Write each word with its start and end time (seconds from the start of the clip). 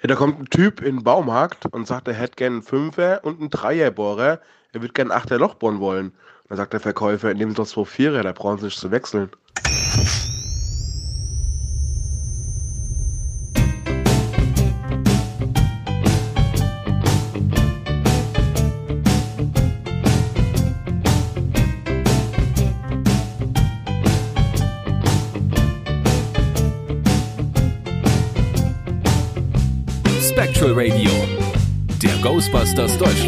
Ja, 0.00 0.06
da 0.06 0.14
kommt 0.14 0.38
ein 0.38 0.46
Typ 0.46 0.80
in 0.80 0.98
den 0.98 1.04
Baumarkt 1.04 1.66
und 1.72 1.88
sagt, 1.88 2.06
er 2.06 2.14
hätte 2.14 2.36
gern 2.36 2.52
einen 2.52 2.62
Fünfer 2.62 3.24
und 3.24 3.40
einen 3.40 3.50
Dreierbohrer. 3.50 4.40
Er 4.72 4.80
würde 4.80 4.92
gern 4.92 5.10
ein 5.10 5.16
Achter 5.16 5.38
Loch 5.38 5.54
bohren 5.54 5.80
wollen. 5.80 6.12
Dann 6.48 6.56
sagt 6.56 6.72
der 6.72 6.80
Verkäufer, 6.80 7.34
nehmen 7.34 7.50
Sie 7.50 7.56
doch 7.56 7.66
zwei 7.66 7.84
Vierer, 7.84 8.22
da 8.22 8.30
brauchen 8.30 8.58
Sie 8.58 8.66
nicht 8.66 8.78
zu 8.78 8.92
wechseln. 8.92 9.30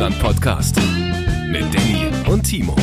Deutschland 0.01 0.23
Podcast 0.23 0.77
mit 1.49 1.63
Danny 1.75 2.11
und 2.27 2.43
Timo. 2.43 2.75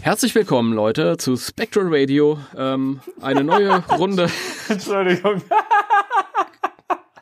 Herzlich 0.00 0.34
willkommen, 0.34 0.72
Leute, 0.72 1.18
zu 1.18 1.36
Spectral 1.36 1.88
Radio. 1.90 2.38
Ähm, 2.56 3.02
eine 3.20 3.44
neue 3.44 3.84
Runde. 3.98 4.30
Entschuldigung. 4.70 5.42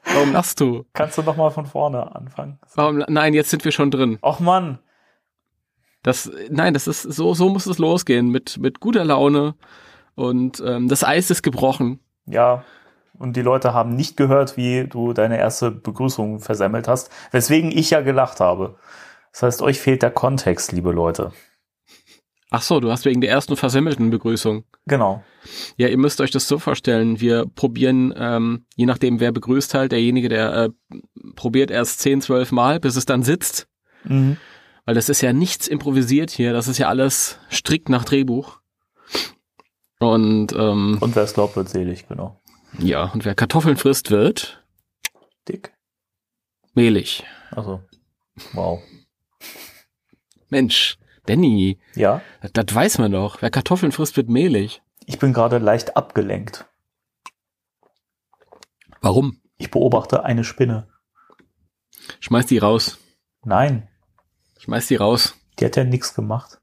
Warum 0.05 0.33
lachst 0.33 0.61
du? 0.61 0.85
Kannst 0.93 1.19
du 1.19 1.23
noch 1.23 1.35
mal 1.37 1.51
von 1.51 1.67
vorne 1.67 2.15
anfangen? 2.15 2.61
Warum? 2.77 3.03
Nein, 3.09 3.35
jetzt 3.35 3.51
sind 3.51 3.65
wir 3.65 3.73
schon 3.73 3.91
drin. 3.91 4.21
Och 4.23 4.39
Mann. 4.39 4.79
Das, 6.05 6.31
nein, 6.51 6.73
das 6.73 6.87
ist 6.87 7.03
so, 7.03 7.35
so 7.35 7.49
muss 7.49 7.67
es 7.67 7.79
losgehen 7.79 8.29
mit 8.29 8.59
mit 8.59 8.79
guter 8.79 9.05
Laune 9.05 9.57
und 10.15 10.63
ähm, 10.65 10.87
das 10.87 11.03
Eis 11.03 11.33
ist 11.33 11.43
gebrochen. 11.43 11.99
Ja. 12.27 12.63
Und 13.19 13.37
die 13.37 13.43
Leute 13.43 13.75
haben 13.75 13.95
nicht 13.95 14.17
gehört, 14.17 14.57
wie 14.57 14.87
du 14.89 15.13
deine 15.13 15.39
erste 15.39 15.71
Begrüßung 15.71 16.41
versemmelt 16.41 16.89
hast, 16.89 17.11
weswegen 17.31 17.71
ich 17.71 17.91
ja 17.91 18.01
gelacht 18.01 18.41
habe. 18.41 18.77
Das 19.33 19.43
heißt, 19.43 19.63
euch 19.63 19.81
fehlt 19.81 20.03
der 20.03 20.11
Kontext, 20.11 20.73
liebe 20.73 20.93
Leute. 20.93 21.33
Ach 22.51 22.61
so, 22.61 22.81
du 22.81 22.91
hast 22.91 23.07
wegen 23.07 23.23
der 23.23 23.31
ersten 23.31 23.57
versemmelten 23.57 24.11
Begrüßung. 24.11 24.65
Genau. 24.87 25.25
Ja, 25.77 25.89
ihr 25.89 25.97
müsst 25.97 26.21
euch 26.21 26.31
das 26.31 26.47
so 26.47 26.59
vorstellen. 26.59 27.19
Wir 27.19 27.47
probieren, 27.47 28.13
ähm, 28.15 28.67
je 28.77 28.85
nachdem, 28.85 29.21
wer 29.21 29.33
begrüßt 29.33 29.73
halt, 29.73 29.93
derjenige, 29.93 30.29
der 30.29 30.55
äh, 30.55 30.71
probiert 31.35 31.71
erst 31.71 32.01
10, 32.01 32.21
12 32.21 32.53
Mal, 32.53 32.79
bis 32.79 32.97
es 32.97 33.07
dann 33.07 33.23
sitzt. 33.23 33.69
Mhm. 34.05 34.37
Weil 34.85 34.95
das 34.95 35.09
ist 35.09 35.23
ja 35.23 35.33
nichts 35.33 35.67
improvisiert 35.67 36.31
hier. 36.31 36.53
Das 36.53 36.69
ist 36.69 36.77
ja 36.77 36.89
alles 36.89 37.39
strikt 37.51 37.89
nach 37.89 38.05
Drehbuch. 38.05 38.61
Und 39.99 40.53
ähm, 40.53 40.99
Und 41.01 41.17
wer 41.17 41.23
es 41.23 41.33
glaubt, 41.33 41.57
wird 41.57 41.71
selig, 41.71 42.07
genau. 42.07 42.42
Ja, 42.79 43.05
und 43.05 43.25
wer 43.25 43.35
Kartoffeln 43.35 43.77
frisst, 43.77 44.11
wird 44.11 44.65
Dick. 45.49 45.73
mehlig. 46.75 47.25
Also, 47.51 47.83
wow. 48.53 48.83
Mensch, 50.49 50.99
Danny, 51.27 51.79
Ja, 51.95 52.21
das, 52.41 52.53
das 52.53 52.75
weiß 52.75 52.99
man 52.99 53.13
doch. 53.13 53.43
Wer 53.43 53.51
Kartoffeln 53.51 53.93
frisst, 53.93 54.17
wird 54.17 54.29
mehlig. 54.29 54.83
ich 55.07 55.19
bin 55.19 55.33
gerade 55.33 55.59
leicht 55.59 55.97
abgelenkt. 55.97 56.67
Warum? 59.01 59.41
Ich 59.59 59.71
beobachte 59.71 60.25
eine 60.25 60.45
Spinne. 60.45 60.89
Schmeiß 62.21 62.47
die 62.47 62.59
raus. 62.59 62.99
Nein, 63.45 63.89
Schmeiß 64.59 64.87
die 64.89 64.97
raus. 64.97 65.35
die 65.59 65.65
hat 65.65 65.77
ja 65.77 65.85
nichts 65.85 66.15
gemacht. 66.15 66.61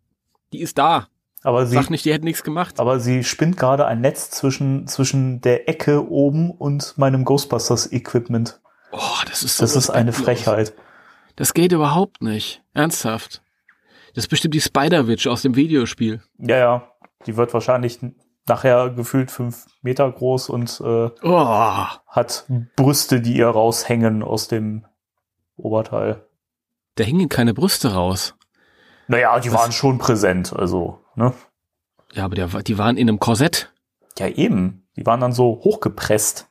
Die 0.53 0.61
ist 0.61 0.77
da. 0.77 1.09
Aber 1.43 1.65
sie, 1.65 1.75
Sag 1.75 1.89
nicht, 1.89 2.03
die 2.05 2.11
hätte 2.13 2.25
nichts 2.25 2.43
gemacht. 2.43 2.79
aber 2.79 2.99
sie 2.99 3.23
spinnt 3.23 3.55
gerade 3.57 3.85
ein 3.85 4.01
Netz 4.01 4.29
zwischen, 4.31 4.87
zwischen 4.87 5.39
der 5.41 5.69
Ecke 5.69 6.09
oben 6.09 6.51
und 6.51 6.97
meinem 6.97 7.23
Ghostbusters-Equipment. 7.25 8.59
Oh, 8.91 8.99
das 9.29 9.43
ist 9.43 9.57
so 9.57 9.63
Das 9.63 9.75
ist 9.75 9.89
eine. 9.89 10.11
Frechheit. 10.13 10.73
Das 11.35 11.53
geht 11.53 11.71
überhaupt 11.71 12.21
nicht. 12.21 12.61
Ernsthaft. 12.73 13.41
Das 14.15 14.25
ist 14.25 14.29
bestimmt 14.29 14.53
die 14.55 14.61
Spider-Witch 14.61 15.27
aus 15.27 15.41
dem 15.43 15.55
Videospiel. 15.55 16.21
Ja, 16.39 16.57
ja. 16.57 16.91
Die 17.25 17.37
wird 17.37 17.53
wahrscheinlich 17.53 17.99
nachher 18.47 18.89
gefühlt 18.89 19.29
fünf 19.31 19.67
Meter 19.81 20.11
groß 20.11 20.49
und 20.49 20.81
äh, 20.83 21.09
Oh, 21.21 21.85
hat 22.07 22.45
Brüste, 22.75 23.21
die 23.21 23.37
ihr 23.37 23.47
raushängen 23.47 24.23
aus 24.23 24.47
dem 24.47 24.85
Oberteil. 25.55 26.25
da 26.95 27.03
hingen 27.03 27.29
keine 27.29 27.53
Brüste 27.53 27.93
raus. 27.93 28.35
Naja, 29.07 29.39
die 29.39 29.51
waren 29.53 29.71
schon 29.71 29.97
präsent, 29.99 30.53
also, 30.53 30.98
ne? 31.19 31.33
Ja, 32.13 32.25
aber 32.25 32.35
der, 32.35 32.47
die 32.47 32.77
waren 32.79 32.97
in 32.97 33.07
einem 33.07 33.19
Korsett. 33.19 33.71
Ja, 34.17 34.27
eben. 34.27 34.87
Die 34.95 35.05
waren 35.05 35.19
dann 35.19 35.33
so 35.33 35.61
hochgepresst. 35.63 36.47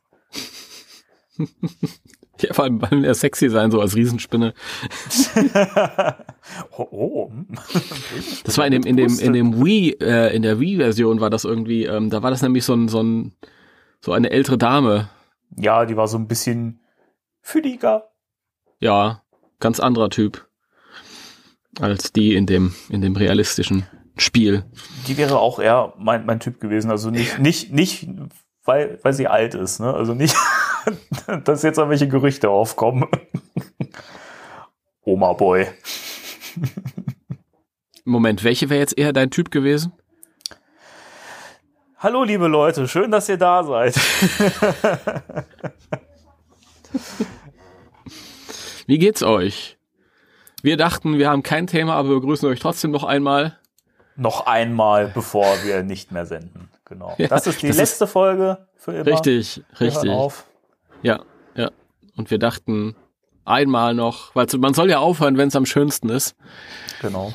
Ja, 2.40 2.54
vor 2.54 2.64
allem 2.64 2.80
weil 2.80 3.04
er 3.04 3.14
sexy 3.14 3.48
sein, 3.48 3.72
so 3.72 3.80
als 3.80 3.96
Riesenspinne. 3.96 4.54
oh, 6.76 6.86
oh. 6.90 7.32
Das 8.44 8.56
war 8.58 8.64
in 8.64 8.70
dem, 8.70 8.84
in 8.84 8.96
dem, 8.96 9.18
in 9.18 9.32
dem 9.32 9.64
Wii, 9.64 9.96
äh, 10.00 10.32
in 10.36 10.42
der 10.42 10.60
Wii-Version 10.60 11.20
war 11.20 11.30
das 11.30 11.44
irgendwie, 11.44 11.86
ähm, 11.86 12.10
da 12.10 12.22
war 12.22 12.30
das 12.30 12.42
nämlich 12.42 12.64
so 12.64 12.74
ein, 12.74 12.86
so 12.86 13.02
ein, 13.02 13.32
so 14.00 14.12
eine 14.12 14.30
ältere 14.30 14.56
Dame. 14.56 15.08
Ja, 15.56 15.84
die 15.84 15.96
war 15.96 16.06
so 16.06 16.16
ein 16.16 16.28
bisschen 16.28 16.80
fülliger. 17.40 18.10
Ja, 18.78 19.22
ganz 19.58 19.80
anderer 19.80 20.10
Typ. 20.10 20.46
Als 21.80 22.12
die 22.12 22.34
in 22.34 22.46
dem, 22.46 22.72
in 22.88 23.00
dem 23.00 23.16
realistischen 23.16 23.84
Spiel. 24.20 24.64
Die 25.06 25.16
wäre 25.16 25.38
auch 25.38 25.58
eher 25.58 25.94
mein, 25.98 26.26
mein 26.26 26.40
Typ 26.40 26.60
gewesen. 26.60 26.90
Also 26.90 27.10
nicht, 27.10 27.38
nicht, 27.38 27.72
nicht, 27.72 28.08
weil, 28.64 28.98
weil 29.02 29.12
sie 29.12 29.28
alt 29.28 29.54
ist, 29.54 29.80
ne? 29.80 29.92
Also 29.92 30.14
nicht, 30.14 30.36
dass 31.44 31.62
jetzt 31.62 31.78
irgendwelche 31.78 32.08
Gerüchte 32.08 32.50
aufkommen. 32.50 33.06
Oma 35.02 35.32
Boy. 35.32 35.66
Moment, 38.04 38.44
welche 38.44 38.70
wäre 38.70 38.80
jetzt 38.80 38.98
eher 38.98 39.12
dein 39.12 39.30
Typ 39.30 39.50
gewesen? 39.50 39.92
Hallo, 41.98 42.22
liebe 42.22 42.46
Leute, 42.46 42.86
schön, 42.86 43.10
dass 43.10 43.28
ihr 43.28 43.38
da 43.38 43.64
seid. 43.64 43.96
Wie 48.86 48.98
geht's 48.98 49.22
euch? 49.22 49.78
Wir 50.62 50.76
dachten, 50.76 51.18
wir 51.18 51.28
haben 51.28 51.42
kein 51.42 51.66
Thema, 51.66 51.94
aber 51.94 52.10
wir 52.10 52.20
begrüßen 52.20 52.48
euch 52.48 52.60
trotzdem 52.60 52.90
noch 52.90 53.04
einmal. 53.04 53.58
Noch 54.20 54.46
einmal, 54.46 55.06
bevor 55.14 55.46
wir 55.62 55.84
nicht 55.84 56.10
mehr 56.10 56.26
senden. 56.26 56.68
Genau. 56.84 57.14
Ja, 57.18 57.28
das 57.28 57.46
ist 57.46 57.62
die 57.62 57.68
das 57.68 57.76
letzte 57.76 58.08
Folge 58.08 58.66
für 58.74 58.92
immer. 58.92 59.06
Richtig, 59.06 59.62
richtig. 59.78 60.10
Auf. 60.10 60.44
Ja, 61.02 61.20
ja. 61.54 61.70
Und 62.16 62.28
wir 62.32 62.40
dachten 62.40 62.96
einmal 63.44 63.94
noch, 63.94 64.34
weil 64.34 64.48
man 64.58 64.74
soll 64.74 64.90
ja 64.90 64.98
aufhören, 64.98 65.38
wenn 65.38 65.46
es 65.46 65.54
am 65.54 65.66
schönsten 65.66 66.08
ist. 66.08 66.34
Genau. 67.00 67.32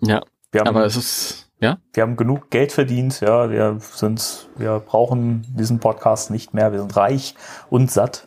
Ja, 0.00 0.22
Wir 0.50 0.62
haben, 0.62 0.68
aber 0.68 0.84
es 0.84 0.96
ist, 0.96 1.52
ja, 1.60 1.78
wir 1.94 2.02
haben 2.02 2.16
genug 2.16 2.50
Geld 2.50 2.72
verdient. 2.72 3.20
Ja, 3.20 3.48
wir 3.48 3.78
sind, 3.78 4.48
wir 4.56 4.80
brauchen 4.80 5.46
diesen 5.56 5.78
Podcast 5.78 6.32
nicht 6.32 6.52
mehr. 6.52 6.72
Wir 6.72 6.80
sind 6.80 6.96
reich 6.96 7.36
und 7.70 7.92
satt. 7.92 8.26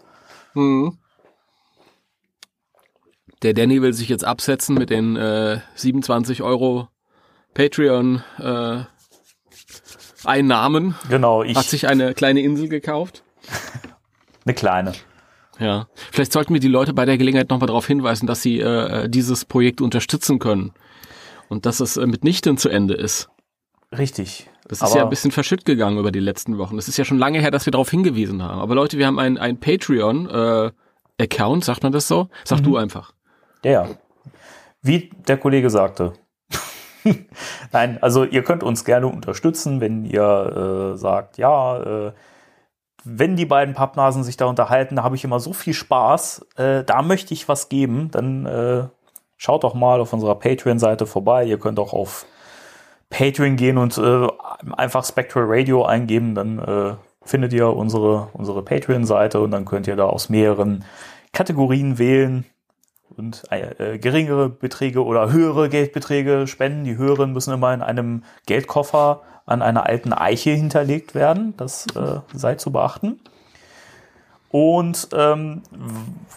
Mhm. 0.54 0.98
Der 3.42 3.54
Danny 3.54 3.82
will 3.82 3.92
sich 3.92 4.08
jetzt 4.08 4.24
absetzen 4.24 4.76
mit 4.76 4.90
den 4.90 5.18
äh, 5.18 5.60
27 5.76 6.42
Euro 6.42 6.88
Patreon 7.60 8.24
äh, 8.38 8.84
Einnahmen. 10.24 10.96
Genau. 11.10 11.44
Ich 11.44 11.58
Hat 11.58 11.66
sich 11.66 11.90
eine 11.90 12.14
kleine 12.14 12.40
Insel 12.40 12.70
gekauft. 12.70 13.22
eine 14.46 14.54
kleine. 14.54 14.94
Ja. 15.60 15.90
Vielleicht 16.14 16.32
sollten 16.32 16.54
wir 16.54 16.62
die 16.62 16.70
Leute 16.70 16.94
bei 16.94 17.04
der 17.04 17.18
Gelegenheit 17.18 17.50
nochmal 17.50 17.68
darauf 17.68 17.86
hinweisen, 17.86 18.28
dass 18.28 18.42
sie 18.42 18.62
äh, 18.62 19.10
dieses 19.10 19.44
Projekt 19.44 19.82
unterstützen 19.82 20.40
können. 20.40 20.72
Und 21.50 21.66
dass 21.66 21.82
es 21.82 21.98
äh, 21.98 22.08
mitnichten 22.08 22.58
zu 22.58 22.70
Ende 22.70 22.94
ist. 22.94 23.28
Richtig. 23.92 24.50
Das 24.70 24.82
ist 24.82 24.96
ja 24.96 25.04
ein 25.04 25.10
bisschen 25.10 25.32
verschütt 25.32 25.66
gegangen 25.66 25.98
über 25.98 26.14
die 26.14 26.22
letzten 26.22 26.58
Wochen. 26.60 26.78
Das 26.78 26.88
ist 26.88 26.96
ja 26.96 27.04
schon 27.04 27.18
lange 27.18 27.42
her, 27.42 27.52
dass 27.52 27.66
wir 27.66 27.72
darauf 27.72 27.92
hingewiesen 27.92 28.42
haben. 28.42 28.62
Aber 28.62 28.74
Leute, 28.74 28.98
wir 28.98 29.06
haben 29.06 29.20
ein, 29.20 29.38
ein 29.38 29.60
Patreon-Account, 29.60 31.66
sagt 31.66 31.84
man 31.84 31.92
das 31.92 32.08
so? 32.08 32.30
Sag 32.46 32.60
Mhm. 32.60 32.64
du 32.64 32.78
einfach. 32.78 33.12
Ja, 33.66 33.72
ja. 33.72 33.90
Wie 34.82 35.10
der 35.28 35.36
Kollege 35.36 35.70
sagte. 35.70 36.14
Nein, 37.72 37.98
also 38.02 38.24
ihr 38.24 38.44
könnt 38.44 38.64
uns 38.64 38.86
gerne 38.86 39.08
unterstützen, 39.08 39.82
wenn 39.82 40.06
ihr 40.06 40.94
äh, 40.94 40.98
sagt, 40.98 41.38
ja, 41.38 42.08
äh, 42.08 42.12
wenn 43.04 43.36
die 43.36 43.46
beiden 43.46 43.74
Pappnasen 43.74 44.24
sich 44.24 44.38
da 44.38 44.46
unterhalten, 44.46 44.98
da 44.98 45.04
habe 45.04 45.16
ich 45.16 45.24
immer 45.24 45.40
so 45.40 45.54
viel 45.54 45.74
Spaß, 45.74 46.46
äh, 46.58 46.84
da 46.84 47.02
möchte 47.02 47.34
ich 47.34 47.48
was 47.48 47.70
geben, 47.70 48.12
dann 48.12 48.46
äh, 48.46 48.84
schaut 49.38 49.64
doch 49.64 49.74
mal 49.74 50.02
auf 50.02 50.14
unserer 50.14 50.36
Patreon-Seite 50.36 51.06
vorbei. 51.06 51.46
Ihr 51.46 51.60
könnt 51.60 51.80
auch 51.80 51.94
auf 51.94 52.26
Patreon 53.10 53.56
gehen 53.56 53.78
und 53.78 53.98
äh, 53.98 54.28
einfach 54.76 55.06
Spectral 55.06 55.46
Radio 55.48 55.86
eingeben, 55.86 56.36
dann 56.36 56.60
äh, 56.60 56.96
findet 57.24 57.54
ihr 57.54 57.70
unsere, 57.70 58.30
unsere 58.34 58.64
Patreon-Seite 58.64 59.40
und 59.40 59.52
dann 59.52 59.66
könnt 59.66 59.88
ihr 59.88 59.96
da 59.96 60.06
aus 60.06 60.30
mehreren 60.30 60.84
Kategorien 61.32 61.98
wählen 61.98 62.46
und 63.20 63.44
äh, 63.52 64.00
geringere 64.00 64.50
Beträge 64.50 65.04
oder 65.04 65.32
höhere 65.32 65.70
Geldbeträge 65.70 66.48
spenden. 66.48 66.86
Die 66.86 66.98
höheren 66.98 67.34
müssen 67.34 67.54
immer 67.54 67.74
in 67.74 67.82
einem 67.82 68.24
Geldkoffer 68.46 69.22
an 69.46 69.62
einer 69.62 69.86
alten 69.86 70.14
Eiche 70.14 70.52
hinterlegt 70.52 71.14
werden. 71.14 71.54
Das 71.58 71.86
äh, 71.96 72.20
sei 72.34 72.56
zu 72.56 72.72
beachten. 72.72 73.20
Und 74.52 75.10
ähm, 75.14 75.62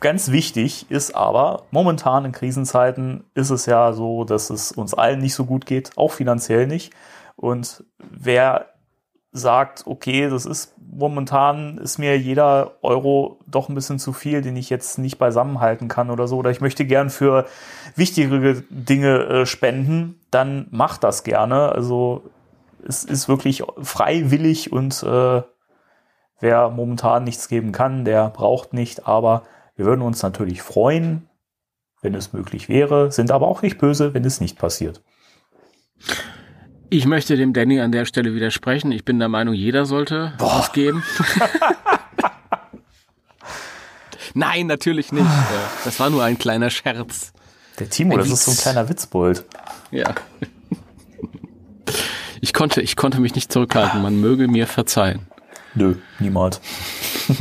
ganz 0.00 0.30
wichtig 0.30 0.90
ist 0.90 1.14
aber, 1.14 1.62
momentan 1.70 2.26
in 2.26 2.32
Krisenzeiten 2.32 3.24
ist 3.34 3.48
es 3.48 3.64
ja 3.64 3.94
so, 3.94 4.24
dass 4.24 4.50
es 4.50 4.72
uns 4.72 4.92
allen 4.92 5.20
nicht 5.20 5.34
so 5.34 5.46
gut 5.46 5.64
geht, 5.64 5.92
auch 5.96 6.12
finanziell 6.12 6.66
nicht. 6.66 6.92
Und 7.36 7.84
wer 7.98 8.71
sagt, 9.32 9.86
okay, 9.86 10.28
das 10.28 10.44
ist 10.44 10.74
momentan 10.78 11.78
ist 11.78 11.98
mir 11.98 12.18
jeder 12.18 12.72
Euro 12.82 13.38
doch 13.46 13.70
ein 13.70 13.74
bisschen 13.74 13.98
zu 13.98 14.12
viel, 14.12 14.42
den 14.42 14.56
ich 14.56 14.68
jetzt 14.68 14.98
nicht 14.98 15.18
beisammenhalten 15.18 15.88
kann 15.88 16.10
oder 16.10 16.28
so, 16.28 16.36
oder 16.36 16.50
ich 16.50 16.60
möchte 16.60 16.84
gern 16.84 17.08
für 17.08 17.46
wichtigere 17.96 18.62
Dinge 18.68 19.24
äh, 19.24 19.46
spenden, 19.46 20.20
dann 20.30 20.66
macht 20.70 21.02
das 21.02 21.24
gerne. 21.24 21.72
Also 21.72 22.22
es 22.86 23.04
ist 23.04 23.26
wirklich 23.26 23.62
freiwillig 23.80 24.70
und 24.70 25.02
äh, 25.02 25.42
wer 26.40 26.68
momentan 26.68 27.24
nichts 27.24 27.48
geben 27.48 27.72
kann, 27.72 28.04
der 28.04 28.28
braucht 28.28 28.74
nicht, 28.74 29.06
aber 29.06 29.44
wir 29.76 29.86
würden 29.86 30.02
uns 30.02 30.22
natürlich 30.22 30.60
freuen, 30.60 31.28
wenn 32.02 32.14
es 32.14 32.34
möglich 32.34 32.68
wäre, 32.68 33.10
sind 33.10 33.30
aber 33.30 33.48
auch 33.48 33.62
nicht 33.62 33.78
böse, 33.78 34.12
wenn 34.12 34.24
es 34.24 34.40
nicht 34.40 34.58
passiert. 34.58 35.02
Ich 36.92 37.06
möchte 37.06 37.36
dem 37.38 37.54
Danny 37.54 37.80
an 37.80 37.90
der 37.90 38.04
Stelle 38.04 38.34
widersprechen. 38.34 38.92
Ich 38.92 39.02
bin 39.02 39.18
der 39.18 39.30
Meinung, 39.30 39.54
jeder 39.54 39.86
sollte 39.86 40.34
Boah. 40.36 40.58
was 40.58 40.72
geben. 40.72 41.02
Nein, 44.34 44.66
natürlich 44.66 45.10
nicht. 45.10 45.24
Äh, 45.24 45.86
Das 45.86 45.98
war 46.00 46.10
nur 46.10 46.22
ein 46.22 46.36
kleiner 46.36 46.68
Scherz. 46.68 47.32
Der 47.78 47.88
Timo, 47.88 48.12
Ein 48.12 48.18
das 48.18 48.28
ist 48.28 48.44
so 48.44 48.50
ein 48.50 48.54
Witz. 48.54 48.62
kleiner 48.62 48.88
Witzbold. 48.90 49.46
Ja. 49.90 50.14
Ich 52.42 52.52
konnte, 52.52 52.82
ich 52.82 52.94
konnte 52.94 53.22
mich 53.22 53.34
nicht 53.34 53.50
zurückhalten. 53.50 54.02
Man 54.02 54.20
möge 54.20 54.46
mir 54.46 54.66
verzeihen. 54.66 55.26
Nö, 55.74 55.94
niemals. 56.18 56.60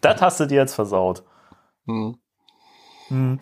das 0.00 0.22
hast 0.22 0.38
du 0.38 0.46
dir 0.46 0.58
jetzt 0.60 0.74
versaut. 0.74 1.24
Hm. 1.86 2.16
Hm. 3.08 3.40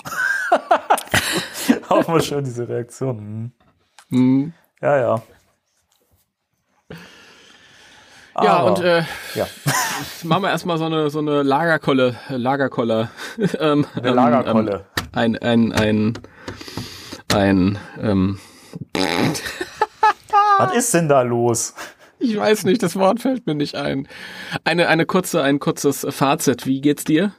Auch 1.91 2.09
mal 2.09 2.23
schön 2.23 2.43
diese 2.43 2.67
Reaktion. 2.67 3.19
Hm. 3.19 3.52
Hm. 4.11 4.53
Ja, 4.81 4.97
ja. 4.99 5.23
Ja, 8.43 8.56
Aber- 8.58 8.76
und 8.76 8.85
äh, 8.85 9.03
ja. 9.35 9.47
machen 10.25 10.43
wir 10.43 10.50
erstmal 10.50 10.76
so 10.76 10.85
eine, 10.85 11.08
so 11.08 11.20
eine 11.20 11.43
Lagerkolle, 11.43 12.17
äh, 12.29 12.37
Lagerkoller. 12.37 13.11
ähm, 13.58 13.87
Eine 13.94 14.11
Lagerkolle. 14.11 14.85
Ähm, 15.17 15.37
ein, 15.38 15.38
ein, 15.38 15.73
ein, 15.73 16.19
ein, 17.35 17.79
ähm, 18.00 18.38
Was 20.59 20.75
ist 20.75 20.93
denn 20.93 21.09
da 21.09 21.23
los? 21.23 21.75
ich 22.19 22.37
weiß 22.37 22.64
nicht, 22.64 22.82
das 22.82 22.97
Wort 22.97 23.20
fällt 23.20 23.47
mir 23.47 23.55
nicht 23.55 23.75
ein. 23.75 24.09
Eine, 24.64 24.88
eine 24.88 25.06
kurze, 25.06 25.43
ein 25.43 25.59
kurzes 25.59 26.06
Fazit. 26.11 26.67
Wie 26.67 26.81
geht's 26.81 27.05
dir? 27.05 27.32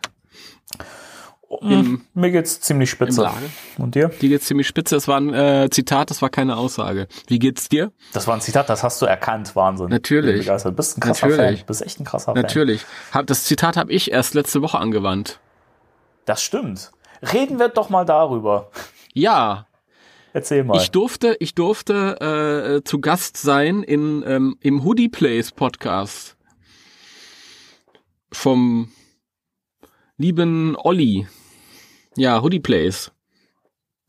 Im, 1.61 2.01
Mir 2.13 2.31
geht's 2.31 2.59
ziemlich 2.59 2.89
spitze. 2.89 3.29
Und 3.77 3.95
dir? 3.95 4.09
Dir 4.09 4.29
geht's 4.29 4.47
ziemlich 4.47 4.67
spitze. 4.67 4.95
Das 4.95 5.07
war 5.07 5.19
ein 5.19 5.33
äh, 5.33 5.69
Zitat, 5.71 6.09
das 6.09 6.21
war 6.21 6.29
keine 6.29 6.57
Aussage. 6.57 7.07
Wie 7.27 7.39
geht's 7.39 7.69
dir? 7.69 7.91
Das 8.13 8.27
war 8.27 8.35
ein 8.35 8.41
Zitat, 8.41 8.69
das 8.69 8.83
hast 8.83 9.01
du 9.01 9.05
erkannt. 9.05 9.55
Wahnsinn. 9.55 9.87
Natürlich. 9.87 10.45
Begeistert. 10.45 10.75
Bist 10.75 10.97
ein 10.97 11.01
krasser 11.01 11.27
Natürlich. 11.27 11.59
Fan. 11.59 11.67
Bist 11.67 11.81
echt 11.85 11.99
ein 11.99 12.03
krasser 12.03 12.33
Fan. 12.33 12.41
Natürlich. 12.41 12.85
Hab, 13.13 13.27
das 13.27 13.45
Zitat 13.45 13.77
habe 13.77 13.91
ich 13.93 14.11
erst 14.11 14.33
letzte 14.33 14.61
Woche 14.61 14.77
angewandt. 14.77 15.39
Das 16.25 16.43
stimmt. 16.43 16.91
Reden 17.33 17.59
wir 17.59 17.69
doch 17.69 17.89
mal 17.89 18.05
darüber. 18.05 18.69
Ja, 19.13 19.67
Erzähl 20.33 20.63
mal. 20.63 20.77
ich 20.77 20.91
durfte, 20.91 21.37
ich 21.39 21.55
durfte 21.55 22.81
äh, 22.81 22.83
zu 22.83 22.99
Gast 22.99 23.37
sein 23.37 23.81
in 23.83 24.23
ähm, 24.27 24.57
im 24.59 24.83
Hoodie 24.83 25.09
Plays 25.09 25.51
Podcast 25.51 26.35
vom 28.31 28.91
lieben 30.17 30.75
Olli. 30.75 31.27
Ja, 32.17 32.41
Hoodie 32.41 32.59
Plays. 32.59 33.11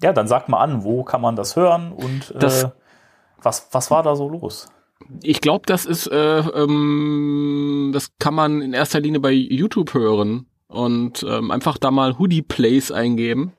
ja, 0.03 0.13
dann 0.13 0.27
sag 0.29 0.49
mal 0.49 0.59
an, 0.59 0.83
wo 0.85 1.03
kann 1.05 1.21
man 1.21 1.37
das 1.37 1.55
hören 1.57 1.93
und 1.93 2.33
Das- 2.37 2.65
äh, 2.65 2.71
was, 3.43 3.69
was 3.73 3.91
war 3.91 4.03
da 4.03 4.17
so 4.17 4.29
los? 4.29 4.69
Ich 5.23 5.41
glaube, 5.41 5.63
das 5.67 5.87
ist, 5.87 6.09
äh, 6.09 6.39
ähm, 6.41 7.91
das 7.95 8.11
kann 8.19 8.35
man 8.35 8.61
in 8.63 8.73
erster 8.73 8.99
Linie 9.01 9.21
bei 9.21 9.31
YouTube 9.31 9.95
hören 9.95 10.47
und 10.67 11.23
ähm, 11.29 11.51
einfach 11.53 11.79
da 11.79 11.91
mal 11.93 12.19
Hoodie 12.19 12.43
Plays 12.43 12.91
eingeben 12.91 13.53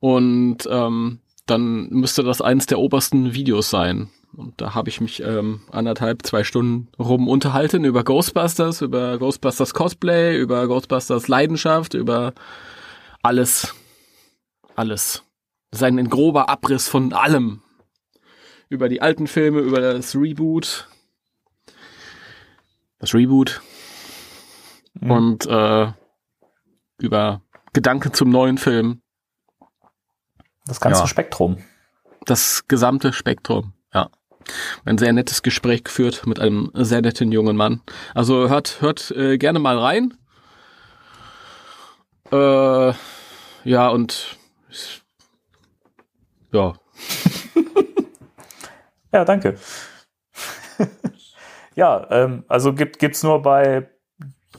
und 0.00 0.58
ähm, 0.70 1.20
dann 1.46 1.88
müsste 1.90 2.22
das 2.22 2.40
eins 2.42 2.66
der 2.66 2.78
obersten 2.78 3.32
Videos 3.34 3.70
sein. 3.70 4.10
Und 4.36 4.60
da 4.60 4.74
habe 4.74 4.90
ich 4.90 5.00
mich 5.00 5.22
ähm, 5.22 5.62
anderthalb, 5.72 6.24
zwei 6.26 6.44
Stunden 6.44 6.88
rum 6.98 7.26
unterhalten 7.28 7.84
über 7.84 8.04
Ghostbusters, 8.04 8.82
über 8.82 9.18
Ghostbusters 9.18 9.72
Cosplay, 9.72 10.36
über 10.38 10.66
Ghostbusters 10.66 11.28
Leidenschaft, 11.28 11.94
über 11.94 12.34
alles. 13.28 13.74
Alles. 14.74 15.22
Sein 15.70 15.98
ein 15.98 16.08
grober 16.08 16.48
Abriss 16.48 16.88
von 16.88 17.12
allem. 17.12 17.60
Über 18.70 18.88
die 18.88 19.02
alten 19.02 19.26
Filme, 19.26 19.60
über 19.60 19.80
das 19.80 20.14
Reboot. 20.14 20.88
Das 22.98 23.12
Reboot. 23.12 23.60
Mhm. 24.94 25.10
Und 25.10 25.46
äh, 25.46 25.92
über 26.96 27.42
Gedanken 27.74 28.14
zum 28.14 28.30
neuen 28.30 28.56
Film. 28.56 29.02
Das 30.64 30.80
ganze 30.80 31.02
Ja. 31.02 31.06
Spektrum. 31.06 31.62
Das 32.24 32.66
gesamte 32.66 33.12
Spektrum, 33.12 33.74
ja. 33.92 34.08
Ein 34.86 34.96
sehr 34.96 35.12
nettes 35.12 35.42
Gespräch 35.42 35.84
geführt 35.84 36.26
mit 36.26 36.40
einem 36.40 36.70
sehr 36.74 37.02
netten 37.02 37.30
jungen 37.30 37.56
Mann. 37.56 37.82
Also 38.14 38.48
hört, 38.48 38.80
hört 38.80 39.10
äh, 39.10 39.36
gerne 39.36 39.58
mal 39.58 39.78
rein. 39.78 40.14
Äh, 42.30 42.94
ja, 43.68 43.88
und 43.88 44.36
ja, 46.52 46.74
Ja, 49.12 49.24
danke. 49.24 49.56
ja, 51.74 52.06
ähm, 52.10 52.44
also 52.48 52.74
gibt 52.74 52.98
gibt's 52.98 53.22
nur 53.22 53.42
bei 53.42 53.88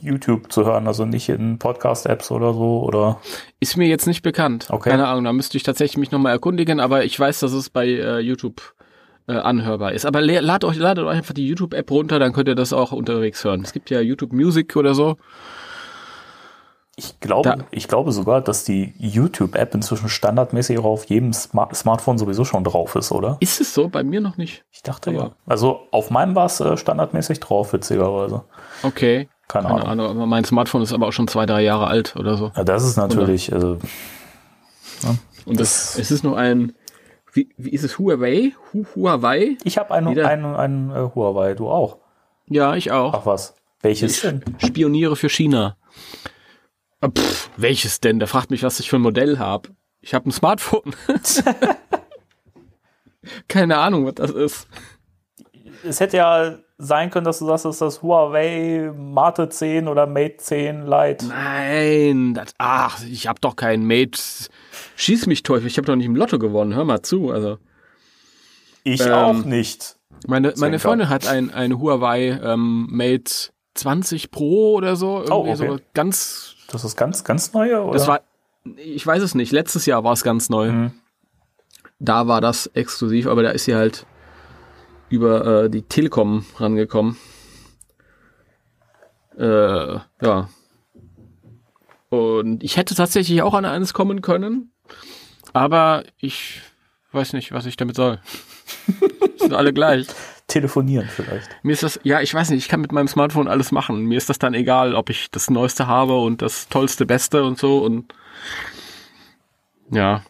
YouTube 0.00 0.52
zu 0.52 0.64
hören, 0.64 0.86
also 0.86 1.04
nicht 1.04 1.28
in 1.28 1.58
Podcast-Apps 1.58 2.30
oder 2.30 2.52
so 2.52 2.82
oder 2.82 3.20
ist 3.60 3.76
mir 3.76 3.86
jetzt 3.86 4.06
nicht 4.06 4.22
bekannt. 4.22 4.68
Okay. 4.70 4.90
Keine 4.90 5.06
Ahnung, 5.06 5.24
da 5.24 5.32
müsste 5.32 5.56
ich 5.56 5.62
tatsächlich 5.62 5.98
mich 5.98 6.10
nochmal 6.10 6.32
erkundigen, 6.32 6.80
aber 6.80 7.04
ich 7.04 7.18
weiß, 7.18 7.40
dass 7.40 7.52
es 7.52 7.70
bei 7.70 7.86
äh, 7.86 8.18
YouTube 8.18 8.74
äh, 9.28 9.34
anhörbar 9.34 9.92
ist. 9.92 10.06
Aber 10.06 10.20
ladet 10.22 10.64
euch, 10.64 10.76
ladet 10.76 11.04
euch 11.04 11.16
einfach 11.16 11.34
die 11.34 11.46
YouTube-App 11.46 11.90
runter, 11.90 12.18
dann 12.18 12.32
könnt 12.32 12.48
ihr 12.48 12.54
das 12.54 12.72
auch 12.72 12.92
unterwegs 12.92 13.44
hören. 13.44 13.62
Es 13.62 13.72
gibt 13.72 13.90
ja 13.90 14.00
YouTube 14.00 14.32
Music 14.32 14.74
oder 14.76 14.94
so. 14.94 15.16
Ich 17.04 17.18
glaube, 17.20 17.64
ich 17.70 17.88
glaube 17.88 18.12
sogar, 18.12 18.40
dass 18.42 18.64
die 18.64 18.92
YouTube-App 18.98 19.74
inzwischen 19.74 20.08
standardmäßig 20.08 20.78
auch 20.78 20.84
auf 20.84 21.04
jedem 21.06 21.32
Smart 21.32 21.74
Smartphone 21.74 22.18
sowieso 22.18 22.44
schon 22.44 22.62
drauf 22.64 22.94
ist, 22.94 23.10
oder? 23.12 23.36
Ist 23.40 23.60
es 23.60 23.72
so? 23.74 23.88
Bei 23.88 24.02
mir 24.04 24.20
noch 24.20 24.36
nicht. 24.36 24.64
Ich 24.70 24.82
dachte 24.82 25.10
Aber- 25.10 25.18
ja. 25.18 25.30
Also 25.46 25.80
auf 25.90 26.10
meinem 26.10 26.34
war 26.34 26.46
es 26.46 26.60
äh, 26.60 26.76
standardmäßig 26.76 27.40
drauf, 27.40 27.72
witzigerweise. 27.72 28.42
Okay. 28.82 29.28
Keine, 29.48 29.68
Keine 29.68 29.84
Ahnung. 29.86 30.06
Ahnung, 30.10 30.28
mein 30.28 30.44
Smartphone 30.44 30.82
ist 30.82 30.92
aber 30.92 31.08
auch 31.08 31.12
schon 31.12 31.26
zwei, 31.26 31.44
drei 31.46 31.62
Jahre 31.62 31.88
alt 31.88 32.14
oder 32.16 32.36
so. 32.36 32.52
Ja, 32.54 32.62
das 32.62 32.84
ist 32.84 32.96
natürlich, 32.96 33.52
also, 33.52 33.78
Und 35.44 35.58
das, 35.58 35.98
es 35.98 36.10
ist 36.12 36.22
nur 36.22 36.36
ein, 36.38 36.72
wie, 37.32 37.48
wie 37.56 37.70
ist 37.70 37.82
es, 37.82 37.98
Huawei? 37.98 38.52
Hu 38.72 38.84
Huawei? 38.94 39.56
ich 39.64 39.78
habe 39.78 39.92
einen, 39.94 40.10
Wieder? 40.10 40.28
einen, 40.28 40.54
einen 40.54 40.90
äh, 40.90 41.08
Huawei, 41.14 41.54
du 41.54 41.68
auch. 41.68 41.96
Ja, 42.46 42.74
ich 42.76 42.92
auch. 42.92 43.14
Ach 43.14 43.26
was, 43.26 43.54
welches 43.82 44.22
ich 44.22 44.32
spioniere 44.66 45.16
für 45.16 45.28
China. 45.30 45.76
Pff, 47.08 47.50
welches 47.56 48.00
denn? 48.00 48.18
Der 48.18 48.28
fragt 48.28 48.50
mich, 48.50 48.62
was 48.62 48.80
ich 48.80 48.90
für 48.90 48.96
ein 48.96 49.02
Modell 49.02 49.38
habe. 49.38 49.70
Ich 50.00 50.14
habe 50.14 50.28
ein 50.28 50.32
Smartphone. 50.32 50.94
Keine 53.48 53.78
Ahnung, 53.78 54.06
was 54.06 54.14
das 54.14 54.30
ist. 54.30 54.66
Es 55.84 56.00
hätte 56.00 56.16
ja 56.18 56.58
sein 56.78 57.10
können, 57.10 57.24
dass 57.26 57.38
du 57.38 57.46
sagst, 57.46 57.64
es 57.66 57.74
ist 57.76 57.80
das 57.82 58.02
Huawei 58.02 58.90
Mate 58.96 59.48
10 59.48 59.88
oder 59.88 60.06
Mate 60.06 60.36
10 60.38 60.86
Lite. 60.86 61.26
Nein, 61.26 62.34
das, 62.34 62.54
ach, 62.58 63.02
ich 63.04 63.26
habe 63.26 63.40
doch 63.40 63.56
keinen 63.56 63.86
Mate. 63.86 64.18
Schieß 64.96 65.26
mich 65.26 65.42
Teufel, 65.42 65.66
ich 65.66 65.76
habe 65.76 65.86
doch 65.86 65.96
nicht 65.96 66.06
im 66.06 66.16
Lotto 66.16 66.38
gewonnen. 66.38 66.74
Hör 66.74 66.84
mal 66.84 67.02
zu. 67.02 67.30
Also 67.30 67.58
Ich 68.84 69.00
Ähm, 69.02 69.12
auch 69.12 69.44
nicht. 69.44 69.96
meine 70.26 70.54
meine. 70.56 70.78
Freundin 70.78 71.08
hat 71.10 71.26
ein 71.26 71.52
ein 71.52 71.78
Huawei 71.78 72.40
ähm, 72.42 72.88
Mate 72.90 73.50
20 73.74 74.30
Pro 74.30 74.74
oder 74.74 74.96
so, 74.96 75.18
irgendwie 75.22 75.32
Oh, 75.32 75.52
okay. 75.52 75.56
so 75.56 75.78
ganz. 75.94 76.56
Das 76.70 76.84
ist 76.84 76.96
ganz, 76.96 77.24
ganz 77.24 77.52
neue, 77.52 77.82
oder? 77.82 77.98
Das 77.98 78.06
war, 78.06 78.20
ich 78.76 79.06
weiß 79.06 79.22
es 79.22 79.34
nicht. 79.34 79.52
Letztes 79.52 79.86
Jahr 79.86 80.04
war 80.04 80.12
es 80.12 80.22
ganz 80.22 80.48
neu. 80.48 80.70
Mhm. 80.70 80.92
Da 81.98 82.26
war 82.28 82.40
das 82.40 82.66
exklusiv, 82.68 83.26
aber 83.26 83.42
da 83.42 83.50
ist 83.50 83.64
sie 83.64 83.74
halt 83.74 84.06
über 85.08 85.64
äh, 85.64 85.70
die 85.70 85.82
Telekom 85.82 86.46
rangekommen. 86.56 87.16
Äh, 89.36 89.98
ja. 90.22 90.48
Und 92.08 92.62
ich 92.62 92.76
hätte 92.76 92.94
tatsächlich 92.94 93.42
auch 93.42 93.54
an 93.54 93.64
eines 93.64 93.92
kommen 93.92 94.22
können, 94.22 94.72
aber 95.52 96.04
ich 96.18 96.60
weiß 97.12 97.34
nicht, 97.34 97.52
was 97.52 97.66
ich 97.66 97.76
damit 97.76 97.96
soll. 97.96 98.20
sind 99.38 99.54
alle 99.54 99.72
gleich. 99.72 100.06
Telefonieren 100.50 101.08
vielleicht. 101.08 101.48
Mir 101.62 101.72
ist 101.72 101.82
das, 101.82 102.00
ja, 102.02 102.20
ich 102.20 102.34
weiß 102.34 102.50
nicht, 102.50 102.64
ich 102.64 102.68
kann 102.68 102.80
mit 102.80 102.92
meinem 102.92 103.08
Smartphone 103.08 103.48
alles 103.48 103.72
machen. 103.72 104.04
Mir 104.04 104.18
ist 104.18 104.28
das 104.28 104.38
dann 104.38 104.52
egal, 104.52 104.94
ob 104.94 105.08
ich 105.08 105.30
das 105.30 105.48
Neueste 105.48 105.86
habe 105.86 106.18
und 106.18 106.42
das 106.42 106.68
Tollste, 106.68 107.06
Beste 107.06 107.44
und 107.44 107.58
so 107.58 107.78
und 107.78 108.12
ja. 109.90 110.22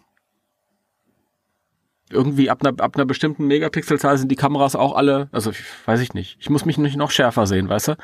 Irgendwie 2.13 2.51
ab 2.51 2.65
einer, 2.65 2.81
ab 2.83 2.97
einer 2.97 3.07
bestimmten 3.07 3.47
Megapixelzahl 3.47 4.19
sind 4.19 4.31
die 4.31 4.37
Kameras 4.37 4.75
auch 4.75 4.97
alle, 4.97 5.29
also 5.33 5.51
ich, 5.51 5.63
weiß 5.87 6.01
ich 6.01 6.13
nicht. 6.13 6.37
Ich 6.41 6.51
muss 6.51 6.65
mich 6.65 6.77
nicht 6.77 6.97
noch 6.97 7.11
schärfer 7.11 7.47
sehen, 7.47 7.69
weißt 7.69 7.89
du? 7.89 7.97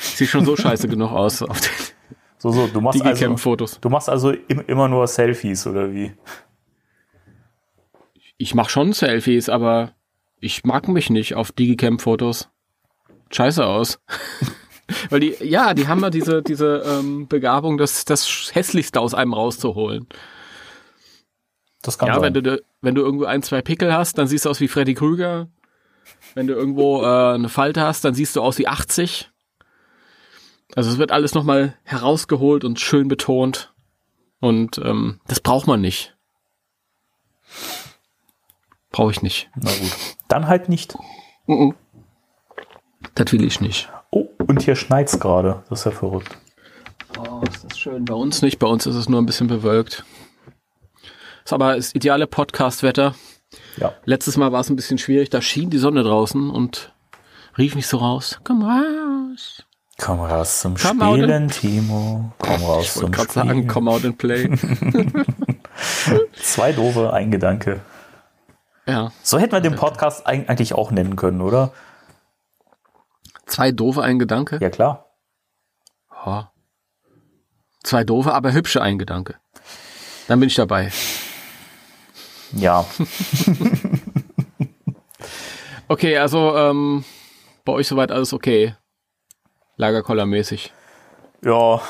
Sieht 0.00 0.28
schon 0.28 0.44
so 0.44 0.56
scheiße 0.56 0.88
genug 0.88 1.12
aus 1.12 1.42
auf 1.42 1.60
den 1.60 1.70
So, 2.38 2.50
so, 2.50 2.66
du 2.66 2.80
machst 2.80 3.00
also, 3.00 3.14
Digicam-Fotos. 3.14 3.78
du 3.80 3.88
machst 3.88 4.08
also 4.08 4.32
im, 4.32 4.64
immer 4.66 4.88
nur 4.88 5.06
Selfies 5.06 5.64
oder 5.66 5.92
wie? 5.92 6.12
Ich 8.36 8.56
mache 8.56 8.68
schon 8.68 8.92
Selfies, 8.92 9.48
aber 9.48 9.92
ich 10.42 10.64
mag 10.64 10.88
mich 10.88 11.08
nicht 11.08 11.36
auf 11.36 11.52
Digicam-Fotos. 11.52 12.50
Scheiße 13.30 13.64
aus. 13.64 14.00
Weil 15.08 15.20
die, 15.20 15.36
ja, 15.40 15.72
die 15.72 15.86
haben 15.86 16.00
ja 16.00 16.10
diese, 16.10 16.42
diese 16.42 16.82
ähm, 16.84 17.28
Begabung, 17.28 17.78
das, 17.78 18.04
das 18.04 18.50
Hässlichste 18.52 19.00
aus 19.00 19.14
einem 19.14 19.32
rauszuholen. 19.32 20.06
Das 21.80 21.96
kann 21.96 22.08
ja, 22.08 22.14
sein. 22.14 22.34
wenn 22.34 22.44
du, 22.44 22.62
wenn 22.80 22.94
du 22.94 23.02
irgendwo 23.02 23.24
ein, 23.24 23.42
zwei 23.42 23.62
Pickel 23.62 23.94
hast, 23.94 24.18
dann 24.18 24.26
siehst 24.26 24.44
du 24.44 24.50
aus 24.50 24.60
wie 24.60 24.68
Freddy 24.68 24.94
Krüger. 24.94 25.48
Wenn 26.34 26.48
du 26.48 26.54
irgendwo 26.54 27.02
äh, 27.02 27.34
eine 27.34 27.48
Falte 27.48 27.82
hast, 27.82 28.04
dann 28.04 28.14
siehst 28.14 28.34
du 28.34 28.42
aus 28.42 28.58
wie 28.58 28.66
80. 28.66 29.30
Also 30.74 30.90
es 30.90 30.98
wird 30.98 31.12
alles 31.12 31.34
nochmal 31.34 31.76
herausgeholt 31.84 32.64
und 32.64 32.80
schön 32.80 33.06
betont. 33.06 33.72
Und 34.40 34.78
ähm, 34.78 35.20
das 35.28 35.40
braucht 35.40 35.68
man 35.68 35.80
nicht. 35.80 36.16
Brauche 38.92 39.10
ich 39.10 39.22
nicht. 39.22 39.50
Na 39.56 39.70
gut. 39.70 39.90
Dann 40.28 40.46
halt 40.48 40.68
nicht. 40.68 40.96
Mhm. 41.46 41.74
Das 43.14 43.32
will 43.32 43.44
ich 43.44 43.60
nicht. 43.60 43.88
Oh, 44.10 44.28
und 44.46 44.62
hier 44.62 44.76
schneit's 44.76 45.18
gerade. 45.18 45.62
Das 45.68 45.80
ist 45.80 45.84
ja 45.86 45.90
verrückt. 45.90 46.36
Oh, 47.18 47.40
ist 47.50 47.64
das 47.64 47.78
schön. 47.78 48.04
Bei 48.04 48.14
uns 48.14 48.42
nicht. 48.42 48.58
Bei 48.58 48.66
uns 48.66 48.86
ist 48.86 48.94
es 48.94 49.08
nur 49.08 49.20
ein 49.20 49.26
bisschen 49.26 49.46
bewölkt. 49.48 50.04
Ist 51.44 51.52
aber 51.52 51.76
das 51.76 51.94
ideale 51.94 52.26
Podcast-Wetter. 52.26 53.14
Ja. 53.76 53.92
Letztes 54.04 54.36
Mal 54.36 54.52
war 54.52 54.60
es 54.60 54.70
ein 54.70 54.76
bisschen 54.76 54.98
schwierig. 54.98 55.30
Da 55.30 55.42
schien 55.42 55.70
die 55.70 55.78
Sonne 55.78 56.02
draußen 56.04 56.50
und 56.50 56.92
rief 57.58 57.74
mich 57.74 57.86
so 57.86 57.96
raus. 57.98 58.38
Komm 58.44 58.62
raus. 58.62 59.64
Komm 59.98 60.20
raus 60.20 60.60
zum 60.60 60.74
Come 60.76 61.04
Spielen, 61.04 61.48
Timo. 61.48 62.32
Komm 62.38 62.62
raus 62.62 62.84
Ich 62.84 62.92
zum 62.92 63.12
Spielen. 63.12 63.28
sagen, 63.28 63.66
come 63.66 63.90
out 63.90 64.04
and 64.04 64.16
play. 64.18 64.48
Zwei 66.42 66.72
doofe, 66.72 67.12
ein 67.12 67.30
Gedanke. 67.30 67.80
Ja. 68.86 69.12
So 69.22 69.38
hätten 69.38 69.52
wir 69.52 69.60
den 69.60 69.76
Podcast 69.76 70.26
eig- 70.26 70.48
eigentlich 70.48 70.74
auch 70.74 70.90
nennen 70.90 71.16
können, 71.16 71.40
oder? 71.40 71.72
Zwei 73.46 73.70
doofe, 73.72 74.02
ein 74.02 74.18
Gedanke. 74.18 74.58
Ja, 74.60 74.70
klar. 74.70 75.06
Ja. 76.24 76.52
Zwei 77.82 78.04
doofe, 78.04 78.32
aber 78.32 78.52
hübsche, 78.52 78.80
ein 78.80 78.98
Gedanke. 78.98 79.36
Dann 80.28 80.38
bin 80.40 80.46
ich 80.48 80.54
dabei. 80.54 80.90
Ja. 82.52 82.84
Okay, 85.88 86.16
also 86.16 86.56
ähm, 86.56 87.04
bei 87.66 87.72
euch 87.72 87.86
soweit 87.86 88.10
alles 88.12 88.32
okay. 88.32 88.74
Lagerkoller-mäßig. 89.76 90.72
Ja, 91.44 91.82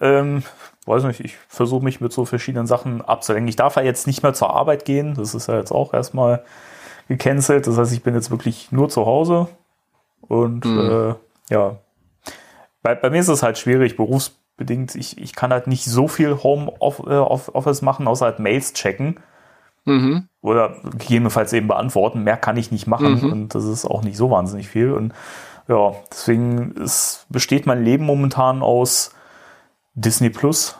ähm, 0.00 0.44
weiß 0.88 1.04
nicht, 1.04 1.20
ich 1.20 1.36
versuche 1.48 1.84
mich 1.84 2.00
mit 2.00 2.12
so 2.12 2.24
verschiedenen 2.24 2.66
Sachen 2.66 3.02
abzulenken. 3.02 3.48
Ich 3.48 3.56
darf 3.56 3.76
ja 3.76 3.82
jetzt 3.82 4.06
nicht 4.06 4.22
mehr 4.22 4.34
zur 4.34 4.50
Arbeit 4.50 4.84
gehen. 4.84 5.14
Das 5.14 5.34
ist 5.34 5.48
ja 5.48 5.56
jetzt 5.56 5.72
auch 5.72 5.94
erstmal 5.94 6.44
gecancelt. 7.08 7.66
Das 7.66 7.76
heißt, 7.76 7.92
ich 7.92 8.02
bin 8.02 8.14
jetzt 8.14 8.30
wirklich 8.30 8.72
nur 8.72 8.88
zu 8.88 9.06
Hause. 9.06 9.48
Und 10.22 10.64
äh, 10.64 11.14
ja, 11.50 11.76
bei, 12.82 12.94
bei 12.94 13.10
mir 13.10 13.20
ist 13.20 13.28
es 13.28 13.42
halt 13.42 13.58
schwierig, 13.58 13.96
berufsbedingt. 13.96 14.94
Ich, 14.94 15.18
ich 15.18 15.34
kann 15.34 15.52
halt 15.52 15.66
nicht 15.66 15.84
so 15.84 16.08
viel 16.08 16.42
Homeoffice 16.42 17.82
machen, 17.82 18.08
außer 18.08 18.26
halt 18.26 18.38
Mails 18.38 18.72
checken. 18.72 19.20
Mhm. 19.84 20.28
Oder 20.42 20.76
gegebenenfalls 20.84 21.52
eben 21.52 21.68
beantworten. 21.68 22.24
Mehr 22.24 22.36
kann 22.36 22.56
ich 22.56 22.70
nicht 22.70 22.86
machen. 22.86 23.22
Mhm. 23.22 23.32
Und 23.32 23.54
das 23.54 23.64
ist 23.64 23.84
auch 23.84 24.02
nicht 24.02 24.16
so 24.16 24.30
wahnsinnig 24.30 24.68
viel. 24.68 24.92
Und 24.92 25.12
ja, 25.66 25.92
deswegen 26.10 26.72
ist, 26.72 27.26
besteht 27.28 27.66
mein 27.66 27.84
Leben 27.84 28.04
momentan 28.04 28.62
aus 28.62 29.14
Disney 30.00 30.30
Plus. 30.30 30.76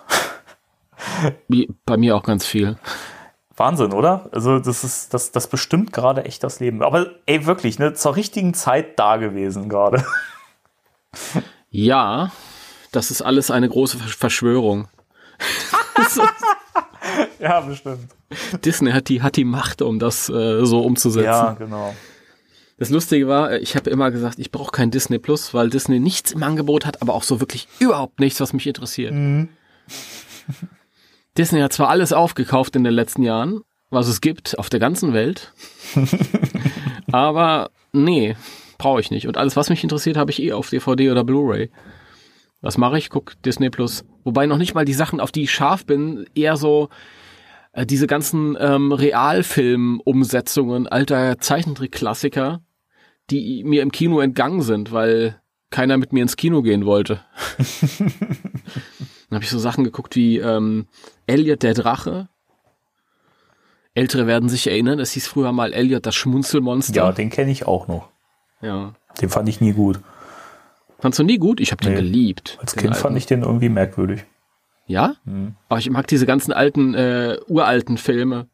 Bei 1.85 1.97
mir 1.97 2.17
auch 2.17 2.23
ganz 2.23 2.47
viel. 2.47 2.77
Wahnsinn, 3.57 3.93
oder? 3.93 4.29
Also 4.33 4.61
das 4.61 4.85
ist, 4.85 5.13
das, 5.15 5.33
das 5.33 5.49
bestimmt 5.49 5.93
gerade 5.93 6.25
echt 6.25 6.45
das 6.45 6.61
Leben. 6.61 6.83
Aber 6.83 7.07
ey, 7.27 7.45
wirklich, 7.47 7.79
ne, 7.81 7.93
zur 7.95 8.15
richtigen 8.15 8.55
Zeit 8.55 8.99
da 8.99 9.17
gewesen 9.17 9.69
gerade. 9.69 10.05
Ja, 11.71 12.33
das 12.93 13.11
ist 13.11 13.21
alles 13.21 13.51
eine 13.51 13.69
große 13.69 13.99
Versch- 13.99 14.17
Verschwörung. 14.17 14.89
ja, 17.39 17.61
bestimmt. 17.61 18.09
Disney 18.65 18.93
hat 18.93 19.09
die, 19.09 19.21
hat 19.23 19.37
die 19.37 19.45
Macht, 19.45 19.83
um 19.83 19.99
das 19.99 20.31
äh, 20.31 20.65
so 20.65 20.81
umzusetzen. 20.81 21.27
Ja, 21.27 21.53
genau. 21.53 21.95
Das 22.79 22.91
Lustige 22.91 23.27
war, 23.29 23.53
äh, 23.53 23.59
ich 23.59 23.77
habe 23.77 23.91
immer 23.91 24.11
gesagt, 24.11 24.39
ich 24.39 24.51
brauche 24.51 24.71
kein 24.71 24.91
Disney 24.91 25.19
Plus, 25.19 25.53
weil 25.53 25.69
Disney 25.69 26.01
nichts 26.01 26.33
im 26.33 26.43
Angebot 26.43 26.87
hat, 26.87 27.03
aber 27.03 27.15
auch 27.15 27.25
so 27.25 27.41
wirklich 27.41 27.69
überhaupt 27.81 28.21
nichts, 28.21 28.41
was 28.41 28.53
mich 28.53 28.67
interessiert. 28.67 29.13
Disney 31.37 31.61
hat 31.61 31.73
zwar 31.73 31.89
alles 31.89 32.13
aufgekauft 32.13 32.77
in 32.77 32.85
den 32.85 32.95
letzten 32.95 33.23
Jahren, 33.23 33.61
was 33.91 34.09
es 34.09 34.21
gibt 34.21 34.59
auf 34.59 34.71
der 34.71 34.81
ganzen 34.81 35.13
Welt, 35.13 35.53
aber 37.13 37.71
nee, 37.93 38.37
brauche 38.79 39.01
ich 39.01 39.11
nicht. 39.11 39.27
Und 39.27 39.37
alles, 39.37 39.57
was 39.57 39.71
mich 39.71 39.83
interessiert, 39.83 40.17
habe 40.17 40.31
ich 40.31 40.41
eh 40.43 40.53
auf 40.53 40.71
DVD 40.71 41.11
oder 41.11 41.25
Blu-ray. 41.25 41.71
Was 42.61 42.79
mache 42.79 42.99
ich? 42.99 43.11
Guck 43.11 43.41
Disney 43.43 43.71
Plus. 43.71 44.05
Wobei 44.25 44.47
noch 44.47 44.59
nicht 44.59 44.75
mal 44.75 44.85
die 44.85 44.95
Sachen, 44.95 45.21
auf 45.21 45.31
die 45.33 45.45
ich 45.45 45.53
scharf 45.53 45.85
bin, 45.87 46.27
eher 46.35 46.57
so 46.57 46.89
äh, 47.73 47.87
diese 47.87 48.07
ganzen 48.07 48.57
ähm, 48.59 48.93
Realfilm-Umsetzungen 48.93 50.87
alter 50.87 51.39
Zeichentrick-Klassiker, 51.39 52.61
die 53.31 53.65
mir 53.65 53.83
im 53.83 53.93
Kino 53.93 54.21
entgangen 54.21 54.63
sind, 54.63 54.93
weil 54.93 55.41
keiner 55.71 55.99
mit 55.99 56.13
mir 56.13 56.23
ins 56.23 56.37
Kino 56.37 56.63
gehen 56.63 56.87
wollte. 56.87 57.21
Dann 57.99 59.35
habe 59.37 59.45
ich 59.45 59.51
so 59.51 59.59
Sachen 59.59 59.85
geguckt 59.85 60.17
wie 60.17 60.39
ähm, 60.39 60.87
Elliot 61.27 61.63
der 61.63 61.75
Drache. 61.75 62.29
Ältere 63.95 64.27
werden 64.27 64.49
sich 64.49 64.67
erinnern, 64.69 64.99
es 65.01 65.13
hieß 65.13 65.27
früher 65.27 65.53
mal 65.53 65.73
Elliot 65.73 66.07
das 66.07 66.15
Schmunzelmonster. 66.15 66.95
Ja, 66.95 67.13
den 67.13 67.31
kenne 67.31 67.51
ich 67.51 67.67
auch 67.67 67.89
noch. 67.89 68.09
ja. 68.61 68.95
Den 69.21 69.31
fand 69.31 69.49
ich 69.49 69.61
nie 69.61 69.73
gut. 69.73 69.99
Fandst 71.01 71.19
du 71.19 71.25
nie 71.25 71.39
gut? 71.39 71.59
Ich 71.61 71.73
habe 71.73 71.83
den 71.83 71.95
Nee. 71.95 72.01
geliebt. 72.01 72.57
Als 72.61 72.73
den 72.75 72.83
Kind 72.83 72.93
alten. 72.93 73.03
fand 73.03 73.17
ich 73.19 73.27
den 73.27 73.43
irgendwie 73.43 73.69
merkwürdig. 73.69 74.25
Ja? 74.87 75.17
Aber 75.69 75.79
ich 75.81 75.91
mag 75.91 76.07
diese 76.07 76.25
ganzen 76.25 76.53
alten, 76.53 76.95
äh, 76.95 77.37
uralten 77.49 77.99
Filme. 77.99 78.47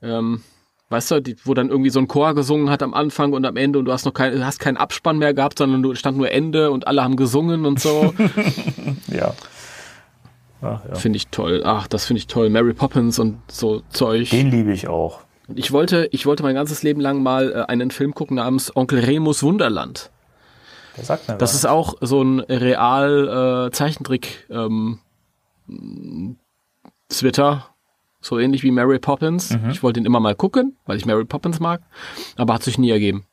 Ähm, 0.00 0.42
weißt 0.88 1.10
du, 1.10 1.20
die, 1.20 1.36
wo 1.44 1.54
dann 1.54 1.68
irgendwie 1.68 1.90
so 1.90 1.98
ein 1.98 2.08
Chor 2.08 2.34
gesungen 2.34 2.70
hat 2.70 2.82
am 2.82 2.94
Anfang 2.94 3.32
und 3.32 3.44
am 3.44 3.56
Ende 3.56 3.78
und 3.78 3.84
du 3.86 3.92
hast 3.92 4.04
noch 4.04 4.14
kein, 4.14 4.44
hast 4.44 4.60
keinen 4.60 4.76
Abspann 4.76 5.18
mehr 5.18 5.34
gehabt, 5.34 5.58
sondern 5.58 5.82
du 5.82 5.94
stand 5.94 6.16
nur 6.16 6.30
Ende 6.30 6.70
und 6.70 6.86
alle 6.86 7.02
haben 7.02 7.16
gesungen 7.16 7.64
und 7.66 7.80
so. 7.80 8.14
Ja. 9.08 9.34
Ach, 10.62 10.80
ja. 10.88 10.94
finde 10.94 11.16
ich 11.18 11.28
toll. 11.28 11.62
Ach, 11.64 11.86
das 11.86 12.06
finde 12.06 12.18
ich 12.18 12.26
toll. 12.28 12.48
Mary 12.50 12.72
Poppins 12.72 13.18
und 13.18 13.38
so 13.48 13.82
Zeug. 13.90 14.30
Den 14.30 14.50
liebe 14.50 14.72
ich 14.72 14.88
auch. 14.88 15.20
Ich 15.54 15.70
wollte, 15.70 16.08
ich 16.12 16.26
wollte 16.26 16.42
mein 16.42 16.54
ganzes 16.54 16.82
Leben 16.82 17.00
lang 17.00 17.22
mal 17.22 17.52
äh, 17.52 17.70
einen 17.70 17.90
Film 17.90 18.14
gucken 18.14 18.36
namens 18.36 18.74
Onkel 18.74 19.00
Remus 19.00 19.42
Wunderland. 19.42 20.10
Der 20.96 21.04
sagt 21.04 21.28
mir 21.28 21.36
Das 21.36 21.50
was. 21.50 21.56
ist 21.56 21.66
auch 21.66 21.94
so 22.00 22.22
ein 22.22 22.40
real 22.40 23.66
äh, 23.68 23.70
Zeichentrick 23.70 24.46
ähm, 24.50 24.98
Twitter, 27.08 27.66
so 28.26 28.38
ähnlich 28.38 28.62
wie 28.62 28.70
Mary 28.70 28.98
Poppins. 28.98 29.50
Mhm. 29.50 29.70
Ich 29.70 29.82
wollte 29.82 30.00
ihn 30.00 30.06
immer 30.06 30.20
mal 30.20 30.34
gucken, 30.34 30.76
weil 30.86 30.96
ich 30.96 31.06
Mary 31.06 31.24
Poppins 31.24 31.60
mag, 31.60 31.80
aber 32.36 32.54
hat 32.54 32.62
sich 32.62 32.78
nie 32.78 32.90
ergeben. 32.90 33.24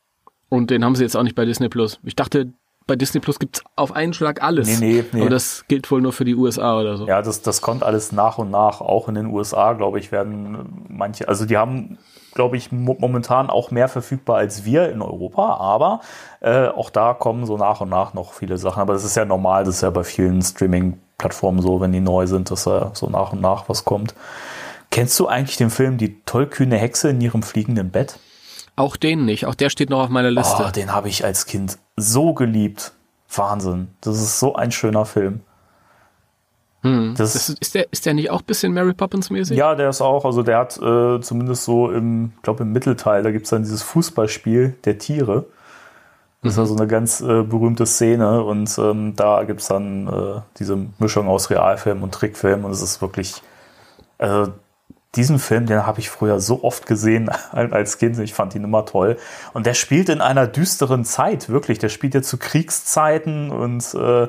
Und 0.50 0.70
den 0.70 0.86
haben 0.86 0.96
sie 0.96 1.04
jetzt 1.04 1.18
auch 1.18 1.24
nicht 1.24 1.36
bei 1.36 1.46
Disney 1.46 1.68
Plus. 1.68 2.00
Ich 2.04 2.16
dachte, 2.16 2.54
bei 2.86 2.96
Disney 2.96 3.22
Plus 3.22 3.40
gibt's 3.40 3.64
auf 3.76 3.96
einen 3.96 4.14
Schlag 4.14 4.44
alles. 4.44 4.80
Nee, 4.80 5.02
nee, 5.02 5.06
nee. 5.14 5.22
Aber 5.22 5.30
das 5.30 5.66
gilt 5.68 5.90
wohl 5.90 6.02
nur 6.02 6.12
für 6.12 6.26
die 6.26 6.36
USA 6.36 6.80
oder 6.80 6.98
so. 6.98 7.08
Ja, 7.08 7.22
das, 7.22 7.42
das 7.42 7.62
kommt 7.62 7.84
alles 7.84 8.12
nach 8.12 8.38
und 8.38 8.52
nach. 8.52 8.82
Auch 8.82 9.08
in 9.08 9.16
den 9.16 9.28
USA, 9.28 9.74
glaube 9.74 10.00
ich, 10.00 10.12
werden 10.12 10.86
manche, 10.90 11.28
also 11.28 11.46
die 11.46 11.58
haben, 11.58 11.98
glaube 12.34 12.58
ich, 12.58 12.72
mo 12.72 12.96
momentan 13.00 13.50
auch 13.50 13.72
mehr 13.72 13.88
verfügbar 13.88 14.38
als 14.38 14.66
wir 14.66 14.92
in 14.92 15.02
Europa, 15.02 15.56
aber 15.58 16.02
äh, 16.42 16.68
auch 16.68 16.90
da 16.90 17.14
kommen 17.14 17.46
so 17.46 17.58
nach 17.58 17.82
und 17.82 17.90
nach 17.90 18.14
noch 18.14 18.34
viele 18.34 18.58
Sachen. 18.58 18.82
Aber 18.82 18.94
das 18.94 19.06
ist 19.06 19.16
ja 19.16 19.26
normal, 19.26 19.64
das 19.64 19.76
ist 19.76 19.82
ja 19.82 19.90
bei 19.90 20.04
vielen 20.04 20.42
Streaming-Plattformen 20.42 21.62
so, 21.62 21.80
wenn 21.80 21.94
die 21.94 22.02
neu 22.02 22.28
sind, 22.28 22.52
dass 22.52 22.66
da 22.66 22.92
so 22.94 23.08
nach 23.08 23.32
und 23.32 23.42
nach 23.42 23.70
was 23.70 23.86
kommt. 23.86 24.14
Kennst 24.94 25.20
du 25.20 25.28
eigentlich 25.28 25.58
den 25.58 25.70
Film 25.72 25.98
Die 25.98 26.22
tollkühne 26.24 26.78
Hexe 26.78 27.10
in 27.10 27.20
ihrem 27.20 27.42
fliegenden 27.44 27.90
Bett? 27.90 28.20
Auch 28.76 28.96
den 28.96 29.26
nicht. 29.26 29.46
Auch 29.48 29.56
der 29.56 29.70
steht 29.70 29.90
noch 29.90 30.04
auf 30.04 30.10
meiner 30.10 30.32
Liste. 30.32 30.66
Oh, 30.68 30.72
den 30.72 30.94
habe 30.94 31.10
ich 31.10 31.26
als 31.26 31.46
Kind 31.46 31.78
Mhm. 31.98 32.02
so 32.02 32.34
geliebt. 32.34 32.92
Wahnsinn. 33.36 33.88
Das 34.02 34.18
ist 34.18 34.40
so 34.40 34.56
ein 34.56 34.72
schöner 34.72 35.06
Film. 35.06 35.42
Hm. 36.84 37.16
Das- 37.18 37.34
Das, 37.34 37.50
ist, 37.50 37.74
der, 37.76 37.88
ist 37.92 38.06
der 38.06 38.14
nicht 38.14 38.30
auch 38.30 38.42
ein 38.42 38.46
bisschen 38.46 38.74
Mary 38.74 38.94
Poppins 38.94 39.30
mäßig? 39.30 39.58
Ja, 39.58 39.74
der 39.76 39.90
ist 39.90 40.02
auch, 40.02 40.26
also 40.26 40.44
der 40.44 40.58
hat 40.60 40.78
äh, 40.78 41.20
zumindest 41.22 41.64
so 41.64 41.90
im, 41.92 42.34
glaube 42.44 42.64
im 42.64 42.72
Mittelteil, 42.72 43.24
da 43.24 43.32
gibt's 43.32 43.50
dann 43.52 43.64
dieses 43.64 43.82
Fußballspiel 43.84 44.76
der 44.86 44.98
Tiere. 45.00 45.46
Das 46.44 46.54
ist 46.54 46.58
ja 46.58 46.66
so 46.66 46.76
eine 46.76 46.88
ganz 46.88 47.22
äh, 47.22 47.42
berühmte 47.44 47.86
Szene 47.86 48.44
und 48.44 48.78
ähm, 48.78 49.16
da 49.16 49.44
gibt's 49.46 49.70
dann 49.70 50.08
äh, 50.08 50.42
diese 50.60 50.78
Mischung 51.00 51.28
aus 51.30 51.50
Realfilm 51.50 52.04
und 52.04 52.14
Trickfilm 52.14 52.66
und 52.66 52.72
es 52.72 52.82
ist 52.82 53.02
wirklich, 53.02 53.42
also 54.18 54.52
diesen 55.16 55.38
Film, 55.40 55.66
den 55.68 55.86
habe 55.86 56.00
ich 56.00 56.10
früher 56.10 56.40
so 56.40 56.64
oft 56.64 56.86
gesehen 56.88 57.30
als 57.52 57.98
Kind, 57.98 58.18
ich 58.20 58.34
fand 58.34 58.56
ihn 58.56 58.64
immer 58.64 58.86
toll. 58.86 59.18
Und 59.54 59.66
der 59.66 59.74
spielt 59.74 60.10
in 60.10 60.22
einer 60.22 60.48
düsteren 60.48 61.06
Zeit, 61.06 61.50
wirklich. 61.50 61.80
Der 61.80 61.90
spielt 61.90 62.14
ja 62.16 62.22
zu 62.22 62.38
Kriegszeiten 62.38 63.52
und 63.52 63.94
äh, 63.94 64.28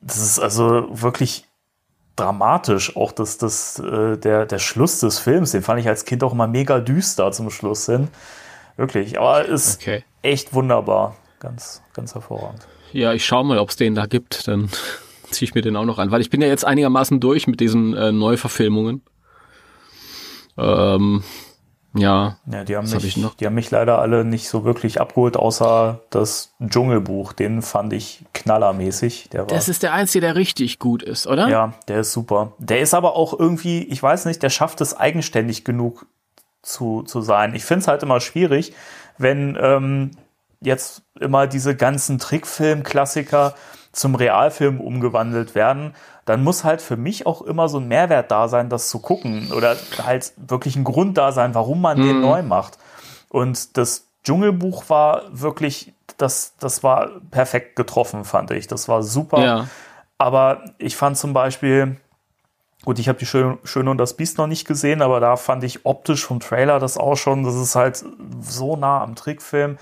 das 0.00 0.18
ist 0.18 0.38
also 0.38 0.88
wirklich 0.90 1.44
dramatisch. 2.16 2.96
Auch 2.96 3.12
das, 3.12 3.38
das, 3.38 3.78
äh, 3.78 4.16
der, 4.16 4.46
der 4.46 4.58
Schluss 4.58 5.00
des 5.00 5.18
Films, 5.18 5.52
den 5.52 5.62
fand 5.62 5.80
ich 5.80 5.88
als 5.88 6.04
Kind 6.04 6.22
auch 6.22 6.32
immer 6.32 6.46
mega 6.46 6.80
düster 6.80 7.32
zum 7.32 7.50
Schluss 7.50 7.86
hin. 7.86 8.08
Wirklich, 8.76 9.18
aber 9.18 9.44
ist 9.44 9.80
Okay. 9.80 10.04
echt 10.22 10.52
wunderbar. 10.54 11.16
Ganz, 11.40 11.82
ganz 11.94 12.14
hervorragend. 12.14 12.66
Ja, 12.92 13.12
ich 13.12 13.24
schau 13.24 13.44
mal, 13.44 13.58
ob 13.58 13.70
es 13.70 13.76
den 13.76 13.94
da 13.94 14.06
gibt. 14.06 14.46
Dann 14.48 14.68
ziehe 15.30 15.48
ich 15.48 15.54
mir 15.54 15.62
den 15.62 15.76
auch 15.76 15.84
noch 15.84 15.98
an. 15.98 16.10
Weil 16.10 16.20
ich 16.20 16.30
bin 16.30 16.40
ja 16.40 16.48
jetzt 16.48 16.64
einigermaßen 16.64 17.20
durch 17.20 17.46
mit 17.46 17.60
diesen 17.60 17.94
äh, 17.96 18.12
Neuverfilmungen. 18.12 19.02
Ähm, 20.58 21.22
ja, 21.94 22.36
Ja, 22.50 22.64
die 22.64 22.76
haben, 22.76 22.88
mich, 22.90 23.04
ich 23.04 23.16
noch? 23.16 23.34
die 23.34 23.46
haben 23.46 23.54
mich 23.54 23.70
leider 23.70 23.98
alle 23.98 24.24
nicht 24.24 24.48
so 24.48 24.64
wirklich 24.64 25.00
abgeholt, 25.00 25.36
außer 25.36 26.00
das 26.10 26.54
Dschungelbuch. 26.64 27.32
Den 27.32 27.62
fand 27.62 27.92
ich 27.92 28.24
knallermäßig. 28.34 29.30
Der 29.30 29.40
war, 29.40 29.46
das 29.46 29.68
ist 29.68 29.82
der 29.82 29.94
einzige, 29.94 30.26
der 30.26 30.36
richtig 30.36 30.78
gut 30.78 31.02
ist, 31.02 31.26
oder? 31.26 31.48
ja, 31.48 31.72
der 31.88 32.00
ist 32.00 32.12
super. 32.12 32.52
Der 32.58 32.80
ist 32.80 32.94
aber 32.94 33.16
auch 33.16 33.38
irgendwie, 33.38 33.84
ich 33.84 34.02
weiß 34.02 34.26
nicht, 34.26 34.42
der 34.42 34.50
schafft 34.50 34.80
es 34.80 34.96
eigenständig 34.96 35.64
genug 35.64 36.06
zu, 36.62 37.02
zu 37.02 37.22
sein. 37.22 37.54
Ich 37.54 37.64
finde 37.64 37.82
es 37.82 37.88
halt 37.88 38.02
immer 38.02 38.20
schwierig, 38.20 38.74
wenn 39.16 39.56
ähm, 39.60 40.10
jetzt 40.60 41.02
immer 41.18 41.46
diese 41.46 41.74
ganzen 41.74 42.18
Trickfilm-Klassiker 42.18 43.54
zum 43.92 44.14
Realfilm 44.14 44.80
umgewandelt 44.80 45.54
werden, 45.54 45.94
dann 46.28 46.44
muss 46.44 46.62
halt 46.62 46.82
für 46.82 46.98
mich 46.98 47.26
auch 47.26 47.40
immer 47.40 47.70
so 47.70 47.78
ein 47.78 47.88
Mehrwert 47.88 48.30
da 48.30 48.48
sein, 48.48 48.68
das 48.68 48.90
zu 48.90 48.98
gucken 48.98 49.50
oder 49.52 49.76
halt 50.04 50.32
wirklich 50.36 50.76
ein 50.76 50.84
Grund 50.84 51.16
da 51.16 51.32
sein, 51.32 51.54
warum 51.54 51.80
man 51.80 51.96
den 51.96 52.20
neu 52.20 52.42
macht. 52.42 52.76
Und 53.30 53.78
das 53.78 54.08
Dschungelbuch 54.24 54.90
war 54.90 55.22
wirklich, 55.30 55.94
das, 56.18 56.54
das 56.60 56.82
war 56.82 57.08
perfekt 57.30 57.76
getroffen, 57.76 58.26
fand 58.26 58.50
ich. 58.50 58.66
Das 58.66 58.88
war 58.88 59.02
super. 59.02 59.42
Ja. 59.42 59.68
Aber 60.18 60.64
ich 60.76 60.96
fand 60.96 61.16
zum 61.16 61.32
Beispiel, 61.32 61.96
gut, 62.84 62.98
ich 62.98 63.08
habe 63.08 63.18
die 63.18 63.26
Schöne, 63.26 63.56
Schöne 63.64 63.90
und 63.90 63.96
das 63.96 64.14
Biest 64.14 64.36
noch 64.36 64.48
nicht 64.48 64.66
gesehen, 64.66 65.00
aber 65.00 65.20
da 65.20 65.36
fand 65.36 65.64
ich 65.64 65.86
optisch 65.86 66.26
vom 66.26 66.40
Trailer 66.40 66.78
das 66.78 66.98
auch 66.98 67.16
schon, 67.16 67.42
das 67.44 67.54
ist 67.54 67.74
halt 67.74 68.04
so 68.42 68.76
nah 68.76 69.02
am 69.02 69.14
Trickfilm. 69.14 69.78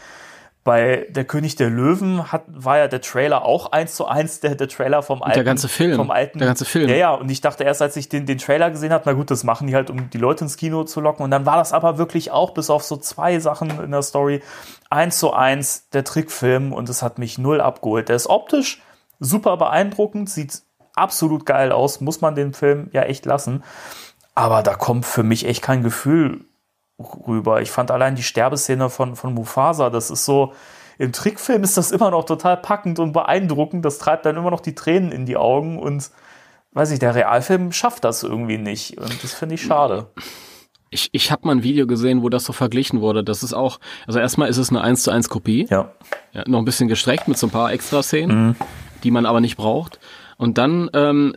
Bei 0.66 1.06
Der 1.10 1.24
König 1.24 1.54
der 1.54 1.70
Löwen 1.70 2.32
hat, 2.32 2.42
war 2.48 2.78
ja 2.78 2.88
der 2.88 3.00
Trailer 3.00 3.44
auch 3.44 3.70
eins 3.70 3.94
zu 3.94 4.06
eins 4.06 4.40
der, 4.40 4.56
der 4.56 4.66
Trailer 4.66 5.00
vom 5.00 5.22
alten. 5.22 5.34
der 5.34 5.44
ganze 5.44 5.68
Film. 5.68 5.94
Vom 5.94 6.10
alten, 6.10 6.40
Der 6.40 6.48
ganze 6.48 6.64
Film. 6.64 6.88
Ja, 6.88 6.96
ja, 6.96 7.14
und 7.14 7.30
ich 7.30 7.40
dachte 7.40 7.62
erst, 7.62 7.82
als 7.82 7.94
ich 7.96 8.08
den, 8.08 8.26
den 8.26 8.38
Trailer 8.38 8.72
gesehen 8.72 8.92
habe, 8.92 9.04
na 9.06 9.12
gut, 9.12 9.30
das 9.30 9.44
machen 9.44 9.68
die 9.68 9.76
halt, 9.76 9.90
um 9.90 10.10
die 10.10 10.18
Leute 10.18 10.42
ins 10.42 10.56
Kino 10.56 10.82
zu 10.82 11.00
locken. 11.00 11.22
Und 11.22 11.30
dann 11.30 11.46
war 11.46 11.54
das 11.56 11.72
aber 11.72 11.98
wirklich 11.98 12.32
auch, 12.32 12.50
bis 12.50 12.68
auf 12.68 12.82
so 12.82 12.96
zwei 12.96 13.38
Sachen 13.38 13.70
in 13.80 13.92
der 13.92 14.02
Story, 14.02 14.42
eins 14.90 15.20
zu 15.20 15.32
eins 15.32 15.88
der 15.90 16.02
Trickfilm 16.02 16.72
und 16.72 16.88
es 16.88 17.00
hat 17.00 17.20
mich 17.20 17.38
null 17.38 17.60
abgeholt. 17.60 18.08
Der 18.08 18.16
ist 18.16 18.26
optisch 18.26 18.82
super 19.20 19.56
beeindruckend, 19.58 20.28
sieht 20.28 20.62
absolut 20.96 21.46
geil 21.46 21.70
aus, 21.70 22.00
muss 22.00 22.20
man 22.20 22.34
den 22.34 22.54
Film 22.54 22.88
ja 22.92 23.02
echt 23.02 23.24
lassen. 23.24 23.62
Aber 24.34 24.64
da 24.64 24.74
kommt 24.74 25.06
für 25.06 25.22
mich 25.22 25.46
echt 25.46 25.62
kein 25.62 25.84
Gefühl 25.84 26.44
rüber. 26.98 27.60
Ich 27.62 27.70
fand 27.70 27.90
allein 27.90 28.14
die 28.14 28.22
Sterbeszene 28.22 28.90
von, 28.90 29.16
von 29.16 29.34
Mufasa, 29.34 29.90
das 29.90 30.10
ist 30.10 30.24
so, 30.24 30.52
im 30.98 31.12
Trickfilm 31.12 31.62
ist 31.62 31.76
das 31.76 31.90
immer 31.92 32.10
noch 32.10 32.24
total 32.24 32.56
packend 32.56 32.98
und 32.98 33.12
beeindruckend. 33.12 33.84
Das 33.84 33.98
treibt 33.98 34.24
dann 34.24 34.36
immer 34.36 34.50
noch 34.50 34.60
die 34.60 34.74
Tränen 34.74 35.12
in 35.12 35.26
die 35.26 35.36
Augen 35.36 35.78
und 35.78 36.10
weiß 36.72 36.90
ich, 36.90 36.98
der 36.98 37.14
Realfilm 37.14 37.72
schafft 37.72 38.04
das 38.04 38.22
irgendwie 38.22 38.58
nicht. 38.58 38.98
Und 38.98 39.22
das 39.22 39.34
finde 39.34 39.56
ich 39.56 39.62
schade. 39.62 40.10
Ich, 40.90 41.08
ich 41.12 41.30
habe 41.30 41.46
mal 41.46 41.56
ein 41.56 41.62
Video 41.62 41.86
gesehen, 41.86 42.22
wo 42.22 42.28
das 42.28 42.44
so 42.44 42.52
verglichen 42.52 43.00
wurde. 43.00 43.24
Das 43.24 43.42
ist 43.42 43.52
auch, 43.52 43.78
also 44.06 44.18
erstmal 44.18 44.48
ist 44.48 44.56
es 44.56 44.70
eine 44.70 44.80
1 44.80 45.02
zu 45.02 45.10
1 45.10 45.28
Kopie. 45.28 45.66
Ja. 45.68 45.92
Ja, 46.32 46.44
noch 46.46 46.60
ein 46.60 46.64
bisschen 46.64 46.88
gestreckt 46.88 47.28
mit 47.28 47.36
so 47.36 47.48
ein 47.48 47.50
paar 47.50 47.72
Extra-Szenen, 47.72 48.56
die 49.02 49.10
man 49.10 49.26
aber 49.26 49.40
nicht 49.40 49.56
braucht. 49.56 49.98
Und 50.38 50.58
dann 50.58 50.88
ähm, 50.94 51.34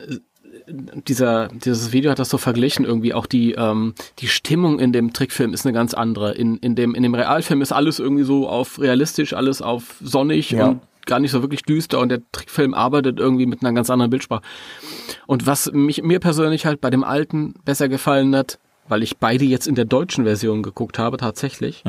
dieser 1.08 1.47
dieses 1.49 1.91
Video 1.91 2.12
hat 2.12 2.19
das 2.19 2.29
so 2.29 2.38
verglichen 2.38 2.86
irgendwie 2.86 3.13
auch 3.13 3.25
die 3.25 3.53
ähm, 3.53 3.93
die 4.19 4.27
Stimmung 4.27 4.79
in 4.79 4.93
dem 4.93 5.13
Trickfilm 5.13 5.53
ist 5.53 5.65
eine 5.65 5.73
ganz 5.73 5.93
andere. 5.93 6.34
In 6.34 6.58
in 6.58 6.75
dem 6.75 6.95
in 6.95 7.03
dem 7.03 7.15
Realfilm 7.15 7.62
ist 7.62 7.71
alles 7.71 7.99
irgendwie 7.99 8.23
so 8.23 8.47
auf 8.47 8.79
realistisch, 8.79 9.34
alles 9.34 9.62
auf 9.62 9.95
sonnig 10.01 10.51
Ja. 10.51 10.67
und 10.69 10.82
gar 11.05 11.19
nicht 11.19 11.32
so 11.32 11.41
wirklich 11.41 11.63
düster 11.63 11.99
und 11.99 12.10
der 12.10 12.21
Trickfilm 12.32 12.73
arbeitet 12.73 13.19
irgendwie 13.19 13.47
mit 13.47 13.62
einer 13.63 13.73
ganz 13.73 13.89
anderen 13.89 14.12
Bildsprache. 14.12 14.41
Und 15.25 15.47
was 15.47 15.71
mich 15.71 16.03
mir 16.03 16.19
persönlich 16.19 16.65
halt 16.65 16.82
bei 16.82 16.89
dem 16.91 17.03
alten 17.03 17.55
besser 17.65 17.89
gefallen 17.89 18.36
hat, 18.36 18.60
weil 18.88 19.01
ich 19.01 19.17
beide 19.17 19.45
jetzt 19.45 19.67
in 19.67 19.73
der 19.75 19.86
deutschen 19.86 20.25
Version 20.25 20.62
geguckt 20.62 20.99
habe 20.99 21.17
tatsächlich, 21.17 21.84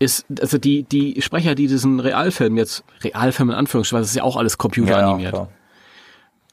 ist, 0.00 0.26
also 0.40 0.58
die, 0.58 0.82
die 0.82 1.22
Sprecher, 1.22 1.54
die 1.54 1.68
diesen 1.68 2.00
Realfilm 2.00 2.56
jetzt, 2.56 2.82
Realfilm 3.04 3.50
in 3.50 3.56
Anführungsstrichen, 3.56 4.02
das 4.02 4.10
ist 4.10 4.16
ja 4.16 4.24
auch 4.24 4.36
alles 4.36 4.54
Ja, 4.54 4.54
ja, 4.54 4.58
computeranimiert, 4.58 5.32
klar. 5.34 5.48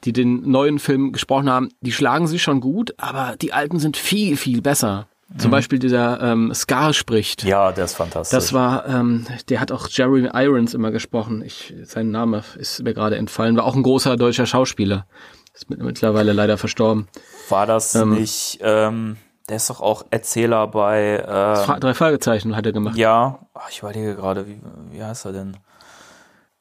Die 0.05 0.13
den 0.13 0.49
neuen 0.49 0.79
Film 0.79 1.11
gesprochen 1.11 1.49
haben, 1.49 1.69
die 1.81 1.91
schlagen 1.91 2.27
sich 2.27 2.41
schon 2.41 2.61
gut, 2.61 2.93
aber 2.97 3.35
die 3.41 3.53
alten 3.53 3.79
sind 3.79 3.97
viel, 3.97 4.37
viel 4.37 4.61
besser. 4.61 5.07
Zum 5.37 5.51
Beispiel 5.51 5.77
dieser 5.77 6.19
ähm, 6.21 6.51
Scar 6.55 6.91
spricht. 6.91 7.43
ja, 7.43 7.71
der 7.71 7.85
ist 7.85 7.93
fantastisch. 7.95 8.35
Das 8.35 8.51
war, 8.51 8.87
ähm, 8.87 9.27
der 9.49 9.59
hat 9.59 9.71
auch 9.71 9.87
Jerry 9.87 10.27
Irons 10.33 10.73
immer 10.73 10.89
gesprochen. 10.89 11.43
Ich, 11.43 11.71
sein 11.83 12.09
Name 12.09 12.43
ist 12.57 12.81
mir 12.81 12.95
gerade 12.95 13.15
entfallen. 13.15 13.55
War 13.55 13.65
auch 13.65 13.75
ein 13.75 13.83
großer 13.83 14.15
deutscher 14.17 14.47
Schauspieler. 14.47 15.05
Ist 15.53 15.69
mit- 15.69 15.83
mittlerweile 15.83 16.33
leider 16.33 16.57
verstorben. 16.57 17.07
war 17.47 17.67
das 17.67 17.93
ähm, 17.93 18.15
nicht, 18.15 18.57
ähm, 18.63 19.17
der 19.49 19.57
ist 19.57 19.69
doch 19.69 19.81
auch 19.81 20.03
Erzähler 20.09 20.65
bei, 20.65 21.23
ähm, 21.27 21.79
drei 21.79 21.93
Fragezeichen 21.93 22.55
hat 22.55 22.65
er 22.65 22.71
gemacht. 22.71 22.97
ja, 22.97 23.37
ach, 23.53 23.69
ich 23.69 23.79
überlege 23.79 24.15
gerade, 24.15 24.47
wie, 24.47 24.59
wie 24.91 25.03
heißt 25.03 25.25
er 25.25 25.31
denn? 25.33 25.57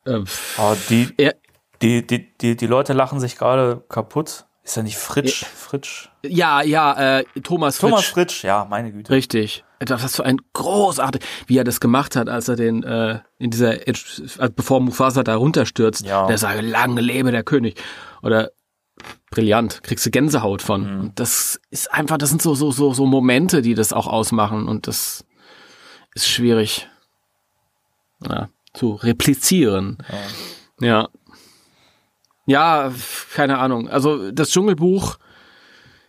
Äh, 0.04 0.24
pff, 0.26 0.58
Oh, 0.58 0.74
die, 0.90 1.08
er, 1.16 1.34
die, 1.82 2.06
die, 2.06 2.36
die, 2.38 2.56
die 2.56 2.66
Leute 2.66 2.92
lachen 2.92 3.20
sich 3.20 3.36
gerade 3.36 3.82
kaputt. 3.88 4.46
Ist 4.64 4.76
er 4.76 4.82
nicht 4.82 4.98
Fritsch? 4.98 5.44
Fritsch? 5.44 6.10
ja, 6.22 6.62
ja, 6.62 7.18
äh, 7.20 7.24
Thomas 7.42 7.78
Fritsch. 7.78 7.90
Thomas 7.90 8.06
Fritsch, 8.06 8.44
ja, 8.44 8.66
meine 8.68 8.92
Güte. 8.92 9.10
Richtig. 9.10 9.64
Das 9.78 10.12
so 10.12 10.22
ein 10.22 10.42
großartig, 10.52 11.22
wie 11.46 11.56
er 11.56 11.64
das 11.64 11.80
gemacht 11.80 12.16
hat, 12.16 12.28
als 12.28 12.48
er 12.48 12.56
den 12.56 12.82
äh, 12.82 13.20
in 13.38 13.50
dieser, 13.50 13.76
bevor 14.56 14.80
Mufasa 14.80 15.22
da 15.22 15.36
runterstürzt. 15.36 16.04
Ja. 16.04 16.26
Der 16.26 16.36
sagt, 16.36 16.62
lange 16.62 17.00
lebe 17.00 17.30
der 17.30 17.44
König. 17.44 17.80
Oder 18.22 18.50
brillant, 19.30 19.82
kriegst 19.84 20.04
du 20.04 20.10
Gänsehaut 20.10 20.62
von. 20.62 20.82
Mhm. 20.82 21.00
Und 21.00 21.20
das 21.20 21.60
ist 21.70 21.92
einfach, 21.92 22.18
das 22.18 22.28
sind 22.28 22.42
so 22.42 22.54
so 22.54 22.70
so 22.70 22.92
so 22.92 23.06
Momente, 23.06 23.62
die 23.62 23.74
das 23.74 23.92
auch 23.92 24.06
ausmachen 24.06 24.68
und 24.68 24.86
das 24.86 25.24
ist 26.14 26.28
schwierig 26.28 26.88
ja, 28.28 28.48
zu 28.74 28.94
replizieren. 28.94 29.98
Ja. 30.10 30.18
Ja, 30.80 31.08
keine 33.34 33.58
Ahnung. 33.58 33.88
Also 33.88 34.30
das 34.30 34.50
Dschungelbuch 34.50 35.18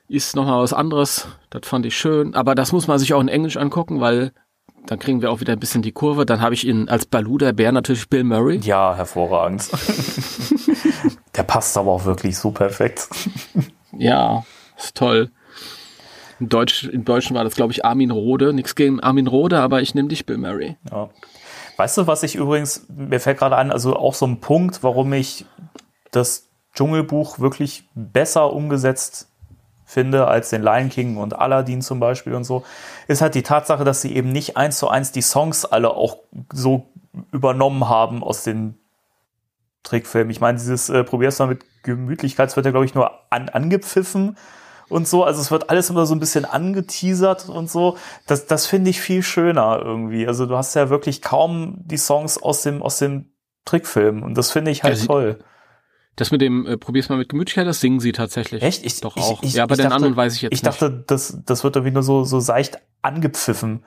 ist 0.07 0.35
nochmal 0.35 0.61
was 0.61 0.73
anderes. 0.73 1.27
Das 1.49 1.67
fand 1.67 1.85
ich 1.85 1.97
schön. 1.97 2.33
Aber 2.33 2.55
das 2.55 2.71
muss 2.71 2.87
man 2.87 2.97
sich 2.97 3.13
auch 3.13 3.21
in 3.21 3.27
Englisch 3.27 3.57
angucken, 3.57 3.99
weil 3.99 4.31
dann 4.87 4.99
kriegen 4.99 5.21
wir 5.21 5.31
auch 5.31 5.41
wieder 5.41 5.53
ein 5.53 5.59
bisschen 5.59 5.81
die 5.81 5.91
Kurve. 5.91 6.25
Dann 6.25 6.41
habe 6.41 6.53
ich 6.55 6.65
ihn 6.65 6.89
als 6.89 7.05
Baloo 7.05 7.37
der 7.37 7.53
Bär 7.53 7.71
natürlich 7.71 8.09
Bill 8.09 8.23
Murray. 8.23 8.59
Ja, 8.63 8.95
hervorragend. 8.95 9.69
der 11.35 11.43
passt 11.43 11.77
aber 11.77 11.91
auch 11.91 12.05
wirklich 12.05 12.37
so 12.37 12.51
perfekt. 12.51 13.07
Ja, 13.97 14.45
ist 14.77 14.95
toll. 14.95 15.29
Im, 16.39 16.47
Deutsch, 16.47 16.85
Im 16.85 17.03
Deutschen 17.03 17.35
war 17.35 17.43
das, 17.43 17.55
glaube 17.55 17.73
ich, 17.73 17.83
Armin 17.83 18.11
Rode. 18.11 18.53
Nichts 18.53 18.75
gegen 18.75 19.01
Armin 19.01 19.27
Rode, 19.27 19.59
aber 19.59 19.81
ich 19.81 19.93
nehme 19.93 20.07
dich, 20.07 20.25
Bill 20.25 20.37
Murray. 20.37 20.77
Ja. 20.89 21.09
Weißt 21.75 21.97
du, 21.97 22.07
was 22.07 22.23
ich 22.23 22.35
übrigens, 22.35 22.85
mir 22.89 23.19
fällt 23.19 23.37
gerade 23.37 23.57
an, 23.57 23.71
also 23.71 23.95
auch 23.95 24.13
so 24.13 24.25
ein 24.25 24.39
Punkt, 24.39 24.83
warum 24.83 25.13
ich 25.13 25.45
das 26.11 26.47
Dschungelbuch 26.75 27.39
wirklich 27.39 27.87
besser 27.95 28.53
umgesetzt 28.53 29.27
finde 29.85 30.27
als 30.27 30.49
den 30.51 30.61
Lion 30.61 30.89
King 30.89 31.17
und 31.17 31.33
Aladdin 31.37 31.81
zum 31.81 31.99
Beispiel 31.99 32.35
und 32.35 32.43
so, 32.43 32.63
ist 33.07 33.21
halt 33.21 33.33
die 33.33 33.41
Tatsache, 33.41 33.83
dass 33.83 34.01
sie 34.01 34.15
eben 34.15 34.31
nicht 34.31 34.55
eins 34.55 34.77
zu 34.77 34.87
eins 34.87 35.11
die 35.11 35.23
Songs 35.23 35.65
alle 35.65 35.89
auch 35.91 36.17
so 36.53 36.85
übernommen 37.31 37.89
haben 37.89 38.23
aus 38.23 38.43
den 38.43 38.77
Trickfilmen. 39.83 40.29
Ich 40.29 40.41
meine, 40.41 40.57
dieses 40.59 40.89
äh, 40.89 41.03
Probier's 41.03 41.39
mal 41.39 41.47
mit 41.47 41.65
Gemütlichkeit, 41.83 42.49
es 42.49 42.55
wird 42.55 42.65
ja, 42.65 42.71
glaube 42.71 42.85
ich, 42.85 42.93
nur 42.93 43.11
an, 43.31 43.49
angepfiffen 43.49 44.37
und 44.89 45.07
so. 45.07 45.23
Also 45.23 45.41
es 45.41 45.49
wird 45.51 45.69
alles 45.69 45.89
immer 45.89 46.05
so 46.05 46.13
ein 46.13 46.19
bisschen 46.19 46.45
angeteasert 46.45 47.49
und 47.49 47.69
so. 47.71 47.97
Das, 48.27 48.45
das 48.45 48.67
finde 48.67 48.89
ich 48.91 49.01
viel 49.01 49.23
schöner 49.23 49.79
irgendwie. 49.83 50.27
Also 50.27 50.45
du 50.45 50.55
hast 50.55 50.75
ja 50.75 50.89
wirklich 50.89 51.21
kaum 51.21 51.75
die 51.79 51.97
Songs 51.97 52.37
aus 52.41 52.61
dem, 52.61 52.83
aus 52.83 52.99
dem 52.99 53.31
Trickfilm 53.65 54.21
und 54.21 54.37
das 54.37 54.51
finde 54.51 54.69
ich 54.71 54.83
halt 54.83 54.95
Ja, 54.95 55.01
sie- 55.01 55.07
toll. 55.07 55.39
Das 56.15 56.31
mit 56.31 56.41
dem, 56.41 56.65
äh, 56.65 56.77
probier's 56.77 57.07
mal 57.09 57.17
mit 57.17 57.29
Gemütlichkeit, 57.29 57.65
das 57.65 57.79
singen 57.79 57.99
sie 57.99 58.11
tatsächlich. 58.11 58.61
Echt? 58.61 58.85
Ich, 58.85 58.99
Doch 58.99 59.15
ich, 59.15 59.23
auch. 59.23 59.41
Ich, 59.43 59.53
ja, 59.53 59.65
bei 59.65 59.75
den 59.75 59.83
dachte, 59.83 59.95
anderen 59.95 60.15
weiß 60.15 60.35
ich 60.35 60.41
jetzt 60.41 60.53
Ich 60.53 60.61
dachte, 60.61 61.03
das, 61.07 61.39
das 61.45 61.63
wird 61.63 61.75
irgendwie 61.75 61.93
nur 61.93 62.03
so, 62.03 62.23
so 62.25 62.39
seicht 62.39 62.79
angepfiffen. 63.01 63.73
nicht. 63.73 63.83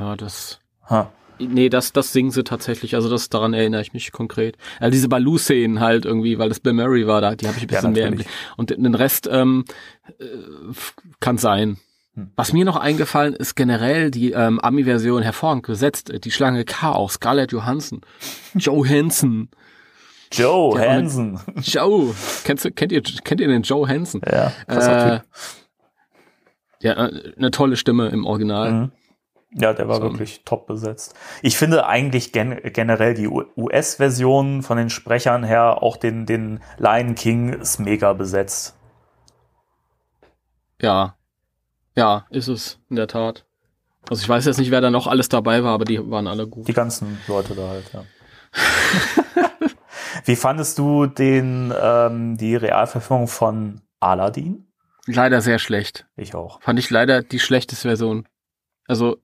Ja, 0.00 0.16
das. 0.16 0.60
Ha. 0.90 1.10
Nee, 1.38 1.68
das, 1.70 1.92
das 1.92 2.12
singen 2.12 2.30
sie 2.30 2.44
tatsächlich. 2.44 2.94
Also 2.94 3.08
das 3.10 3.28
daran 3.28 3.54
erinnere 3.54 3.80
ich 3.80 3.92
mich 3.92 4.12
konkret. 4.12 4.56
Also 4.80 4.92
diese 4.92 5.08
Baloo-Szenen 5.08 5.80
halt 5.80 6.04
irgendwie, 6.04 6.38
weil 6.38 6.48
das 6.48 6.60
Bill 6.60 6.72
Murray 6.74 7.06
war 7.06 7.20
da, 7.20 7.34
die 7.34 7.48
habe 7.48 7.56
ich 7.56 7.64
ein 7.64 7.68
Ja, 7.70 7.76
bisschen 7.76 7.92
mehr 7.92 8.08
im. 8.08 8.14
Blick. 8.16 8.26
Und 8.56 8.70
den 8.70 8.94
Rest 8.94 9.28
ähm, 9.30 9.64
äh, 10.18 10.24
kann 11.20 11.38
sein. 11.38 11.78
Hm. 12.14 12.30
Was 12.36 12.52
mir 12.52 12.64
noch 12.64 12.76
eingefallen 12.76 13.34
ist, 13.34 13.54
generell 13.54 14.10
die 14.10 14.32
ähm, 14.32 14.60
Ami-Version 14.60 15.22
hervorragend 15.22 15.64
gesetzt. 15.64 16.12
Die 16.22 16.30
Schlange 16.30 16.64
K 16.64 16.92
auch, 16.92 17.10
Scarlett 17.10 17.52
Johansson, 17.52 18.02
Joe 18.54 18.86
Hansen. 18.88 19.48
Joe 20.32 20.80
Ja, 20.80 20.90
Hansen. 20.92 21.38
Joe, 21.62 22.14
kennst 22.44 22.74
kennt 22.76 22.92
ihr, 22.92 23.02
kennt 23.02 23.40
ihr 23.40 23.48
den 23.48 23.62
Joe 23.62 23.86
Hansen? 23.88 24.20
Ja, 24.26 24.52
Äh, 24.66 25.20
ja, 26.80 26.92
äh, 27.06 27.32
eine 27.36 27.50
tolle 27.50 27.76
Stimme 27.76 28.08
im 28.08 28.26
Original. 28.26 28.72
Mhm. 28.72 28.92
Ja, 29.54 29.74
der 29.74 29.86
war 29.86 29.96
So. 29.96 30.02
wirklich 30.04 30.44
top 30.44 30.66
besetzt. 30.66 31.14
Ich 31.42 31.58
finde 31.58 31.86
eigentlich 31.86 32.32
gen 32.32 32.58
generell 32.72 33.12
die 33.14 33.28
US-Version 33.28 34.62
von 34.62 34.78
den 34.78 34.88
Sprechern 34.88 35.44
her, 35.44 35.82
auch 35.82 35.98
den, 35.98 36.24
den 36.24 36.60
Lion 36.78 37.14
King 37.14 37.52
ist 37.52 37.78
mega 37.78 38.14
besetzt. 38.14 38.74
Ja. 40.80 41.16
Ja, 41.94 42.26
ist 42.30 42.48
es, 42.48 42.78
in 42.88 42.96
der 42.96 43.08
Tat. 43.08 43.44
Also 44.08 44.22
ich 44.22 44.28
weiß 44.28 44.46
jetzt 44.46 44.58
nicht, 44.58 44.70
wer 44.70 44.80
da 44.80 44.90
noch 44.90 45.06
alles 45.06 45.28
dabei 45.28 45.62
war, 45.62 45.74
aber 45.74 45.84
die 45.84 46.10
waren 46.10 46.26
alle 46.26 46.46
gut. 46.48 46.66
Die 46.66 46.72
ganzen 46.72 47.18
Leute 47.28 47.54
da 47.54 47.68
halt, 47.68 47.92
ja. 47.92 48.04
Wie 50.24 50.36
fandest 50.36 50.78
du 50.78 51.06
den, 51.06 51.72
ähm, 51.80 52.36
die 52.36 52.56
Realverfilmung 52.56 53.28
von 53.28 53.80
Aladdin? 54.00 54.66
Leider 55.06 55.40
sehr 55.40 55.58
schlecht. 55.58 56.06
Ich 56.16 56.34
auch. 56.34 56.60
Fand 56.62 56.78
ich 56.78 56.90
leider 56.90 57.22
die 57.22 57.40
schlechteste 57.40 57.88
Version. 57.88 58.28
Also 58.86 59.16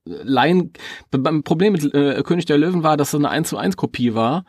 beim 1.11 1.43
Problem 1.43 1.73
mit 1.73 1.95
äh, 1.95 2.23
König 2.23 2.47
der 2.47 2.59
Löwen 2.59 2.83
war, 2.83 2.97
dass 2.97 3.09
es 3.09 3.15
eine 3.15 3.29
1 3.29 3.49
zu 3.49 3.59
1 3.59 3.77
Kopie 3.77 4.15
war, 4.15 4.45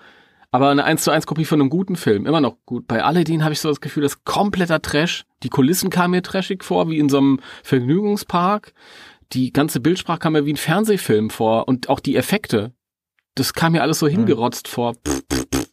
aber 0.51 0.69
eine 0.69 0.83
1 0.83 1.03
zu 1.03 1.11
1 1.11 1.25
Kopie 1.25 1.45
von 1.45 1.59
einem 1.59 1.69
guten 1.69 1.95
Film, 1.95 2.25
immer 2.25 2.41
noch 2.41 2.57
gut. 2.65 2.87
Bei 2.87 3.03
Aladdin 3.03 3.43
habe 3.43 3.53
ich 3.53 3.59
so 3.59 3.69
das 3.69 3.81
Gefühl, 3.81 4.03
das 4.03 4.13
ist 4.13 4.25
kompletter 4.25 4.81
Trash. 4.81 5.25
Die 5.43 5.49
Kulissen 5.49 5.89
kamen 5.89 6.11
mir 6.11 6.21
trashig 6.21 6.63
vor, 6.63 6.89
wie 6.89 6.99
in 6.99 7.09
so 7.09 7.17
einem 7.17 7.39
Vergnügungspark. 7.63 8.73
Die 9.33 9.51
ganze 9.51 9.79
Bildsprache 9.79 10.19
kam 10.19 10.33
mir 10.33 10.45
wie 10.45 10.53
ein 10.53 10.57
Fernsehfilm 10.57 11.29
vor 11.29 11.67
und 11.67 11.89
auch 11.89 11.99
die 11.99 12.15
Effekte. 12.15 12.73
Das 13.35 13.53
kam 13.53 13.73
mir 13.73 13.81
alles 13.83 13.99
so 13.99 14.07
hingerotzt 14.07 14.67
vor. 14.67 14.95
Pff, 14.95 15.21
pff, 15.31 15.45
pff. 15.53 15.69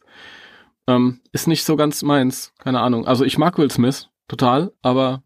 Ähm, 0.87 1.19
ist 1.31 1.47
nicht 1.47 1.65
so 1.65 1.75
ganz 1.75 2.01
meins, 2.01 2.53
keine 2.59 2.79
Ahnung. 2.79 3.05
Also 3.05 3.25
ich 3.25 3.37
mag 3.37 3.57
Will 3.57 3.69
Smith 3.69 4.09
total, 4.27 4.71
aber 4.81 5.21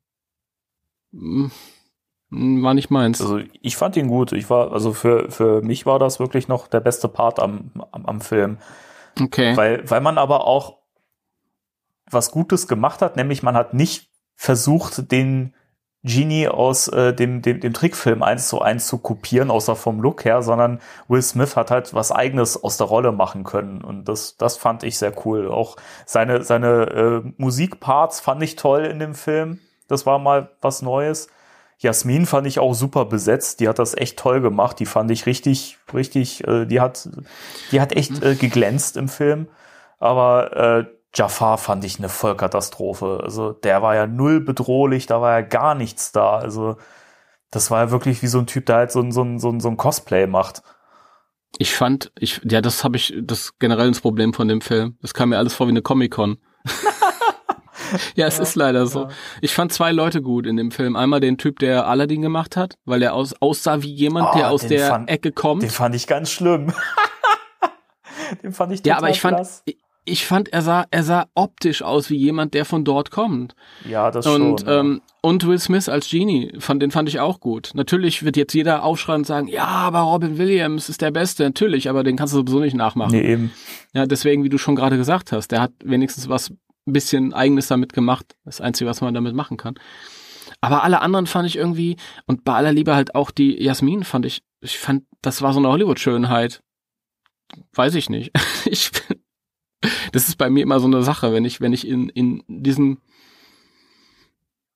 mm, 1.11 1.47
mm, 2.29 2.63
war 2.63 2.73
nicht 2.73 2.89
meins. 2.89 3.21
Also 3.21 3.39
ich 3.61 3.77
fand 3.77 3.95
ihn 3.95 4.07
gut. 4.07 4.31
Ich 4.31 4.49
war, 4.49 4.71
also 4.71 4.93
für, 4.93 5.29
für 5.29 5.61
mich 5.61 5.85
war 5.85 5.99
das 5.99 6.19
wirklich 6.19 6.47
noch 6.47 6.67
der 6.67 6.79
beste 6.79 7.07
Part 7.07 7.39
am, 7.39 7.71
am, 7.91 8.05
am 8.05 8.21
Film. 8.21 8.57
Okay. 9.19 9.55
Weil, 9.55 9.89
weil 9.89 10.01
man 10.01 10.17
aber 10.17 10.47
auch 10.47 10.79
was 12.09 12.31
Gutes 12.31 12.67
gemacht 12.67 13.01
hat, 13.01 13.15
nämlich 13.15 13.43
man 13.43 13.55
hat 13.55 13.73
nicht 13.73 14.09
versucht, 14.35 15.11
den 15.11 15.53
Genie 16.03 16.47
aus 16.47 16.87
äh, 16.87 17.13
dem, 17.13 17.41
dem, 17.43 17.59
dem 17.59 17.73
Trickfilm 17.73 18.23
eins 18.23 18.47
zu 18.47 18.61
eins 18.61 18.87
zu 18.87 18.97
kopieren, 18.97 19.51
außer 19.51 19.75
vom 19.75 20.01
Look 20.01 20.25
her, 20.25 20.41
sondern 20.41 20.79
Will 21.07 21.21
Smith 21.21 21.55
hat 21.55 21.69
halt 21.69 21.93
was 21.93 22.11
eigenes 22.11 22.63
aus 22.63 22.77
der 22.77 22.87
Rolle 22.87 23.11
machen 23.11 23.43
können. 23.43 23.81
Und 23.81 24.05
das, 24.05 24.35
das 24.37 24.57
fand 24.57 24.83
ich 24.83 24.97
sehr 24.97 25.13
cool. 25.25 25.49
Auch 25.49 25.77
seine, 26.05 26.43
seine 26.43 27.23
äh, 27.25 27.31
Musikparts 27.37 28.19
fand 28.19 28.41
ich 28.41 28.55
toll 28.55 28.85
in 28.85 28.97
dem 28.97 29.13
Film. 29.13 29.59
Das 29.87 30.05
war 30.05 30.17
mal 30.17 30.49
was 30.61 30.81
Neues. 30.81 31.27
Jasmin 31.77 32.25
fand 32.25 32.47
ich 32.47 32.59
auch 32.59 32.73
super 32.73 33.05
besetzt. 33.05 33.59
Die 33.59 33.67
hat 33.67 33.77
das 33.77 33.95
echt 33.95 34.17
toll 34.17 34.41
gemacht. 34.41 34.79
Die 34.79 34.85
fand 34.85 35.11
ich 35.11 35.25
richtig, 35.25 35.77
richtig, 35.93 36.47
äh, 36.47 36.65
die 36.65 36.79
hat, 36.79 37.09
die 37.71 37.79
hat 37.79 37.95
echt 37.95 38.23
äh, 38.23 38.35
geglänzt 38.35 38.97
im 38.97 39.07
Film. 39.07 39.47
Aber 39.99 40.57
äh, 40.57 40.85
Jafar 41.13 41.57
fand 41.57 41.83
ich 41.83 41.99
eine 41.99 42.09
Vollkatastrophe. 42.09 43.19
Also 43.23 43.51
der 43.51 43.81
war 43.81 43.95
ja 43.95 44.07
null 44.07 44.39
bedrohlich, 44.39 45.05
da 45.07 45.21
war 45.21 45.39
ja 45.39 45.41
gar 45.45 45.75
nichts 45.75 46.11
da. 46.11 46.37
Also 46.37 46.77
das 47.49 47.69
war 47.69 47.85
ja 47.85 47.91
wirklich 47.91 48.21
wie 48.21 48.27
so 48.27 48.39
ein 48.39 48.47
Typ, 48.47 48.65
der 48.65 48.77
halt 48.77 48.91
so 48.91 49.01
ein, 49.01 49.11
so 49.11 49.23
ein, 49.23 49.39
so 49.39 49.49
ein, 49.49 49.59
so 49.59 49.67
ein 49.69 49.77
Cosplay 49.77 50.25
macht. 50.27 50.61
Ich 51.57 51.75
fand, 51.75 52.13
ich, 52.17 52.39
ja, 52.45 52.61
das 52.61 52.85
habe 52.85 52.95
ich, 52.95 53.13
das 53.21 53.59
generell 53.59 53.89
das 53.89 53.99
Problem 53.99 54.33
von 54.33 54.47
dem 54.47 54.61
Film. 54.61 54.97
Das 55.01 55.13
kam 55.13 55.29
mir 55.29 55.37
alles 55.37 55.53
vor 55.53 55.67
wie 55.67 55.71
eine 55.71 55.81
Comic-Con. 55.81 56.37
ja, 58.15 58.25
es 58.27 58.39
ist 58.39 58.55
leider 58.55 58.87
so. 58.87 59.09
Ich 59.41 59.53
fand 59.53 59.73
zwei 59.73 59.91
Leute 59.91 60.21
gut 60.21 60.45
in 60.47 60.55
dem 60.55 60.71
Film. 60.71 60.95
Einmal 60.95 61.19
den 61.19 61.37
Typ, 61.37 61.59
der 61.59 61.87
Aladdin 61.87 62.21
gemacht 62.21 62.55
hat, 62.55 62.75
weil 62.85 63.03
er 63.03 63.13
aus, 63.13 63.33
aussah 63.41 63.81
wie 63.81 63.91
jemand, 63.93 64.29
Oh, 64.31 64.37
der 64.37 64.49
aus 64.49 64.61
den 64.61 64.69
der 64.69 64.87
fand- 64.87 65.09
Ecke 65.09 65.33
kommt. 65.33 65.61
Den 65.63 65.69
fand 65.69 65.93
ich 65.93 66.07
ganz 66.07 66.31
schlimm. 66.31 66.71
den 68.43 68.53
fand 68.53 68.71
ich 68.71 68.79
ja, 68.85 68.95
total 68.95 68.97
aber 68.97 69.09
ich 69.09 69.19
fand, 69.21 69.47
ich, 69.65 69.77
ich 70.11 70.25
fand, 70.25 70.51
er 70.53 70.61
sah, 70.61 70.85
er 70.91 71.03
sah 71.03 71.27
optisch 71.33 71.81
aus 71.81 72.09
wie 72.09 72.17
jemand, 72.17 72.53
der 72.53 72.65
von 72.65 72.83
dort 72.83 73.11
kommt. 73.11 73.55
Ja, 73.87 74.11
das 74.11 74.25
Und, 74.27 74.59
schon. 74.61 74.67
ja. 74.69 74.79
ähm, 74.79 75.01
und 75.21 75.45
Will 75.47 75.59
Smith 75.59 75.87
als 75.89 76.09
Genie, 76.09 76.51
fand, 76.59 76.81
den 76.81 76.91
fand 76.91 77.07
ich 77.09 77.19
auch 77.19 77.39
gut. 77.39 77.71
Natürlich 77.73 78.23
wird 78.23 78.37
jetzt 78.37 78.53
jeder 78.53 78.83
aufschreien 78.83 79.21
und 79.21 79.25
sagen, 79.25 79.47
ja, 79.47 79.65
aber 79.65 79.99
Robin 80.01 80.37
Williams 80.37 80.89
ist 80.89 81.01
der 81.01 81.11
Beste. 81.11 81.43
Natürlich, 81.43 81.89
aber 81.89 82.03
den 82.03 82.15
kannst 82.17 82.33
du 82.33 82.39
sowieso 82.39 82.59
nicht 82.59 82.75
nachmachen. 82.75 83.11
nee, 83.13 83.31
eben. 83.33 83.51
Ja, 83.93 84.05
deswegen, 84.05 84.43
wie 84.43 84.49
du 84.49 84.57
schon 84.57 84.75
gerade 84.75 84.97
gesagt 84.97 85.31
hast, 85.31 85.49
der 85.51 85.61
hat 85.61 85.71
wenigstens 85.83 86.27
was 86.29 86.49
ein 86.49 86.93
bisschen 86.93 87.33
Eigenes 87.33 87.67
damit 87.67 87.93
gemacht. 87.93 88.35
Das 88.45 88.61
Einzige, 88.61 88.89
was 88.89 89.01
man 89.01 89.13
damit 89.13 89.35
machen 89.35 89.57
kann. 89.57 89.75
Aber 90.59 90.83
alle 90.83 91.01
anderen 91.01 91.27
fand 91.27 91.47
ich 91.47 91.55
irgendwie, 91.55 91.95
und 92.27 92.43
bei 92.43 92.53
aller 92.53 92.71
Liebe 92.73 92.93
halt 92.95 93.15
auch 93.15 93.31
die 93.31 93.61
Jasmin 93.63 94.03
fand 94.03 94.25
ich, 94.25 94.41
ich 94.61 94.77
fand, 94.77 95.03
das 95.21 95.41
war 95.41 95.53
so 95.53 95.59
eine 95.59 95.69
Hollywood-Schönheit. 95.69 96.61
Weiß 97.73 97.95
ich 97.95 98.09
nicht. 98.09 98.31
Ich, 98.65 98.91
das 100.11 100.27
ist 100.27 100.37
bei 100.37 100.49
mir 100.49 100.63
immer 100.63 100.79
so 100.79 100.87
eine 100.87 101.03
Sache, 101.03 101.33
wenn 101.33 101.45
ich, 101.45 101.61
wenn 101.61 101.73
ich 101.73 101.87
in, 101.87 102.09
in 102.09 102.43
diesem, 102.47 102.99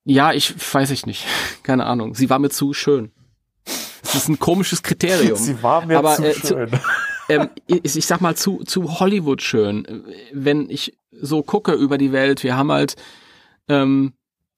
ja, 0.04 0.32
ich 0.32 0.54
weiß 0.74 0.90
ich 0.90 1.06
nicht. 1.06 1.24
Keine 1.62 1.86
Ahnung. 1.86 2.14
Sie 2.14 2.30
war 2.30 2.38
mir 2.38 2.50
zu 2.50 2.72
schön. 2.72 3.12
Das 4.02 4.14
ist 4.14 4.28
ein 4.28 4.38
komisches 4.38 4.82
Kriterium. 4.82 5.36
Sie 5.36 5.62
war 5.62 5.84
mir 5.84 5.98
Aber, 5.98 6.14
zu 6.14 6.24
äh, 6.24 6.32
zu- 6.32 6.46
schön. 6.46 6.70
ähm, 7.28 7.50
ich, 7.66 7.96
ich 7.96 8.06
sag 8.06 8.20
mal 8.20 8.36
zu, 8.36 8.62
zu 8.64 9.00
Hollywood 9.00 9.42
schön. 9.42 10.04
Wenn 10.32 10.70
ich 10.70 10.96
so 11.10 11.42
gucke 11.42 11.72
über 11.72 11.98
die 11.98 12.12
Welt, 12.12 12.42
wir 12.44 12.56
haben 12.56 12.70
halt, 12.70 12.96
ähm, 13.68 14.12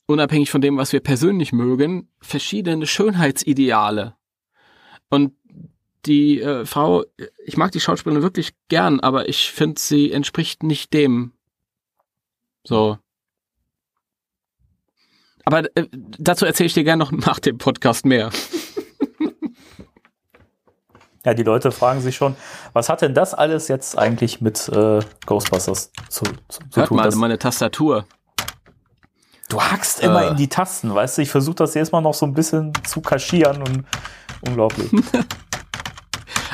unabhängig 0.07 0.51
von 0.51 0.61
dem, 0.61 0.77
was 0.77 0.93
wir 0.93 1.01
persönlich 1.01 1.53
mögen, 1.53 2.09
verschiedene 2.21 2.87
Schönheitsideale. 2.87 4.15
Und 5.11 5.33
die 6.07 6.41
äh, 6.41 6.65
Frau, 6.65 7.05
ich 7.45 7.57
mag 7.57 7.73
die 7.73 7.81
Schauspielerin 7.81 8.23
wirklich 8.23 8.53
gern, 8.69 9.01
aber 9.01 9.29
ich 9.29 9.51
finde, 9.53 9.81
sie 9.81 10.13
entspricht 10.13 10.63
nicht 10.63 10.93
dem. 10.93 11.33
So. 12.65 12.99
Aber 15.45 15.65
äh, 15.77 15.87
dazu 16.19 16.45
erzähle 16.47 16.67
ich 16.67 16.75
dir 16.75 16.85
gerne 16.85 17.03
noch 17.05 17.13
nach 17.27 17.39
dem 17.41 17.59
Podcast 17.59 18.05
mehr. 18.07 18.31
Ja, 21.25 21.35
die 21.35 21.43
Leute 21.43 21.73
fragen 21.73 22.01
sich 22.01 22.17
schon, 22.17 22.37
was 22.73 22.89
hat 22.89 23.03
denn 23.03 23.13
das 23.13 23.35
alles 23.35 23.69
jetzt 23.69 23.99
eigentlich 23.99 24.41
mit 24.41 24.67
äh, 24.69 25.01
Ghostbusters 25.27 25.93
zu, 26.09 26.25
zu, 26.25 26.61
zu 26.71 26.77
Hört 26.77 26.89
tun? 26.89 26.97
mal 26.97 27.03
Das, 27.03 27.17
meine 27.17 27.39
Tastatur. 27.39 28.07
du 29.51 29.61
hackst 29.61 30.01
immer 30.01 30.25
Äh. 30.25 30.29
in 30.31 30.37
die 30.37 30.49
Tasten, 30.49 30.95
weißt 30.95 31.19
du? 31.19 31.23
Ich 31.23 31.29
versuche 31.31 31.57
das 31.57 31.75
jetzt 31.75 31.93
mal 31.93 32.01
noch 32.01 32.15
so 32.15 32.25
ein 32.25 32.33
bisschen 32.35 32.73
zu 32.87 33.03
kaschieren 33.03 33.61
und 33.63 33.85
unglaublich. 34.43 34.91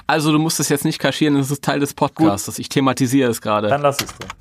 Also 0.06 0.32
du 0.32 0.38
musst 0.38 0.60
es 0.60 0.68
jetzt 0.68 0.84
nicht 0.84 0.98
kaschieren, 0.98 1.36
das 1.36 1.50
ist 1.50 1.64
Teil 1.64 1.80
des 1.80 1.94
Podcasts. 1.94 2.58
Ich 2.58 2.68
thematisiere 2.68 3.30
es 3.30 3.40
gerade. 3.40 3.68
Dann 3.68 3.82
lass 3.82 4.00
es 4.02 4.14
drin. 4.14 4.28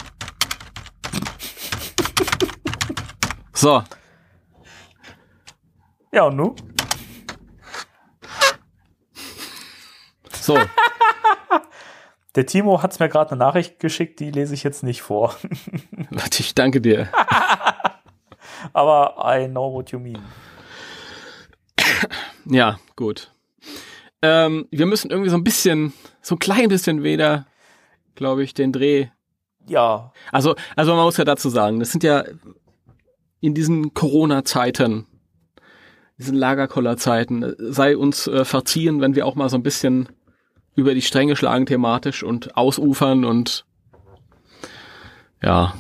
So, 3.56 3.82
Ja, 6.12 6.24
und 6.26 6.36
nu? 6.36 6.56
so. 10.40 10.60
Der 12.36 12.46
Timo 12.46 12.84
hat 12.84 13.00
mir 13.00 13.10
gerade 13.10 13.32
eine 13.32 13.40
Nachricht 13.40 13.80
geschickt, 13.80 14.20
die 14.20 14.32
lese 14.32 14.54
ich 14.54 14.64
jetzt 14.64 14.84
nicht 14.84 15.02
vor. 15.02 15.36
Ich 16.40 16.54
danke 16.56 16.82
dir. 16.82 17.10
Aber 18.74 19.16
I 19.24 19.48
know 19.48 19.72
what 19.74 19.92
you 19.92 20.00
mean. 20.00 20.22
Ja, 22.46 22.80
gut. 22.96 23.32
Ähm, 24.24 24.68
wir 24.72 24.86
müssen 24.86 25.12
irgendwie 25.12 25.30
so 25.30 25.36
ein 25.36 25.44
bisschen, 25.44 25.94
so 26.22 26.36
ein 26.36 26.40
klein 26.40 26.70
bisschen 26.70 27.04
wieder, 27.04 27.46
glaube 28.16 28.44
ich, 28.44 28.54
den 28.54 28.72
Dreh. 28.72 29.08
Ja, 29.68 30.14
Also, 30.32 30.56
also 30.76 30.96
man 30.96 31.04
muss 31.04 31.18
ja 31.18 31.26
dazu 31.26 31.50
sagen, 31.50 31.80
das 31.80 31.92
sind 31.92 32.04
ja 32.04 32.24
in 33.42 33.54
diesen 33.54 33.94
Corona-Zeiten, 33.94 35.06
diesen 36.18 36.38
Lagerkoller-Zeiten, 36.38 37.54
sei 37.58 37.98
uns 37.98 38.28
äh, 38.28 38.46
verziehen, 38.46 39.02
wenn 39.02 39.16
wir 39.16 39.26
auch 39.28 39.36
mal 39.36 39.50
so 39.50 39.58
ein 39.58 39.64
bisschen 39.64 40.08
über 40.76 40.94
die 40.94 41.02
Stränge 41.02 41.36
schlagen 41.36 41.66
thematisch 41.66 42.24
und 42.24 42.56
ausufern 42.58 43.26
und 43.26 43.66
ja, 45.42 45.74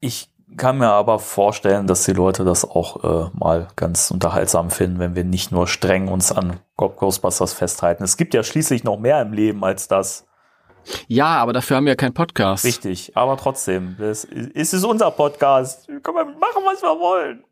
Ich 0.00 0.28
kann 0.56 0.78
mir 0.78 0.90
aber 0.90 1.18
vorstellen, 1.18 1.86
dass 1.86 2.04
die 2.04 2.12
Leute 2.12 2.44
das 2.44 2.64
auch 2.64 3.04
äh, 3.04 3.30
mal 3.34 3.68
ganz 3.76 4.10
unterhaltsam 4.10 4.70
finden, 4.70 4.98
wenn 4.98 5.14
wir 5.14 5.24
nicht 5.24 5.52
nur 5.52 5.66
streng 5.66 6.08
uns 6.08 6.32
an 6.32 6.60
Ghostbusters 6.76 7.52
festhalten. 7.52 8.04
Es 8.04 8.16
gibt 8.16 8.34
ja 8.34 8.42
schließlich 8.42 8.84
noch 8.84 8.98
mehr 8.98 9.20
im 9.22 9.32
Leben 9.32 9.64
als 9.64 9.88
das. 9.88 10.26
Ja, 11.08 11.36
aber 11.36 11.52
dafür 11.52 11.76
haben 11.76 11.86
wir 11.86 11.96
keinen 11.96 12.14
Podcast. 12.14 12.64
Richtig, 12.64 13.16
aber 13.16 13.36
trotzdem, 13.36 13.96
es 14.00 14.24
ist 14.24 14.84
unser 14.84 15.10
Podcast. 15.10 15.88
Wir 15.88 16.00
können 16.00 16.38
machen, 16.38 16.62
was 16.64 16.82
wir 16.82 17.00
wollen. 17.00 17.44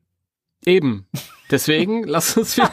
Eben. 0.65 1.07
Deswegen 1.51 2.05
lass 2.07 2.37
uns 2.37 2.57
wieder. 2.57 2.71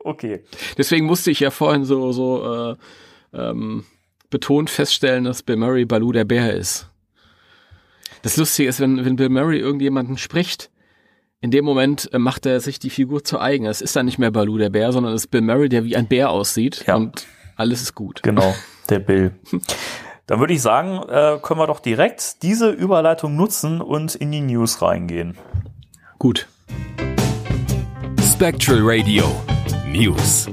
okay. 0.00 0.44
Deswegen 0.76 1.06
musste 1.06 1.30
ich 1.30 1.40
ja 1.40 1.50
vorhin 1.50 1.84
so 1.84 2.12
so 2.12 2.72
äh, 2.72 2.76
ähm, 3.32 3.84
betont 4.30 4.70
feststellen, 4.70 5.24
dass 5.24 5.42
Bill 5.42 5.56
Murray 5.56 5.84
Baloo 5.84 6.12
der 6.12 6.24
Bär 6.24 6.54
ist. 6.54 6.89
Das 8.22 8.36
Lustige 8.36 8.68
ist, 8.68 8.80
wenn, 8.80 9.04
wenn 9.04 9.16
Bill 9.16 9.28
Murray 9.30 9.58
irgendjemanden 9.58 10.18
spricht, 10.18 10.70
in 11.40 11.50
dem 11.50 11.64
Moment 11.64 12.12
äh, 12.12 12.18
macht 12.18 12.44
er 12.46 12.60
sich 12.60 12.78
die 12.78 12.90
Figur 12.90 13.24
zu 13.24 13.40
eigen. 13.40 13.64
Es 13.66 13.80
ist 13.80 13.96
dann 13.96 14.06
nicht 14.06 14.18
mehr 14.18 14.30
Baloo 14.30 14.58
der 14.58 14.70
Bär, 14.70 14.92
sondern 14.92 15.14
es 15.14 15.22
ist 15.24 15.30
Bill 15.30 15.40
Murray, 15.40 15.68
der 15.68 15.84
wie 15.84 15.96
ein 15.96 16.06
Bär 16.06 16.30
aussieht 16.30 16.84
Ja. 16.86 16.96
und 16.96 17.26
alles 17.56 17.80
ist 17.82 17.94
gut. 17.94 18.22
Genau, 18.22 18.54
der 18.90 18.98
Bill. 18.98 19.32
Dann 20.26 20.38
würde 20.40 20.52
ich 20.52 20.62
sagen, 20.62 21.00
äh, 21.08 21.38
können 21.42 21.58
wir 21.60 21.66
doch 21.66 21.80
direkt 21.80 22.42
diese 22.42 22.70
Überleitung 22.70 23.36
nutzen 23.36 23.80
und 23.80 24.14
in 24.14 24.30
die 24.32 24.40
News 24.42 24.82
reingehen. 24.82 25.36
Gut. 26.18 26.46
Spectral 28.22 28.80
Radio 28.82 29.24
News. 29.88 30.46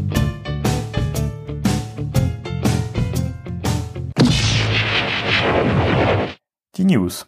Die 6.76 6.84
News. 6.86 7.26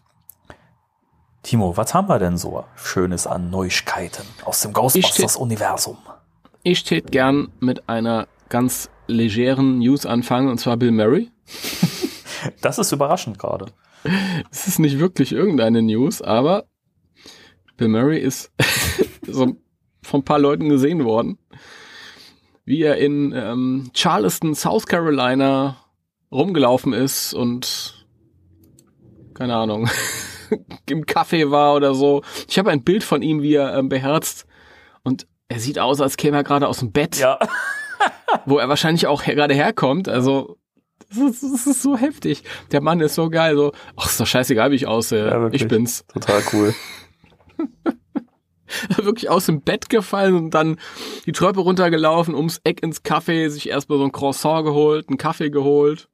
Timo, 1.50 1.76
was 1.76 1.96
haben 1.96 2.08
wir 2.08 2.20
denn 2.20 2.38
so 2.38 2.64
Schönes 2.76 3.26
an 3.26 3.50
Neuigkeiten 3.50 4.22
aus 4.46 4.62
dem 4.62 4.72
Ghostbusters-Universum? 4.72 5.98
Ich 6.62 6.84
tät 6.84 7.12
gern 7.12 7.52
mit 7.60 7.90
einer 7.90 8.28
ganz 8.50 8.92
legeren 9.08 9.80
News 9.80 10.06
anfangen, 10.06 10.50
und 10.50 10.60
zwar 10.60 10.78
Bill 10.78 10.92
Murray. 10.92 11.32
Das 12.62 12.78
ist 12.78 12.92
überraschend 12.92 13.40
gerade. 13.40 13.66
Es 14.52 14.68
ist 14.68 14.78
nicht 14.78 15.00
wirklich 15.00 15.32
irgendeine 15.32 15.82
News, 15.82 16.22
aber 16.22 16.66
Bill 17.78 17.88
Murray 17.88 18.20
ist 18.20 18.52
so 19.28 19.58
von 20.04 20.20
ein 20.22 20.26
paar 20.26 20.40
Leuten 20.40 20.70
gesehen 20.70 21.04
worden, 21.04 21.40
wie 22.64 22.84
er 22.84 22.98
in 22.98 23.34
ähm, 23.36 23.90
Charleston, 23.96 24.54
South 24.54 24.86
Carolina 24.86 25.78
rumgelaufen 26.32 26.94
ist 26.94 27.34
und 27.34 28.06
keine 29.34 29.56
Ahnung, 29.56 29.90
im 30.90 31.06
Café 31.06 31.52
war 31.52 31.76
oder 31.76 31.94
so. 31.94 32.24
Ich 32.48 32.58
habe 32.58 32.72
ein 32.72 32.84
Bild 32.84 33.04
von 33.04 33.22
ihm, 33.22 33.42
wie 33.42 33.56
er 33.56 33.78
ähm, 33.78 33.90
beherzt 33.90 34.46
und 35.04 35.28
er 35.48 35.60
sieht 35.60 35.80
aus, 35.80 36.00
als 36.00 36.18
käme 36.18 36.38
er 36.38 36.44
gerade 36.44 36.68
aus 36.68 36.80
dem 36.80 36.92
Bett, 36.92 37.18
Ja, 37.18 37.40
wo 38.46 38.58
er 38.58 38.70
wahrscheinlich 38.70 39.08
auch 39.08 39.26
her 39.26 39.36
gerade 39.36 39.56
herkommt. 39.56 40.08
Also 40.08 40.58
das 41.10 41.18
ist, 41.18 41.44
das 41.44 41.68
ist 41.68 41.82
so 41.82 41.98
heftig. 41.98 42.44
Der 42.72 42.82
Mann 42.82 43.00
ist 43.00 43.16
so 43.16 43.30
geil. 43.30 43.56
So, 43.56 43.72
ach, 43.96 44.06
ist 44.06 44.20
doch 44.20 44.28
scheißegal, 44.28 44.72
wie 44.72 44.76
ich 44.76 44.88
aussehe. 44.88 45.28
Ja, 45.28 45.50
ich 45.52 45.68
bin's. 45.68 46.06
total 46.14 46.44
cool. 46.54 46.76
wirklich 48.98 49.30
aus 49.30 49.48
dem 49.48 49.62
Bett 49.62 49.90
gefallen 49.90 50.36
und 50.36 50.54
dann 50.54 50.78
die 51.26 51.32
Treppe 51.32 51.62
runtergelaufen, 51.62 52.36
ums 52.36 52.62
Eck 52.64 52.84
ins 52.84 53.04
Café, 53.04 53.50
sich 53.50 53.70
erstmal 53.70 53.98
so 53.98 54.06
ein 54.06 54.12
Croissant 54.12 54.66
geholt, 54.66 55.10
einen 55.10 55.18
Kaffee 55.18 55.50
geholt. 55.50 56.10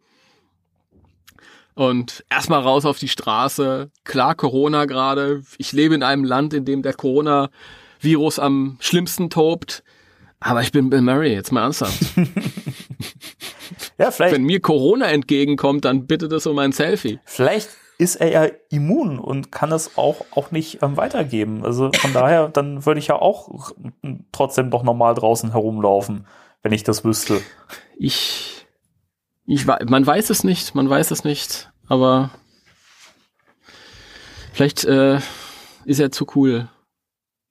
Und 1.75 2.25
erstmal 2.29 2.61
raus 2.61 2.85
auf 2.85 2.97
die 2.99 3.09
Straße. 3.09 3.91
Klar, 4.03 4.35
Corona 4.35 4.85
gerade. 4.85 5.43
Ich 5.57 5.71
lebe 5.73 5.93
in 5.93 6.03
einem 6.03 6.23
Land, 6.23 6.53
in 6.53 6.65
dem 6.65 6.81
der 6.81 6.93
Corona-Virus 6.93 8.39
am 8.39 8.77
schlimmsten 8.79 9.29
tobt. 9.29 9.83
Aber 10.39 10.61
ich 10.61 10.71
bin 10.71 10.89
Bill 10.89 11.01
Murray, 11.01 11.33
jetzt 11.33 11.51
mal 11.51 11.63
ernsthaft. 11.63 11.99
Ja, 13.97 14.11
vielleicht, 14.11 14.35
Wenn 14.35 14.43
mir 14.43 14.59
Corona 14.59 15.07
entgegenkommt, 15.07 15.85
dann 15.85 16.05
bitte 16.05 16.27
das 16.27 16.45
um 16.47 16.59
ein 16.59 16.71
Selfie. 16.71 17.19
vielleicht 17.25 17.69
ist 17.97 18.15
er 18.15 18.29
ja 18.29 18.51
immun 18.69 19.19
und 19.19 19.53
kann 19.53 19.71
es 19.71 19.97
auch, 19.97 20.17
auch 20.31 20.51
nicht 20.51 20.83
ähm, 20.83 20.97
weitergeben. 20.97 21.63
Also 21.63 21.91
von 21.93 22.11
daher, 22.11 22.49
dann 22.49 22.85
würde 22.85 22.99
ich 22.99 23.07
ja 23.07 23.15
auch 23.15 23.71
trotzdem 24.33 24.69
doch 24.69 24.83
normal 24.83 25.13
draußen 25.13 25.51
herumlaufen, 25.53 26.27
wenn 26.61 26.73
ich 26.73 26.83
das 26.83 27.05
wüsste. 27.05 27.41
Ich, 27.97 28.64
ich, 29.45 29.65
man 29.65 30.05
weiß 30.05 30.29
es 30.29 30.43
nicht, 30.43 30.75
man 30.75 30.89
weiß 30.89 31.11
es 31.11 31.23
nicht, 31.23 31.71
aber 31.87 32.31
vielleicht 34.53 34.83
äh, 34.85 35.19
ist 35.85 35.99
er 35.99 36.11
zu 36.11 36.25
cool, 36.35 36.69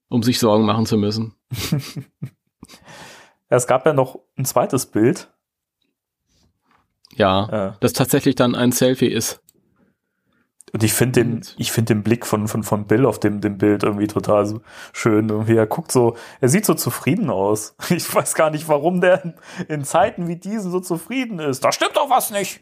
um 0.08 0.22
sich 0.22 0.38
Sorgen 0.38 0.64
machen 0.64 0.86
zu 0.86 0.96
müssen. 0.96 1.34
Es 3.48 3.66
gab 3.68 3.86
ja 3.86 3.92
noch 3.92 4.18
ein 4.36 4.46
zweites 4.46 4.86
Bild. 4.86 5.30
Ja, 7.14 7.68
Äh, 7.68 7.72
das 7.78 7.92
tatsächlich 7.92 8.34
dann 8.34 8.56
ein 8.56 8.72
Selfie 8.72 9.06
ist. 9.06 9.43
Und 10.74 10.82
ich 10.82 10.92
finde 10.92 11.22
den, 11.22 11.40
ich 11.56 11.70
finde 11.70 11.94
den 11.94 12.02
Blick 12.02 12.26
von, 12.26 12.48
von, 12.48 12.64
von 12.64 12.88
Bill 12.88 13.06
auf 13.06 13.20
dem, 13.20 13.40
dem 13.40 13.58
Bild 13.58 13.84
irgendwie 13.84 14.08
total 14.08 14.44
so 14.44 14.60
schön. 14.92 15.28
Irgendwie, 15.28 15.54
er 15.54 15.68
guckt 15.68 15.92
so, 15.92 16.16
er 16.40 16.48
sieht 16.48 16.66
so 16.66 16.74
zufrieden 16.74 17.30
aus. 17.30 17.76
Ich 17.90 18.12
weiß 18.12 18.34
gar 18.34 18.50
nicht, 18.50 18.66
warum 18.66 19.00
der 19.00 19.24
in, 19.24 19.34
in 19.68 19.84
Zeiten 19.84 20.26
wie 20.26 20.34
diesen 20.34 20.72
so 20.72 20.80
zufrieden 20.80 21.38
ist. 21.38 21.64
Da 21.64 21.70
stimmt 21.70 21.96
doch 21.96 22.10
was 22.10 22.32
nicht. 22.32 22.60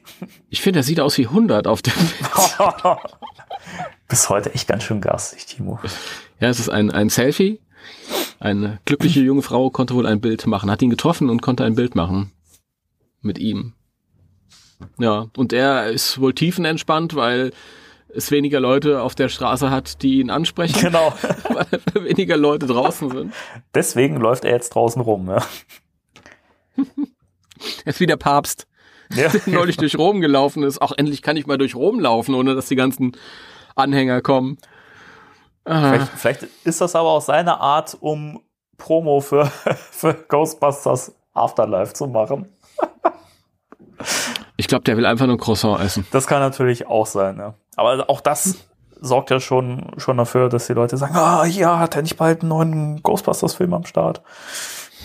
Ich 0.50 0.60
finde, 0.60 0.80
er 0.80 0.82
sieht 0.82 1.00
aus 1.00 1.16
wie 1.16 1.26
100 1.26 1.66
auf 1.66 1.80
dem 1.80 1.94
Bild. 1.96 2.98
Bis 4.08 4.28
heute 4.28 4.54
echt 4.54 4.68
ganz 4.68 4.82
schön 4.82 5.00
garstig, 5.00 5.46
Timo. 5.46 5.80
Ja, 6.38 6.50
es 6.50 6.60
ist 6.60 6.68
ein, 6.68 6.90
ein 6.90 7.08
Selfie. 7.08 7.60
Eine 8.38 8.78
glückliche 8.84 9.20
junge 9.20 9.40
Frau 9.40 9.70
konnte 9.70 9.94
wohl 9.94 10.06
ein 10.06 10.20
Bild 10.20 10.46
machen, 10.46 10.70
hat 10.70 10.82
ihn 10.82 10.90
getroffen 10.90 11.30
und 11.30 11.40
konnte 11.40 11.64
ein 11.64 11.76
Bild 11.76 11.94
machen. 11.94 12.30
Mit 13.22 13.38
ihm. 13.38 13.72
Ja, 14.98 15.28
und 15.34 15.54
er 15.54 15.86
ist 15.86 16.20
wohl 16.20 16.34
tiefenentspannt, 16.34 17.14
weil 17.14 17.52
es 18.14 18.30
weniger 18.30 18.60
Leute 18.60 19.00
auf 19.02 19.14
der 19.14 19.28
Straße 19.28 19.70
hat, 19.70 20.02
die 20.02 20.20
ihn 20.20 20.30
ansprechen, 20.30 20.78
Genau. 20.80 21.12
weil 21.48 21.66
weniger 22.04 22.36
Leute 22.36 22.66
draußen 22.66 23.10
sind. 23.10 23.34
Deswegen 23.74 24.16
läuft 24.16 24.44
er 24.44 24.52
jetzt 24.52 24.70
draußen 24.70 25.00
rum. 25.02 25.28
Ja. 25.28 25.42
Er 27.84 27.90
ist 27.90 28.00
wie 28.00 28.06
der 28.06 28.16
Papst, 28.16 28.66
Ja. 29.14 29.28
der 29.46 29.54
neulich 29.54 29.76
durch 29.76 29.96
Rom 29.96 30.20
gelaufen 30.20 30.64
ist. 30.64 30.82
Auch 30.82 30.90
endlich 30.96 31.22
kann 31.22 31.36
ich 31.36 31.46
mal 31.46 31.58
durch 31.58 31.76
Rom 31.76 32.00
laufen, 32.00 32.34
ohne 32.34 32.56
dass 32.56 32.66
die 32.66 32.74
ganzen 32.76 33.16
Anhänger 33.76 34.20
kommen. 34.20 34.58
Ah, 35.64 35.92
Vielleicht, 35.92 36.12
vielleicht 36.18 36.42
ist 36.64 36.80
das 36.80 36.96
aber 36.96 37.10
auch 37.10 37.20
seine 37.20 37.60
Art, 37.60 37.96
um 38.00 38.40
Promo 38.78 39.20
für, 39.20 39.46
für 39.46 40.12
Ghostbusters 40.14 41.14
Afterlife 41.34 41.92
zu 41.92 42.08
machen. 42.08 42.48
Ich 44.62 44.68
glaube, 44.68 44.84
der 44.84 44.96
will 44.96 45.06
einfach 45.06 45.26
nur 45.26 45.34
ein 45.34 45.40
Croissant 45.40 45.80
essen. 45.80 46.06
Das 46.12 46.28
kann 46.28 46.38
natürlich 46.38 46.86
auch 46.86 47.04
sein, 47.06 47.36
ja. 47.36 47.54
Aber 47.74 48.08
auch 48.08 48.20
das 48.20 48.58
sorgt 49.00 49.30
ja 49.30 49.40
schon, 49.40 49.90
schon 49.96 50.16
dafür, 50.18 50.48
dass 50.48 50.68
die 50.68 50.72
Leute 50.72 50.96
sagen, 50.96 51.16
ah, 51.16 51.44
ja, 51.44 51.80
hat 51.80 51.96
er 51.96 52.02
nicht 52.02 52.16
bald 52.16 52.42
einen 52.42 52.50
neuen 52.50 53.02
Ghostbusters-Film 53.02 53.74
am 53.74 53.84
Start? 53.86 54.22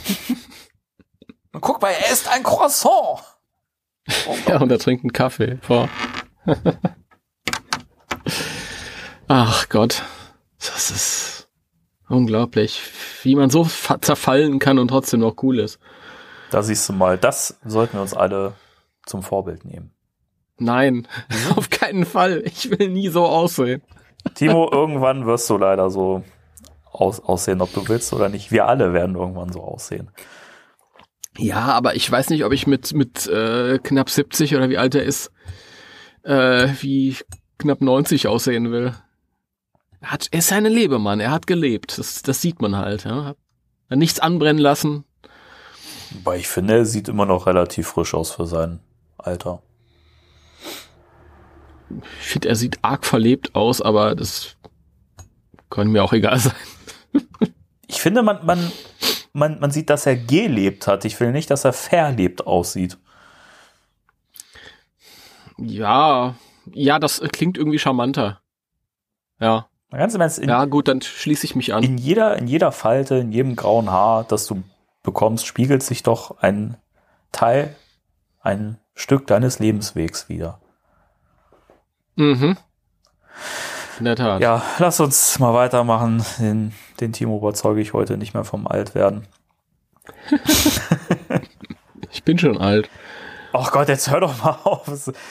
Guck 1.59 1.81
mal, 1.81 1.89
er 1.89 2.11
ist 2.11 2.31
ein 2.31 2.43
Croissant. 2.43 3.23
Ja, 4.47 4.61
und 4.61 4.71
er 4.71 4.77
trinkt 4.79 5.03
einen 5.03 5.11
Kaffee 5.11 5.57
vor. 5.63 5.89
Ach 9.27 9.67
Gott, 9.69 10.03
das 10.59 10.91
ist 10.91 11.49
unglaublich, 12.07 12.81
wie 13.23 13.35
man 13.35 13.49
so 13.49 13.63
fa- 13.65 13.99
zerfallen 14.01 14.59
kann 14.59 14.79
und 14.79 14.87
trotzdem 14.89 15.19
noch 15.19 15.35
cool 15.43 15.59
ist. 15.59 15.79
Da 16.51 16.63
siehst 16.63 16.87
du 16.87 16.93
mal, 16.93 17.17
das 17.17 17.57
sollten 17.65 17.95
wir 17.97 18.01
uns 18.01 18.13
alle 18.13 18.53
zum 19.07 19.23
Vorbild 19.23 19.65
nehmen. 19.65 19.91
Nein, 20.59 21.07
auf 21.55 21.69
keinen 21.69 22.05
Fall. 22.05 22.41
Ich 22.45 22.69
will 22.71 22.89
nie 22.89 23.09
so 23.09 23.25
aussehen. 23.25 23.81
Timo, 24.35 24.69
irgendwann 24.71 25.25
wirst 25.25 25.49
du 25.49 25.57
leider 25.57 25.89
so 25.89 26.23
aus, 26.91 27.19
aussehen, 27.19 27.61
ob 27.61 27.73
du 27.73 27.87
willst 27.87 28.11
oder 28.13 28.29
nicht. 28.29 28.51
Wir 28.51 28.65
alle 28.65 28.93
werden 28.93 29.15
irgendwann 29.15 29.51
so 29.51 29.61
aussehen. 29.61 30.09
Ja, 31.37 31.65
aber 31.65 31.95
ich 31.95 32.09
weiß 32.09 32.31
nicht, 32.31 32.43
ob 32.43 32.51
ich 32.51 32.65
mit, 32.65 32.93
mit 32.93 33.27
äh, 33.27 33.77
knapp 33.77 34.09
70 34.09 34.55
oder 34.55 34.69
wie 34.69 34.79
alt 34.79 34.95
er 34.95 35.03
ist, 35.03 35.31
äh, 36.23 36.67
wie 36.81 37.15
knapp 37.59 37.81
90 37.81 38.27
aussehen 38.27 38.71
will. 38.71 38.95
Er, 40.01 40.11
hat, 40.11 40.27
er 40.31 40.39
ist 40.39 40.51
ein 40.51 40.65
Lebemann, 40.65 41.19
er 41.19 41.31
hat 41.31 41.45
gelebt. 41.45 41.99
Das, 41.99 42.23
das 42.23 42.41
sieht 42.41 42.61
man 42.61 42.75
halt. 42.75 43.03
Ja. 43.03 43.35
Hat 43.89 43.97
nichts 43.97 44.19
anbrennen 44.19 44.61
lassen. 44.61 45.05
Weil 46.23 46.39
ich 46.39 46.47
finde, 46.47 46.77
er 46.77 46.85
sieht 46.85 47.07
immer 47.07 47.25
noch 47.25 47.45
relativ 47.45 47.87
frisch 47.87 48.15
aus 48.15 48.31
für 48.31 48.47
sein 48.47 48.79
Alter. 49.17 49.61
Ich 52.21 52.27
finde, 52.27 52.49
er 52.49 52.55
sieht 52.55 52.83
arg 52.83 53.05
verlebt 53.05 53.55
aus, 53.55 53.81
aber 53.81 54.15
das 54.15 54.57
kann 55.69 55.89
mir 55.89 56.03
auch 56.03 56.13
egal 56.13 56.37
sein. 56.39 56.53
Ich 57.87 58.01
finde, 58.01 58.21
man, 58.23 58.45
man, 58.45 58.71
man, 59.33 59.59
man 59.59 59.71
sieht, 59.71 59.89
dass 59.89 60.05
er 60.05 60.15
gelebt 60.15 60.87
hat. 60.87 61.05
Ich 61.05 61.19
will 61.19 61.31
nicht, 61.31 61.49
dass 61.49 61.63
er 61.63 61.73
verlebt 61.73 62.45
aussieht. 62.45 62.97
Ja, 65.57 66.35
ja, 66.73 66.99
das 66.99 67.21
klingt 67.31 67.57
irgendwie 67.57 67.79
charmanter. 67.79 68.41
Ja. 69.39 69.67
Ganz 69.89 70.13
im 70.15 70.21
Ernst, 70.21 70.39
in, 70.39 70.49
Ja, 70.49 70.65
gut, 70.65 70.89
dann 70.89 71.01
schließe 71.01 71.45
ich 71.45 71.55
mich 71.55 71.73
an. 71.73 71.81
in, 71.81 71.97
jeder, 71.97 72.37
in 72.37 72.47
jeder 72.47 72.73
Falte, 72.73 73.15
in 73.15 73.31
jedem 73.31 73.55
grauen 73.55 73.89
Haar, 73.89 74.25
das 74.25 74.45
du 74.45 74.63
bekommst, 75.01 75.45
spiegelt 75.45 75.81
sich 75.81 76.03
doch 76.03 76.39
ein 76.39 76.75
Teil, 77.31 77.73
ein 78.41 78.77
Stück 78.97 79.27
deines 79.27 79.59
Lebenswegs 79.59 80.27
wieder. 80.27 80.59
Mhm. 82.15 82.57
In 83.99 84.05
der 84.05 84.15
Tat. 84.15 84.41
Ja, 84.41 84.63
lass 84.79 84.99
uns 84.99 85.37
mal 85.39 85.53
weitermachen. 85.53 86.25
Den, 86.39 86.73
den 86.99 87.13
Timo 87.13 87.37
überzeuge 87.37 87.79
ich 87.79 87.93
heute 87.93 88.17
nicht 88.17 88.33
mehr 88.33 88.43
vom 88.43 88.67
Altwerden. 88.67 89.27
Ich 92.09 92.23
bin 92.23 92.39
schon 92.39 92.57
alt. 92.57 92.89
Ach 93.53 93.71
Gott, 93.71 93.89
jetzt 93.89 94.09
hör 94.09 94.21
doch 94.21 94.43
mal 94.43 94.57
auf. 94.63 94.87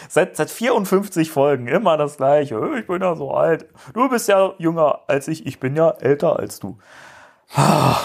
Seit, 0.09 0.37
seit 0.37 0.51
54 0.51 1.31
Folgen 1.31 1.67
immer 1.69 1.97
das 1.97 2.17
gleiche. 2.17 2.61
Ich 2.79 2.87
bin 2.87 3.03
ja 3.03 3.17
so 3.17 3.33
alt. 3.33 3.67
Du 3.95 4.09
bist 4.09 4.29
ja 4.29 4.55
jünger 4.59 5.01
als 5.07 5.27
ich. 5.27 5.47
Ich 5.47 5.59
bin 5.59 5.75
ja 5.75 5.91
älter 5.91 6.39
als 6.39 6.61
du. 6.61 6.79
Ah. 7.55 7.97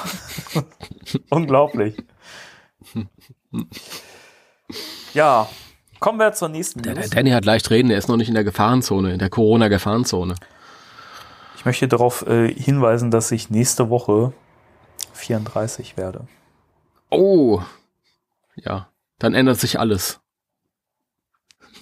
Unglaublich. 1.30 2.04
Ja, 5.14 5.50
kommen 6.00 6.20
wir 6.20 6.34
zur 6.34 6.50
nächsten 6.50 6.82
News. 6.82 7.10
Danny 7.10 7.32
hat 7.32 7.46
leicht 7.46 7.70
reden, 7.70 7.90
der 7.90 7.98
ist 7.98 8.08
noch 8.10 8.18
nicht 8.18 8.28
in 8.28 8.34
der 8.34 8.44
Gefahrenzone, 8.44 9.14
in 9.14 9.20
der 9.20 9.30
Corona-Gefahrenzone. 9.30 10.36
Ich 11.58 11.66
möchte 11.66 11.88
darauf 11.88 12.26
äh, 12.28 12.54
hinweisen, 12.54 13.12
dass 13.12 13.32
ich 13.32 13.50
nächste 13.50 13.90
Woche 13.90 14.34
34 15.14 15.98
werde. 15.98 16.28
Oh. 17.10 17.62
Ja, 18.56 18.90
dann 19.20 19.34
ändert 19.34 19.60
sich 19.60 19.80
alles. 19.80 20.20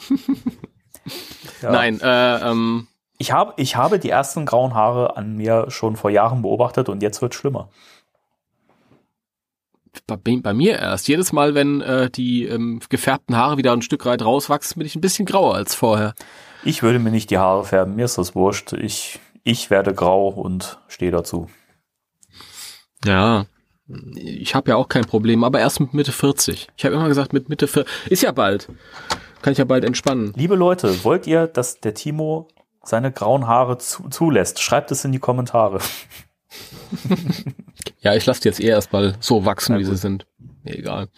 Ja. 1.61 1.71
Nein, 1.71 1.99
äh, 2.01 2.49
ähm, 2.49 2.87
Ich 3.17 3.31
habe, 3.31 3.53
ich 3.57 3.75
habe 3.75 3.99
die 3.99 4.09
ersten 4.09 4.45
grauen 4.45 4.73
Haare 4.73 5.17
an 5.17 5.35
mir 5.35 5.65
schon 5.69 5.97
vor 5.97 6.09
Jahren 6.09 6.41
beobachtet 6.41 6.87
und 6.87 7.03
jetzt 7.03 7.21
wird 7.21 7.35
schlimmer. 7.35 7.69
Bei, 10.07 10.17
bei 10.17 10.53
mir 10.53 10.77
erst. 10.79 11.07
Jedes 11.07 11.31
Mal, 11.31 11.55
wenn 11.55 11.81
äh, 11.81 12.09
die 12.09 12.45
ähm, 12.45 12.79
gefärbten 12.89 13.35
Haare 13.35 13.57
wieder 13.57 13.73
ein 13.73 13.81
Stück 13.81 14.05
weit 14.05 14.23
rauswachsen, 14.23 14.79
bin 14.79 14.85
ich 14.87 14.95
ein 14.95 15.01
bisschen 15.01 15.25
grauer 15.25 15.55
als 15.55 15.75
vorher. 15.75 16.13
Ich 16.63 16.83
würde 16.83 16.99
mir 16.99 17.11
nicht 17.11 17.29
die 17.29 17.37
Haare 17.37 17.63
färben, 17.63 17.95
mir 17.95 18.05
ist 18.05 18.17
das 18.17 18.35
wurscht. 18.35 18.73
Ich, 18.73 19.19
ich 19.43 19.69
werde 19.69 19.93
grau 19.93 20.27
und 20.29 20.79
stehe 20.87 21.11
dazu. 21.11 21.47
Ja, 23.05 23.45
ich 24.15 24.53
habe 24.55 24.71
ja 24.71 24.75
auch 24.75 24.89
kein 24.89 25.05
Problem, 25.05 25.43
aber 25.43 25.59
erst 25.59 25.79
mit 25.79 25.93
Mitte 25.93 26.11
40. 26.11 26.67
Ich 26.77 26.85
habe 26.85 26.95
immer 26.95 27.07
gesagt, 27.07 27.33
mit 27.33 27.49
Mitte 27.49 27.67
40. 27.67 28.11
Ist 28.11 28.23
ja 28.23 28.31
bald. 28.31 28.67
Kann 29.41 29.53
ich 29.53 29.57
ja 29.57 29.65
bald 29.65 29.83
entspannen. 29.83 30.33
Liebe 30.35 30.55
Leute, 30.55 31.03
wollt 31.03 31.25
ihr, 31.25 31.47
dass 31.47 31.79
der 31.79 31.93
Timo 31.93 32.49
seine 32.83 33.11
grauen 33.11 33.47
Haare 33.47 33.77
zu, 33.77 34.09
zulässt? 34.09 34.61
Schreibt 34.61 34.91
es 34.91 35.05
in 35.05 35.11
die 35.11 35.19
Kommentare. 35.19 35.79
Ja, 38.01 38.15
ich 38.15 38.25
lasse 38.25 38.41
die 38.41 38.47
jetzt 38.47 38.59
eh 38.61 38.67
erst 38.67 38.93
mal 38.93 39.15
so 39.19 39.43
wachsen, 39.45 39.73
Na 39.73 39.79
wie 39.79 39.83
gut. 39.83 39.91
sie 39.93 39.97
sind. 39.97 40.25
Mir 40.63 40.77
egal. 40.77 41.09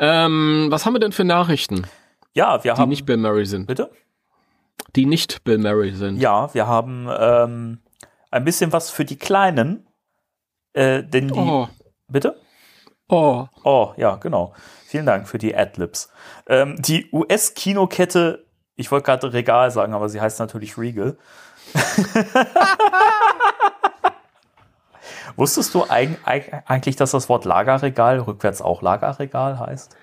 Ähm, 0.00 0.68
was 0.70 0.86
haben 0.86 0.94
wir 0.94 1.00
denn 1.00 1.12
für 1.12 1.24
Nachrichten, 1.24 1.86
Ja, 2.34 2.64
wir 2.64 2.74
die 2.74 2.80
haben. 2.80 2.88
nicht 2.88 3.04
Bill 3.04 3.16
Murray 3.18 3.44
sind? 3.44 3.66
bitte? 3.66 3.90
Die 4.96 5.04
nicht 5.06 5.44
Bill 5.44 5.58
Murray 5.58 5.92
sind. 5.94 6.18
Ja, 6.18 6.52
wir 6.54 6.66
haben 6.66 7.08
ähm, 7.18 7.78
ein 8.30 8.44
bisschen 8.44 8.72
was 8.72 8.90
für 8.90 9.04
die 9.04 9.16
Kleinen. 9.18 9.86
Äh, 10.72 11.02
denn 11.02 11.28
die. 11.28 11.38
Oh, 11.38 11.68
Bitte? 12.08 12.40
oh. 13.08 13.46
Oh, 13.64 13.92
ja, 13.96 14.16
genau. 14.16 14.54
Vielen 14.86 15.04
Dank 15.06 15.28
für 15.28 15.38
die 15.38 15.54
Adlibs. 15.54 16.10
Ähm, 16.46 16.76
die 16.80 17.10
US-Kinokette, 17.12 18.46
ich 18.76 18.90
wollte 18.90 19.04
gerade 19.06 19.32
Regal 19.32 19.70
sagen, 19.70 19.92
aber 19.92 20.08
sie 20.08 20.20
heißt 20.22 20.38
natürlich 20.40 20.78
Regal. 20.78 21.18
Wusstest 25.38 25.72
du 25.72 25.84
eig 25.88 26.18
eig 26.24 26.64
eigentlich, 26.66 26.96
dass 26.96 27.12
das 27.12 27.28
Wort 27.28 27.44
Lagerregal 27.44 28.18
rückwärts 28.18 28.60
auch 28.60 28.82
Lagerregal 28.82 29.60
heißt? 29.60 29.96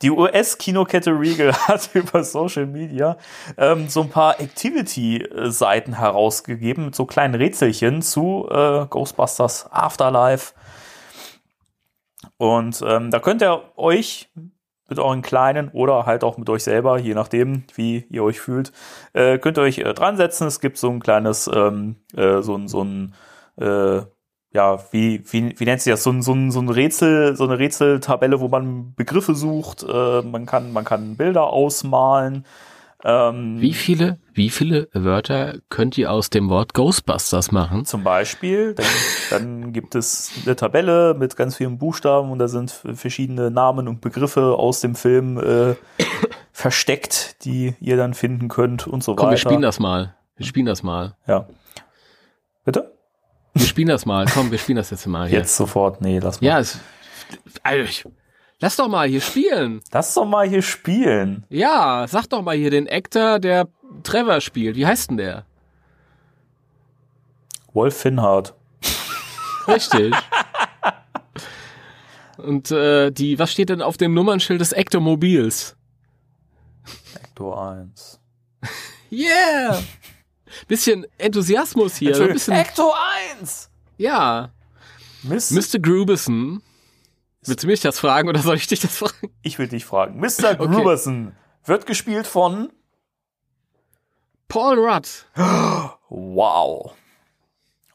Die 0.00 0.10
US-Kinokette 0.10 1.10
Regal 1.10 1.52
hat 1.68 1.90
über 1.92 2.24
Social 2.24 2.64
Media 2.64 3.18
ähm, 3.58 3.90
so 3.90 4.00
ein 4.00 4.08
paar 4.08 4.40
Activity-Seiten 4.40 5.98
herausgegeben 5.98 6.86
mit 6.86 6.94
so 6.94 7.04
kleinen 7.04 7.34
Rätselchen 7.34 8.00
zu 8.00 8.48
äh, 8.50 8.86
Ghostbusters 8.86 9.70
Afterlife. 9.70 10.54
Und 12.38 12.82
ähm, 12.86 13.10
da 13.10 13.18
könnt 13.18 13.42
ihr 13.42 13.62
euch 13.76 14.30
mit 14.90 14.98
euren 14.98 15.22
Kleinen 15.22 15.70
oder 15.70 16.04
halt 16.04 16.24
auch 16.24 16.36
mit 16.36 16.50
euch 16.50 16.64
selber, 16.64 16.98
je 16.98 17.14
nachdem, 17.14 17.64
wie 17.74 18.04
ihr 18.10 18.22
euch 18.22 18.40
fühlt, 18.40 18.72
äh, 19.14 19.38
könnt 19.38 19.58
ihr 19.58 19.62
euch 19.62 19.78
äh, 19.78 19.94
dran 19.94 20.16
setzen. 20.16 20.46
Es 20.46 20.60
gibt 20.60 20.76
so 20.76 20.90
ein 20.90 21.00
kleines, 21.00 21.48
ähm, 21.52 21.96
äh, 22.14 22.42
so 22.42 22.56
ein, 22.56 22.68
so 22.68 22.82
ein, 22.84 23.14
äh, 23.56 24.02
ja, 24.52 24.78
wie, 24.90 25.22
wie, 25.30 25.58
wie 25.58 25.64
nennt 25.64 25.80
sich 25.80 25.92
das? 25.92 26.02
So 26.02 26.10
ein, 26.10 26.22
so 26.22 26.32
ein, 26.32 26.50
so 26.50 26.60
ein 26.60 26.68
Rätsel, 26.68 27.36
so 27.36 27.44
eine 27.44 27.58
Rätseltabelle, 27.58 28.40
wo 28.40 28.48
man 28.48 28.94
Begriffe 28.96 29.34
sucht. 29.34 29.84
Äh, 29.84 30.22
man 30.22 30.44
kann, 30.44 30.72
man 30.72 30.84
kann 30.84 31.16
Bilder 31.16 31.44
ausmalen. 31.44 32.44
Ähm, 33.02 33.60
Wie 33.60 33.72
viele, 33.72 34.18
wie 34.34 34.50
viele 34.50 34.88
Wörter 34.92 35.54
könnt 35.70 35.96
ihr 35.96 36.12
aus 36.12 36.28
dem 36.28 36.50
Wort 36.50 36.74
Ghostbusters 36.74 37.50
machen? 37.50 37.86
Zum 37.86 38.04
Beispiel, 38.04 38.74
dann, 38.74 38.86
dann 39.30 39.72
gibt 39.72 39.94
es 39.94 40.32
eine 40.44 40.54
Tabelle 40.54 41.14
mit 41.14 41.36
ganz 41.36 41.56
vielen 41.56 41.78
Buchstaben 41.78 42.30
und 42.30 42.38
da 42.38 42.48
sind 42.48 42.70
verschiedene 42.70 43.50
Namen 43.50 43.88
und 43.88 44.00
Begriffe 44.02 44.54
aus 44.54 44.80
dem 44.80 44.94
Film 44.94 45.38
äh, 45.38 45.76
versteckt, 46.52 47.44
die 47.44 47.74
ihr 47.80 47.96
dann 47.96 48.12
finden 48.12 48.48
könnt 48.48 48.86
und 48.86 49.02
so 49.02 49.14
Komm, 49.14 49.26
weiter. 49.26 49.32
wir 49.32 49.38
spielen 49.38 49.62
das 49.62 49.78
mal. 49.78 50.14
Wir 50.36 50.46
spielen 50.46 50.66
das 50.66 50.82
mal. 50.82 51.16
Ja. 51.26 51.46
Bitte? 52.64 52.92
Wir 53.54 53.66
spielen 53.66 53.88
das 53.88 54.04
mal. 54.04 54.26
Komm, 54.26 54.50
wir 54.50 54.58
spielen 54.58 54.76
das 54.76 54.90
jetzt 54.90 55.06
mal 55.06 55.28
hier. 55.28 55.38
Jetzt 55.38 55.56
sofort. 55.56 56.00
Nee, 56.02 56.18
lass 56.18 56.40
mal. 56.40 56.46
Ja, 56.46 56.58
es, 56.60 56.78
also 57.62 57.82
ich, 57.84 58.04
lass 58.60 58.76
doch 58.76 58.88
mal 58.88 59.08
hier 59.08 59.20
spielen. 59.20 59.80
Lass 59.92 60.14
doch 60.14 60.24
mal 60.24 60.48
hier 60.48 60.62
spielen. 60.62 61.44
Ja, 61.48 62.06
sag 62.08 62.26
doch 62.28 62.42
mal 62.42 62.56
hier 62.56 62.70
den 62.70 62.86
Actor, 62.86 63.38
der 63.38 63.68
Trevor 64.02 64.40
spielt. 64.40 64.76
Wie 64.76 64.86
heißt 64.86 65.10
denn 65.10 65.16
der? 65.16 65.44
Wolf 67.72 67.96
Finhardt. 67.96 68.54
Richtig. 69.66 70.14
Und 72.36 72.70
äh, 72.70 73.10
die, 73.10 73.38
was 73.38 73.52
steht 73.52 73.68
denn 73.68 73.82
auf 73.82 73.96
dem 73.96 74.14
Nummernschild 74.14 74.60
des 74.60 74.72
Ectomobils? 74.72 75.76
Ecto 77.14 77.54
1. 77.54 78.18
Yeah! 79.12 79.82
Bisschen 80.68 81.04
Enthusiasmus 81.18 81.96
hier. 81.96 82.14
So 82.14 82.22
ein 82.22 82.32
bisschen, 82.32 82.54
Ecto 82.54 82.92
1! 83.40 83.68
ja. 83.98 84.50
Miss, 85.22 85.50
Mr. 85.50 85.80
Gruberson. 85.80 86.62
Willst 87.44 87.62
du 87.62 87.66
mich 87.66 87.80
das 87.80 87.98
fragen 87.98 88.28
oder 88.28 88.40
soll 88.40 88.56
ich 88.56 88.66
dich 88.66 88.80
das 88.80 88.96
fragen? 88.98 89.30
ich 89.42 89.58
will 89.58 89.68
dich 89.68 89.84
fragen. 89.84 90.18
Mr. 90.20 90.56
Okay. 90.58 90.66
Gruberson 90.66 91.32
wird 91.64 91.86
gespielt 91.86 92.26
von 92.26 92.70
Paul 94.48 94.78
Rudd. 94.78 95.08
Wow. 96.08 96.92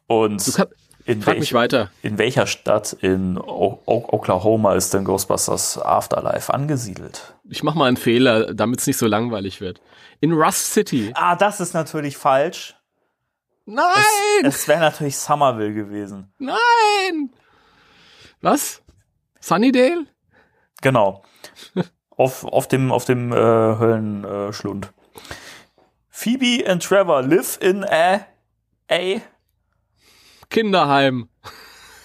Und 0.07 0.45
Du 0.47 0.51
kannst, 0.53 0.73
in, 1.05 1.21
frag 1.21 1.39
mich 1.39 1.53
welch, 1.53 1.61
weiter. 1.61 1.91
in 2.01 2.17
welcher 2.17 2.47
Stadt 2.47 2.93
in 2.93 3.37
o 3.37 3.79
o 3.85 4.05
Oklahoma 4.11 4.73
ist 4.75 4.93
denn 4.93 5.03
Ghostbusters 5.03 5.77
Afterlife 5.79 6.53
angesiedelt? 6.53 7.35
Ich 7.49 7.61
mach 7.63 7.75
mal 7.75 7.85
einen 7.87 7.97
Fehler, 7.97 8.53
damit 8.53 8.79
es 8.79 8.87
nicht 8.87 8.97
so 8.97 9.05
langweilig 9.07 9.61
wird. 9.61 9.81
In 10.21 10.31
Rust 10.33 10.71
City. 10.73 11.11
Ah, 11.15 11.35
das 11.35 11.59
ist 11.59 11.73
natürlich 11.73 12.17
falsch. 12.17 12.75
Nein! 13.65 13.85
Es 14.43 14.67
wäre 14.67 14.79
natürlich 14.79 15.17
Somerville 15.17 15.73
gewesen. 15.73 16.31
Nein! 16.37 17.31
Was? 18.41 18.81
Sunnydale? 19.45 20.07
Genau. 20.81 21.21
auf, 22.17 22.45
auf 22.45 22.67
dem, 22.67 22.91
auf 22.91 23.05
dem 23.05 23.31
äh, 23.31 23.35
Höllenschlund. 23.35 24.87
Äh. 24.87 24.89
Phoebe 26.09 26.67
and 26.67 26.81
Trevor 26.81 27.21
live 27.21 27.59
in 27.61 27.83
a, 27.83 28.21
a 28.89 29.21
Kinderheim. 30.49 31.29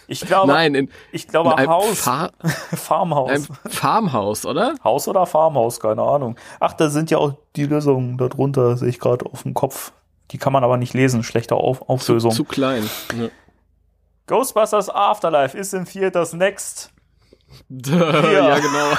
ich 0.06 0.20
glaube, 0.20 0.52
Nein, 0.52 0.74
in, 0.74 0.90
ich 1.12 1.28
glaube 1.28 1.54
in 1.62 1.66
Haus, 1.66 2.00
Fa 2.00 2.30
Farmhaus. 2.42 3.48
Farmhaus, 3.68 4.44
oder? 4.44 4.74
Haus 4.84 5.08
oder 5.08 5.24
Farmhaus, 5.24 5.80
keine 5.80 6.02
Ahnung. 6.02 6.36
Ach, 6.58 6.74
da 6.74 6.90
sind 6.90 7.10
ja 7.10 7.16
auch 7.16 7.32
die 7.56 7.64
Lösungen 7.64 8.18
darunter, 8.18 8.76
sehe 8.76 8.88
ich 8.88 9.00
gerade 9.00 9.24
auf 9.24 9.44
dem 9.44 9.54
Kopf. 9.54 9.92
Die 10.32 10.38
kann 10.38 10.52
man 10.52 10.62
aber 10.62 10.76
nicht 10.76 10.92
lesen, 10.92 11.22
schlechte 11.22 11.54
auf 11.54 11.88
Auflösung. 11.88 12.32
Zu 12.32 12.44
klein. 12.44 12.88
Ja. 13.18 13.28
Ghostbusters 14.26 14.90
Afterlife 14.90 15.56
ist 15.56 15.72
in 15.72 15.86
Theaters 15.86 16.34
Next. 16.34 16.92
Duh, 17.68 17.94
ja, 17.94 18.58
genau. 18.58 18.92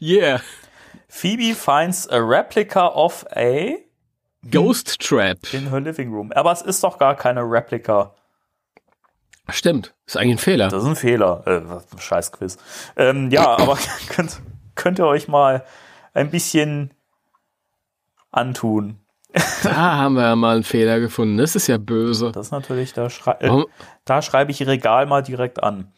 yeah. 0.00 0.40
Phoebe 1.08 1.54
finds 1.54 2.08
a 2.10 2.20
replica 2.22 2.88
of 2.94 3.24
a 3.34 3.78
Ghost 4.50 5.00
Trap. 5.00 5.52
in 5.52 5.70
her 5.70 5.80
living 5.80 6.12
room. 6.12 6.32
Aber 6.32 6.52
es 6.52 6.62
ist 6.62 6.84
doch 6.84 6.98
gar 6.98 7.16
keine 7.16 7.42
Replika. 7.42 8.14
Stimmt. 9.48 9.94
Ist 10.06 10.16
eigentlich 10.16 10.36
ein 10.36 10.38
Fehler. 10.38 10.68
Das 10.68 10.82
ist 10.82 10.88
ein 10.88 10.96
Fehler. 10.96 11.42
Äh, 11.46 11.68
was 11.68 11.92
ein 11.92 11.98
Scheißquiz. 11.98 12.58
Ähm, 12.96 13.30
ja, 13.30 13.46
aber 13.58 13.78
könnt, 14.08 14.40
könnt 14.74 14.98
ihr 14.98 15.06
euch 15.06 15.28
mal 15.28 15.64
ein 16.14 16.30
bisschen 16.30 16.92
antun. 18.30 19.00
Da 19.62 19.74
haben 19.96 20.14
wir 20.14 20.22
ja 20.22 20.36
mal 20.36 20.54
einen 20.56 20.64
Fehler 20.64 20.98
gefunden. 21.00 21.36
Das 21.36 21.54
ist 21.56 21.66
ja 21.66 21.76
böse. 21.78 22.32
Das 22.32 22.46
ist 22.46 22.52
natürlich, 22.52 22.92
da, 22.94 23.10
schrei 23.10 23.32
äh, 23.40 23.64
da 24.04 24.22
schreibe 24.22 24.50
ich 24.50 24.66
Regal 24.66 25.06
mal 25.06 25.22
direkt 25.22 25.62
an. 25.62 25.92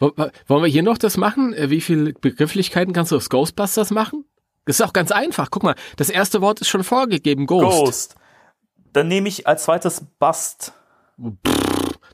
Wo- 0.00 0.12
wo- 0.16 0.30
Wollen 0.48 0.62
wir 0.64 0.68
hier 0.70 0.82
noch 0.82 0.98
das 0.98 1.16
machen? 1.16 1.52
Äh, 1.54 1.70
Wie 1.70 1.80
viele 1.80 2.12
Begrifflichkeiten 2.14 2.92
kannst 2.92 3.12
du 3.12 3.16
aus 3.16 3.30
Ghostbusters 3.30 3.90
machen? 3.90 4.24
Das 4.66 4.80
ist 4.80 4.86
auch 4.86 4.92
ganz 4.92 5.12
einfach. 5.12 5.50
Guck 5.50 5.62
mal, 5.62 5.74
das 5.96 6.10
erste 6.10 6.40
Wort 6.40 6.60
ist 6.60 6.68
schon 6.68 6.82
vorgegeben. 6.84 7.46
Ghost. 7.46 7.64
Ghost. 7.84 8.14
Dann 8.92 9.08
nehme 9.08 9.28
ich 9.28 9.46
als 9.46 9.64
zweites 9.64 10.04
Bust. 10.18 10.72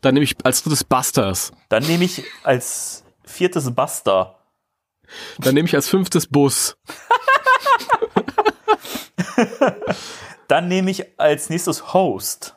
Dann 0.03 0.15
nehme 0.15 0.25
ich 0.25 0.37
als 0.45 0.63
drittes 0.63 0.85
Busters. 0.85 1.53
Dann 1.71 1.85
nehme 1.85 2.05
ich 2.05 2.23
als 2.43 3.05
viertes 3.25 3.75
Buster. 3.75 4.37
Dann 5.39 5.55
nehme 5.55 5.67
ich 5.69 5.75
als 5.75 5.89
fünftes 5.89 6.27
Bus. 6.27 6.77
Dann 10.51 10.66
nehme 10.66 10.90
ich 10.90 11.20
als 11.20 11.48
nächstes 11.48 11.94
Host. 11.94 12.57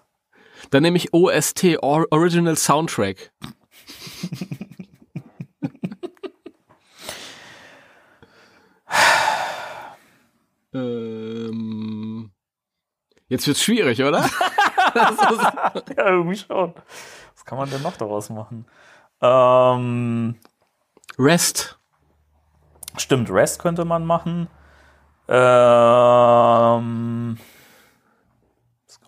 Dann 0.71 0.81
nehme 0.81 0.97
ich 0.97 1.13
OST, 1.13 1.77
Or 1.83 2.07
Original 2.09 2.57
Soundtrack. 2.57 3.31
ähm, 10.73 12.31
jetzt 13.27 13.45
wird's 13.45 13.61
schwierig, 13.61 14.01
oder? 14.01 14.27
Ja, 14.95 15.71
irgendwie 16.07 16.37
schon. 16.37 16.73
Was 17.35 17.45
kann 17.45 17.59
man 17.59 17.69
denn 17.69 17.83
noch 17.83 17.97
daraus 17.97 18.31
machen? 18.31 18.65
Ähm, 19.21 20.39
Rest. 21.19 21.77
stimmt, 22.97 23.29
Rest 23.29 23.59
könnte 23.59 23.85
man 23.85 24.03
machen. 24.05 24.47
Ähm, 25.27 27.37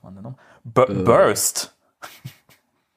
man 0.05 0.15
denn 0.15 0.23
noch? 0.23 0.37
Bu 0.63 0.85
Burst. 1.03 1.75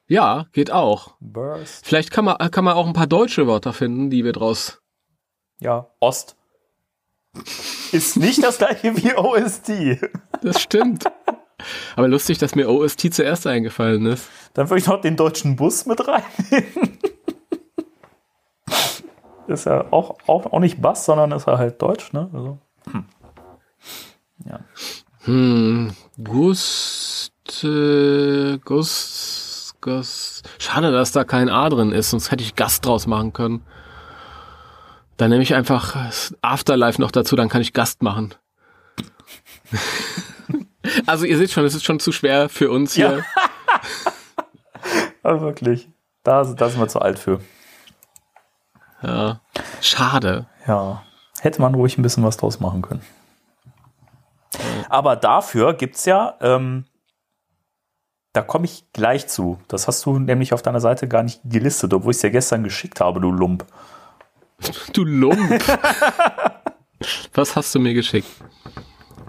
Ja, 0.06 0.46
geht 0.52 0.70
auch. 0.70 1.14
Burst. 1.20 1.86
Vielleicht 1.86 2.10
kann 2.10 2.24
man, 2.24 2.36
kann 2.50 2.64
man 2.64 2.74
auch 2.74 2.86
ein 2.86 2.92
paar 2.92 3.06
deutsche 3.06 3.46
Wörter 3.46 3.72
finden, 3.72 4.10
die 4.10 4.24
wir 4.24 4.32
draus. 4.32 4.80
Ja, 5.60 5.88
Ost. 6.00 6.36
Ist 7.92 8.16
nicht 8.16 8.42
das 8.42 8.58
gleiche 8.58 8.96
wie 8.96 9.14
OST. 9.14 9.70
Das 10.42 10.60
stimmt. 10.60 11.04
Aber 11.96 12.08
lustig, 12.08 12.38
dass 12.38 12.54
mir 12.54 12.68
OST 12.70 13.12
zuerst 13.12 13.46
eingefallen 13.46 14.06
ist. 14.06 14.28
Dann 14.54 14.70
würde 14.70 14.78
ich 14.80 14.86
noch 14.86 15.00
den 15.00 15.16
deutschen 15.16 15.56
Bus 15.56 15.84
mit 15.86 16.06
reinnehmen. 16.06 16.98
ist 19.48 19.64
ja 19.66 19.92
auch, 19.92 20.18
auch, 20.26 20.46
auch 20.52 20.60
nicht 20.60 20.80
Bass, 20.80 21.04
sondern 21.04 21.32
ist 21.32 21.46
ja 21.46 21.58
halt 21.58 21.82
Deutsch, 21.82 22.12
ne? 22.12 22.30
Also, 22.32 22.58
Hm, 22.90 23.04
Gust, 26.24 27.32
äh, 27.62 28.56
Gust, 28.64 29.74
Gust. 29.82 30.48
Schade, 30.58 30.90
dass 30.90 31.12
da 31.12 31.24
kein 31.24 31.50
A 31.50 31.68
drin 31.68 31.92
ist, 31.92 32.08
sonst 32.08 32.30
hätte 32.30 32.42
ich 32.42 32.54
Gast 32.54 32.86
draus 32.86 33.06
machen 33.06 33.34
können. 33.34 33.62
Dann 35.18 35.28
nehme 35.28 35.42
ich 35.42 35.54
einfach 35.54 35.96
Afterlife 36.40 36.98
noch 36.98 37.10
dazu, 37.10 37.36
dann 37.36 37.50
kann 37.50 37.60
ich 37.60 37.74
Gast 37.74 38.02
machen. 38.02 38.34
also 41.06 41.26
ihr 41.26 41.36
seht 41.36 41.50
schon, 41.50 41.66
es 41.66 41.74
ist 41.74 41.84
schon 41.84 42.00
zu 42.00 42.10
schwer 42.10 42.48
für 42.48 42.70
uns 42.70 42.94
hier. 42.94 43.22
ja, 45.24 45.40
wirklich. 45.42 45.90
Da, 46.22 46.42
da 46.42 46.68
sind 46.70 46.80
wir 46.80 46.88
zu 46.88 47.02
alt 47.02 47.18
für. 47.18 47.42
Ja. 49.02 49.42
Schade. 49.82 50.46
Ja. 50.66 51.02
Hätte 51.40 51.60
man 51.60 51.74
ruhig 51.74 51.98
ein 51.98 52.02
bisschen 52.02 52.24
was 52.24 52.38
draus 52.38 52.60
machen 52.60 52.80
können. 52.80 53.02
Aber 54.88 55.16
dafür 55.16 55.74
gibt's 55.74 56.04
ja, 56.04 56.36
ähm, 56.40 56.84
da 58.32 58.42
komme 58.42 58.66
ich 58.66 58.92
gleich 58.92 59.26
zu. 59.26 59.58
Das 59.68 59.88
hast 59.88 60.04
du 60.06 60.18
nämlich 60.18 60.52
auf 60.52 60.62
deiner 60.62 60.80
Seite 60.80 61.08
gar 61.08 61.22
nicht 61.22 61.40
gelistet, 61.44 61.92
obwohl 61.92 62.12
ich 62.12 62.18
es 62.18 62.20
dir 62.20 62.30
gestern 62.30 62.62
geschickt 62.62 63.00
habe, 63.00 63.20
du 63.20 63.30
Lump. 63.30 63.64
Du 64.92 65.04
Lump. 65.04 65.62
Was 67.34 67.56
hast 67.56 67.74
du 67.74 67.80
mir 67.80 67.94
geschickt? 67.94 68.28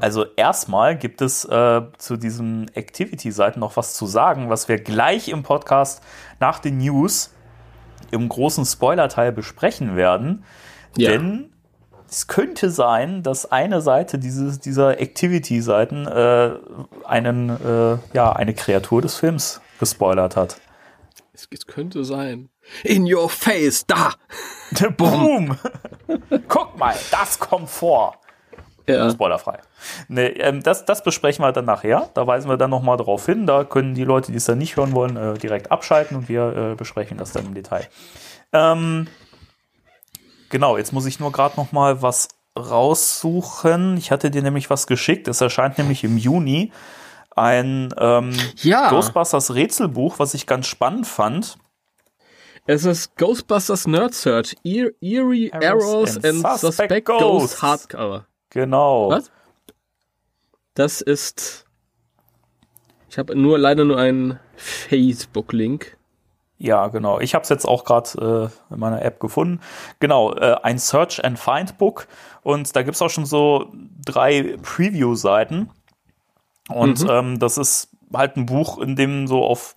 Also 0.01 0.25
erstmal 0.35 0.97
gibt 0.97 1.21
es 1.21 1.45
äh, 1.45 1.81
zu 1.97 2.17
diesen 2.17 2.73
Activity-Seiten 2.73 3.59
noch 3.59 3.75
was 3.75 3.95
zu 3.95 4.05
sagen, 4.05 4.49
was 4.49 4.69
wir 4.69 4.77
gleich 4.77 5.27
im 5.27 5.43
Podcast 5.43 6.01
nach 6.39 6.59
den 6.59 6.77
News 6.77 7.33
im 8.11 8.29
großen 8.29 8.65
Spoiler-Teil 8.65 9.33
besprechen 9.33 9.95
werden. 9.97 10.45
Ja. 10.95 11.11
Denn 11.11 11.51
es 12.09 12.27
könnte 12.27 12.71
sein, 12.71 13.23
dass 13.23 13.51
eine 13.51 13.81
Seite 13.81 14.17
dieses, 14.17 14.59
dieser 14.59 14.99
Activity-Seiten 14.99 16.07
äh, 16.07 16.51
einen, 17.05 17.49
äh, 17.49 17.97
ja, 18.13 18.31
eine 18.33 18.53
Kreatur 18.53 19.01
des 19.01 19.15
Films 19.15 19.61
gespoilert 19.79 20.35
hat. 20.35 20.59
Es, 21.33 21.47
es 21.51 21.67
könnte 21.67 22.03
sein. 22.03 22.49
In 22.83 23.11
your 23.11 23.29
face, 23.29 23.85
da! 23.85 24.13
Boom! 24.97 25.57
Guck 26.47 26.77
mal, 26.77 26.95
das 27.11 27.39
kommt 27.39 27.69
vor. 27.69 28.15
Ja. 28.87 29.09
Spoilerfrei. 29.11 29.59
Nee, 30.07 30.27
ähm, 30.27 30.63
das, 30.63 30.85
das 30.85 31.03
besprechen 31.03 31.45
wir 31.45 31.51
dann 31.51 31.65
nachher. 31.65 32.09
Da 32.15 32.25
weisen 32.25 32.49
wir 32.49 32.57
dann 32.57 32.71
nochmal 32.71 32.97
drauf 32.97 33.27
hin. 33.27 33.45
Da 33.45 33.63
können 33.63 33.93
die 33.93 34.03
Leute, 34.03 34.31
die 34.31 34.37
es 34.37 34.45
dann 34.45 34.57
nicht 34.57 34.77
hören 34.77 34.93
wollen, 34.93 35.15
äh, 35.15 35.37
direkt 35.37 35.71
abschalten 35.71 36.17
und 36.17 36.27
wir 36.27 36.71
äh, 36.71 36.75
besprechen 36.75 37.17
das 37.17 37.31
dann 37.31 37.45
im 37.45 37.53
Detail. 37.53 37.87
Ähm, 38.51 39.07
genau, 40.49 40.77
jetzt 40.77 40.93
muss 40.93 41.05
ich 41.05 41.19
nur 41.19 41.31
gerade 41.31 41.55
nochmal 41.57 42.01
was 42.01 42.27
raussuchen. 42.57 43.97
Ich 43.97 44.11
hatte 44.11 44.31
dir 44.31 44.41
nämlich 44.41 44.69
was 44.69 44.87
geschickt. 44.87 45.27
Es 45.27 45.41
erscheint 45.41 45.77
nämlich 45.77 46.03
im 46.03 46.17
Juni 46.17 46.71
ein 47.35 47.93
ähm, 47.97 48.31
Ja. 48.57 48.89
Ghostbusters 48.89 49.53
Rätselbuch, 49.55 50.19
was 50.19 50.33
ich 50.33 50.45
ganz 50.45 50.67
spannend 50.67 51.07
fand. 51.07 51.57
Es 52.65 52.85
ist 52.85 53.15
Ghostbusters 53.17 53.87
Nerd 53.87 54.13
Search, 54.13 54.55
Eer- 54.63 54.91
Eerie 55.01 55.51
Arrows 55.53 55.63
Arrows 55.63 56.15
and 56.17 56.25
and, 56.25 56.41
Suspect 56.41 56.59
Suspect 56.59 57.05
Ghosts. 57.05 57.21
Ghost 57.21 57.61
Hardcover. 57.61 58.25
Genau. 58.49 59.09
Was? 59.09 59.31
Das 60.73 61.01
ist. 61.01 61.65
Ich 63.09 63.17
habe 63.17 63.35
nur 63.35 63.57
leider 63.57 63.85
nur 63.85 63.97
einen 63.97 64.39
Facebook-Link. 64.55 65.97
Ja, 66.61 66.87
genau. 66.89 67.19
Ich 67.21 67.35
habe 67.35 67.43
es 67.43 67.49
jetzt 67.49 67.65
auch 67.65 67.85
gerade 67.85 68.51
äh, 68.69 68.73
in 68.73 68.79
meiner 68.79 69.01
App 69.01 69.19
gefunden. 69.21 69.61
Genau, 69.99 70.33
äh, 70.35 70.57
ein 70.61 70.77
Search 70.77 71.23
and 71.23 71.39
Find 71.39 71.77
Book. 71.77 72.07
Und 72.43 72.75
da 72.75 72.83
gibt's 72.83 73.01
auch 73.01 73.09
schon 73.09 73.25
so 73.25 73.71
drei 74.05 74.57
Preview-Seiten. 74.61 75.69
Und 76.67 77.01
Mhm. 77.03 77.09
ähm, 77.09 77.39
das 77.39 77.57
ist 77.57 77.89
halt 78.13 78.35
ein 78.35 78.45
Buch, 78.45 78.77
in 78.77 78.95
dem 78.97 79.25
so 79.27 79.43
auf 79.43 79.75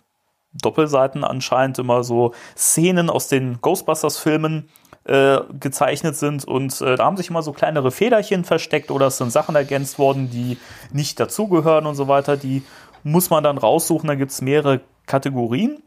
Doppelseiten 0.54 1.22
anscheinend 1.24 1.78
immer 1.78 2.02
so 2.02 2.32
Szenen 2.56 3.10
aus 3.10 3.28
den 3.28 3.60
Ghostbusters-Filmen 3.60 4.68
äh, 5.04 5.38
gezeichnet 5.58 6.16
sind. 6.16 6.44
Und 6.44 6.80
äh, 6.80 6.96
da 6.96 7.04
haben 7.04 7.16
sich 7.16 7.30
immer 7.30 7.42
so 7.42 7.52
kleinere 7.52 7.90
Federchen 7.92 8.44
versteckt 8.44 8.90
oder 8.90 9.06
es 9.06 9.18
sind 9.18 9.30
Sachen 9.32 9.54
ergänzt 9.54 9.98
worden, 9.98 10.30
die 10.30 10.58
nicht 10.92 11.18
dazugehören 11.20 11.86
und 11.86 11.94
so 11.94 12.08
weiter. 12.08 12.36
Die 12.36 12.62
muss 13.04 13.30
man 13.30 13.44
dann 13.44 13.56
raussuchen. 13.58 14.08
Da 14.08 14.14
gibt's 14.16 14.42
mehrere 14.42 14.80
Kategorien. 15.06 15.82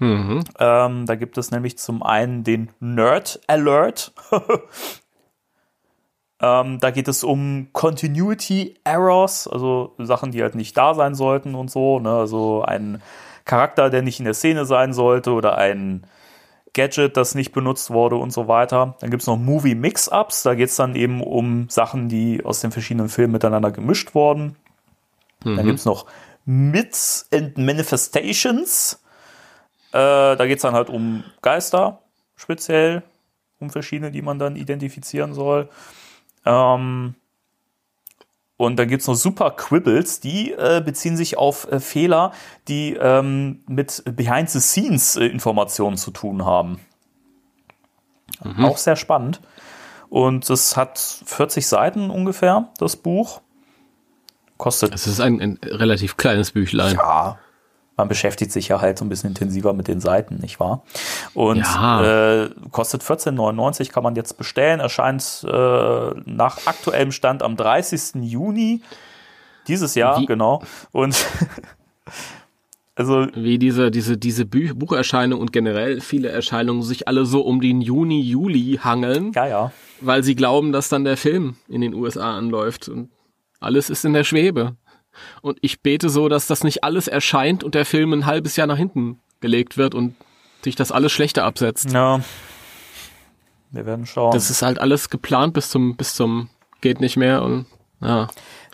Mhm. 0.00 0.42
Ähm, 0.58 1.06
da 1.06 1.14
gibt 1.14 1.38
es 1.38 1.50
nämlich 1.50 1.78
zum 1.78 2.02
einen 2.02 2.42
den 2.42 2.70
Nerd 2.80 3.40
Alert. 3.46 4.12
ähm, 6.40 6.80
da 6.80 6.90
geht 6.90 7.06
es 7.06 7.22
um 7.22 7.68
Continuity 7.72 8.76
Errors, 8.82 9.46
also 9.46 9.94
Sachen, 9.98 10.32
die 10.32 10.42
halt 10.42 10.54
nicht 10.54 10.76
da 10.76 10.94
sein 10.94 11.14
sollten 11.14 11.54
und 11.54 11.70
so. 11.70 12.00
Ne? 12.00 12.10
Also 12.10 12.62
ein 12.62 13.02
Charakter, 13.44 13.90
der 13.90 14.02
nicht 14.02 14.18
in 14.18 14.24
der 14.24 14.34
Szene 14.34 14.64
sein 14.64 14.92
sollte 14.94 15.32
oder 15.32 15.58
ein 15.58 16.06
Gadget, 16.72 17.16
das 17.16 17.34
nicht 17.34 17.52
benutzt 17.52 17.90
wurde 17.90 18.16
und 18.16 18.32
so 18.32 18.48
weiter. 18.48 18.96
Dann 19.00 19.10
gibt 19.10 19.22
es 19.22 19.26
noch 19.26 19.36
Movie 19.36 19.74
Mix-Ups, 19.74 20.44
da 20.44 20.54
geht 20.54 20.68
es 20.70 20.76
dann 20.76 20.94
eben 20.94 21.22
um 21.22 21.68
Sachen, 21.68 22.08
die 22.08 22.44
aus 22.44 22.60
den 22.60 22.70
verschiedenen 22.70 23.08
Filmen 23.08 23.32
miteinander 23.32 23.70
gemischt 23.70 24.14
wurden. 24.14 24.56
Dann 25.42 25.66
gibt 25.66 25.78
es 25.78 25.84
noch 25.84 26.06
Myths 26.44 27.28
and 27.32 27.56
Manifestations. 27.58 29.02
Äh, 29.92 30.36
da 30.36 30.46
geht 30.46 30.56
es 30.56 30.62
dann 30.62 30.74
halt 30.74 30.88
um 30.88 31.24
Geister, 31.42 32.00
speziell, 32.36 33.02
um 33.58 33.70
verschiedene, 33.70 34.10
die 34.10 34.22
man 34.22 34.38
dann 34.38 34.56
identifizieren 34.56 35.34
soll. 35.34 35.68
Ähm, 36.44 37.14
und 38.56 38.76
dann 38.76 38.88
gibt 38.88 39.00
es 39.00 39.08
noch 39.08 39.14
Super 39.14 39.52
Quibbles, 39.52 40.20
die 40.20 40.52
äh, 40.52 40.82
beziehen 40.84 41.16
sich 41.16 41.38
auf 41.38 41.70
äh, 41.72 41.80
Fehler, 41.80 42.32
die 42.68 42.94
ähm, 42.94 43.64
mit 43.66 44.02
Behind-the-Scenes-Informationen 44.04 45.96
zu 45.96 46.10
tun 46.10 46.44
haben. 46.44 46.78
Auch 48.62 48.76
sehr 48.76 48.96
spannend. 48.96 49.40
Und 50.08 50.48
es 50.50 50.76
hat 50.76 50.98
40 50.98 51.66
Seiten 51.66 52.10
ungefähr, 52.10 52.68
das 52.78 52.96
Buch. 52.96 53.40
Kostet 54.56 54.94
Es 54.94 55.06
ist 55.06 55.20
ein, 55.20 55.40
ein 55.40 55.58
relativ 55.62 56.16
kleines 56.16 56.52
Büchlein. 56.52 56.96
ja. 56.96 57.38
Man 58.00 58.08
beschäftigt 58.08 58.50
sich 58.52 58.68
ja 58.68 58.80
halt 58.80 58.98
so 58.98 59.04
ein 59.04 59.08
bisschen 59.08 59.30
intensiver 59.30 59.72
mit 59.72 59.86
den 59.88 60.00
Seiten, 60.00 60.36
nicht 60.40 60.58
wahr? 60.60 60.82
Und 61.34 61.58
Ja. 61.58 62.44
äh, 62.44 62.50
kostet 62.70 63.02
14,99, 63.02 63.90
kann 63.92 64.02
man 64.02 64.16
jetzt 64.16 64.36
bestellen, 64.38 64.80
erscheint 64.80 65.44
äh, 65.46 65.50
nach 66.24 66.66
aktuellem 66.66 67.12
Stand 67.12 67.42
am 67.42 67.56
30. 67.56 68.22
Juni 68.22 68.82
dieses 69.68 69.94
Jahr, 69.94 70.20
Wie- 70.20 70.26
genau. 70.26 70.62
Und 70.92 71.16
also 72.96 73.26
Wie 73.34 73.58
diese, 73.58 73.90
diese, 73.90 74.16
diese 74.18 74.44
Bü 74.44 74.74
Bucherscheinung 74.74 75.40
und 75.40 75.52
generell 75.52 76.00
viele 76.00 76.28
Erscheinungen 76.28 76.82
sich 76.82 77.08
alle 77.08 77.24
so 77.24 77.42
um 77.42 77.60
den 77.60 77.80
Juni, 77.80 78.20
Juli 78.20 78.78
hangeln, 78.82 79.32
ja, 79.34 79.46
ja. 79.46 79.72
weil 80.00 80.22
sie 80.22 80.34
glauben, 80.34 80.72
dass 80.72 80.88
dann 80.88 81.04
der 81.04 81.16
Film 81.16 81.56
in 81.68 81.80
den 81.80 81.94
USA 81.94 82.36
anläuft 82.36 82.88
und 82.88 83.10
alles 83.60 83.90
ist 83.90 84.04
in 84.04 84.12
der 84.14 84.24
Schwebe. 84.24 84.76
Und 85.42 85.58
ich 85.60 85.82
bete 85.82 86.08
so, 86.08 86.28
dass 86.28 86.46
das 86.46 86.64
nicht 86.64 86.84
alles 86.84 87.08
erscheint 87.08 87.64
und 87.64 87.74
der 87.74 87.84
Film 87.84 88.12
ein 88.12 88.26
halbes 88.26 88.56
Jahr 88.56 88.66
nach 88.66 88.76
hinten 88.76 89.20
gelegt 89.40 89.76
wird 89.76 89.94
und 89.94 90.14
sich 90.62 90.76
das 90.76 90.92
alles 90.92 91.12
schlechter 91.12 91.44
absetzt. 91.44 91.92
Ja. 91.92 92.20
Wir 93.70 93.86
werden 93.86 94.06
schauen. 94.06 94.32
Das 94.32 94.50
ist 94.50 94.62
halt 94.62 94.78
alles 94.80 95.10
geplant 95.10 95.54
bis 95.54 95.70
zum, 95.70 95.96
bis 95.96 96.14
zum 96.14 96.50
geht 96.80 97.00
nicht 97.00 97.16
mehr 97.16 97.42
und 97.42 97.66
ja. 98.00 98.28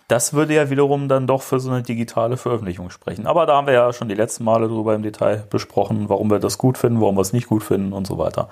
Das 0.09 0.35
würde 0.35 0.55
ja 0.55 0.71
wiederum 0.71 1.09
dann 1.09 1.27
doch 1.27 1.43
für 1.43 1.59
so 1.59 1.69
eine 1.71 1.83
digitale 1.83 2.37
Veröffentlichung 2.37 2.91
sprechen. 2.91 3.27
Aber 3.27 3.45
da 3.45 3.57
haben 3.57 3.67
wir 3.67 3.75
ja 3.75 3.93
schon 3.93 4.09
die 4.09 4.15
letzten 4.15 4.45
Male 4.45 4.69
drüber 4.69 4.95
im 4.95 5.03
Detail 5.03 5.45
besprochen, 5.51 6.09
warum 6.09 6.31
wir 6.31 6.39
das 6.39 6.59
gut 6.59 6.79
finden, 6.79 7.01
warum 7.01 7.17
wir 7.17 7.23
es 7.23 7.33
nicht 7.33 7.49
gut 7.49 7.65
finden 7.65 7.93
und 7.93 8.07
so 8.07 8.17
weiter. 8.17 8.49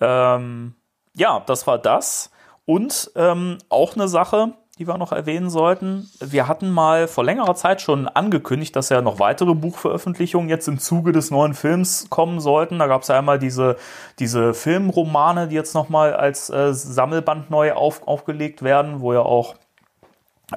Ähm, 0.00 0.74
ja, 1.14 1.42
das 1.46 1.66
war 1.66 1.78
das. 1.78 2.30
Und 2.66 3.10
ähm, 3.16 3.56
auch 3.70 3.94
eine 3.94 4.06
Sache, 4.06 4.52
die 4.78 4.86
wir 4.86 4.96
noch 4.96 5.10
erwähnen 5.10 5.50
sollten. 5.50 6.08
Wir 6.20 6.46
hatten 6.46 6.70
mal 6.70 7.08
vor 7.08 7.24
längerer 7.24 7.54
Zeit 7.56 7.82
schon 7.82 8.06
angekündigt, 8.06 8.76
dass 8.76 8.90
ja 8.90 9.02
noch 9.02 9.18
weitere 9.18 9.54
Buchveröffentlichungen 9.54 10.48
jetzt 10.48 10.68
im 10.68 10.78
Zuge 10.78 11.10
des 11.12 11.30
neuen 11.30 11.54
Films 11.54 12.06
kommen 12.10 12.38
sollten. 12.38 12.78
Da 12.78 12.86
gab 12.86 13.02
es 13.02 13.08
ja 13.08 13.18
einmal 13.18 13.40
diese, 13.40 13.76
diese 14.20 14.54
Filmromane, 14.54 15.48
die 15.48 15.56
jetzt 15.56 15.74
nochmal 15.74 16.14
als 16.14 16.48
äh, 16.48 16.72
Sammelband 16.72 17.50
neu 17.50 17.72
auf, 17.72 18.06
aufgelegt 18.06 18.62
werden, 18.62 19.00
wo 19.00 19.12
ja 19.12 19.20
auch 19.20 19.56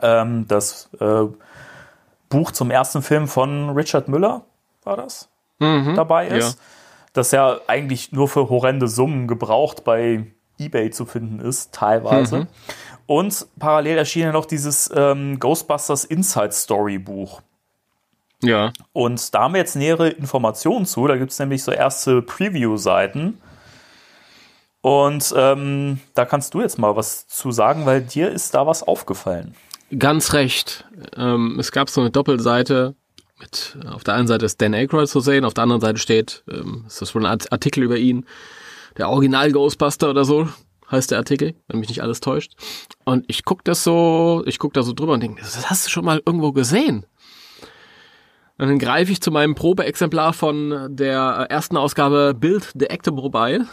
ähm, 0.01 0.45
das 0.47 0.89
äh, 0.99 1.23
Buch 2.29 2.51
zum 2.51 2.69
ersten 2.71 3.01
Film 3.01 3.27
von 3.27 3.71
Richard 3.71 4.07
Müller, 4.07 4.43
war 4.83 4.97
das, 4.97 5.29
dabei 5.95 6.27
ist. 6.27 6.59
Das 7.13 7.31
ja 7.31 7.59
eigentlich 7.67 8.13
nur 8.13 8.29
für 8.29 8.49
horrende 8.49 8.87
Summen 8.87 9.27
gebraucht 9.27 9.83
bei 9.83 10.25
eBay 10.57 10.91
zu 10.91 11.05
finden 11.05 11.39
ist, 11.39 11.73
teilweise. 11.73 12.47
Und 13.11 13.45
parallel 13.59 13.97
erschien 13.97 14.21
ja 14.21 14.31
noch 14.31 14.45
dieses 14.45 14.89
ähm, 14.95 15.37
Ghostbusters 15.37 16.05
Inside 16.05 16.53
Story 16.53 16.97
Buch. 16.97 17.41
Ja. 18.41 18.71
Und 18.93 19.35
da 19.35 19.41
haben 19.41 19.53
wir 19.53 19.59
jetzt 19.59 19.75
nähere 19.75 20.11
Informationen 20.11 20.85
zu. 20.85 21.05
Da 21.07 21.17
gibt 21.17 21.29
es 21.29 21.37
nämlich 21.37 21.61
so 21.61 21.73
erste 21.73 22.21
Preview-Seiten. 22.21 23.37
Und 24.79 25.33
ähm, 25.35 25.99
da 26.13 26.23
kannst 26.23 26.53
du 26.53 26.61
jetzt 26.61 26.79
mal 26.79 26.95
was 26.95 27.27
zu 27.27 27.51
sagen, 27.51 27.85
weil 27.85 27.99
dir 27.99 28.31
ist 28.31 28.53
da 28.53 28.65
was 28.65 28.81
aufgefallen. 28.81 29.55
Ganz 29.99 30.31
recht. 30.31 30.85
Ähm, 31.17 31.57
es 31.59 31.73
gab 31.73 31.89
so 31.89 31.99
eine 31.99 32.11
Doppelseite 32.11 32.95
mit, 33.41 33.77
auf 33.91 34.05
der 34.05 34.13
einen 34.13 34.27
Seite 34.29 34.45
ist 34.45 34.61
Dan 34.61 34.73
Aykroyd 34.73 35.09
zu 35.09 35.19
sehen, 35.19 35.43
auf 35.43 35.53
der 35.53 35.63
anderen 35.63 35.81
Seite 35.81 35.99
steht, 35.99 36.45
ähm, 36.49 36.85
ist 36.87 37.01
das 37.01 37.13
wohl 37.13 37.25
ein 37.25 37.31
Art- 37.31 37.51
Artikel 37.51 37.83
über 37.83 37.97
ihn, 37.97 38.25
der 38.97 39.09
Original 39.09 39.51
Ghostbuster 39.51 40.11
oder 40.11 40.23
so, 40.23 40.47
heißt 40.91 41.11
der 41.11 41.17
Artikel, 41.17 41.55
wenn 41.67 41.79
mich 41.79 41.89
nicht 41.89 42.01
alles 42.01 42.19
täuscht. 42.19 42.53
Und 43.05 43.25
ich 43.27 43.45
guck 43.45 43.63
das 43.63 43.83
so, 43.83 44.43
ich 44.45 44.59
guck 44.59 44.73
da 44.73 44.83
so 44.83 44.93
drüber 44.93 45.13
und 45.13 45.23
denke, 45.23 45.41
das 45.41 45.69
hast 45.69 45.85
du 45.85 45.89
schon 45.89 46.05
mal 46.05 46.21
irgendwo 46.25 46.51
gesehen. 46.51 47.05
Und 48.57 48.67
dann 48.67 48.79
greife 48.79 49.11
ich 49.11 49.21
zu 49.21 49.31
meinem 49.31 49.55
Probeexemplar 49.55 50.33
von 50.33 50.95
der 50.95 51.47
ersten 51.49 51.77
Ausgabe 51.77 52.35
Build 52.39 52.71
the 52.77 52.85
Ectomobile 52.85 53.67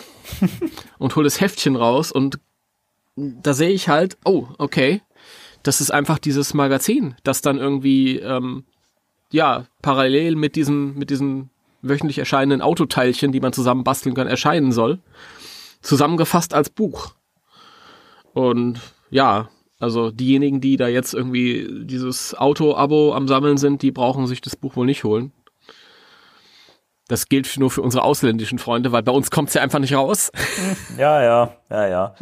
und 0.98 1.14
hole 1.14 1.24
das 1.24 1.40
Heftchen 1.40 1.76
raus 1.76 2.10
und 2.10 2.38
da 3.16 3.52
sehe 3.52 3.70
ich 3.70 3.88
halt, 3.88 4.16
oh, 4.24 4.46
okay, 4.58 5.02
das 5.62 5.80
ist 5.80 5.90
einfach 5.90 6.18
dieses 6.18 6.54
Magazin, 6.54 7.16
das 7.24 7.42
dann 7.42 7.58
irgendwie 7.58 8.18
ähm, 8.18 8.64
ja 9.30 9.66
parallel 9.82 10.36
mit 10.36 10.56
diesen 10.56 10.96
mit 10.96 11.10
diesen 11.10 11.50
wöchentlich 11.82 12.18
erscheinenden 12.18 12.62
Autoteilchen, 12.62 13.32
die 13.32 13.40
man 13.40 13.52
zusammen 13.52 13.84
basteln 13.84 14.14
kann, 14.14 14.26
erscheinen 14.26 14.72
soll, 14.72 15.00
zusammengefasst 15.80 16.54
als 16.54 16.70
Buch. 16.70 17.14
Und 18.32 18.80
ja, 19.10 19.48
also 19.80 20.10
diejenigen, 20.10 20.60
die 20.60 20.76
da 20.76 20.88
jetzt 20.88 21.14
irgendwie 21.14 21.68
dieses 21.84 22.34
Auto-Abo 22.36 23.14
am 23.14 23.28
Sammeln 23.28 23.58
sind, 23.58 23.82
die 23.82 23.92
brauchen 23.92 24.26
sich 24.26 24.40
das 24.40 24.56
Buch 24.56 24.76
wohl 24.76 24.86
nicht 24.86 25.04
holen. 25.04 25.32
Das 27.06 27.28
gilt 27.28 27.56
nur 27.58 27.70
für 27.70 27.80
unsere 27.80 28.04
ausländischen 28.04 28.58
Freunde, 28.58 28.92
weil 28.92 29.02
bei 29.02 29.12
uns 29.12 29.30
kommt's 29.30 29.54
ja 29.54 29.62
einfach 29.62 29.78
nicht 29.78 29.94
raus. 29.94 30.30
Ja, 30.98 31.22
ja, 31.22 31.54
ja, 31.70 31.88
ja. 31.88 32.14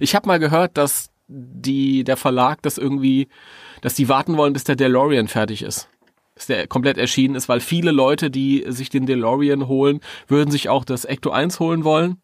Ich 0.00 0.14
habe 0.16 0.26
mal 0.26 0.40
gehört, 0.40 0.76
dass 0.76 1.10
die 1.28 2.02
der 2.02 2.16
Verlag 2.16 2.62
das 2.62 2.78
irgendwie, 2.78 3.28
dass 3.80 3.94
die 3.94 4.08
warten 4.08 4.36
wollen, 4.36 4.52
bis 4.52 4.64
der 4.64 4.76
DeLorean 4.76 5.28
fertig 5.28 5.62
ist. 5.62 5.88
Bis 6.34 6.46
der 6.46 6.66
komplett 6.66 6.98
erschienen 6.98 7.36
ist, 7.36 7.48
weil 7.48 7.60
viele 7.60 7.92
Leute, 7.92 8.30
die 8.30 8.64
sich 8.68 8.90
den 8.90 9.06
DeLorean 9.06 9.68
holen, 9.68 10.00
würden 10.26 10.50
sich 10.50 10.68
auch 10.68 10.84
das 10.84 11.04
Ecto 11.04 11.30
1 11.30 11.60
holen 11.60 11.84
wollen. 11.84 12.20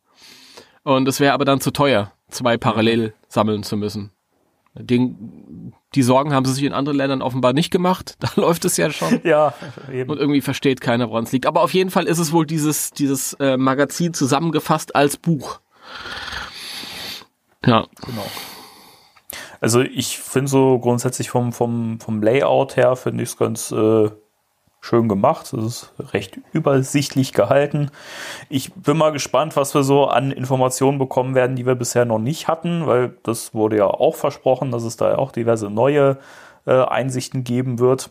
Und 0.84 1.08
es 1.08 1.18
wäre 1.18 1.32
aber 1.32 1.44
dann 1.44 1.60
zu 1.60 1.70
teuer, 1.70 2.12
zwei 2.28 2.56
parallel 2.56 3.14
sammeln 3.28 3.62
zu 3.62 3.76
müssen. 3.76 4.10
Den, 4.74 5.72
die 5.94 6.02
Sorgen 6.02 6.32
haben 6.32 6.44
sie 6.44 6.52
sich 6.52 6.64
in 6.64 6.72
anderen 6.72 6.98
Ländern 6.98 7.22
offenbar 7.22 7.52
nicht 7.52 7.70
gemacht. 7.70 8.16
Da 8.20 8.28
läuft 8.36 8.64
es 8.64 8.76
ja 8.76 8.90
schon. 8.90 9.20
Ja, 9.24 9.54
eben. 9.90 10.10
Und 10.10 10.18
irgendwie 10.18 10.40
versteht 10.40 10.80
keiner, 10.80 11.08
woran 11.08 11.24
es 11.24 11.32
liegt. 11.32 11.46
Aber 11.46 11.62
auf 11.62 11.72
jeden 11.72 11.90
Fall 11.90 12.04
ist 12.04 12.18
es 12.18 12.32
wohl 12.32 12.46
dieses, 12.46 12.90
dieses 12.90 13.32
äh, 13.34 13.56
Magazin 13.56 14.14
zusammengefasst 14.14 14.94
als 14.94 15.16
Buch. 15.16 15.60
Ja. 17.64 17.86
Genau. 18.04 18.26
Also 19.60 19.80
ich 19.80 20.18
finde 20.18 20.50
so 20.50 20.78
grundsätzlich 20.78 21.30
vom, 21.30 21.52
vom, 21.52 21.98
vom 21.98 22.22
Layout 22.22 22.76
her 22.76 22.96
finde 22.96 23.22
ich 23.22 23.30
es 23.30 23.36
ganz 23.38 23.72
äh, 23.72 24.10
schön 24.84 25.08
gemacht. 25.08 25.52
Es 25.54 25.64
ist 25.64 25.92
recht 26.12 26.38
übersichtlich 26.52 27.32
gehalten. 27.32 27.90
Ich 28.50 28.74
bin 28.74 28.98
mal 28.98 29.12
gespannt, 29.12 29.56
was 29.56 29.74
wir 29.74 29.82
so 29.82 30.06
an 30.06 30.30
Informationen 30.30 30.98
bekommen 30.98 31.34
werden, 31.34 31.56
die 31.56 31.64
wir 31.64 31.74
bisher 31.74 32.04
noch 32.04 32.18
nicht 32.18 32.48
hatten, 32.48 32.86
weil 32.86 33.16
das 33.22 33.54
wurde 33.54 33.78
ja 33.78 33.86
auch 33.86 34.14
versprochen, 34.14 34.70
dass 34.70 34.82
es 34.82 34.96
da 34.96 35.16
auch 35.16 35.32
diverse 35.32 35.70
neue 35.70 36.18
äh, 36.66 36.82
Einsichten 36.84 37.44
geben 37.44 37.78
wird. 37.78 38.10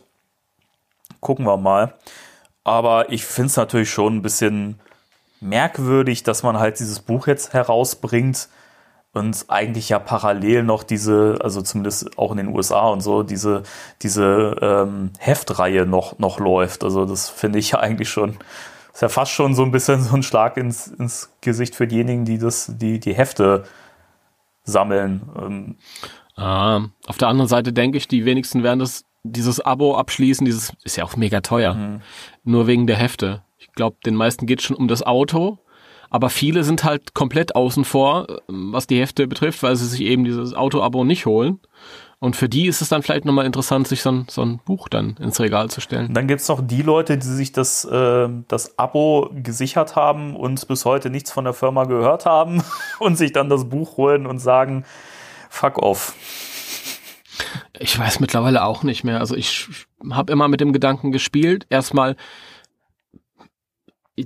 Gucken 1.20 1.46
wir 1.46 1.56
mal. 1.56 1.94
Aber 2.64 3.12
ich 3.12 3.24
finde 3.24 3.48
es 3.48 3.56
natürlich 3.56 3.90
schon 3.90 4.16
ein 4.16 4.22
bisschen 4.22 4.80
merkwürdig, 5.40 6.24
dass 6.24 6.42
man 6.42 6.58
halt 6.58 6.80
dieses 6.80 6.98
Buch 6.98 7.28
jetzt 7.28 7.52
herausbringt 7.52 8.48
und 9.14 9.46
eigentlich 9.48 9.88
ja 9.88 9.98
parallel 9.98 10.64
noch 10.64 10.82
diese, 10.82 11.38
also 11.40 11.62
zumindest 11.62 12.18
auch 12.18 12.32
in 12.32 12.38
den 12.38 12.48
USA 12.48 12.88
und 12.88 13.00
so, 13.00 13.22
diese, 13.22 13.62
diese 14.02 14.56
ähm, 14.60 15.10
Heftreihe 15.18 15.86
noch, 15.86 16.18
noch 16.18 16.38
läuft. 16.38 16.84
Also 16.84 17.04
das 17.04 17.30
finde 17.30 17.58
ich 17.58 17.70
ja 17.70 17.78
eigentlich 17.80 18.08
schon, 18.08 18.36
ist 18.92 19.02
ja 19.02 19.08
fast 19.08 19.32
schon 19.32 19.54
so 19.54 19.62
ein 19.62 19.70
bisschen 19.70 20.02
so 20.02 20.14
ein 20.14 20.22
Schlag 20.22 20.56
ins, 20.56 20.88
ins 20.88 21.30
Gesicht 21.40 21.74
für 21.74 21.86
diejenigen, 21.86 22.24
die 22.24 22.38
das, 22.38 22.72
die, 22.76 23.00
die 23.00 23.14
Hefte 23.14 23.64
sammeln. 24.64 25.22
Ähm, 25.40 25.76
Ah, 26.36 26.88
auf 27.06 27.18
der 27.18 27.28
anderen 27.28 27.48
Seite 27.48 27.72
denke 27.72 27.96
ich, 27.96 28.08
die 28.08 28.24
wenigsten 28.24 28.62
werden 28.62 28.80
das, 28.80 29.04
dieses 29.22 29.60
Abo 29.60 29.96
abschließen, 29.96 30.44
dieses 30.44 30.72
ist 30.82 30.96
ja 30.96 31.04
auch 31.04 31.16
mega 31.16 31.40
teuer. 31.40 32.00
Nur 32.42 32.66
wegen 32.66 32.86
der 32.86 32.96
Hefte. 32.96 33.42
Ich 33.58 33.72
glaube, 33.72 33.96
den 34.04 34.16
meisten 34.16 34.46
geht 34.46 34.60
schon 34.60 34.76
um 34.76 34.88
das 34.88 35.02
Auto, 35.02 35.58
aber 36.14 36.30
viele 36.30 36.62
sind 36.62 36.84
halt 36.84 37.12
komplett 37.12 37.56
außen 37.56 37.84
vor, 37.84 38.28
was 38.46 38.86
die 38.86 39.00
Hefte 39.00 39.26
betrifft, 39.26 39.64
weil 39.64 39.74
sie 39.74 39.88
sich 39.88 40.02
eben 40.02 40.22
dieses 40.22 40.54
Auto-Abo 40.54 41.02
nicht 41.02 41.26
holen. 41.26 41.58
Und 42.20 42.36
für 42.36 42.48
die 42.48 42.68
ist 42.68 42.80
es 42.80 42.88
dann 42.88 43.02
vielleicht 43.02 43.24
nochmal 43.24 43.46
interessant, 43.46 43.88
sich 43.88 44.00
so 44.00 44.12
ein, 44.12 44.26
so 44.30 44.42
ein 44.42 44.60
Buch 44.64 44.88
dann 44.88 45.16
ins 45.20 45.40
Regal 45.40 45.70
zu 45.70 45.80
stellen. 45.80 46.14
Dann 46.14 46.28
gibt 46.28 46.40
es 46.40 46.46
noch 46.46 46.64
die 46.64 46.82
Leute, 46.82 47.18
die 47.18 47.26
sich 47.26 47.50
das, 47.50 47.84
äh, 47.84 48.28
das 48.46 48.78
Abo 48.78 49.28
gesichert 49.34 49.96
haben 49.96 50.36
und 50.36 50.68
bis 50.68 50.84
heute 50.84 51.10
nichts 51.10 51.32
von 51.32 51.42
der 51.42 51.52
Firma 51.52 51.82
gehört 51.82 52.26
haben 52.26 52.62
und 53.00 53.18
sich 53.18 53.32
dann 53.32 53.48
das 53.48 53.68
Buch 53.68 53.96
holen 53.96 54.26
und 54.26 54.38
sagen, 54.38 54.84
fuck 55.50 55.78
off. 55.78 56.14
Ich 57.76 57.98
weiß 57.98 58.20
mittlerweile 58.20 58.62
auch 58.62 58.84
nicht 58.84 59.02
mehr. 59.02 59.18
Also 59.18 59.34
ich 59.34 59.66
habe 60.12 60.32
immer 60.32 60.46
mit 60.46 60.60
dem 60.60 60.72
Gedanken 60.72 61.10
gespielt. 61.10 61.66
Erstmal, 61.70 62.14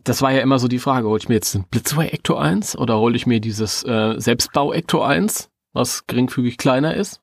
das 0.05 0.21
war 0.23 0.33
ja 0.33 0.41
immer 0.41 0.59
so 0.59 0.69
die 0.69 0.79
Frage, 0.79 1.09
hole 1.09 1.19
ich 1.19 1.29
mir 1.29 1.37
jetzt 1.37 1.55
ein 1.55 1.65
Blitzway 1.71 2.09
Ecto 2.09 2.37
1 2.37 2.77
oder 2.77 2.99
hole 2.99 3.17
ich 3.17 3.27
mir 3.27 3.41
dieses 3.41 3.85
äh, 3.85 4.15
Selbstbau 4.19 4.73
Ecto 4.73 5.03
1, 5.03 5.51
was 5.73 6.07
geringfügig 6.07 6.59
kleiner 6.59 6.95
ist? 6.95 7.21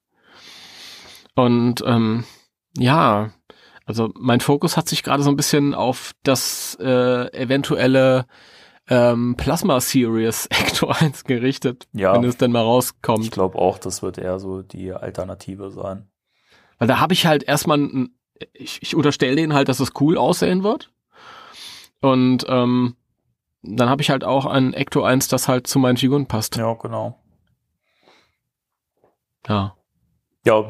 Und 1.36 1.84
ähm, 1.86 2.24
ja, 2.78 3.32
also 3.86 4.12
mein 4.16 4.40
Fokus 4.40 4.78
hat 4.78 4.88
sich 4.90 5.04
gerade 5.04 5.22
so 5.24 5.30
ein 5.30 5.36
bisschen 5.36 5.74
auf 5.74 6.14
das 6.24 6.78
äh, 6.82 7.32
eventuelle 7.38 8.26
ähm, 8.88 9.36
Plasma 9.38 9.80
Series 9.80 10.46
Ecto 10.50 10.88
1 10.88 11.24
gerichtet, 11.26 11.88
Ja. 11.94 12.14
wenn 12.14 12.24
es 12.24 12.38
denn 12.38 12.52
mal 12.52 12.62
Ich 12.62 12.66
rauskommt. 12.66 13.32
glaube 13.32 13.58
auch, 13.58 13.78
das 13.78 14.02
wird 14.02 14.18
eher 14.18 14.40
so 14.40 14.62
die 14.62 14.92
Alternative 14.92 15.72
sein. 15.72 16.08
Weil 16.80 16.88
da 16.88 17.00
habe 17.00 17.14
ich 17.14 17.26
halt 17.26 17.44
erstmal 17.44 17.80
ich, 18.54 18.80
ich 18.82 18.96
unterstelle 18.96 19.36
denen 19.36 19.54
halt, 19.54 19.70
dass 19.70 19.80
es 19.80 19.92
cool 20.02 20.18
aussehen 20.18 20.64
wird. 20.64 20.92
Und 22.06 22.46
ähm, 22.48 22.96
dann 23.64 23.90
habe 23.90 24.02
ich 24.02 24.10
halt 24.10 24.24
auch 24.24 24.46
ein 24.46 24.74
Ecto 24.74 25.04
1, 25.04 25.28
das 25.28 25.48
halt 25.48 25.68
zu 25.68 25.80
meinen 25.80 25.98
Figuren 25.98 26.28
passt. 26.28 26.56
Ja, 26.56 26.74
genau. 26.74 27.20
Ja. 29.48 29.76
Ja, 30.46 30.64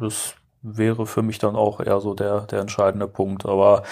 das 0.00 0.34
wäre 0.62 1.06
für 1.06 1.22
mich 1.22 1.38
dann 1.38 1.56
auch 1.56 1.80
eher 1.80 2.00
so 2.00 2.14
der, 2.14 2.42
der 2.42 2.60
entscheidende 2.60 3.08
Punkt. 3.08 3.44
Aber 3.44 3.82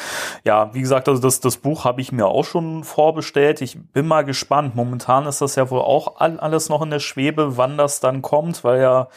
ja, 0.44 0.72
wie 0.72 0.80
gesagt, 0.80 1.08
also 1.08 1.20
das, 1.20 1.40
das 1.40 1.56
Buch 1.56 1.84
habe 1.84 2.00
ich 2.00 2.12
mir 2.12 2.26
auch 2.26 2.44
schon 2.44 2.84
vorbestellt. 2.84 3.60
Ich 3.60 3.76
bin 3.92 4.06
mal 4.06 4.24
gespannt. 4.24 4.76
Momentan 4.76 5.26
ist 5.26 5.40
das 5.40 5.56
ja 5.56 5.68
wohl 5.70 5.80
auch 5.80 6.20
all, 6.20 6.38
alles 6.38 6.68
noch 6.68 6.82
in 6.82 6.90
der 6.90 7.00
Schwebe, 7.00 7.56
wann 7.56 7.76
das 7.76 7.98
dann 7.98 8.22
kommt, 8.22 8.62
weil 8.62 8.80
ja 8.80 9.08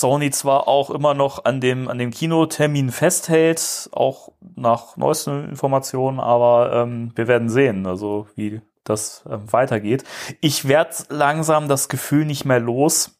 Sony 0.00 0.30
zwar 0.30 0.68
auch 0.68 0.90
immer 0.90 1.14
noch 1.14 1.44
an 1.44 1.60
dem, 1.60 1.88
an 1.88 1.98
dem 1.98 2.10
Kinotermin 2.10 2.90
festhält, 2.90 3.88
auch 3.92 4.32
nach 4.56 4.96
neuesten 4.96 5.48
Informationen, 5.48 6.20
aber 6.20 6.72
ähm, 6.72 7.12
wir 7.14 7.28
werden 7.28 7.48
sehen, 7.48 7.86
also 7.86 8.26
wie 8.34 8.60
das 8.84 9.24
ähm, 9.28 9.50
weitergeht. 9.52 10.04
Ich 10.40 10.68
werde 10.68 10.94
langsam 11.08 11.68
das 11.68 11.88
Gefühl 11.88 12.24
nicht 12.24 12.44
mehr 12.44 12.60
los, 12.60 13.18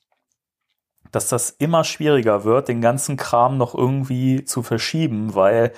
dass 1.11 1.29
das 1.29 1.51
immer 1.51 1.85
schwieriger 1.85 2.45
wird, 2.45 2.69
den 2.69 2.81
ganzen 2.81 3.17
Kram 3.17 3.57
noch 3.57 3.75
irgendwie 3.75 4.45
zu 4.45 4.63
verschieben, 4.63 5.35
weil 5.35 5.73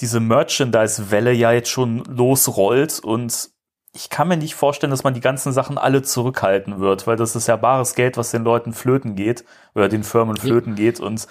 diese 0.00 0.20
Merchandise-Welle 0.20 1.32
ja 1.32 1.52
jetzt 1.52 1.70
schon 1.70 2.04
losrollt 2.04 3.00
und 3.00 3.50
ich 3.94 4.10
kann 4.10 4.26
mir 4.26 4.36
nicht 4.36 4.56
vorstellen, 4.56 4.90
dass 4.90 5.04
man 5.04 5.14
die 5.14 5.20
ganzen 5.20 5.52
Sachen 5.52 5.78
alle 5.78 6.02
zurückhalten 6.02 6.80
wird, 6.80 7.06
weil 7.06 7.16
das 7.16 7.36
ist 7.36 7.46
ja 7.46 7.54
bares 7.54 7.94
Geld, 7.94 8.16
was 8.16 8.32
den 8.32 8.42
Leuten 8.42 8.72
flöten 8.72 9.14
geht 9.14 9.44
oder 9.74 9.88
den 9.88 10.02
Firmen 10.02 10.36
flöten 10.36 10.74
geht 10.74 10.98
und 10.98 11.28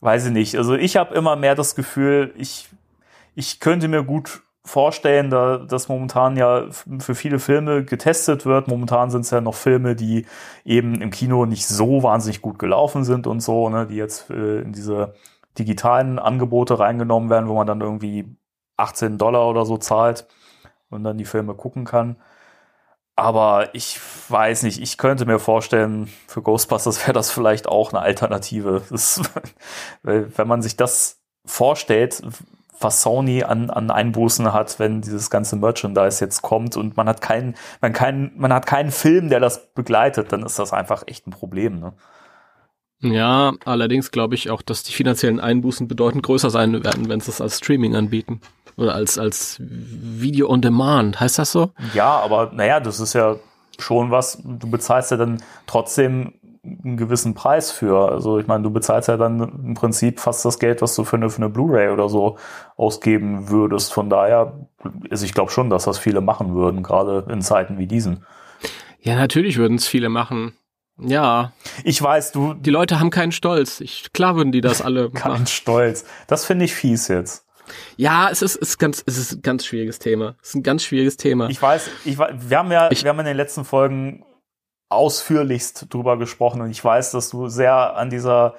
weiß 0.00 0.26
ich 0.26 0.32
nicht. 0.32 0.56
Also 0.56 0.74
ich 0.74 0.96
habe 0.96 1.14
immer 1.14 1.36
mehr 1.36 1.54
das 1.54 1.76
Gefühl, 1.76 2.34
ich 2.36 2.68
ich 3.36 3.60
könnte 3.60 3.86
mir 3.86 4.02
gut 4.02 4.42
vorstellen, 4.64 5.30
da 5.30 5.58
das 5.58 5.88
momentan 5.88 6.36
ja 6.36 6.66
für 6.98 7.14
viele 7.14 7.38
Filme 7.38 7.84
getestet 7.84 8.46
wird. 8.46 8.68
Momentan 8.68 9.10
sind 9.10 9.22
es 9.22 9.30
ja 9.30 9.40
noch 9.40 9.54
Filme, 9.54 9.94
die 9.94 10.26
eben 10.64 11.00
im 11.00 11.10
Kino 11.10 11.46
nicht 11.46 11.66
so 11.66 12.02
wahnsinnig 12.02 12.42
gut 12.42 12.58
gelaufen 12.58 13.04
sind 13.04 13.28
und 13.28 13.40
so, 13.40 13.68
ne, 13.68 13.86
die 13.86 13.96
jetzt 13.96 14.28
äh, 14.30 14.60
in 14.60 14.72
diese 14.72 15.14
digitalen 15.58 16.18
Angebote 16.18 16.78
reingenommen 16.80 17.30
werden, 17.30 17.48
wo 17.48 17.54
man 17.54 17.66
dann 17.66 17.80
irgendwie 17.80 18.26
18 18.76 19.18
Dollar 19.18 19.48
oder 19.48 19.64
so 19.64 19.78
zahlt 19.78 20.26
und 20.92 21.04
dann 21.04 21.18
die 21.18 21.24
Filme 21.24 21.54
gucken 21.54 21.84
kann. 21.84 22.16
Aber 23.14 23.74
ich 23.74 24.00
weiß 24.28 24.62
nicht, 24.62 24.80
ich 24.80 24.96
könnte 24.96 25.26
mir 25.26 25.38
vorstellen, 25.38 26.08
für 26.26 26.42
Ghostbusters 26.42 27.02
wäre 27.02 27.12
das 27.12 27.30
vielleicht 27.30 27.68
auch 27.68 27.92
eine 27.92 28.00
Alternative. 28.00 28.82
Das, 28.90 29.20
wenn 30.02 30.48
man 30.48 30.62
sich 30.62 30.76
das 30.76 31.20
vorstellt, 31.44 32.22
was 32.80 33.02
Sony 33.02 33.44
an, 33.44 33.70
an 33.70 33.90
Einbußen 33.90 34.52
hat, 34.52 34.78
wenn 34.78 35.02
dieses 35.02 35.30
ganze 35.30 35.56
Merchandise 35.56 36.24
jetzt 36.24 36.42
kommt 36.42 36.76
und 36.76 36.96
man 36.96 37.08
hat 37.08 37.20
keinen, 37.20 37.54
man 37.80 37.92
keinen, 37.92 38.32
man 38.36 38.52
hat 38.52 38.66
keinen 38.66 38.90
Film, 38.90 39.28
der 39.28 39.40
das 39.40 39.72
begleitet, 39.74 40.32
dann 40.32 40.42
ist 40.42 40.58
das 40.58 40.72
einfach 40.72 41.04
echt 41.06 41.26
ein 41.26 41.30
Problem. 41.30 41.80
Ne? 41.80 41.92
Ja, 43.02 43.54
allerdings 43.64 44.10
glaube 44.10 44.34
ich 44.34 44.50
auch, 44.50 44.62
dass 44.62 44.82
die 44.82 44.92
finanziellen 44.92 45.40
Einbußen 45.40 45.88
bedeutend 45.88 46.22
größer 46.22 46.50
sein 46.50 46.84
werden, 46.84 47.08
wenn 47.08 47.20
sie 47.20 47.30
es 47.30 47.40
als 47.40 47.58
Streaming 47.58 47.96
anbieten. 47.96 48.40
Oder 48.76 48.94
als, 48.94 49.18
als 49.18 49.56
Video 49.60 50.48
on 50.48 50.62
Demand, 50.62 51.20
heißt 51.20 51.38
das 51.38 51.52
so? 51.52 51.70
Ja, 51.94 52.20
aber 52.20 52.50
naja, 52.54 52.80
das 52.80 53.00
ist 53.00 53.12
ja 53.12 53.36
schon 53.78 54.10
was, 54.10 54.38
du 54.42 54.70
bezahlst 54.70 55.10
ja 55.10 55.16
dann 55.16 55.42
trotzdem 55.66 56.34
einen 56.64 56.96
gewissen 56.96 57.34
Preis 57.34 57.72
für. 57.72 58.10
Also 58.10 58.38
ich 58.38 58.46
meine, 58.46 58.62
du 58.62 58.70
bezahlst 58.70 59.08
ja 59.08 59.16
dann 59.16 59.40
im 59.40 59.74
Prinzip 59.74 60.20
fast 60.20 60.44
das 60.44 60.58
Geld, 60.58 60.80
was 60.80 60.94
du 60.94 61.04
für 61.04 61.16
eine, 61.16 61.28
für 61.28 61.38
eine 61.38 61.48
Blu-ray 61.48 61.90
oder 61.90 62.08
so 62.08 62.38
ausgeben 62.76 63.48
würdest. 63.48 63.92
Von 63.92 64.08
daher, 64.08 64.66
also 65.10 65.24
ich 65.24 65.34
glaube 65.34 65.50
schon, 65.50 65.70
dass 65.70 65.84
das 65.84 65.98
viele 65.98 66.20
machen 66.20 66.54
würden, 66.54 66.82
gerade 66.82 67.26
in 67.30 67.42
Zeiten 67.42 67.78
wie 67.78 67.86
diesen. 67.86 68.24
Ja, 69.00 69.16
natürlich 69.16 69.56
würden 69.56 69.76
es 69.76 69.88
viele 69.88 70.08
machen. 70.08 70.54
Ja. 70.98 71.52
Ich 71.82 72.00
weiß, 72.00 72.30
du. 72.30 72.54
Die 72.54 72.70
Leute 72.70 73.00
haben 73.00 73.10
keinen 73.10 73.32
Stolz. 73.32 73.80
Ich, 73.80 74.12
klar 74.12 74.36
würden 74.36 74.52
die 74.52 74.60
das 74.60 74.82
alle 74.82 75.10
Kein 75.14 75.32
machen. 75.32 75.46
Stolz. 75.46 76.04
Das 76.28 76.44
finde 76.44 76.64
ich 76.64 76.74
fies 76.74 77.08
jetzt. 77.08 77.44
Ja, 77.96 78.28
es 78.30 78.42
ist, 78.42 78.56
ist 78.56 78.78
ganz, 78.78 79.02
es 79.06 79.18
ist 79.18 79.32
ein 79.32 79.42
ganz 79.42 79.64
schwieriges 79.66 79.98
Thema. 79.98 80.36
Es 80.42 80.50
ist 80.50 80.54
ein 80.56 80.62
ganz 80.62 80.84
schwieriges 80.84 81.16
Thema. 81.16 81.48
Ich 81.48 81.60
weiß, 81.60 81.90
ich, 82.04 82.18
wir 82.18 82.58
haben 82.58 82.72
ja, 82.72 82.90
ich, 82.90 83.04
wir 83.04 83.10
haben 83.10 83.20
in 83.20 83.26
den 83.26 83.36
letzten 83.36 83.64
Folgen 83.64 84.24
ausführlichst 84.88 85.86
drüber 85.92 86.18
gesprochen 86.18 86.60
und 86.60 86.70
ich 86.70 86.84
weiß, 86.84 87.12
dass 87.12 87.30
du 87.30 87.48
sehr 87.48 87.96
an 87.96 88.10
dieser 88.10 88.54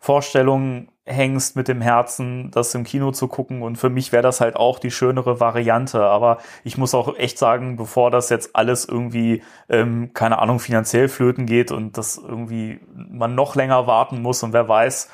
Vorstellung 0.00 0.88
hängst 1.04 1.56
mit 1.56 1.68
dem 1.68 1.80
Herzen, 1.80 2.50
das 2.50 2.74
im 2.74 2.84
Kino 2.84 3.10
zu 3.12 3.28
gucken 3.28 3.62
und 3.62 3.76
für 3.76 3.88
mich 3.88 4.12
wäre 4.12 4.22
das 4.22 4.40
halt 4.40 4.54
auch 4.56 4.78
die 4.78 4.90
schönere 4.90 5.40
Variante, 5.40 6.02
aber 6.02 6.38
ich 6.64 6.76
muss 6.76 6.94
auch 6.94 7.16
echt 7.16 7.38
sagen, 7.38 7.76
bevor 7.76 8.10
das 8.10 8.28
jetzt 8.28 8.54
alles 8.54 8.84
irgendwie, 8.84 9.42
ähm, 9.68 10.12
keine 10.12 10.38
Ahnung, 10.38 10.60
finanziell 10.60 11.08
flöten 11.08 11.46
geht 11.46 11.72
und 11.72 11.96
das 11.96 12.18
irgendwie 12.18 12.80
man 12.94 13.34
noch 13.34 13.56
länger 13.56 13.86
warten 13.86 14.20
muss 14.20 14.42
und 14.42 14.52
wer 14.52 14.68
weiß, 14.68 15.10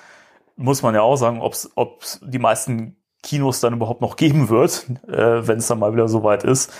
muss 0.56 0.82
man 0.82 0.94
ja 0.94 1.02
auch 1.02 1.16
sagen, 1.16 1.40
ob 1.40 1.54
es 2.02 2.20
die 2.22 2.38
meisten 2.38 2.96
Kinos 3.24 3.60
dann 3.60 3.74
überhaupt 3.74 4.00
noch 4.00 4.16
geben 4.16 4.48
wird, 4.48 4.86
äh, 5.08 5.48
wenn 5.48 5.58
es 5.58 5.66
dann 5.66 5.80
mal 5.80 5.92
wieder 5.92 6.08
soweit 6.08 6.44
ist. 6.44 6.72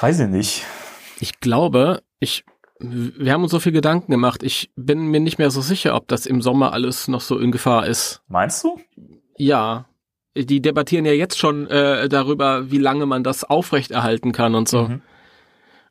Weiß 0.00 0.20
ich 0.20 0.28
nicht. 0.28 0.64
Ich 1.20 1.40
glaube, 1.40 2.02
ich 2.18 2.44
wir 2.84 3.32
haben 3.32 3.42
uns 3.42 3.52
so 3.52 3.60
viel 3.60 3.72
Gedanken 3.72 4.10
gemacht. 4.10 4.42
Ich 4.42 4.70
bin 4.74 5.06
mir 5.06 5.20
nicht 5.20 5.38
mehr 5.38 5.50
so 5.50 5.60
sicher, 5.60 5.94
ob 5.94 6.08
das 6.08 6.26
im 6.26 6.42
Sommer 6.42 6.72
alles 6.72 7.06
noch 7.06 7.20
so 7.20 7.38
in 7.38 7.52
Gefahr 7.52 7.86
ist. 7.86 8.22
Meinst 8.28 8.64
du? 8.64 8.80
Ja. 9.36 9.86
Die 10.34 10.60
debattieren 10.60 11.04
ja 11.04 11.12
jetzt 11.12 11.38
schon 11.38 11.68
äh, 11.68 12.08
darüber, 12.08 12.70
wie 12.70 12.78
lange 12.78 13.06
man 13.06 13.22
das 13.22 13.44
aufrechterhalten 13.44 14.32
kann 14.32 14.54
und 14.54 14.68
so. 14.68 14.88
Mhm. 14.88 15.02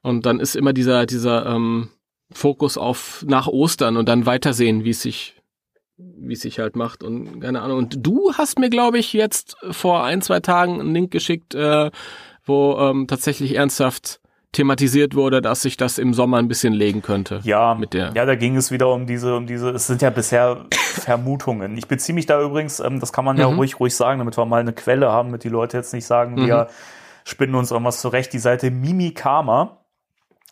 Und 0.01 0.25
dann 0.25 0.39
ist 0.39 0.55
immer 0.55 0.73
dieser, 0.73 1.05
dieser 1.05 1.45
ähm, 1.45 1.89
Fokus 2.33 2.77
auf 2.77 3.23
nach 3.27 3.47
Ostern 3.47 3.97
und 3.97 4.09
dann 4.09 4.25
weitersehen, 4.25 4.83
wie 4.83 4.89
es 4.89 5.01
sich, 5.01 5.40
wie 6.17 6.33
es 6.33 6.41
sich 6.41 6.59
halt 6.59 6.75
macht 6.75 7.03
und 7.03 7.41
keine 7.41 7.61
Ahnung. 7.61 7.77
Und 7.77 8.05
du 8.05 8.33
hast 8.33 8.59
mir, 8.59 8.69
glaube 8.69 8.97
ich, 8.97 9.13
jetzt 9.13 9.57
vor 9.71 10.03
ein, 10.03 10.21
zwei 10.21 10.39
Tagen 10.39 10.79
einen 10.79 10.93
Link 10.93 11.11
geschickt, 11.11 11.55
äh, 11.55 11.91
wo 12.45 12.77
ähm, 12.79 13.07
tatsächlich 13.07 13.55
ernsthaft 13.55 14.19
thematisiert 14.51 15.15
wurde, 15.15 15.41
dass 15.41 15.61
sich 15.61 15.77
das 15.77 15.97
im 15.97 16.13
Sommer 16.13 16.37
ein 16.37 16.47
bisschen 16.47 16.73
legen 16.73 17.01
könnte. 17.01 17.39
Ja, 17.43 17.73
mit 17.73 17.93
der. 17.93 18.11
Ja, 18.15 18.25
da 18.25 18.35
ging 18.35 18.57
es 18.57 18.69
wieder 18.71 18.91
um 18.91 19.07
diese, 19.07 19.35
um 19.35 19.47
diese, 19.47 19.69
es 19.69 19.87
sind 19.87 20.01
ja 20.01 20.09
bisher 20.09 20.65
Vermutungen. 20.71 21.77
Ich 21.77 21.87
beziehe 21.87 22.13
mich 22.13 22.25
da 22.25 22.41
übrigens, 22.41 22.79
ähm, 22.79 22.99
das 22.99 23.13
kann 23.13 23.23
man 23.23 23.37
ja 23.37 23.49
mhm. 23.49 23.57
ruhig, 23.57 23.79
ruhig 23.79 23.95
sagen, 23.95 24.19
damit 24.19 24.37
wir 24.37 24.45
mal 24.45 24.61
eine 24.61 24.73
Quelle 24.73 25.09
haben, 25.09 25.29
damit 25.29 25.43
die 25.43 25.49
Leute 25.49 25.77
jetzt 25.77 25.93
nicht 25.93 26.05
sagen, 26.05 26.33
mhm. 26.33 26.47
wir 26.47 26.67
spinnen 27.23 27.55
uns 27.55 27.71
irgendwas 27.71 28.01
zurecht. 28.01 28.33
Die 28.33 28.39
Seite 28.39 28.71
Mimikama 28.71 29.80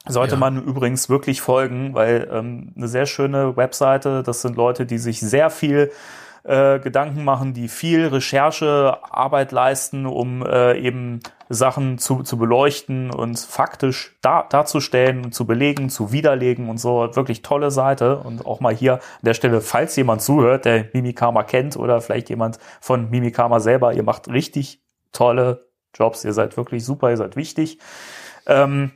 sollte 0.08 0.34
ja. 0.34 0.39
man 0.39 0.64
übrigens 0.64 1.10
wirklich 1.10 1.41
folgen, 1.41 1.93
weil 1.93 2.30
ähm, 2.32 2.74
eine 2.76 2.88
sehr 2.88 3.06
schöne 3.06 3.58
Webseite, 3.58 4.24
das 4.24 4.41
sind 4.41 4.56
Leute, 4.56 4.86
die 4.86 4.97
sich 4.97 5.20
sehr 5.20 5.50
viel 5.50 5.91
äh, 6.43 6.80
Gedanken 6.80 7.24
machen, 7.24 7.54
die 7.54 7.68
viel 7.68 8.08
Recherchearbeit 8.08 9.52
leisten, 9.52 10.06
um 10.06 10.45
äh, 10.45 10.80
eben 10.80 11.20
Sachen 11.50 11.97
zu, 11.97 12.24
zu 12.24 12.38
beleuchten 12.38 13.12
und 13.12 13.39
faktisch 13.39 14.16
da, 14.22 14.43
darzustellen, 14.43 15.32
zu 15.32 15.45
belegen, 15.45 15.89
zu 15.89 16.12
widerlegen 16.12 16.70
und 16.70 16.78
so. 16.78 17.10
Wirklich 17.16 17.41
tolle 17.41 17.72
Seite. 17.72 18.18
Und 18.20 18.45
auch 18.45 18.62
mal 18.62 18.74
hier 18.74 18.93
an 18.93 19.00
der 19.24 19.34
Stelle, 19.34 19.60
falls 19.60 19.95
jemand 19.95 20.22
zuhört, 20.22 20.66
der 20.66 20.86
Mimikama 20.93 21.43
kennt 21.43 21.76
oder 21.76 22.02
vielleicht 22.02 22.30
jemand 22.30 22.60
von 22.80 23.10
Mimikama 23.10 23.60
selber, 23.60 23.93
ihr 23.93 24.04
macht 24.04 24.30
richtig 24.30 24.82
tolle 25.12 25.66
Jobs. 25.93 26.24
Ihr 26.24 26.34
seid 26.34 26.56
wirklich 26.56 26.86
super, 26.86 27.10
ihr 27.10 27.18
seid 27.18 27.36
wichtig. 27.36 27.80
Ähm, 28.45 28.91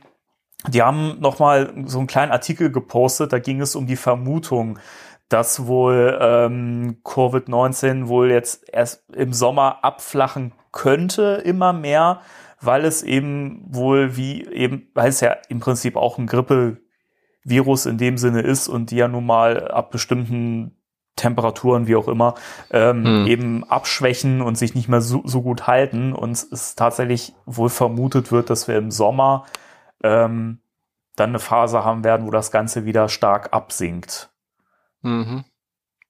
die 0.68 0.82
haben 0.82 1.20
nochmal 1.20 1.72
so 1.86 1.98
einen 1.98 2.06
kleinen 2.06 2.32
Artikel 2.32 2.70
gepostet, 2.70 3.32
da 3.32 3.38
ging 3.38 3.60
es 3.60 3.76
um 3.76 3.86
die 3.86 3.96
Vermutung, 3.96 4.78
dass 5.28 5.66
wohl 5.66 6.18
ähm, 6.20 6.98
Covid-19 7.04 8.08
wohl 8.08 8.30
jetzt 8.30 8.68
erst 8.72 9.04
im 9.14 9.32
Sommer 9.32 9.78
abflachen 9.82 10.52
könnte, 10.72 11.42
immer 11.44 11.72
mehr, 11.72 12.20
weil 12.60 12.84
es 12.84 13.02
eben 13.02 13.64
wohl 13.68 14.16
wie 14.16 14.46
eben, 14.46 14.88
weil 14.94 15.08
es 15.08 15.20
ja 15.20 15.36
im 15.48 15.60
Prinzip 15.60 15.96
auch 15.96 16.18
ein 16.18 16.26
Grippevirus 16.26 17.86
in 17.86 17.98
dem 17.98 18.18
Sinne 18.18 18.40
ist 18.40 18.68
und 18.68 18.90
die 18.90 18.96
ja 18.96 19.08
nun 19.08 19.26
mal 19.26 19.68
ab 19.68 19.90
bestimmten 19.90 20.76
Temperaturen, 21.16 21.86
wie 21.86 21.96
auch 21.96 22.08
immer, 22.08 22.34
ähm, 22.70 23.04
hm. 23.04 23.26
eben 23.26 23.64
abschwächen 23.64 24.42
und 24.42 24.58
sich 24.58 24.74
nicht 24.74 24.88
mehr 24.88 25.00
so, 25.00 25.22
so, 25.24 25.42
gut 25.42 25.66
halten. 25.66 26.12
Und 26.12 26.32
es 26.32 26.74
tatsächlich 26.74 27.34
wohl 27.46 27.68
vermutet 27.68 28.32
wird, 28.32 28.50
dass 28.50 28.66
wir 28.66 28.76
im 28.76 28.90
Sommer 28.90 29.44
ähm, 30.04 30.60
dann 31.16 31.30
eine 31.30 31.38
Phase 31.40 31.84
haben 31.84 32.04
werden, 32.04 32.26
wo 32.26 32.30
das 32.30 32.52
Ganze 32.52 32.84
wieder 32.84 33.08
stark 33.08 33.52
absinkt. 33.52 34.30
Mhm. 35.02 35.44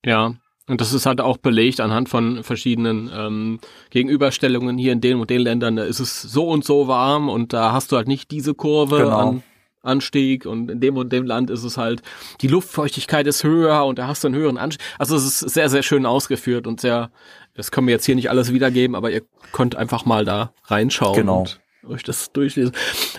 Ja, 0.05 0.35
und 0.67 0.81
das 0.81 0.93
ist 0.93 1.07
halt 1.07 1.21
auch 1.21 1.37
belegt 1.37 1.81
anhand 1.81 2.09
von 2.09 2.43
verschiedenen 2.43 3.11
ähm, 3.15 3.61
Gegenüberstellungen 3.91 4.77
hier 4.79 4.93
in 4.93 5.01
den 5.01 5.19
und 5.19 5.31
den 5.31 5.41
Ländern. 5.41 5.77
Da 5.77 5.85
ist 5.85 6.01
es 6.01 6.23
so 6.23 6.49
und 6.49 6.65
so 6.65 6.89
warm 6.89 7.29
und 7.29 7.53
da 7.53 7.73
hast 7.73 7.93
du 7.93 7.97
halt 7.97 8.09
nicht 8.09 8.31
diese 8.31 8.55
Kurve 8.55 8.99
genau. 8.99 9.19
an 9.19 9.43
Anstieg 9.83 10.47
und 10.47 10.71
in 10.71 10.81
dem 10.81 10.97
und 10.97 11.13
dem 11.13 11.27
Land 11.27 11.51
ist 11.51 11.63
es 11.63 11.77
halt, 11.77 12.01
die 12.41 12.49
Luftfeuchtigkeit 12.49 13.27
ist 13.27 13.45
höher 13.45 13.85
und 13.85 13.99
da 13.99 14.07
hast 14.07 14.25
du 14.25 14.29
einen 14.29 14.37
höheren 14.37 14.57
Anstieg. 14.57 14.85
Also 14.99 15.17
es 15.17 15.25
ist 15.25 15.41
sehr, 15.41 15.69
sehr 15.69 15.83
schön 15.83 16.07
ausgeführt 16.07 16.67
und 16.67 16.81
sehr 16.81 17.11
Das 17.55 17.71
können 17.71 17.87
wir 17.87 17.93
jetzt 17.93 18.07
hier 18.07 18.17
nicht 18.17 18.31
alles 18.31 18.53
wiedergeben, 18.53 18.97
aber 18.97 19.11
ihr 19.11 19.23
könnt 19.53 19.77
einfach 19.77 20.07
mal 20.07 20.25
da 20.25 20.53
reinschauen 20.65 21.15
Genau. 21.15 21.41
und 21.41 21.61
euch 21.87 22.03
das 22.03 22.33
durchlesen. 22.33 22.73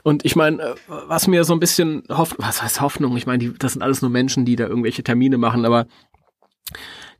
Und 0.04 0.26
ich 0.26 0.36
meine, 0.36 0.62
äh, 0.62 0.76
was 0.88 1.28
mir 1.28 1.44
so 1.44 1.54
ein 1.54 1.60
bisschen 1.60 2.04
hofft, 2.10 2.36
was 2.38 2.62
heißt 2.62 2.82
Hoffnung? 2.82 3.18
Ich 3.18 3.28
meine, 3.28 3.52
das 3.54 3.74
sind 3.74 3.82
alles 3.82 4.02
nur 4.02 4.12
Menschen, 4.12 4.46
die 4.46 4.56
da 4.56 4.68
irgendwelche 4.68 5.04
Termine 5.04 5.38
machen, 5.38 5.66
aber 5.66 5.88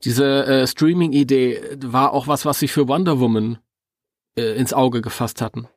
diese 0.04 0.46
äh, 0.46 0.68
Streaming-Idee 0.68 1.78
war 1.84 2.14
auch 2.14 2.28
was, 2.28 2.46
was 2.46 2.60
sie 2.60 2.68
für 2.68 2.88
Wonder 2.88 3.20
Woman 3.20 3.58
äh, 4.38 4.56
ins 4.56 4.74
Auge 4.74 5.02
gefasst 5.02 5.42
hatten. 5.42 5.68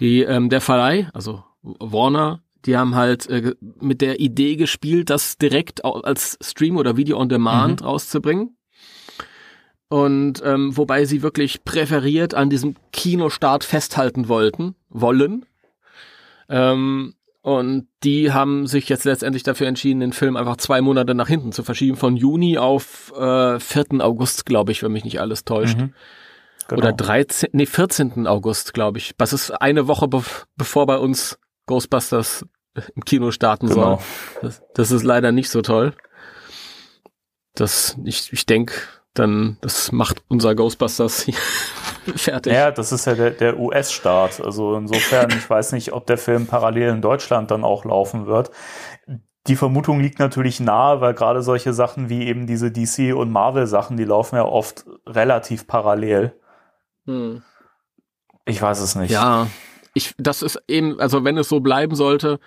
Die, 0.00 0.22
ähm, 0.22 0.50
der 0.50 0.60
Verleih, 0.60 1.08
also 1.14 1.44
Warner, 1.62 2.42
die 2.66 2.76
haben 2.76 2.94
halt 2.94 3.28
äh, 3.28 3.54
mit 3.80 4.00
der 4.00 4.20
Idee 4.20 4.56
gespielt, 4.56 5.10
das 5.10 5.38
direkt 5.38 5.84
als 5.84 6.38
Stream 6.42 6.76
oder 6.76 6.96
Video 6.96 7.18
on 7.18 7.28
Demand 7.28 7.82
rauszubringen. 7.84 8.55
Und 9.88 10.42
ähm, 10.44 10.76
wobei 10.76 11.04
sie 11.04 11.22
wirklich 11.22 11.64
präferiert 11.64 12.34
an 12.34 12.50
diesem 12.50 12.74
Kinostart 12.92 13.62
festhalten 13.62 14.28
wollten, 14.28 14.74
wollen. 14.88 15.46
Ähm, 16.48 17.14
und 17.42 17.86
die 18.02 18.32
haben 18.32 18.66
sich 18.66 18.88
jetzt 18.88 19.04
letztendlich 19.04 19.44
dafür 19.44 19.68
entschieden, 19.68 20.00
den 20.00 20.12
Film 20.12 20.36
einfach 20.36 20.56
zwei 20.56 20.80
Monate 20.80 21.14
nach 21.14 21.28
hinten 21.28 21.52
zu 21.52 21.62
verschieben, 21.62 21.96
von 21.96 22.16
Juni 22.16 22.58
auf 22.58 23.12
äh, 23.16 23.60
4. 23.60 23.84
August, 24.00 24.46
glaube 24.46 24.72
ich, 24.72 24.82
wenn 24.82 24.90
mich 24.90 25.04
nicht 25.04 25.20
alles 25.20 25.44
täuscht. 25.44 25.78
Mhm. 25.78 25.94
Genau. 26.66 26.80
Oder 26.80 26.92
13, 26.92 27.50
nee, 27.52 27.66
14. 27.66 28.26
August, 28.26 28.74
glaube 28.74 28.98
ich. 28.98 29.12
Das 29.16 29.32
ist 29.32 29.52
eine 29.52 29.86
Woche 29.86 30.08
bev 30.08 30.46
bevor 30.56 30.86
bei 30.86 30.98
uns 30.98 31.38
Ghostbusters 31.66 32.44
im 32.96 33.04
Kino 33.04 33.30
starten 33.30 33.68
Genau. 33.68 33.96
soll. 33.96 33.98
Das, 34.42 34.62
das 34.74 34.90
ist 34.90 35.04
leider 35.04 35.30
nicht 35.30 35.48
so 35.48 35.62
toll. 35.62 35.94
Das, 37.54 37.96
ich, 38.04 38.32
ich 38.32 38.46
denke, 38.46 38.74
dann, 39.18 39.56
das 39.60 39.92
macht 39.92 40.22
unser 40.28 40.54
Ghostbusters 40.54 41.22
hier 41.22 41.34
fertig. 42.16 42.52
Ja, 42.52 42.70
das 42.70 42.92
ist 42.92 43.06
ja 43.06 43.14
der, 43.14 43.30
der 43.30 43.58
US-Start. 43.58 44.40
Also 44.40 44.76
insofern, 44.76 45.30
ich 45.30 45.48
weiß 45.48 45.72
nicht, 45.72 45.92
ob 45.92 46.06
der 46.06 46.18
Film 46.18 46.46
parallel 46.46 46.90
in 46.90 47.02
Deutschland 47.02 47.50
dann 47.50 47.64
auch 47.64 47.84
laufen 47.84 48.26
wird. 48.26 48.50
Die 49.46 49.56
Vermutung 49.56 50.00
liegt 50.00 50.18
natürlich 50.18 50.58
nahe, 50.60 51.00
weil 51.00 51.14
gerade 51.14 51.42
solche 51.42 51.72
Sachen 51.72 52.08
wie 52.08 52.26
eben 52.26 52.46
diese 52.46 52.66
DC- 52.66 53.12
und 53.12 53.30
Marvel-Sachen, 53.30 53.96
die 53.96 54.04
laufen 54.04 54.36
ja 54.36 54.44
oft 54.44 54.84
relativ 55.06 55.66
parallel. 55.66 56.32
Hm. 57.06 57.42
Ich 58.44 58.60
weiß 58.60 58.80
es 58.80 58.94
nicht. 58.96 59.10
Ja, 59.10 59.46
ich, 59.94 60.14
das 60.18 60.42
ist 60.42 60.60
eben, 60.68 61.00
also 61.00 61.24
wenn 61.24 61.38
es 61.38 61.48
so 61.48 61.60
bleiben 61.60 61.94
sollte, 61.94 62.38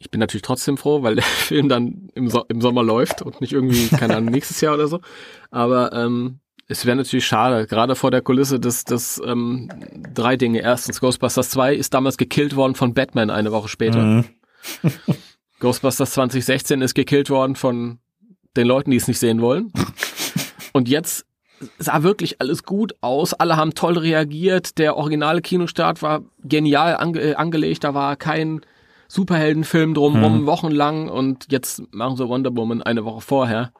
ich 0.00 0.10
bin 0.10 0.18
natürlich 0.18 0.42
trotzdem 0.42 0.78
froh, 0.78 1.02
weil 1.02 1.16
der 1.16 1.24
Film 1.24 1.68
dann 1.68 2.08
im, 2.14 2.28
so 2.28 2.44
im 2.48 2.60
Sommer 2.60 2.82
läuft 2.82 3.22
und 3.22 3.40
nicht 3.40 3.52
irgendwie, 3.52 3.88
keine 3.88 4.16
Ahnung, 4.16 4.32
nächstes 4.32 4.60
Jahr 4.60 4.74
oder 4.74 4.88
so. 4.88 5.00
Aber 5.50 5.92
ähm, 5.92 6.40
es 6.66 6.86
wäre 6.86 6.96
natürlich 6.96 7.26
schade, 7.26 7.66
gerade 7.66 7.94
vor 7.94 8.10
der 8.10 8.22
Kulisse 8.22 8.58
des, 8.58 8.84
des 8.84 9.20
ähm, 9.24 9.68
drei 10.14 10.36
Dinge. 10.36 10.60
Erstens, 10.60 11.00
Ghostbusters 11.00 11.50
2 11.50 11.74
ist 11.74 11.92
damals 11.94 12.16
gekillt 12.16 12.56
worden 12.56 12.74
von 12.74 12.94
Batman 12.94 13.28
eine 13.30 13.52
Woche 13.52 13.68
später. 13.68 14.02
Mhm. 14.02 14.24
Ghostbusters 15.60 16.12
2016 16.12 16.80
ist 16.80 16.94
gekillt 16.94 17.28
worden 17.28 17.54
von 17.54 17.98
den 18.56 18.66
Leuten, 18.66 18.90
die 18.90 18.96
es 18.96 19.06
nicht 19.06 19.18
sehen 19.18 19.42
wollen. 19.42 19.72
Und 20.72 20.88
jetzt 20.88 21.26
sah 21.78 22.02
wirklich 22.02 22.40
alles 22.40 22.62
gut 22.62 22.94
aus. 23.02 23.34
Alle 23.34 23.56
haben 23.56 23.74
toll 23.74 23.98
reagiert. 23.98 24.78
Der 24.78 24.96
originale 24.96 25.42
Kinostart 25.42 26.00
war 26.00 26.22
genial 26.42 26.96
ange 26.96 27.36
angelegt. 27.38 27.84
Da 27.84 27.92
war 27.92 28.16
kein 28.16 28.62
Superheldenfilm 29.10 29.92
drumherum, 29.94 30.38
Hm. 30.40 30.46
wochenlang. 30.46 31.08
Und 31.08 31.46
jetzt 31.50 31.82
machen 31.92 32.16
sie 32.16 32.28
Wonder 32.28 32.56
Woman 32.56 32.80
eine 32.80 33.04
Woche 33.04 33.20
vorher. 33.20 33.72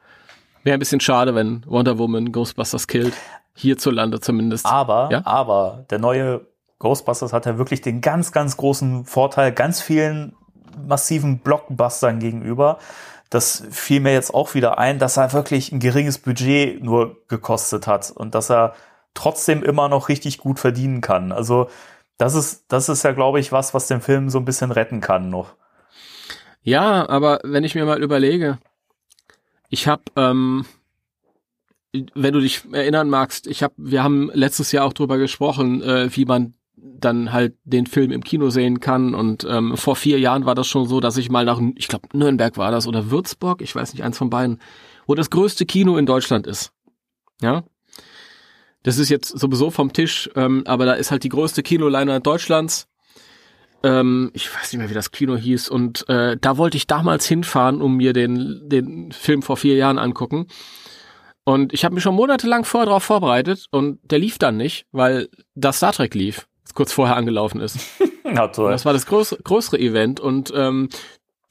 Wäre 0.63 0.75
ein 0.75 0.79
bisschen 0.79 0.99
schade, 0.99 1.33
wenn 1.35 1.63
Wonder 1.67 1.97
Woman 1.97 2.33
Ghostbusters 2.33 2.87
killt. 2.87 3.13
Hierzulande 3.55 4.19
zumindest. 4.19 4.65
Aber, 4.65 5.07
Ja? 5.09 5.21
aber 5.25 5.85
der 5.89 5.99
neue 5.99 6.41
Ghostbusters 6.79 7.31
hat 7.31 7.45
ja 7.45 7.57
wirklich 7.57 7.79
den 7.81 8.01
ganz, 8.01 8.33
ganz 8.33 8.57
großen 8.57 9.05
Vorteil, 9.05 9.53
ganz 9.53 9.81
vielen 9.81 10.35
massiven 10.85 11.39
Blockbustern 11.39 12.19
gegenüber. 12.19 12.77
Das 13.29 13.63
fiel 13.71 14.01
mir 14.01 14.11
jetzt 14.11 14.33
auch 14.33 14.53
wieder 14.53 14.77
ein, 14.79 14.99
dass 14.99 15.15
er 15.15 15.31
wirklich 15.31 15.71
ein 15.71 15.79
geringes 15.79 16.17
Budget 16.17 16.83
nur 16.83 17.15
gekostet 17.29 17.87
hat 17.87 18.11
und 18.11 18.35
dass 18.35 18.49
er 18.51 18.73
trotzdem 19.13 19.63
immer 19.63 19.87
noch 19.87 20.09
richtig 20.09 20.37
gut 20.39 20.59
verdienen 20.59 20.99
kann. 20.99 21.31
Also 21.31 21.67
das 22.17 22.35
ist, 22.35 22.65
das 22.67 22.89
ist 22.89 23.03
ja, 23.03 23.11
glaube 23.11 23.39
ich, 23.39 23.51
was, 23.51 23.73
was 23.73 23.87
den 23.87 24.01
Film 24.01 24.29
so 24.29 24.39
ein 24.39 24.45
bisschen 24.45 24.71
retten 24.71 25.01
kann 25.01 25.29
noch. 25.29 25.55
Ja, 26.63 27.09
aber 27.09 27.39
wenn 27.43 27.63
ich 27.63 27.75
mir 27.75 27.85
mal 27.85 28.03
überlege, 28.03 28.59
ich 29.69 29.87
habe, 29.87 30.03
ähm, 30.15 30.65
wenn 32.13 32.33
du 32.33 32.39
dich 32.39 32.63
erinnern 32.71 33.09
magst, 33.09 33.47
ich 33.47 33.63
habe, 33.63 33.73
wir 33.77 34.03
haben 34.03 34.29
letztes 34.33 34.71
Jahr 34.71 34.85
auch 34.85 34.93
drüber 34.93 35.17
gesprochen, 35.17 35.81
äh, 35.81 36.15
wie 36.15 36.25
man 36.25 36.53
dann 36.75 37.31
halt 37.31 37.55
den 37.63 37.85
Film 37.85 38.11
im 38.11 38.23
Kino 38.23 38.49
sehen 38.49 38.79
kann. 38.79 39.13
Und 39.13 39.45
ähm, 39.49 39.77
vor 39.77 39.95
vier 39.95 40.19
Jahren 40.19 40.45
war 40.45 40.55
das 40.55 40.67
schon 40.67 40.87
so, 40.87 40.99
dass 40.99 41.17
ich 41.17 41.29
mal 41.29 41.45
nach, 41.45 41.59
ich 41.75 41.87
glaube 41.87 42.09
Nürnberg 42.13 42.57
war 42.57 42.71
das 42.71 42.87
oder 42.87 43.11
Würzburg, 43.11 43.61
ich 43.61 43.75
weiß 43.75 43.93
nicht, 43.93 44.03
eins 44.03 44.17
von 44.17 44.29
beiden, 44.29 44.59
wo 45.07 45.15
das 45.15 45.29
größte 45.29 45.65
Kino 45.65 45.97
in 45.97 46.05
Deutschland 46.05 46.47
ist. 46.47 46.71
Ja. 47.41 47.63
Das 48.83 48.97
ist 48.97 49.09
jetzt 49.09 49.27
sowieso 49.27 49.69
vom 49.71 49.93
Tisch, 49.93 50.29
ähm, 50.35 50.63
aber 50.65 50.85
da 50.85 50.93
ist 50.93 51.11
halt 51.11 51.23
die 51.23 51.29
größte 51.29 51.63
Kinoleinwand 51.63 52.25
Deutschlands 52.25 52.87
ähm, 53.83 54.31
ich 54.33 54.53
weiß 54.53 54.71
nicht 54.71 54.79
mehr, 54.79 54.89
wie 54.89 54.95
das 54.95 55.11
Kino 55.11 55.35
hieß, 55.35 55.69
und 55.69 56.07
äh, 56.09 56.37
da 56.39 56.57
wollte 56.57 56.77
ich 56.77 56.87
damals 56.87 57.25
hinfahren, 57.25 57.81
um 57.81 57.97
mir 57.97 58.13
den, 58.13 58.69
den 58.69 59.11
Film 59.11 59.41
vor 59.41 59.57
vier 59.57 59.75
Jahren 59.75 59.97
angucken. 59.97 60.47
Und 61.43 61.73
ich 61.73 61.83
habe 61.83 61.95
mich 61.95 62.03
schon 62.03 62.15
monatelang 62.15 62.65
vorher 62.65 62.85
darauf 62.85 63.03
vorbereitet 63.03 63.65
und 63.71 63.99
der 64.03 64.19
lief 64.19 64.37
dann 64.37 64.57
nicht, 64.57 64.85
weil 64.91 65.27
das 65.55 65.77
Star 65.77 65.91
Trek 65.91 66.13
lief, 66.13 66.47
das 66.63 66.75
kurz 66.75 66.93
vorher 66.93 67.15
angelaufen 67.15 67.59
ist. 67.59 67.79
Na 68.23 68.43
Und 68.43 68.55
toll. 68.55 68.71
das 68.71 68.85
war 68.85 68.93
das 68.93 69.07
größ 69.07 69.37
größere 69.43 69.79
Event 69.79 70.19
und 70.19 70.53
ähm, 70.55 70.89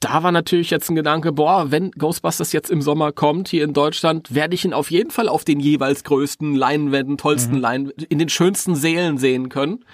da 0.01 0.23
war 0.23 0.31
natürlich 0.31 0.71
jetzt 0.71 0.89
ein 0.89 0.95
Gedanke, 0.95 1.31
boah, 1.31 1.71
wenn 1.71 1.91
Ghostbusters 1.91 2.51
jetzt 2.51 2.71
im 2.71 2.81
Sommer 2.81 3.11
kommt 3.11 3.47
hier 3.47 3.63
in 3.63 3.73
Deutschland, 3.73 4.33
werde 4.33 4.55
ich 4.55 4.65
ihn 4.65 4.73
auf 4.73 4.91
jeden 4.91 5.11
Fall 5.11 5.29
auf 5.29 5.45
den 5.45 5.59
jeweils 5.59 6.03
größten 6.03 6.55
Leinwänden, 6.55 7.17
tollsten 7.17 7.55
Leinwänden, 7.55 8.07
in 8.09 8.17
den 8.17 8.27
schönsten 8.27 8.75
Sälen 8.75 9.19
sehen 9.19 9.49
können, 9.49 9.85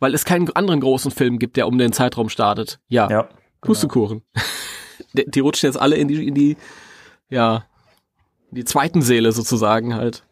weil 0.00 0.14
es 0.14 0.24
keinen 0.24 0.50
anderen 0.54 0.80
großen 0.80 1.12
Film 1.12 1.38
gibt, 1.38 1.56
der 1.56 1.68
um 1.68 1.78
den 1.78 1.92
Zeitraum 1.92 2.28
startet. 2.28 2.80
Ja, 2.88 3.08
Ja. 3.08 3.28
Pustekuchen. 3.60 4.22
die, 5.12 5.30
die 5.30 5.40
rutschen 5.40 5.68
jetzt 5.68 5.80
alle 5.80 5.94
in 5.94 6.08
die, 6.08 6.26
in 6.26 6.34
die, 6.34 6.56
ja, 7.30 7.64
in 8.50 8.56
die 8.56 8.64
zweiten 8.64 9.00
Seele 9.00 9.30
sozusagen 9.30 9.94
halt. 9.94 10.24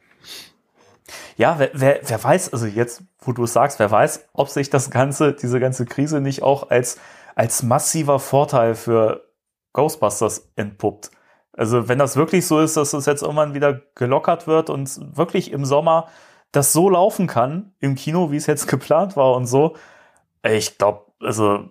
Ja, 1.36 1.58
wer, 1.58 1.70
wer, 1.72 2.00
wer 2.04 2.24
weiß, 2.24 2.52
also 2.52 2.66
jetzt, 2.66 3.02
wo 3.20 3.32
du 3.32 3.44
es 3.44 3.52
sagst, 3.52 3.78
wer 3.78 3.90
weiß, 3.90 4.28
ob 4.32 4.48
sich 4.48 4.70
das 4.70 4.90
Ganze, 4.90 5.32
diese 5.32 5.60
ganze 5.60 5.86
Krise 5.86 6.20
nicht 6.20 6.42
auch 6.42 6.70
als, 6.70 6.98
als 7.40 7.62
massiver 7.62 8.18
Vorteil 8.18 8.74
für 8.74 9.24
Ghostbusters 9.72 10.52
entpuppt. 10.56 11.10
Also 11.54 11.88
wenn 11.88 11.98
das 11.98 12.16
wirklich 12.16 12.46
so 12.46 12.60
ist, 12.60 12.76
dass 12.76 12.92
es 12.92 13.06
jetzt 13.06 13.22
irgendwann 13.22 13.54
wieder 13.54 13.80
gelockert 13.94 14.46
wird 14.46 14.68
und 14.68 15.16
wirklich 15.16 15.50
im 15.50 15.64
Sommer 15.64 16.08
das 16.52 16.74
so 16.74 16.90
laufen 16.90 17.26
kann 17.26 17.72
im 17.80 17.94
Kino, 17.94 18.30
wie 18.30 18.36
es 18.36 18.44
jetzt 18.44 18.68
geplant 18.68 19.16
war 19.16 19.34
und 19.36 19.46
so, 19.46 19.74
ich 20.42 20.76
glaube, 20.76 21.06
also 21.18 21.70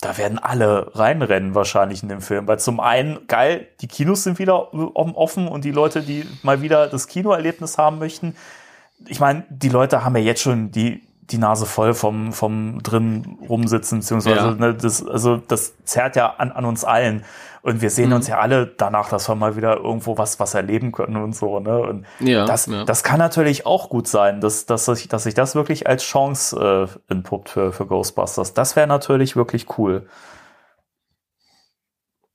da 0.00 0.18
werden 0.18 0.40
alle 0.40 0.96
reinrennen 0.96 1.54
wahrscheinlich 1.54 2.02
in 2.02 2.08
den 2.08 2.20
Film. 2.20 2.48
Weil 2.48 2.58
zum 2.58 2.80
einen, 2.80 3.28
geil, 3.28 3.68
die 3.80 3.86
Kinos 3.86 4.24
sind 4.24 4.40
wieder 4.40 4.74
offen 4.74 5.46
und 5.46 5.64
die 5.64 5.70
Leute, 5.70 6.02
die 6.02 6.26
mal 6.42 6.60
wieder 6.60 6.88
das 6.88 7.06
Kinoerlebnis 7.06 7.78
haben 7.78 8.00
möchten, 8.00 8.34
ich 9.06 9.20
meine, 9.20 9.44
die 9.48 9.68
Leute 9.68 10.04
haben 10.04 10.16
ja 10.16 10.22
jetzt 10.22 10.42
schon 10.42 10.72
die, 10.72 11.07
die 11.30 11.38
Nase 11.38 11.66
voll 11.66 11.94
vom, 11.94 12.32
vom 12.32 12.82
drin 12.82 13.38
rumsitzen, 13.48 13.98
beziehungsweise, 14.00 14.36
Ja. 14.36 14.50
ne, 14.54 14.74
das, 14.74 15.06
also 15.06 15.36
das 15.36 15.74
zerrt 15.84 16.16
ja 16.16 16.34
an, 16.38 16.50
an 16.52 16.64
uns 16.64 16.84
allen. 16.84 17.24
Und 17.60 17.82
wir 17.82 17.90
sehen 17.90 18.10
Mhm. 18.10 18.16
uns 18.16 18.28
ja 18.28 18.38
alle 18.38 18.66
danach, 18.66 19.08
dass 19.10 19.28
wir 19.28 19.34
mal 19.34 19.56
wieder 19.56 19.76
irgendwo 19.76 20.16
was, 20.16 20.38
was 20.40 20.54
erleben 20.54 20.92
können 20.92 21.16
und 21.16 21.34
so, 21.34 21.58
ne? 21.60 21.78
Und 21.80 22.06
Ja, 22.20 22.44
das, 22.46 22.66
ja. 22.66 22.84
das 22.84 23.02
kann 23.02 23.18
natürlich 23.18 23.66
auch 23.66 23.90
gut 23.90 24.06
sein, 24.08 24.40
dass, 24.40 24.64
dass, 24.64 24.86
sich, 24.86 25.08
dass 25.08 25.24
sich 25.24 25.34
das 25.34 25.54
wirklich 25.54 25.86
als 25.86 26.04
Chance 26.04 26.88
äh, 27.08 27.12
entpuppt 27.12 27.50
für, 27.50 27.72
für 27.72 27.84
Ghostbusters. 27.86 28.54
Das 28.54 28.76
wäre 28.76 28.86
natürlich 28.86 29.34
wirklich 29.36 29.66
cool. 29.78 30.06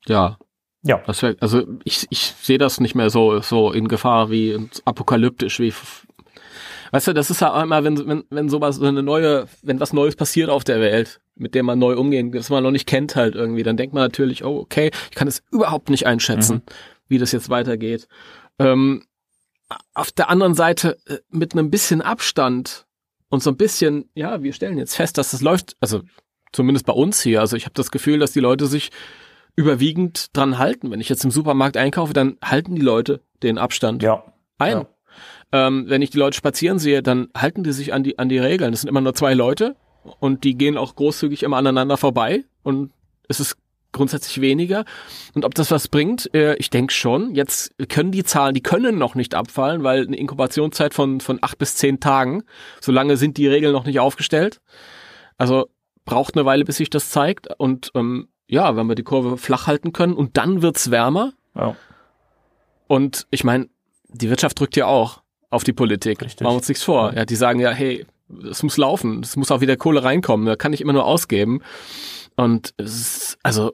ja, 0.05 0.37
Ja. 0.83 0.99
Das 1.07 1.21
wär, 1.23 1.35
also 1.39 1.63
ich, 1.85 2.05
ich 2.09 2.35
sehe 2.41 2.57
das 2.57 2.79
nicht 2.81 2.93
mehr 2.93 3.09
so, 3.09 3.39
so 3.39 3.71
in 3.71 3.87
Gefahr 3.87 4.29
wie 4.29 4.69
apokalyptisch 4.85 5.59
wie. 5.59 5.73
Weißt 6.93 7.07
du, 7.07 7.13
das 7.13 7.31
ist 7.31 7.41
ja 7.41 7.51
auch 7.51 7.63
immer, 7.63 7.83
wenn, 7.83 8.07
wenn, 8.07 8.23
wenn 8.29 8.49
sowas, 8.49 8.75
so 8.75 8.85
eine 8.85 9.01
neue, 9.01 9.47
wenn 9.63 9.79
was 9.79 9.93
Neues 9.93 10.15
passiert 10.15 10.51
auf 10.51 10.63
der 10.63 10.79
Welt, 10.79 11.21
mit 11.33 11.55
dem 11.55 11.65
man 11.65 11.79
neu 11.79 11.97
umgehen, 11.97 12.31
das 12.31 12.51
man 12.51 12.61
noch 12.61 12.69
nicht 12.69 12.87
kennt 12.87 13.15
halt 13.15 13.33
irgendwie, 13.33 13.63
dann 13.63 13.77
denkt 13.77 13.95
man 13.95 14.03
natürlich, 14.03 14.43
oh, 14.43 14.59
okay, 14.59 14.91
ich 15.09 15.15
kann 15.15 15.27
es 15.27 15.41
überhaupt 15.49 15.89
nicht 15.89 16.05
einschätzen, 16.05 16.61
wie 17.07 17.17
das 17.17 17.31
jetzt 17.31 17.49
weitergeht. 17.49 18.07
Ähm, 18.59 19.05
auf 19.95 20.11
der 20.11 20.29
anderen 20.29 20.53
Seite, 20.53 20.99
äh, 21.07 21.17
mit 21.31 21.53
einem 21.53 21.71
bisschen 21.71 22.03
Abstand 22.03 22.85
und 23.29 23.41
so 23.41 23.49
ein 23.49 23.57
bisschen, 23.57 24.07
ja, 24.13 24.43
wir 24.43 24.53
stellen 24.53 24.77
jetzt 24.77 24.95
fest, 24.95 25.17
dass 25.17 25.31
das 25.31 25.41
läuft, 25.41 25.75
also 25.79 26.01
zumindest 26.51 26.85
bei 26.85 26.93
uns 26.93 27.23
hier, 27.23 27.39
also 27.39 27.57
ich 27.57 27.65
habe 27.65 27.73
das 27.73 27.89
Gefühl, 27.89 28.19
dass 28.19 28.33
die 28.33 28.39
Leute 28.39 28.67
sich 28.67 28.91
überwiegend 29.55 30.27
dran 30.37 30.59
halten. 30.59 30.91
Wenn 30.91 31.01
ich 31.01 31.09
jetzt 31.09 31.23
im 31.23 31.31
Supermarkt 31.31 31.75
einkaufe, 31.75 32.13
dann 32.13 32.37
halten 32.43 32.75
die 32.75 32.81
Leute 32.81 33.21
den 33.41 33.57
Abstand 33.57 34.03
Ja. 34.03 34.23
ein. 34.59 34.71
Ja. 34.73 34.87
Ähm, 35.53 35.85
wenn 35.87 36.01
ich 36.01 36.09
die 36.09 36.17
Leute 36.17 36.35
spazieren 36.35 36.79
sehe, 36.79 37.01
dann 37.01 37.29
halten 37.37 37.63
die 37.63 37.71
sich 37.71 37.93
an 37.93 38.03
die, 38.03 38.19
an 38.19 38.27
die 38.27 38.39
Regeln. 38.39 38.71
Das 38.71 38.81
sind 38.81 38.89
immer 38.89 39.01
nur 39.01 39.13
zwei 39.13 39.35
Leute 39.35 39.75
und 40.19 40.43
die 40.43 40.57
gehen 40.57 40.77
auch 40.77 40.95
großzügig 40.95 41.43
immer 41.43 41.57
aneinander 41.57 41.95
vorbei 41.95 42.43
und 42.63 42.91
es 43.29 43.39
ist 43.39 43.55
grundsätzlich 43.91 44.41
weniger. 44.41 44.83
Und 45.35 45.45
ob 45.45 45.53
das 45.53 45.69
was 45.69 45.87
bringt, 45.87 46.33
äh, 46.33 46.55
ich 46.55 46.71
denke 46.71 46.91
schon. 46.91 47.35
Jetzt 47.35 47.75
können 47.87 48.11
die 48.11 48.23
Zahlen, 48.23 48.55
die 48.55 48.63
können 48.63 48.97
noch 48.97 49.13
nicht 49.13 49.35
abfallen, 49.35 49.83
weil 49.83 50.07
eine 50.07 50.17
Inkubationszeit 50.17 50.95
von, 50.95 51.21
von 51.21 51.37
acht 51.43 51.59
bis 51.59 51.75
zehn 51.75 51.99
Tagen, 51.99 52.43
solange 52.81 53.15
sind 53.15 53.37
die 53.37 53.47
Regeln 53.47 53.71
noch 53.71 53.85
nicht 53.85 53.99
aufgestellt. 53.99 54.59
Also 55.37 55.69
braucht 56.05 56.35
eine 56.35 56.45
Weile, 56.45 56.65
bis 56.65 56.77
sich 56.77 56.89
das 56.89 57.11
zeigt. 57.11 57.47
Und 57.59 57.91
ähm, 57.93 58.29
ja, 58.47 58.75
wenn 58.75 58.87
wir 58.87 58.95
die 58.95 59.03
Kurve 59.03 59.37
flach 59.37 59.67
halten 59.67 59.93
können 59.93 60.15
und 60.15 60.37
dann 60.37 60.63
wird's 60.63 60.89
wärmer. 60.89 61.33
Ja. 61.55 61.75
Und 62.87 63.27
ich 63.29 63.43
meine, 63.43 63.69
die 64.09 64.29
Wirtschaft 64.29 64.59
drückt 64.59 64.75
ja 64.75 64.87
auch 64.87 65.22
auf 65.53 65.63
die 65.63 65.73
Politik. 65.73 66.21
Richtig. 66.21 66.41
Machen 66.41 66.53
wir 66.53 66.57
uns 66.57 66.67
nichts 66.67 66.83
vor. 66.83 67.13
Ja, 67.13 67.25
die 67.25 67.35
sagen 67.35 67.59
ja, 67.59 67.71
hey, 67.71 68.05
es 68.49 68.63
muss 68.63 68.77
laufen, 68.77 69.21
es 69.23 69.35
muss 69.35 69.51
auch 69.51 69.61
wieder 69.61 69.77
Kohle 69.77 70.03
reinkommen, 70.03 70.45
da 70.45 70.55
kann 70.55 70.73
ich 70.73 70.81
immer 70.81 70.93
nur 70.93 71.05
ausgeben. 71.05 71.61
Und 72.35 72.73
es 72.77 72.93
ist, 72.99 73.37
also 73.43 73.73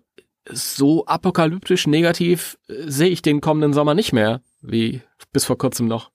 so 0.52 1.06
apokalyptisch 1.06 1.88
negativ 1.88 2.58
äh, 2.68 2.74
sehe 2.88 3.10
ich 3.10 3.22
den 3.22 3.40
kommenden 3.40 3.74
Sommer 3.74 3.94
nicht 3.94 4.14
mehr, 4.14 4.42
wie 4.62 5.02
bis 5.32 5.46
vor 5.46 5.58
kurzem 5.58 5.88
noch. 5.88 6.12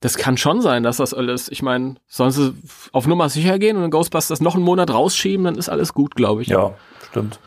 Das 0.00 0.18
kann 0.18 0.36
schon 0.36 0.60
sein, 0.60 0.82
dass 0.82 0.98
das 0.98 1.14
alles, 1.14 1.48
ich 1.48 1.62
meine, 1.62 1.96
sollen 2.06 2.30
sie 2.30 2.54
auf 2.92 3.06
Nummer 3.06 3.30
sicher 3.30 3.58
gehen 3.58 3.78
und 3.78 3.84
in 3.84 3.90
Ghostbusters 3.90 4.40
noch 4.40 4.54
einen 4.54 4.62
Monat 4.64 4.90
rausschieben, 4.92 5.46
dann 5.46 5.56
ist 5.56 5.70
alles 5.70 5.94
gut, 5.94 6.14
glaube 6.14 6.42
ich. 6.42 6.48
Ja, 6.48 6.74
stimmt. 7.08 7.40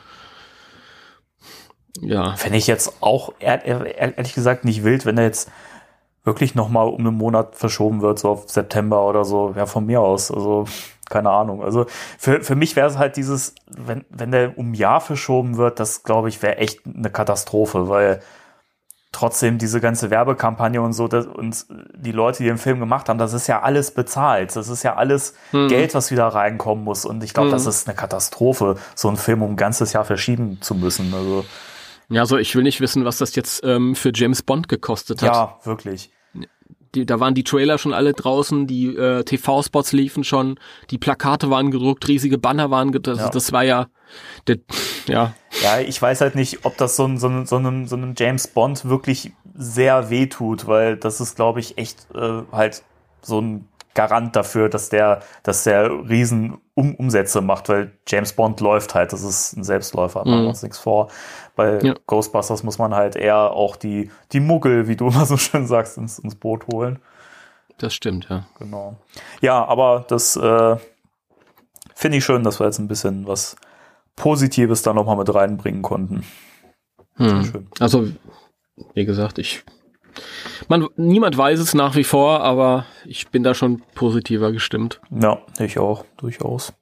Ja. 2.02 2.36
Fände 2.36 2.58
ich 2.58 2.68
jetzt 2.68 3.02
auch 3.02 3.34
ehr- 3.40 3.64
ehr- 3.66 4.18
ehrlich 4.18 4.34
gesagt 4.34 4.66
nicht 4.66 4.84
wild, 4.84 5.06
wenn 5.06 5.18
er 5.18 5.26
jetzt 5.26 5.52
wirklich 6.30 6.56
nochmal 6.56 6.88
um 6.88 7.00
einen 7.06 7.18
Monat 7.18 7.56
verschoben 7.56 8.02
wird, 8.02 8.20
so 8.20 8.30
auf 8.30 8.50
September 8.50 9.06
oder 9.06 9.26
so. 9.26 9.54
Ja, 9.58 9.66
von 9.66 9.86
mir 9.86 10.00
aus. 10.02 10.32
Also, 10.32 10.66
keine 11.10 11.32
Ahnung. 11.32 11.64
Also 11.64 11.88
für, 12.20 12.42
für 12.44 12.56
mich 12.56 12.76
wäre 12.76 12.88
es 12.88 12.98
halt 13.00 13.18
dieses, 13.18 13.56
wenn, 13.68 14.06
wenn 14.12 14.30
der 14.32 14.58
um 14.60 14.72
ein 14.72 14.74
Jahr 14.76 15.02
verschoben 15.02 15.58
wird, 15.58 15.80
das 15.80 16.04
glaube 16.04 16.30
ich 16.30 16.42
wäre 16.44 16.58
echt 16.58 16.82
eine 16.86 17.10
Katastrophe, 17.10 17.90
weil 17.90 18.22
trotzdem 19.12 19.58
diese 19.58 19.82
ganze 19.82 20.12
Werbekampagne 20.12 20.80
und 20.84 20.94
so 20.94 21.08
das, 21.08 21.26
und 21.26 21.66
die 21.96 22.12
Leute, 22.12 22.44
die 22.44 22.50
den 22.50 22.60
Film 22.60 22.80
gemacht 22.80 23.10
haben, 23.10 23.18
das 23.18 23.34
ist 23.34 23.48
ja 23.48 23.62
alles 23.64 23.90
bezahlt. 23.92 24.56
Das 24.56 24.68
ist 24.70 24.84
ja 24.84 24.96
alles 24.98 25.34
Geld, 25.52 25.96
was 25.96 26.12
wieder 26.12 26.28
reinkommen 26.28 26.84
muss. 26.84 27.06
Und 27.06 27.24
ich 27.24 27.34
glaube, 27.34 27.48
Mhm. 27.50 27.54
das 27.54 27.66
ist 27.66 27.88
eine 27.88 27.96
Katastrophe, 27.98 28.76
so 28.94 29.08
einen 29.08 29.18
Film 29.18 29.42
um 29.42 29.54
ein 29.54 29.56
ganzes 29.58 29.94
Jahr 29.94 30.06
verschieben 30.06 30.60
zu 30.62 30.76
müssen. 30.76 31.12
Also 31.16 31.44
Ja, 32.10 32.22
also 32.22 32.38
ich 32.38 32.56
will 32.56 32.62
nicht 32.62 32.82
wissen, 32.82 33.04
was 33.04 33.18
das 33.18 33.34
jetzt 33.36 33.64
ähm, 33.64 33.96
für 33.96 34.12
James 34.14 34.44
Bond 34.44 34.68
gekostet 34.70 35.24
hat. 35.24 35.34
ja, 35.36 35.58
wirklich. 35.64 36.12
Die, 36.96 37.06
da 37.06 37.20
waren 37.20 37.36
die 37.36 37.44
Trailer 37.44 37.78
schon 37.78 37.94
alle 37.94 38.14
draußen, 38.14 38.66
die 38.66 38.96
äh, 38.96 39.24
TV-Spots 39.24 39.92
liefen 39.94 40.24
schon, 40.24 40.60
die 40.90 40.98
Plakate 40.98 41.50
waren 41.50 41.72
gedruckt, 41.72 42.08
riesige 42.08 42.38
Banner 42.38 42.72
waren 42.72 42.92
gedruckt. 42.92 43.20
Also 43.20 43.28
Ja. 43.28 43.32
Das 43.32 43.52
war 43.52 43.64
ja, 43.64 43.88
der, 44.48 44.58
ja, 45.08 45.34
Ja, 45.62 45.80
ich 45.80 46.02
weiß 46.02 46.22
halt 46.22 46.36
nicht, 46.36 46.66
ob 46.66 46.78
das 46.78 46.96
so, 46.96 47.06
ein, 47.06 47.18
so, 47.18 47.28
ein, 47.28 47.46
so, 47.46 47.58
einem, 47.58 47.88
so 47.88 47.96
einem 47.96 48.16
James 48.18 48.48
Bond 48.48 48.86
wirklich 48.86 49.32
sehr 49.56 50.10
weh 50.10 50.28
tut, 50.28 50.68
weil 50.68 50.98
das 50.98 51.22
ist, 51.22 51.36
glaube 51.36 51.60
ich, 51.60 51.78
echt 51.78 52.08
äh, 52.16 52.42
halt 52.52 52.84
so 53.22 53.40
ein 53.40 53.69
Garant 53.96 54.36
dafür, 54.36 54.70
dass 54.70 54.90
der, 54.90 55.22
dass 55.44 55.64
der 55.64 55.90
riesen 56.10 56.58
um 56.76 56.96
Umsätze 56.96 57.42
macht, 57.42 57.68
weil 57.70 57.92
James 58.08 58.34
Bond 58.34 58.62
läuft 58.62 58.96
halt, 58.96 59.12
das 59.12 59.24
ist 59.24 59.58
ein 59.58 59.64
Selbstläufer, 59.64 60.20
machen 60.26 60.44
wir 60.44 60.50
uns 60.50 60.64
nichts 60.64 60.78
vor. 60.78 61.10
Bei 61.56 61.80
Ja. 61.82 61.96
Ghostbusters 62.08 62.64
muss 62.64 62.78
man 62.78 62.96
halt 62.96 63.16
eher 63.16 63.52
auch 63.52 63.76
die, 63.76 64.12
die 64.32 64.40
Muggel, 64.40 64.88
wie 64.88 64.96
du 64.96 65.08
immer 65.10 65.26
so 65.26 65.38
schön 65.38 65.68
sagst, 65.68 65.98
ins, 65.98 66.20
ins 66.20 66.36
Boot 66.36 66.68
holen. 66.72 67.00
das 67.80 67.94
stimmt, 67.94 68.28
ja. 68.30 68.46
Genau. 68.60 68.96
Ja, 69.42 69.66
aber 69.66 70.06
das 70.08 70.36
äh, 70.38 70.78
finde 71.96 72.18
ich 72.18 72.26
schön, 72.26 72.44
dass 72.44 72.60
wir 72.60 72.66
jetzt 72.68 72.80
ein 72.80 72.88
bisschen 72.88 73.28
was 73.28 73.56
Positives 74.16 74.82
da 74.84 74.94
nochmal 74.94 75.16
mit 75.18 75.34
reinbringen 75.34 75.82
konnten. 75.82 76.24
Hm. 77.16 77.44
Schön. 77.46 77.68
Also, 77.80 78.08
wie 78.94 79.06
gesagt, 79.06 79.38
ich, 79.40 79.64
man, 80.68 80.88
niemand 80.96 81.38
weiß 81.38 81.60
es 81.60 81.74
nach 81.74 81.96
wie 81.96 82.04
vor, 82.04 82.42
aber 82.42 82.86
ich 83.06 83.30
bin 83.30 83.44
da 83.44 83.54
schon 83.54 83.82
positiver 83.96 84.52
gestimmt. 84.52 85.02
Ja, 85.10 85.40
ich 85.60 85.80
auch, 85.80 86.06
durchaus. 86.18 86.74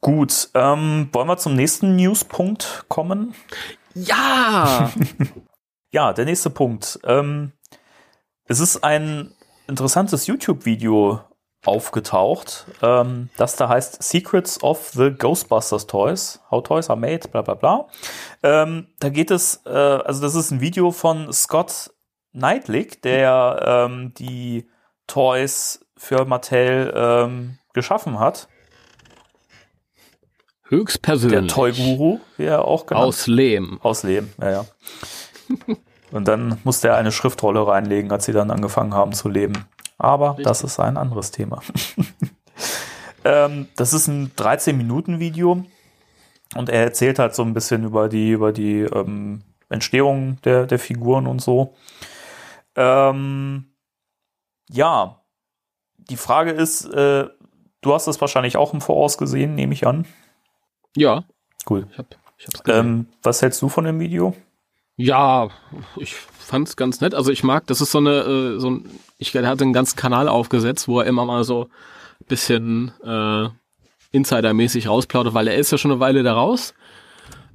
Gut, 0.00 0.48
ähm, 0.54 1.08
wollen 1.12 1.28
wir 1.28 1.36
zum 1.36 1.54
nächsten 1.54 1.96
Newspunkt 1.96 2.84
kommen? 2.88 3.34
Ja! 3.94 4.90
Ja, 5.94 6.12
der 6.12 6.24
nächste 6.24 6.50
Punkt. 6.50 6.98
Ähm, 7.04 7.52
es 8.46 8.58
ist 8.58 8.82
ein 8.82 9.32
interessantes 9.68 10.26
YouTube-Video 10.26 11.20
aufgetaucht, 11.64 12.66
ähm, 12.82 13.30
das 13.36 13.56
da 13.56 13.68
heißt 13.68 14.02
Secrets 14.02 14.62
of 14.62 14.90
the 14.94 15.10
Ghostbusters 15.10 15.86
Toys, 15.86 16.40
How 16.50 16.62
Toys 16.62 16.90
are 16.90 16.98
Made, 16.98 17.28
bla 17.28 17.42
bla 17.42 17.54
bla. 17.54 17.88
Ähm, 18.42 18.88
da 19.00 19.08
geht 19.08 19.30
es, 19.30 19.62
äh, 19.66 19.70
also 19.70 20.20
das 20.22 20.34
ist 20.34 20.50
ein 20.50 20.60
Video 20.60 20.90
von 20.90 21.32
Scott 21.32 21.90
Neidlich, 22.32 23.00
der 23.00 23.86
ähm, 23.88 24.12
die 24.14 24.68
Toys 25.06 25.86
für 25.96 26.24
Mattel 26.24 26.92
ähm, 26.96 27.58
geschaffen 27.72 28.18
hat. 28.18 28.48
Der 30.70 30.78
Höchstpersönlich. 30.78 31.52
Toy-Guru, 31.52 32.18
wie 32.36 32.44
er 32.44 32.64
auch 32.64 32.86
genannt 32.86 33.06
Aus 33.06 33.26
Lehm. 33.28 33.78
aus 33.82 34.02
Leben, 34.02 34.32
ja, 34.40 34.50
ja. 34.50 34.64
Und 36.10 36.26
dann 36.26 36.58
musste 36.64 36.88
er 36.88 36.96
eine 36.96 37.12
Schriftrolle 37.12 37.66
reinlegen, 37.66 38.10
als 38.10 38.24
sie 38.24 38.32
dann 38.32 38.50
angefangen 38.50 38.94
haben 38.94 39.12
zu 39.12 39.28
leben. 39.28 39.66
Aber 39.98 40.36
das 40.42 40.62
ist 40.64 40.80
ein 40.80 40.96
anderes 40.96 41.30
Thema. 41.30 41.60
ähm, 43.24 43.68
das 43.76 43.92
ist 43.92 44.08
ein 44.08 44.32
13-Minuten-Video 44.32 45.64
und 46.54 46.68
er 46.68 46.82
erzählt 46.82 47.18
halt 47.18 47.34
so 47.34 47.42
ein 47.42 47.54
bisschen 47.54 47.84
über 47.84 48.08
die, 48.08 48.30
über 48.32 48.52
die 48.52 48.80
ähm, 48.80 49.42
Entstehung 49.68 50.40
der, 50.42 50.66
der 50.66 50.78
Figuren 50.78 51.26
und 51.26 51.40
so. 51.40 51.74
Ähm, 52.76 53.72
ja, 54.68 55.20
die 55.96 56.16
Frage 56.16 56.50
ist, 56.50 56.84
äh, 56.86 57.28
du 57.80 57.94
hast 57.94 58.06
es 58.06 58.20
wahrscheinlich 58.20 58.56
auch 58.56 58.74
im 58.74 58.80
Voraus 58.80 59.16
gesehen, 59.18 59.54
nehme 59.54 59.74
ich 59.74 59.86
an. 59.86 60.06
Ja, 60.96 61.24
Cool. 61.68 61.86
ich 61.90 61.98
hab, 61.98 62.16
ich 62.36 62.46
hab's 62.46 62.62
gesehen. 62.62 62.86
Ähm, 62.86 63.06
was 63.22 63.42
hältst 63.42 63.62
du 63.62 63.68
von 63.68 63.84
dem 63.84 64.00
Video? 64.00 64.34
Ja, 64.96 65.48
ich 65.96 66.14
fand's 66.44 66.76
ganz 66.76 67.00
nett. 67.00 67.14
Also 67.14 67.30
ich 67.30 67.42
mag, 67.42 67.66
das 67.66 67.80
ist 67.80 67.90
so 67.90 67.98
eine, 67.98 68.10
äh, 68.10 68.58
so 68.58 68.70
ein, 68.70 68.88
ich 69.18 69.34
er 69.34 69.46
hat 69.46 69.60
einen 69.60 69.72
ganzen 69.72 69.96
Kanal 69.96 70.28
aufgesetzt, 70.28 70.88
wo 70.88 71.00
er 71.00 71.06
immer 71.06 71.24
mal 71.24 71.44
so 71.44 71.68
ein 72.20 72.26
bisschen 72.28 72.92
äh, 73.04 73.48
Insider-mäßig 74.12 74.88
rausplaudert, 74.88 75.34
weil 75.34 75.48
er 75.48 75.56
ist 75.56 75.72
ja 75.72 75.78
schon 75.78 75.90
eine 75.90 76.00
Weile 76.00 76.22
da 76.22 76.34
raus. 76.34 76.74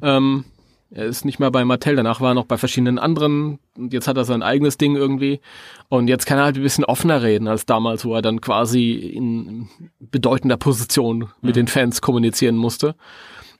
Ähm, 0.01 0.45
er 0.91 1.05
ist 1.05 1.23
nicht 1.23 1.39
mehr 1.39 1.51
bei 1.51 1.63
Mattel, 1.65 1.95
danach 1.95 2.19
war 2.19 2.31
er 2.31 2.33
noch 2.33 2.45
bei 2.45 2.57
verschiedenen 2.57 2.97
anderen 2.97 3.59
und 3.77 3.93
jetzt 3.93 4.07
hat 4.07 4.17
er 4.17 4.25
sein 4.25 4.41
eigenes 4.41 4.77
Ding 4.77 4.95
irgendwie. 4.95 5.39
Und 5.87 6.07
jetzt 6.07 6.25
kann 6.25 6.39
er 6.39 6.45
halt 6.45 6.57
ein 6.57 6.63
bisschen 6.63 6.83
offener 6.83 7.21
reden 7.21 7.47
als 7.47 7.67
damals, 7.67 8.05
wo 8.05 8.15
er 8.15 8.23
dann 8.23 8.41
quasi 8.41 8.93
in 8.93 9.69
bedeutender 9.99 10.57
Position 10.57 11.29
mit 11.41 11.55
den 11.55 11.67
Fans 11.67 12.01
kommunizieren 12.01 12.55
musste. 12.55 12.95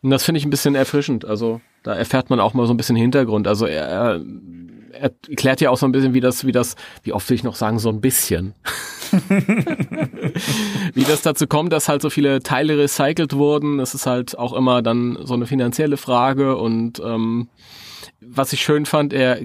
Und 0.01 0.09
das 0.09 0.23
finde 0.23 0.39
ich 0.39 0.45
ein 0.45 0.49
bisschen 0.49 0.75
erfrischend. 0.75 1.23
Also 1.23 1.61
da 1.83 1.93
erfährt 1.93 2.29
man 2.31 2.39
auch 2.39 2.53
mal 2.53 2.65
so 2.65 2.73
ein 2.73 2.77
bisschen 2.77 2.95
Hintergrund. 2.95 3.47
Also 3.47 3.65
er, 3.67 3.87
er 3.87 4.21
erklärt 4.91 5.61
ja 5.61 5.69
auch 5.69 5.77
so 5.77 5.85
ein 5.85 5.91
bisschen, 5.91 6.13
wie 6.13 6.19
das, 6.19 6.45
wie 6.45 6.51
das, 6.51 6.75
wie 7.03 7.13
oft 7.13 7.29
will 7.29 7.35
ich 7.35 7.43
noch 7.43 7.55
sagen, 7.55 7.79
so 7.79 7.89
ein 7.89 8.01
bisschen. 8.01 8.53
wie 10.93 11.03
das 11.03 11.21
dazu 11.21 11.47
kommt, 11.47 11.73
dass 11.73 11.89
halt 11.89 12.01
so 12.01 12.09
viele 12.09 12.41
Teile 12.41 12.77
recycelt 12.77 13.33
wurden. 13.33 13.77
Das 13.77 13.95
ist 13.95 14.05
halt 14.05 14.37
auch 14.37 14.53
immer 14.53 14.81
dann 14.81 15.17
so 15.23 15.33
eine 15.33 15.45
finanzielle 15.45 15.97
Frage. 15.97 16.57
Und 16.57 16.99
ähm, 16.99 17.49
was 18.21 18.53
ich 18.53 18.61
schön 18.61 18.85
fand, 18.85 19.13
er 19.13 19.39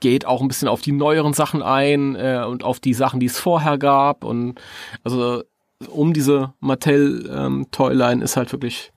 geht 0.00 0.26
auch 0.26 0.40
ein 0.42 0.48
bisschen 0.48 0.68
auf 0.68 0.80
die 0.80 0.92
neueren 0.92 1.32
Sachen 1.32 1.62
ein 1.62 2.16
äh, 2.16 2.44
und 2.46 2.64
auf 2.64 2.80
die 2.80 2.94
Sachen, 2.94 3.20
die 3.20 3.26
es 3.26 3.38
vorher 3.38 3.78
gab. 3.78 4.24
Und 4.24 4.60
also 5.04 5.42
um 5.88 6.12
diese 6.12 6.52
Mattel 6.60 7.30
ähm, 7.32 7.66
Toyline 7.70 8.22
ist 8.22 8.36
halt 8.36 8.52
wirklich, 8.52 8.92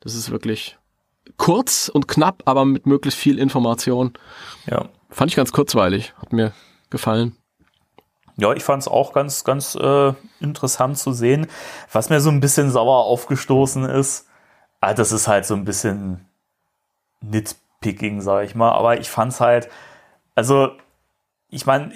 das 0.00 0.14
ist 0.14 0.30
wirklich 0.30 0.78
kurz 1.36 1.88
und 1.92 2.08
knapp, 2.08 2.42
aber 2.46 2.64
mit 2.64 2.86
möglichst 2.86 3.18
viel 3.18 3.38
Information. 3.38 4.12
Ja. 4.70 4.88
Fand 5.10 5.30
ich 5.30 5.36
ganz 5.36 5.52
kurzweilig, 5.52 6.14
hat 6.20 6.32
mir 6.32 6.52
gefallen. 6.90 7.36
Ja, 8.36 8.52
ich 8.52 8.62
fand 8.62 8.82
es 8.82 8.88
auch 8.88 9.12
ganz, 9.12 9.42
ganz 9.42 9.74
äh, 9.74 10.12
interessant 10.40 10.96
zu 10.98 11.12
sehen. 11.12 11.48
Was 11.90 12.08
mir 12.08 12.20
so 12.20 12.30
ein 12.30 12.40
bisschen 12.40 12.70
sauer 12.70 13.04
aufgestoßen 13.04 13.84
ist, 13.84 14.28
ah, 14.80 14.94
das 14.94 15.10
ist 15.10 15.26
halt 15.26 15.44
so 15.44 15.54
ein 15.54 15.64
bisschen 15.64 16.24
Nitpicking, 17.20 18.20
sag 18.20 18.44
ich 18.44 18.54
mal. 18.54 18.72
Aber 18.72 19.00
ich 19.00 19.10
fand's 19.10 19.40
halt, 19.40 19.68
also 20.34 20.70
ich 21.50 21.64
meine, 21.66 21.90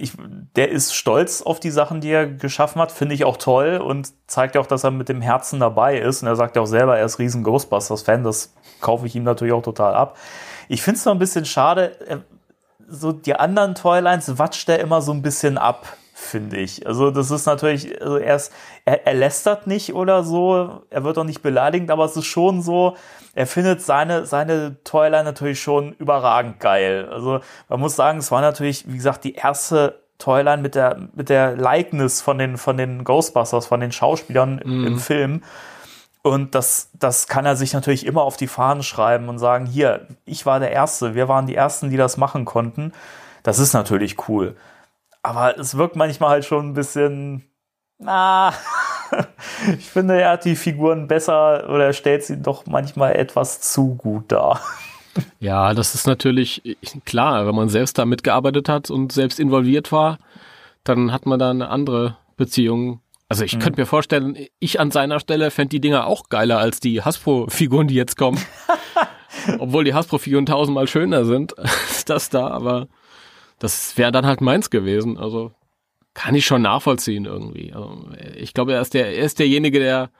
der 0.57 0.71
ist 0.71 0.95
stolz 0.95 1.43
auf 1.43 1.61
die 1.61 1.71
Sachen, 1.71 2.01
die 2.01 2.11
er 2.11 2.27
geschaffen 2.27 2.81
hat, 2.81 2.91
finde 2.91 3.15
ich 3.15 3.25
auch 3.25 3.37
toll 3.37 3.77
und 3.77 4.11
zeigt 4.27 4.57
auch, 4.57 4.67
dass 4.67 4.83
er 4.83 4.91
mit 4.91 5.11
dem 5.11 5.21
Herzen 5.21 5.61
dabei 5.61 5.99
ist. 5.99 6.23
Und 6.23 6.29
er 6.29 6.37
sagt 6.37 6.57
ja 6.57 6.63
auch 6.63 6.67
selber, 6.67 6.99
er 6.99 7.05
ist 7.05 7.19
riesen 7.19 7.45
Ghostbusters-Fan. 7.45 8.25
Das 8.25 8.55
kaufe 8.81 9.07
ich 9.07 9.15
ihm 9.15 9.25
natürlich 9.25 9.53
auch 9.53 9.63
total 9.63 9.95
ab. 9.95 10.17
Ich 10.69 10.83
finde 10.83 10.99
es 10.99 11.05
noch 11.05 11.13
ein 11.13 11.19
bisschen 11.19 11.45
schade, 11.45 12.01
er- 12.09 12.23
so 12.93 13.13
die 13.13 13.35
anderen 13.35 13.75
Toylines 13.75 14.39
watscht 14.39 14.69
er 14.69 14.79
immer 14.81 15.01
so 15.03 15.13
ein 15.13 15.23
bisschen 15.23 15.59
ab. 15.59 15.87
finde 16.15 16.59
ich. 16.59 16.87
Also 16.87 17.11
das 17.11 17.33
ist 17.33 17.47
natürlich, 17.47 18.01
also 18.01 18.17
er, 18.17 18.37
ist, 18.37 18.53
er, 18.85 19.07
er 19.09 19.15
lästert 19.15 19.67
nicht 19.67 19.93
oder 19.93 20.23
so, 20.23 20.83
er 20.89 21.03
wird 21.03 21.19
auch 21.19 21.25
nicht 21.25 21.43
beleidigend, 21.43 21.91
aber 21.91 22.05
es 22.05 22.17
ist 22.17 22.27
schon 22.27 22.63
so, 22.63 22.97
er 23.35 23.47
findet 23.49 23.83
seine, 23.83 24.25
seine 24.25 24.77
Toyline 24.85 25.25
natürlich 25.25 25.61
schon 25.61 25.95
überragend 25.95 26.61
geil. 26.61 27.09
Also 27.11 27.41
man 27.69 27.81
muss 27.81 27.97
sagen, 27.97 28.19
es 28.19 28.31
war 28.31 28.41
natürlich, 28.41 28.87
wie 28.87 28.97
gesagt, 28.97 29.25
die 29.25 29.35
erste 29.35 29.99
Toyline 30.19 30.63
mit 30.63 30.77
der, 30.77 31.09
mit 31.15 31.29
der 31.29 31.57
Likeness 31.57 32.23
von 32.23 32.39
den, 32.39 32.57
von 32.57 32.77
den 32.77 33.03
Ghostbusters, 33.03 33.67
von 33.67 33.81
den 33.81 33.91
Schauspielern 33.91 34.61
Mhm. 34.65 34.87
im 34.87 34.99
Film. 35.01 35.43
Und 36.23 36.55
das, 36.55 36.91
das 36.95 37.27
kann 37.27 37.47
er 37.47 37.57
sich 37.57 37.73
natürlich 37.73 38.07
immer 38.07 38.23
auf 38.23 38.37
die 38.37 38.47
Fahnen 38.47 38.85
schreiben 38.85 39.29
und 39.29 39.39
sagen, 39.39 39.67
hier, 39.67 40.07
ich 40.25 40.47
war 40.47 40.61
der 40.61 40.71
Erste, 40.71 41.17
wir 41.17 41.29
waren 41.29 41.47
die 41.47 41.57
Ersten, 41.57 41.91
die 41.91 41.97
das 41.97 42.17
machen 42.17 42.45
konnten. 42.45 42.93
Das 43.43 43.59
ist 43.59 43.73
natürlich 43.73 44.29
cool. 44.29 44.57
Aber 45.23 45.59
es 45.59 45.77
wirkt 45.77 45.97
manchmal 45.97 46.31
halt 46.31 46.45
schon 46.45 46.71
ein 46.71 46.75
bisschen, 46.75 47.45
na, 47.99 48.53
ich 49.79 49.91
finde, 49.91 50.21
er 50.21 50.31
hat 50.31 50.45
die 50.45 50.57
Figuren 50.57 51.09
besser 51.09 51.69
oder 51.69 51.87
er 51.87 51.93
stellt 51.93 52.25
sie 52.25 52.41
doch 52.41 52.67
manchmal 52.67 53.17
etwas 53.17 53.61
zu 53.61 53.95
gut 53.95 54.31
dar. 54.33 54.61
Ja, 55.41 55.75
das 55.75 55.95
ist 55.95 56.07
natürlich 56.07 56.79
klar, 57.05 57.47
wenn 57.47 57.55
man 57.55 57.69
selbst 57.69 57.99
da 57.99 58.07
mitgearbeitet 58.07 58.71
hat 58.71 58.91
und 58.91 59.13
selbst 59.13 59.39
involviert 59.39 59.93
war, 59.93 60.19
dann 60.85 61.13
hat 61.13 61.27
man 61.27 61.39
da 61.39 61.51
eine 61.51 61.69
andere 61.69 62.17
Beziehung. 62.39 63.02
Also 63.33 63.45
ich 63.45 63.59
könnte 63.59 63.81
mir 63.81 63.87
vorstellen, 63.87 64.37
ich 64.59 64.79
an 64.79 64.91
seiner 64.91 65.19
Stelle 65.19 65.51
fände 65.51 65.71
die 65.71 65.81
Dinger 65.81 66.07
auch 66.07 66.29
geiler 66.29 66.59
als 66.59 66.81
die 66.81 67.01
Hasbro-Figuren, 67.01 67.89
die 67.89 67.95
jetzt 67.95 68.17
kommen. 68.19 68.39
Obwohl 69.59 69.85
die 69.85 69.95
Hasbro-Figuren 69.95 70.45
tausendmal 70.45 70.87
schöner 70.87 71.25
sind 71.25 71.59
als 71.59 72.05
das 72.05 72.29
da, 72.29 72.49
aber 72.49 72.89
das 73.59 73.97
wäre 73.97 74.13
dann 74.13 74.27
halt 74.27 74.43
meins 74.43 74.69
gewesen. 74.69 75.17
Also 75.17 75.53
kann 76.13 76.35
ich 76.35 76.45
schon 76.45 76.61
nachvollziehen 76.61 77.25
irgendwie. 77.25 77.73
Also 77.73 78.07
ich 78.37 78.53
glaube, 78.53 78.75
er 78.75 78.83
ist 78.83 78.93
der, 78.93 79.17
er 79.17 79.25
ist 79.25 79.39
derjenige, 79.39 79.79
der 79.79 80.11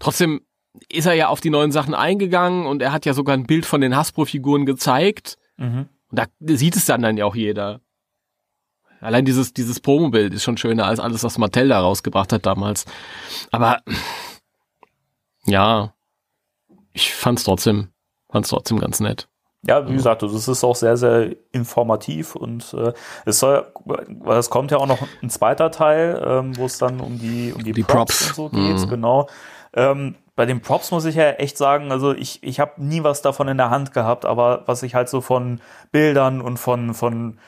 trotzdem 0.00 0.40
ist 0.88 1.06
er 1.06 1.14
ja 1.14 1.28
auf 1.28 1.40
die 1.40 1.50
neuen 1.50 1.70
Sachen 1.70 1.94
eingegangen 1.94 2.66
und 2.66 2.82
er 2.82 2.90
hat 2.90 3.06
ja 3.06 3.14
sogar 3.14 3.36
ein 3.36 3.46
Bild 3.46 3.64
von 3.64 3.80
den 3.80 3.96
Hasbro-Figuren 3.96 4.66
gezeigt. 4.66 5.38
Mhm. 5.56 5.86
Und 6.10 6.18
da 6.18 6.26
sieht 6.40 6.74
es 6.74 6.84
dann 6.86 7.02
dann 7.02 7.16
ja 7.16 7.26
auch 7.26 7.36
jeder. 7.36 7.80
Allein 9.00 9.24
dieses, 9.24 9.52
dieses 9.54 9.80
Promo-Bild 9.80 10.34
ist 10.34 10.42
schon 10.42 10.56
schöner 10.56 10.86
als 10.86 11.00
alles, 11.00 11.22
was 11.24 11.38
Mattel 11.38 11.68
da 11.68 11.80
rausgebracht 11.80 12.32
hat 12.32 12.46
damals. 12.46 12.84
Aber 13.52 13.80
ja, 15.44 15.92
ich 16.92 17.12
fand's 17.14 17.44
trotzdem, 17.44 17.88
fand's 18.30 18.48
trotzdem 18.48 18.78
ganz 18.80 19.00
nett. 19.00 19.28
Ja, 19.62 19.88
wie 19.88 19.94
gesagt, 19.94 20.22
also 20.22 20.36
es 20.36 20.46
ist 20.46 20.62
auch 20.62 20.76
sehr, 20.76 20.96
sehr 20.96 21.34
informativ 21.50 22.36
und 22.36 22.72
äh, 22.74 22.92
es 23.24 23.40
soll, 23.40 23.66
es 24.28 24.48
kommt 24.48 24.70
ja 24.70 24.76
auch 24.78 24.86
noch 24.86 25.00
ein 25.22 25.30
zweiter 25.30 25.72
Teil, 25.72 26.22
ähm, 26.24 26.56
wo 26.56 26.66
es 26.66 26.78
dann 26.78 27.00
um 27.00 27.18
die, 27.18 27.52
um 27.52 27.64
die, 27.64 27.72
Die 27.72 27.82
Props, 27.82 28.26
Props. 28.26 28.28
und 28.28 28.34
so 28.36 28.48
geht, 28.50 28.78
Mhm. 28.86 28.88
genau. 28.88 29.28
Ähm, 29.74 30.14
bei 30.36 30.46
den 30.46 30.60
Props 30.60 30.92
muss 30.92 31.04
ich 31.04 31.16
ja 31.16 31.30
echt 31.32 31.58
sagen, 31.58 31.90
also 31.90 32.12
ich, 32.14 32.42
ich 32.44 32.60
habe 32.60 32.72
nie 32.76 33.02
was 33.02 33.22
davon 33.22 33.48
in 33.48 33.56
der 33.56 33.70
Hand 33.70 33.92
gehabt, 33.92 34.24
aber 34.24 34.62
was 34.66 34.82
ich 34.84 34.94
halt 34.94 35.08
so 35.08 35.20
von 35.20 35.60
Bildern 35.90 36.40
und 36.40 36.58
von, 36.58 36.94
von 36.94 37.38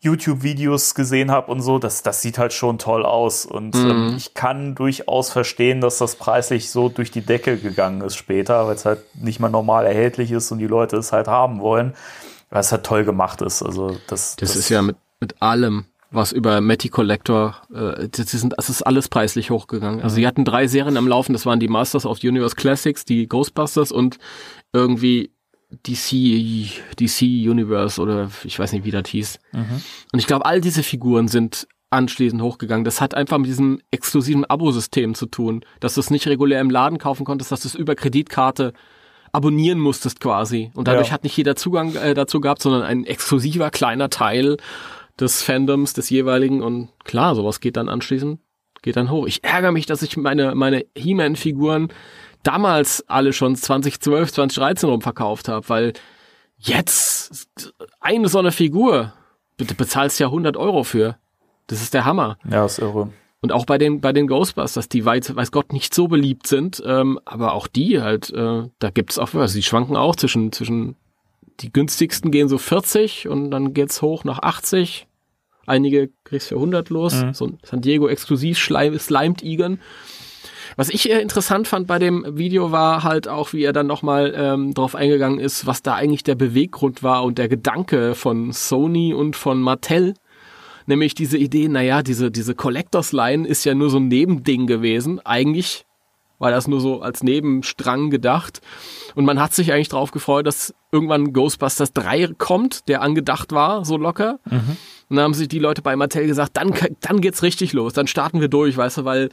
YouTube-Videos 0.00 0.94
gesehen 0.94 1.30
habe 1.30 1.50
und 1.50 1.60
so, 1.60 1.78
das, 1.78 2.02
das 2.02 2.22
sieht 2.22 2.38
halt 2.38 2.52
schon 2.52 2.78
toll 2.78 3.04
aus. 3.04 3.44
Und 3.44 3.74
ähm, 3.74 4.14
ich 4.16 4.34
kann 4.34 4.76
durchaus 4.76 5.30
verstehen, 5.30 5.80
dass 5.80 5.98
das 5.98 6.14
preislich 6.14 6.70
so 6.70 6.88
durch 6.88 7.10
die 7.10 7.20
Decke 7.20 7.56
gegangen 7.58 8.02
ist 8.02 8.16
später, 8.16 8.66
weil 8.66 8.76
es 8.76 8.84
halt 8.84 9.00
nicht 9.16 9.40
mehr 9.40 9.50
normal 9.50 9.86
erhältlich 9.86 10.30
ist 10.30 10.52
und 10.52 10.58
die 10.58 10.68
Leute 10.68 10.96
es 10.96 11.12
halt 11.12 11.26
haben 11.26 11.60
wollen, 11.60 11.94
weil 12.50 12.60
es 12.60 12.70
halt 12.70 12.84
toll 12.84 13.04
gemacht 13.04 13.42
ist. 13.42 13.62
Also 13.62 13.98
das, 14.06 14.36
Das, 14.36 14.54
ist 14.54 14.68
ja 14.68 14.82
mit, 14.82 14.96
mit 15.18 15.42
allem, 15.42 15.86
was 16.12 16.30
über 16.30 16.60
Matty 16.60 16.90
Collector, 16.90 17.56
äh, 17.74 18.08
das, 18.08 18.30
sind, 18.30 18.54
das 18.56 18.70
ist 18.70 18.82
alles 18.82 19.08
preislich 19.08 19.50
hochgegangen. 19.50 20.00
Also 20.00 20.14
sie 20.14 20.28
hatten 20.28 20.44
drei 20.44 20.68
Serien 20.68 20.96
am 20.96 21.08
Laufen, 21.08 21.32
das 21.32 21.44
waren 21.44 21.58
die 21.58 21.68
Masters 21.68 22.06
of 22.06 22.18
the 22.18 22.28
Universe 22.28 22.54
Classics, 22.54 23.04
die 23.04 23.26
Ghostbusters 23.26 23.90
und 23.90 24.18
irgendwie 24.72 25.32
DC, 25.86 26.70
DC 26.98 27.20
Universe 27.22 28.00
oder 28.00 28.30
ich 28.44 28.58
weiß 28.58 28.72
nicht, 28.72 28.84
wie 28.84 28.90
das 28.90 29.08
hieß. 29.08 29.38
Und 30.12 30.18
ich 30.18 30.26
glaube, 30.26 30.46
all 30.46 30.60
diese 30.60 30.82
Figuren 30.82 31.28
sind 31.28 31.66
anschließend 31.90 32.42
hochgegangen. 32.42 32.84
Das 32.84 33.00
hat 33.00 33.14
einfach 33.14 33.38
mit 33.38 33.46
diesem 33.48 33.80
exklusiven 33.90 34.44
Abo-System 34.44 35.14
zu 35.14 35.26
tun, 35.26 35.64
dass 35.80 35.94
du 35.94 36.00
es 36.00 36.10
nicht 36.10 36.26
regulär 36.26 36.60
im 36.60 36.70
Laden 36.70 36.98
kaufen 36.98 37.24
konntest, 37.24 37.50
dass 37.52 37.60
du 37.62 37.68
es 37.68 37.74
über 37.74 37.94
Kreditkarte 37.94 38.72
abonnieren 39.32 39.78
musstest 39.78 40.20
quasi. 40.20 40.70
Und 40.74 40.88
dadurch 40.88 41.08
Ja. 41.08 41.14
hat 41.14 41.22
nicht 41.24 41.36
jeder 41.36 41.56
Zugang 41.56 41.94
äh, 41.96 42.14
dazu 42.14 42.40
gehabt, 42.40 42.62
sondern 42.62 42.82
ein 42.82 43.04
exklusiver 43.04 43.70
kleiner 43.70 44.10
Teil 44.10 44.56
des 45.20 45.42
Fandoms 45.42 45.92
des 45.94 46.08
jeweiligen. 46.10 46.62
Und 46.62 46.88
klar, 47.04 47.34
sowas 47.34 47.60
geht 47.60 47.76
dann 47.76 47.88
anschließend, 47.88 48.38
geht 48.82 48.96
dann 48.96 49.10
hoch. 49.10 49.26
Ich 49.26 49.44
ärgere 49.44 49.72
mich, 49.72 49.86
dass 49.86 50.02
ich 50.02 50.16
meine, 50.16 50.54
meine 50.54 50.84
He-Man-Figuren 50.96 51.88
damals 52.42 53.04
alle 53.08 53.32
schon 53.32 53.56
2012, 53.56 54.32
2013 54.32 54.88
rum 54.88 55.00
verkauft 55.00 55.48
habe, 55.48 55.68
weil 55.68 55.92
jetzt 56.58 57.48
eine 58.00 58.28
so 58.28 58.38
eine 58.38 58.52
Figur, 58.52 59.12
bitte 59.56 59.74
bezahlst 59.74 60.18
ja 60.20 60.26
100 60.26 60.56
Euro 60.56 60.84
für. 60.84 61.16
Das 61.66 61.82
ist 61.82 61.94
der 61.94 62.04
Hammer. 62.04 62.38
ja, 62.48 62.64
ist 62.64 62.78
irre. 62.78 63.10
Und 63.40 63.52
auch 63.52 63.66
bei 63.66 63.78
den, 63.78 64.00
bei 64.00 64.12
den 64.12 64.26
Ghostbusters, 64.26 64.88
die 64.88 65.04
weiß, 65.04 65.36
weiß 65.36 65.52
Gott 65.52 65.72
nicht 65.72 65.94
so 65.94 66.08
beliebt 66.08 66.48
sind, 66.48 66.82
ähm, 66.84 67.20
aber 67.24 67.52
auch 67.52 67.68
die 67.68 68.00
halt, 68.00 68.30
äh, 68.30 68.64
da 68.78 68.90
gibt's 68.90 69.18
auch, 69.18 69.32
also 69.34 69.54
die 69.54 69.62
schwanken 69.62 69.96
auch 69.96 70.16
zwischen, 70.16 70.50
zwischen, 70.50 70.96
die 71.60 71.72
günstigsten 71.72 72.32
gehen 72.32 72.48
so 72.48 72.58
40 72.58 73.28
und 73.28 73.52
dann 73.52 73.74
geht's 73.74 74.02
hoch 74.02 74.24
nach 74.24 74.40
80. 74.40 75.06
Einige 75.66 76.10
kriegst 76.24 76.48
für 76.48 76.56
100 76.56 76.88
los. 76.88 77.14
Mhm. 77.14 77.34
So 77.34 77.46
ein 77.46 77.58
San 77.62 77.80
Diego 77.80 78.08
exklusiv 78.08 78.58
Schleim, 78.58 78.98
Slimed 78.98 79.42
Egan. 79.44 79.80
Was 80.76 80.88
ich 80.88 81.08
eher 81.08 81.20
interessant 81.20 81.68
fand 81.68 81.86
bei 81.86 81.98
dem 81.98 82.24
Video 82.36 82.72
war 82.72 83.02
halt 83.04 83.28
auch, 83.28 83.52
wie 83.52 83.64
er 83.64 83.72
dann 83.72 83.86
nochmal 83.86 84.34
ähm, 84.36 84.74
drauf 84.74 84.94
eingegangen 84.94 85.38
ist, 85.38 85.66
was 85.66 85.82
da 85.82 85.94
eigentlich 85.94 86.24
der 86.24 86.34
Beweggrund 86.34 87.02
war 87.02 87.24
und 87.24 87.38
der 87.38 87.48
Gedanke 87.48 88.14
von 88.14 88.52
Sony 88.52 89.14
und 89.14 89.36
von 89.36 89.60
Mattel. 89.60 90.14
Nämlich 90.86 91.14
diese 91.14 91.36
Idee, 91.36 91.68
naja, 91.68 92.02
diese, 92.02 92.30
diese 92.30 92.54
Collectors 92.54 93.12
Line 93.12 93.46
ist 93.46 93.64
ja 93.64 93.74
nur 93.74 93.90
so 93.90 93.98
ein 93.98 94.08
Nebending 94.08 94.66
gewesen. 94.66 95.20
Eigentlich 95.24 95.84
war 96.38 96.50
das 96.50 96.68
nur 96.68 96.80
so 96.80 97.02
als 97.02 97.22
Nebenstrang 97.22 98.10
gedacht. 98.10 98.60
Und 99.14 99.24
man 99.24 99.40
hat 99.40 99.52
sich 99.54 99.72
eigentlich 99.72 99.88
darauf 99.88 100.12
gefreut, 100.12 100.46
dass 100.46 100.74
irgendwann 100.92 101.32
Ghostbusters 101.32 101.92
3 101.92 102.34
kommt, 102.38 102.88
der 102.88 103.02
angedacht 103.02 103.52
war, 103.52 103.84
so 103.84 103.96
locker. 103.96 104.38
Und 105.08 105.16
dann 105.16 105.24
haben 105.24 105.34
sich 105.34 105.48
die 105.48 105.58
Leute 105.58 105.82
bei 105.82 105.96
Mattel 105.96 106.26
gesagt, 106.26 106.56
dann, 106.56 106.72
dann 107.00 107.20
geht's 107.20 107.42
richtig 107.42 107.72
los, 107.72 107.92
dann 107.92 108.06
starten 108.06 108.40
wir 108.40 108.48
durch, 108.48 108.76
weißt 108.76 108.98
du, 108.98 109.04
weil, 109.04 109.30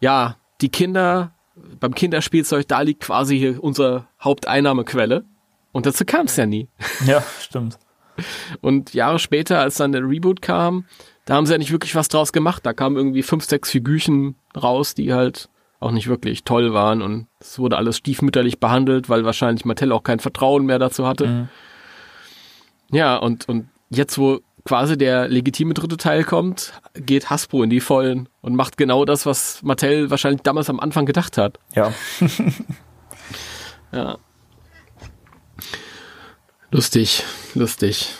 ja, 0.00 0.36
die 0.60 0.68
Kinder, 0.68 1.32
beim 1.80 1.94
Kinderspielzeug, 1.94 2.66
da 2.68 2.80
liegt 2.80 3.02
quasi 3.02 3.38
hier 3.38 3.62
unsere 3.62 4.06
Haupteinnahmequelle. 4.20 5.24
Und 5.72 5.86
dazu 5.86 6.04
kam 6.04 6.26
es 6.26 6.36
ja 6.36 6.46
nie. 6.46 6.68
Ja, 7.06 7.22
stimmt. 7.40 7.78
Und 8.60 8.94
Jahre 8.94 9.18
später, 9.18 9.60
als 9.60 9.76
dann 9.76 9.92
der 9.92 10.02
Reboot 10.02 10.42
kam, 10.42 10.86
da 11.24 11.34
haben 11.34 11.46
sie 11.46 11.52
ja 11.52 11.58
nicht 11.58 11.72
wirklich 11.72 11.94
was 11.94 12.08
draus 12.08 12.32
gemacht. 12.32 12.64
Da 12.64 12.72
kamen 12.72 12.96
irgendwie 12.96 13.22
fünf, 13.22 13.44
sechs 13.44 13.70
Figürchen 13.70 14.34
raus, 14.56 14.94
die 14.94 15.12
halt 15.12 15.48
auch 15.78 15.92
nicht 15.92 16.08
wirklich 16.08 16.44
toll 16.44 16.72
waren. 16.72 17.02
Und 17.02 17.26
es 17.38 17.58
wurde 17.58 17.76
alles 17.76 17.98
stiefmütterlich 17.98 18.58
behandelt, 18.58 19.08
weil 19.08 19.24
wahrscheinlich 19.24 19.64
Mattel 19.64 19.92
auch 19.92 20.02
kein 20.02 20.18
Vertrauen 20.18 20.66
mehr 20.66 20.78
dazu 20.78 21.06
hatte. 21.06 21.26
Mhm. 21.26 21.48
Ja, 22.90 23.16
und, 23.16 23.48
und 23.48 23.68
jetzt, 23.90 24.18
wo 24.18 24.40
quasi 24.68 24.98
der 24.98 25.28
legitime 25.28 25.72
dritte 25.72 25.96
Teil 25.96 26.24
kommt, 26.24 26.74
geht 26.94 27.30
Hasbro 27.30 27.62
in 27.62 27.70
die 27.70 27.80
Vollen 27.80 28.28
und 28.42 28.54
macht 28.54 28.76
genau 28.76 29.06
das, 29.06 29.24
was 29.24 29.62
Mattel 29.62 30.10
wahrscheinlich 30.10 30.42
damals 30.42 30.68
am 30.68 30.78
Anfang 30.78 31.06
gedacht 31.06 31.38
hat. 31.38 31.58
Ja. 31.74 31.92
Ja. 33.90 34.18
Lustig, 36.70 37.24
lustig. 37.54 38.14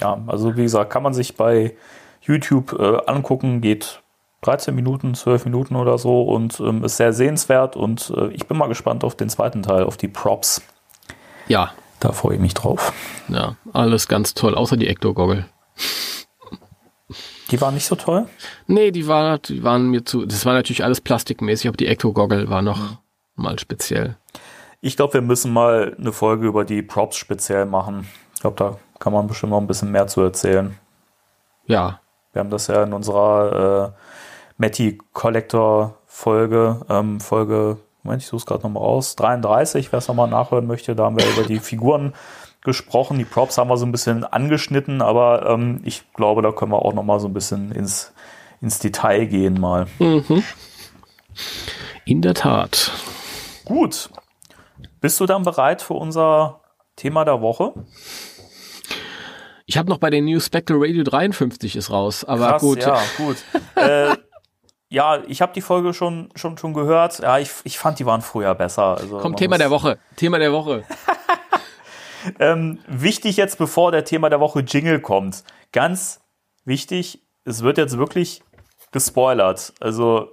Ja, 0.00 0.20
also 0.26 0.56
wie 0.56 0.62
gesagt, 0.62 0.90
kann 0.90 1.04
man 1.04 1.14
sich 1.14 1.36
bei 1.36 1.76
YouTube 2.22 2.72
äh, 2.72 2.98
angucken, 3.06 3.60
geht 3.60 4.02
13 4.40 4.74
Minuten, 4.74 5.14
12 5.14 5.44
Minuten 5.44 5.76
oder 5.76 5.98
so 5.98 6.22
und 6.22 6.58
ähm, 6.58 6.82
ist 6.82 6.96
sehr 6.96 7.12
sehenswert 7.12 7.76
und 7.76 8.12
äh, 8.16 8.30
ich 8.32 8.48
bin 8.48 8.58
mal 8.58 8.66
gespannt 8.66 9.04
auf 9.04 9.14
den 9.14 9.28
zweiten 9.28 9.62
Teil, 9.62 9.84
auf 9.84 9.96
die 9.96 10.08
Props. 10.08 10.62
Ja, 11.46 11.70
Da 12.00 12.10
freue 12.10 12.34
ich 12.34 12.40
mich 12.40 12.54
drauf. 12.54 12.92
ja, 13.28 13.54
alles 13.72 14.08
ganz 14.08 14.34
toll, 14.34 14.56
außer 14.56 14.76
die 14.76 14.88
Ecto-Goggle. 14.88 15.46
Die 17.50 17.60
waren 17.60 17.74
nicht 17.74 17.86
so 17.86 17.96
toll. 17.96 18.26
Nee, 18.66 18.90
die, 18.90 19.06
war, 19.06 19.38
die 19.38 19.62
waren 19.62 19.88
mir 19.88 20.04
zu. 20.04 20.26
Das 20.26 20.44
war 20.44 20.52
natürlich 20.52 20.84
alles 20.84 21.00
plastikmäßig, 21.00 21.68
aber 21.68 21.76
die 21.76 21.86
Ecto-Goggle 21.86 22.50
war 22.50 22.60
noch 22.60 22.98
mal 23.36 23.58
speziell. 23.58 24.16
Ich 24.80 24.96
glaube, 24.96 25.14
wir 25.14 25.22
müssen 25.22 25.52
mal 25.52 25.96
eine 25.98 26.12
Folge 26.12 26.46
über 26.46 26.64
die 26.64 26.82
Props 26.82 27.16
speziell 27.16 27.64
machen. 27.64 28.06
Ich 28.34 28.40
glaube, 28.40 28.56
da 28.56 28.78
kann 28.98 29.12
man 29.12 29.26
bestimmt 29.26 29.50
noch 29.50 29.60
ein 29.60 29.66
bisschen 29.66 29.90
mehr 29.90 30.06
zu 30.06 30.20
erzählen. 30.20 30.78
Ja, 31.66 32.00
Wir 32.32 32.40
haben 32.40 32.50
das 32.50 32.66
ja 32.66 32.82
in 32.84 32.92
unserer 32.92 33.94
äh, 33.94 34.00
Matty 34.58 34.98
Collector 35.12 35.98
Folge, 36.06 36.80
ähm, 36.88 37.20
Folge, 37.20 37.78
Moment, 38.02 38.22
ich 38.22 38.28
suche 38.28 38.38
es 38.38 38.46
gerade 38.46 38.62
nochmal 38.62 38.82
raus, 38.82 39.16
33, 39.16 39.92
wer 39.92 39.98
es 39.98 40.08
nochmal 40.08 40.28
nachhören 40.28 40.66
möchte, 40.66 40.94
da 40.94 41.04
haben 41.04 41.18
wir 41.18 41.28
über 41.28 41.46
die 41.46 41.58
Figuren 41.60 42.14
gesprochen. 42.62 43.18
Die 43.18 43.24
Props 43.24 43.58
haben 43.58 43.68
wir 43.68 43.76
so 43.76 43.86
ein 43.86 43.92
bisschen 43.92 44.24
angeschnitten, 44.24 45.02
aber 45.02 45.46
ähm, 45.48 45.80
ich 45.84 46.02
glaube, 46.12 46.42
da 46.42 46.52
können 46.52 46.72
wir 46.72 46.84
auch 46.84 46.94
nochmal 46.94 47.20
so 47.20 47.28
ein 47.28 47.34
bisschen 47.34 47.72
ins, 47.72 48.12
ins 48.60 48.78
Detail 48.78 49.26
gehen 49.26 49.60
mal. 49.60 49.86
Mhm. 49.98 50.42
In 52.04 52.22
der 52.22 52.34
Tat. 52.34 52.90
Gut. 53.64 54.10
Bist 55.00 55.20
du 55.20 55.26
dann 55.26 55.42
bereit 55.42 55.82
für 55.82 55.94
unser 55.94 56.60
Thema 56.96 57.24
der 57.24 57.40
Woche? 57.40 57.72
Ich 59.66 59.76
habe 59.76 59.88
noch 59.90 59.98
bei 59.98 60.10
den 60.10 60.24
New 60.24 60.40
Spectral 60.40 60.78
Radio 60.80 61.04
53 61.04 61.76
ist 61.76 61.90
raus, 61.90 62.24
aber 62.24 62.48
Krass, 62.48 62.62
gut. 62.62 62.80
Ja, 62.80 63.00
gut. 63.18 63.36
äh, 63.76 64.16
ja, 64.88 65.22
ich 65.28 65.42
habe 65.42 65.52
die 65.52 65.60
Folge 65.60 65.92
schon, 65.92 66.30
schon, 66.34 66.56
schon 66.56 66.72
gehört. 66.72 67.18
Ja, 67.18 67.38
ich, 67.38 67.50
ich 67.64 67.78
fand, 67.78 67.98
die 67.98 68.06
waren 68.06 68.22
früher 68.22 68.54
besser. 68.54 68.96
Also 68.96 69.18
Komm, 69.18 69.36
Thema 69.36 69.58
der 69.58 69.70
Woche. 69.70 69.98
Thema 70.16 70.38
der 70.38 70.52
Woche. 70.52 70.84
Ähm, 72.38 72.78
wichtig 72.86 73.36
jetzt, 73.36 73.58
bevor 73.58 73.92
der 73.92 74.04
Thema 74.04 74.30
der 74.30 74.40
Woche 74.40 74.60
Jingle 74.60 75.00
kommt. 75.00 75.44
Ganz 75.72 76.20
wichtig, 76.64 77.22
es 77.44 77.62
wird 77.62 77.78
jetzt 77.78 77.98
wirklich 77.98 78.42
gespoilert. 78.92 79.72
Also, 79.80 80.28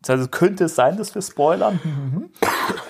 das 0.00 0.20
heißt, 0.20 0.32
könnte 0.32 0.64
es 0.64 0.76
sein, 0.76 0.96
dass 0.96 1.14
wir 1.14 1.22
spoilern? 1.22 1.80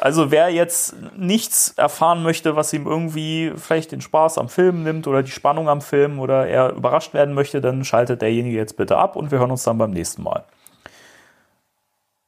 Also, 0.01 0.31
wer 0.31 0.51
jetzt 0.51 0.95
nichts 1.17 1.73
erfahren 1.77 2.23
möchte, 2.23 2.57
was 2.57 2.73
ihm 2.73 2.87
irgendwie 2.87 3.53
vielleicht 3.57 3.93
den 3.93 4.01
Spaß 4.01 4.39
am 4.39 4.49
Film 4.49 4.83
nimmt 4.83 5.07
oder 5.07 5.23
die 5.23 5.31
Spannung 5.31 5.69
am 5.69 5.81
Film 5.81 6.19
oder 6.19 6.47
er 6.47 6.73
überrascht 6.73 7.15
werden 7.15 7.35
möchte, 7.35 7.61
dann 7.61 7.85
schaltet 7.85 8.23
derjenige 8.23 8.57
jetzt 8.57 8.77
bitte 8.77 8.97
ab 8.99 9.17
und 9.17 9.31
wir 9.31 9.39
hören 9.39 9.51
uns 9.51 9.65
dann 9.65 9.79
beim 9.79 9.91
nächsten 9.91 10.23
Mal. 10.23 10.45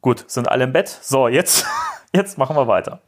Gut, 0.00 0.24
sind 0.28 0.48
alle 0.48 0.64
im 0.64 0.72
Bett? 0.72 0.88
So, 0.88 1.28
jetzt, 1.28 1.66
jetzt 2.14 2.38
machen 2.38 2.56
wir 2.56 2.66
weiter. 2.66 3.00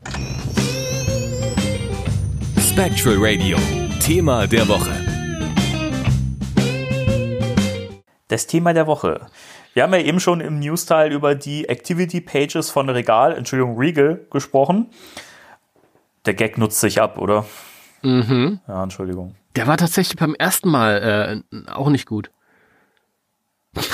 Spectral 2.72 3.16
Radio. 3.18 3.58
Thema 4.00 4.46
der 4.46 4.66
Woche. 4.66 4.90
Das 8.28 8.46
Thema 8.46 8.72
der 8.72 8.86
Woche. 8.86 9.26
Wir 9.74 9.82
haben 9.82 9.92
ja 9.92 10.00
eben 10.00 10.20
schon 10.20 10.40
im 10.40 10.58
News-Teil 10.58 11.12
über 11.12 11.34
die 11.34 11.68
Activity 11.68 12.22
Pages 12.22 12.70
von 12.70 12.88
Regal, 12.88 13.36
Entschuldigung, 13.36 13.76
Regal 13.76 14.24
gesprochen. 14.30 14.86
Der 16.24 16.32
Gag 16.32 16.56
nutzt 16.56 16.80
sich 16.80 16.98
ab, 17.02 17.18
oder? 17.18 17.44
Mhm. 18.00 18.60
Ja, 18.66 18.82
Entschuldigung. 18.82 19.34
Der 19.54 19.66
war 19.66 19.76
tatsächlich 19.76 20.16
beim 20.16 20.34
ersten 20.34 20.70
Mal 20.70 21.42
äh, 21.54 21.70
auch 21.70 21.90
nicht 21.90 22.06
gut. 22.06 22.30
Jetzt 23.76 23.90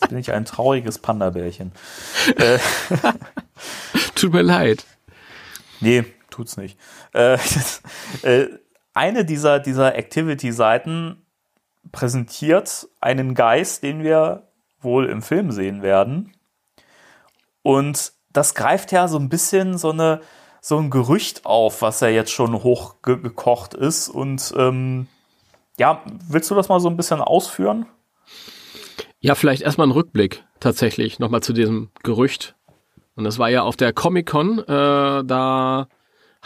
bin 0.08 0.16
ich 0.16 0.32
ein 0.32 0.46
trauriges 0.46 0.98
Panda-Bärchen. 0.98 1.72
äh, 2.38 2.58
Tut 4.14 4.32
mir 4.32 4.40
leid. 4.40 4.86
nee, 5.80 6.06
tut's 6.36 6.56
nicht. 6.56 6.78
Äh, 7.12 7.38
äh, 8.22 8.48
eine 8.94 9.24
dieser, 9.24 9.58
dieser 9.58 9.96
Activity-Seiten 9.96 11.22
präsentiert 11.92 12.88
einen 13.00 13.34
Geist, 13.34 13.82
den 13.82 14.02
wir 14.02 14.48
wohl 14.80 15.06
im 15.06 15.22
Film 15.22 15.50
sehen 15.50 15.82
werden. 15.82 16.32
Und 17.62 18.12
das 18.32 18.54
greift 18.54 18.92
ja 18.92 19.08
so 19.08 19.18
ein 19.18 19.28
bisschen 19.28 19.78
so 19.78 19.90
eine 19.90 20.20
so 20.60 20.78
ein 20.78 20.90
Gerücht 20.90 21.46
auf, 21.46 21.80
was 21.80 22.00
ja 22.00 22.08
jetzt 22.08 22.32
schon 22.32 22.64
hochgekocht 22.64 23.74
ist. 23.74 24.08
Und 24.08 24.52
ähm, 24.56 25.06
ja, 25.78 26.02
willst 26.28 26.50
du 26.50 26.56
das 26.56 26.68
mal 26.68 26.80
so 26.80 26.88
ein 26.88 26.96
bisschen 26.96 27.20
ausführen? 27.20 27.86
Ja, 29.20 29.36
vielleicht 29.36 29.62
erstmal 29.62 29.86
ein 29.86 29.92
Rückblick 29.92 30.44
tatsächlich 30.58 31.20
nochmal 31.20 31.42
zu 31.42 31.52
diesem 31.52 31.90
Gerücht. 32.02 32.56
Und 33.14 33.24
das 33.24 33.38
war 33.38 33.48
ja 33.48 33.62
auf 33.62 33.76
der 33.76 33.92
Comic-Con, 33.92 34.58
äh, 34.58 35.24
da 35.24 35.86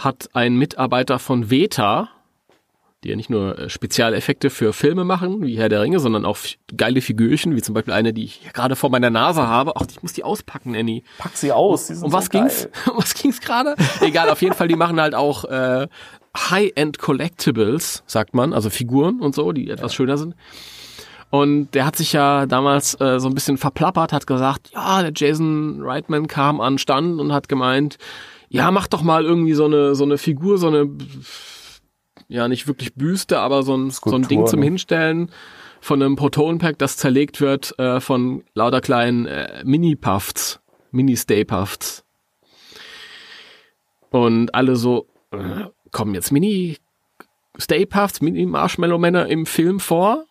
hat 0.04 0.30
ein 0.32 0.56
Mitarbeiter 0.56 1.18
von 1.18 1.50
Veta, 1.50 2.08
die 3.02 3.08
ja 3.08 3.16
nicht 3.16 3.30
nur 3.30 3.58
äh, 3.58 3.70
Spezialeffekte 3.70 4.50
für 4.50 4.72
Filme 4.72 5.04
machen, 5.04 5.42
wie 5.42 5.58
Herr 5.58 5.68
der 5.68 5.80
Ringe, 5.80 6.00
sondern 6.00 6.24
auch 6.24 6.38
geile 6.76 7.00
Figürchen, 7.00 7.56
wie 7.56 7.62
zum 7.62 7.74
Beispiel 7.74 7.94
eine, 7.94 8.12
die 8.12 8.24
ich 8.24 8.34
hier 8.34 8.52
gerade 8.52 8.76
vor 8.76 8.90
meiner 8.90 9.10
Nase 9.10 9.46
habe. 9.46 9.72
Ach, 9.76 9.86
ich 9.88 10.02
muss 10.02 10.12
die 10.12 10.24
auspacken, 10.24 10.76
Annie. 10.76 11.02
Pack 11.18 11.36
sie 11.36 11.52
aus. 11.52 11.86
Die 11.86 11.94
sind 11.94 12.04
Um 12.04 12.12
was 12.12 12.26
so 12.26 12.30
ging's? 12.30 12.68
Um 12.90 12.96
was 12.98 13.14
ging's 13.14 13.40
gerade? 13.40 13.74
Egal, 14.00 14.28
auf 14.28 14.42
jeden 14.42 14.54
Fall, 14.54 14.68
die 14.68 14.76
machen 14.76 15.00
halt 15.00 15.14
auch 15.14 15.44
äh, 15.44 15.88
High-End 16.36 16.98
Collectibles, 16.98 18.02
sagt 18.06 18.34
man, 18.34 18.52
also 18.52 18.70
Figuren 18.70 19.20
und 19.20 19.34
so, 19.34 19.52
die 19.52 19.70
etwas 19.70 19.94
schöner 19.94 20.18
sind. 20.18 20.34
Und 21.30 21.70
der 21.74 21.86
hat 21.86 21.96
sich 21.96 22.12
ja 22.12 22.46
damals 22.46 23.00
äh, 23.00 23.20
so 23.20 23.28
ein 23.28 23.34
bisschen 23.34 23.56
verplappert, 23.56 24.12
hat 24.12 24.26
gesagt, 24.26 24.70
ja, 24.74 25.00
der 25.00 25.12
Jason 25.14 25.80
Reitman 25.80 26.26
kam 26.26 26.60
an 26.60 26.74
den 26.74 26.78
Stand 26.78 27.20
und 27.20 27.32
hat 27.32 27.48
gemeint, 27.48 27.98
ja, 28.50 28.70
mach 28.70 28.88
doch 28.88 29.02
mal 29.02 29.24
irgendwie 29.24 29.54
so 29.54 29.64
eine 29.64 29.94
so 29.94 30.04
eine 30.04 30.18
Figur, 30.18 30.58
so 30.58 30.66
eine 30.66 30.90
ja 32.28 32.48
nicht 32.48 32.66
wirklich 32.66 32.94
Büste, 32.94 33.40
aber 33.40 33.62
so 33.62 33.74
ein, 33.74 33.78
so 33.78 33.84
ein 33.86 33.90
Skulptur, 33.92 34.28
Ding 34.28 34.46
zum 34.46 34.60
ne? 34.60 34.66
Hinstellen 34.66 35.30
von 35.80 36.02
einem 36.02 36.16
Proton-Pack, 36.16 36.78
das 36.78 36.96
zerlegt 36.96 37.40
wird 37.40 37.78
äh, 37.78 38.00
von 38.00 38.44
lauter 38.54 38.80
kleinen 38.80 39.26
äh, 39.26 39.62
Mini-Puffs, 39.64 40.60
Mini-Stay-Puffs. 40.90 42.04
Und 44.10 44.54
alle 44.54 44.76
so, 44.76 45.06
äh, 45.30 45.66
kommen 45.90 46.14
jetzt 46.14 46.32
Mini-Stay-Puffs, 46.32 48.20
Mini-Marshmallow-Männer 48.20 49.26
im 49.28 49.46
Film 49.46 49.80
vor? 49.80 50.24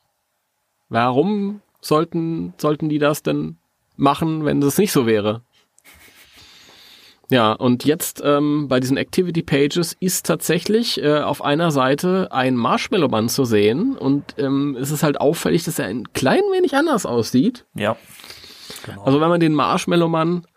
Warum 0.89 1.61
sollten, 1.81 2.53
sollten 2.57 2.89
die 2.89 2.99
das 2.99 3.23
denn 3.23 3.57
machen, 3.95 4.45
wenn 4.45 4.61
es 4.61 4.77
nicht 4.77 4.91
so 4.91 5.05
wäre? 5.05 5.41
Ja, 7.31 7.51
und 7.53 7.85
jetzt 7.85 8.21
ähm, 8.25 8.67
bei 8.67 8.79
diesen 8.79 8.97
Activity 8.97 9.43
Pages 9.43 9.95
ist 9.99 10.25
tatsächlich 10.25 11.01
äh, 11.01 11.19
auf 11.19 11.43
einer 11.43 11.69
Seite 11.69 12.29
ein 12.31 12.55
Marshmallow-Mann 12.55 13.29
zu 13.29 13.45
sehen 13.45 13.95
und 13.95 14.35
ähm, 14.37 14.75
es 14.79 14.89
ist 14.89 15.03
halt 15.03 15.21
auffällig, 15.21 15.63
dass 15.63 15.77
er 15.77 15.85
ein 15.85 16.11
klein 16.13 16.41
wenig 16.51 16.75
anders 16.75 17.05
aussieht. 17.05 17.65
Ja. 17.75 17.97
Genau. 18.85 19.03
Also 19.03 19.21
wenn 19.21 19.29
man 19.29 19.39
den 19.39 19.53
Marshmallow-Mann 19.53 20.47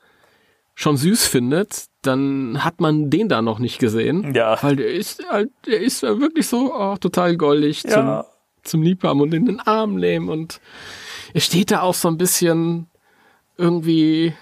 schon 0.74 0.96
süß 0.96 1.26
findet, 1.26 1.86
dann 2.00 2.64
hat 2.64 2.80
man 2.80 3.10
den 3.10 3.28
da 3.28 3.42
noch 3.42 3.58
nicht 3.58 3.78
gesehen. 3.78 4.34
Ja. 4.34 4.56
Weil 4.62 4.76
der 4.76 4.92
ist 4.92 5.28
halt, 5.28 5.50
der 5.66 5.80
ist 5.80 6.02
ja 6.02 6.18
wirklich 6.18 6.48
so 6.48 6.74
oh, 6.74 6.96
total 6.96 7.36
goldig 7.36 7.82
zum, 7.82 7.90
ja. 7.90 8.26
zum 8.62 8.82
Liebhaben 8.82 9.20
und 9.20 9.34
in 9.34 9.44
den 9.44 9.60
Arm 9.60 9.96
nehmen 9.96 10.30
und 10.30 10.60
er 11.34 11.40
steht 11.40 11.70
da 11.70 11.82
auch 11.82 11.94
so 11.94 12.08
ein 12.08 12.16
bisschen 12.16 12.88
irgendwie, 13.58 14.32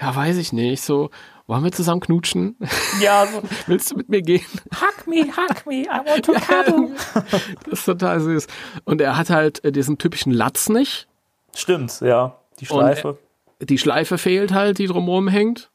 ja, 0.00 0.14
weiß 0.14 0.36
ich 0.38 0.52
nicht, 0.52 0.82
so, 0.82 1.10
wollen 1.46 1.64
wir 1.64 1.72
zusammen 1.72 2.00
knutschen? 2.00 2.56
ja, 3.00 3.26
so, 3.26 3.42
Willst 3.66 3.90
du 3.92 3.96
mit 3.96 4.08
mir 4.08 4.22
gehen? 4.22 4.44
hug 4.74 5.06
me, 5.06 5.24
hug 5.24 5.66
me, 5.66 5.82
I 5.82 5.86
want 6.04 6.24
to 6.24 6.32
cuddle. 6.34 6.90
Das 7.64 7.80
ist 7.80 7.84
total 7.84 8.20
süß. 8.20 8.46
Und 8.84 9.00
er 9.00 9.16
hat 9.16 9.30
halt 9.30 9.64
äh, 9.64 9.72
diesen 9.72 9.98
typischen 9.98 10.32
Latz 10.32 10.68
nicht. 10.68 11.08
Stimmt, 11.54 12.00
ja. 12.00 12.36
Die 12.60 12.68
Und, 12.68 12.78
Schleife. 12.80 13.18
Die 13.60 13.78
Schleife 13.78 14.18
fehlt 14.18 14.52
halt, 14.52 14.78
die 14.78 14.86
drumherum 14.86 15.28
hängt. 15.28 15.70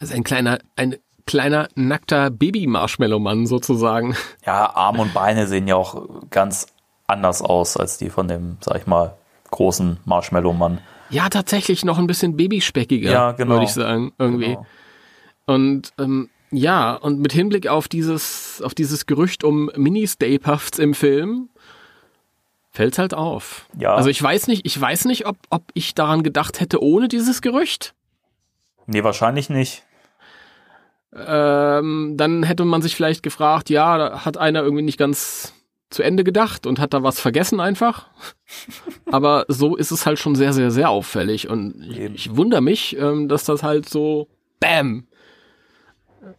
Das 0.00 0.10
ist 0.10 0.14
ein 0.14 0.24
kleiner, 0.24 0.58
ein 0.76 0.96
kleiner 1.26 1.68
nackter 1.74 2.30
Baby-Marshmallow-Mann 2.30 3.46
sozusagen. 3.46 4.16
ja, 4.46 4.74
Arme 4.74 5.02
und 5.02 5.14
Beine 5.14 5.46
sehen 5.46 5.68
ja 5.68 5.76
auch 5.76 6.08
ganz 6.30 6.66
anders 7.06 7.42
aus 7.42 7.76
als 7.76 7.98
die 7.98 8.10
von 8.10 8.28
dem, 8.28 8.56
sag 8.60 8.76
ich 8.76 8.86
mal, 8.86 9.14
großen 9.50 9.98
Marshmallow-Mann. 10.04 10.78
Ja, 11.12 11.28
tatsächlich 11.28 11.84
noch 11.84 11.98
ein 11.98 12.06
bisschen 12.06 12.36
babyspeckiger, 12.36 13.10
Ja, 13.10 13.32
genau. 13.32 13.54
würde 13.54 13.64
ich 13.64 13.72
sagen, 13.72 14.12
irgendwie. 14.18 14.46
Genau. 14.56 14.66
Und 15.46 15.92
ähm, 15.98 16.30
ja, 16.50 16.94
und 16.94 17.20
mit 17.20 17.32
Hinblick 17.32 17.66
auf 17.68 17.88
dieses, 17.88 18.60
auf 18.62 18.74
dieses 18.74 19.06
Gerücht 19.06 19.44
um 19.44 19.70
Mini-Stay 19.76 20.38
Puffs 20.38 20.78
im 20.78 20.94
Film, 20.94 21.48
fällt's 22.70 22.98
halt 22.98 23.14
auf. 23.14 23.66
Ja. 23.78 23.94
Also 23.94 24.08
ich 24.08 24.22
weiß 24.22 24.46
nicht, 24.48 24.66
ich 24.66 24.78
weiß 24.80 25.04
nicht, 25.04 25.26
ob, 25.26 25.36
ob 25.50 25.62
ich 25.74 25.94
daran 25.94 26.22
gedacht 26.22 26.60
hätte 26.60 26.82
ohne 26.82 27.08
dieses 27.08 27.42
Gerücht. 27.42 27.94
Nee, 28.86 29.04
wahrscheinlich 29.04 29.48
nicht. 29.50 29.84
Ähm, 31.14 32.14
dann 32.16 32.42
hätte 32.42 32.64
man 32.64 32.80
sich 32.82 32.96
vielleicht 32.96 33.22
gefragt, 33.22 33.68
ja, 33.68 33.98
da 33.98 34.24
hat 34.24 34.38
einer 34.38 34.62
irgendwie 34.62 34.82
nicht 34.82 34.98
ganz 34.98 35.52
zu 35.92 36.02
Ende 36.02 36.24
gedacht 36.24 36.66
und 36.66 36.80
hat 36.80 36.94
da 36.94 37.02
was 37.02 37.20
vergessen 37.20 37.60
einfach. 37.60 38.06
Aber 39.10 39.44
so 39.48 39.76
ist 39.76 39.90
es 39.90 40.06
halt 40.06 40.18
schon 40.18 40.34
sehr, 40.34 40.52
sehr, 40.52 40.70
sehr 40.70 40.90
auffällig. 40.90 41.48
Und 41.48 41.86
ich, 41.90 41.98
ich 41.98 42.36
wundere 42.36 42.60
mich, 42.60 42.96
ähm, 42.98 43.28
dass 43.28 43.44
das 43.44 43.62
halt 43.62 43.88
so 43.88 44.28
BAM 44.60 45.06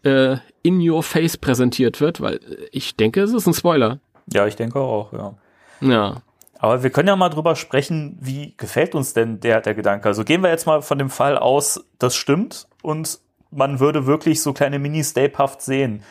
äh, 0.03 0.37
in 0.61 0.87
your 0.87 1.03
face 1.03 1.37
präsentiert 1.37 2.01
wird, 2.01 2.21
weil 2.21 2.39
ich 2.71 2.95
denke, 2.95 3.21
es 3.21 3.33
ist 3.33 3.47
ein 3.47 3.53
Spoiler. 3.53 3.99
Ja, 4.31 4.47
ich 4.47 4.55
denke 4.55 4.79
auch, 4.79 5.11
ja. 5.13 5.35
Ja. 5.81 6.21
Aber 6.59 6.81
wir 6.81 6.91
können 6.91 7.09
ja 7.09 7.15
mal 7.17 7.29
drüber 7.29 7.57
sprechen, 7.57 8.17
wie 8.21 8.53
gefällt 8.55 8.95
uns 8.95 9.13
denn 9.13 9.41
der, 9.41 9.59
der 9.59 9.73
Gedanke? 9.73 10.07
Also 10.07 10.23
gehen 10.23 10.41
wir 10.41 10.49
jetzt 10.49 10.65
mal 10.65 10.81
von 10.81 10.97
dem 10.97 11.09
Fall 11.09 11.37
aus, 11.37 11.83
das 11.99 12.15
stimmt 12.15 12.67
und 12.81 13.19
man 13.51 13.81
würde 13.81 14.05
wirklich 14.05 14.41
so 14.41 14.53
kleine 14.53 14.79
Mini-Stay-Puffs 14.79 15.65
sehen. 15.65 16.03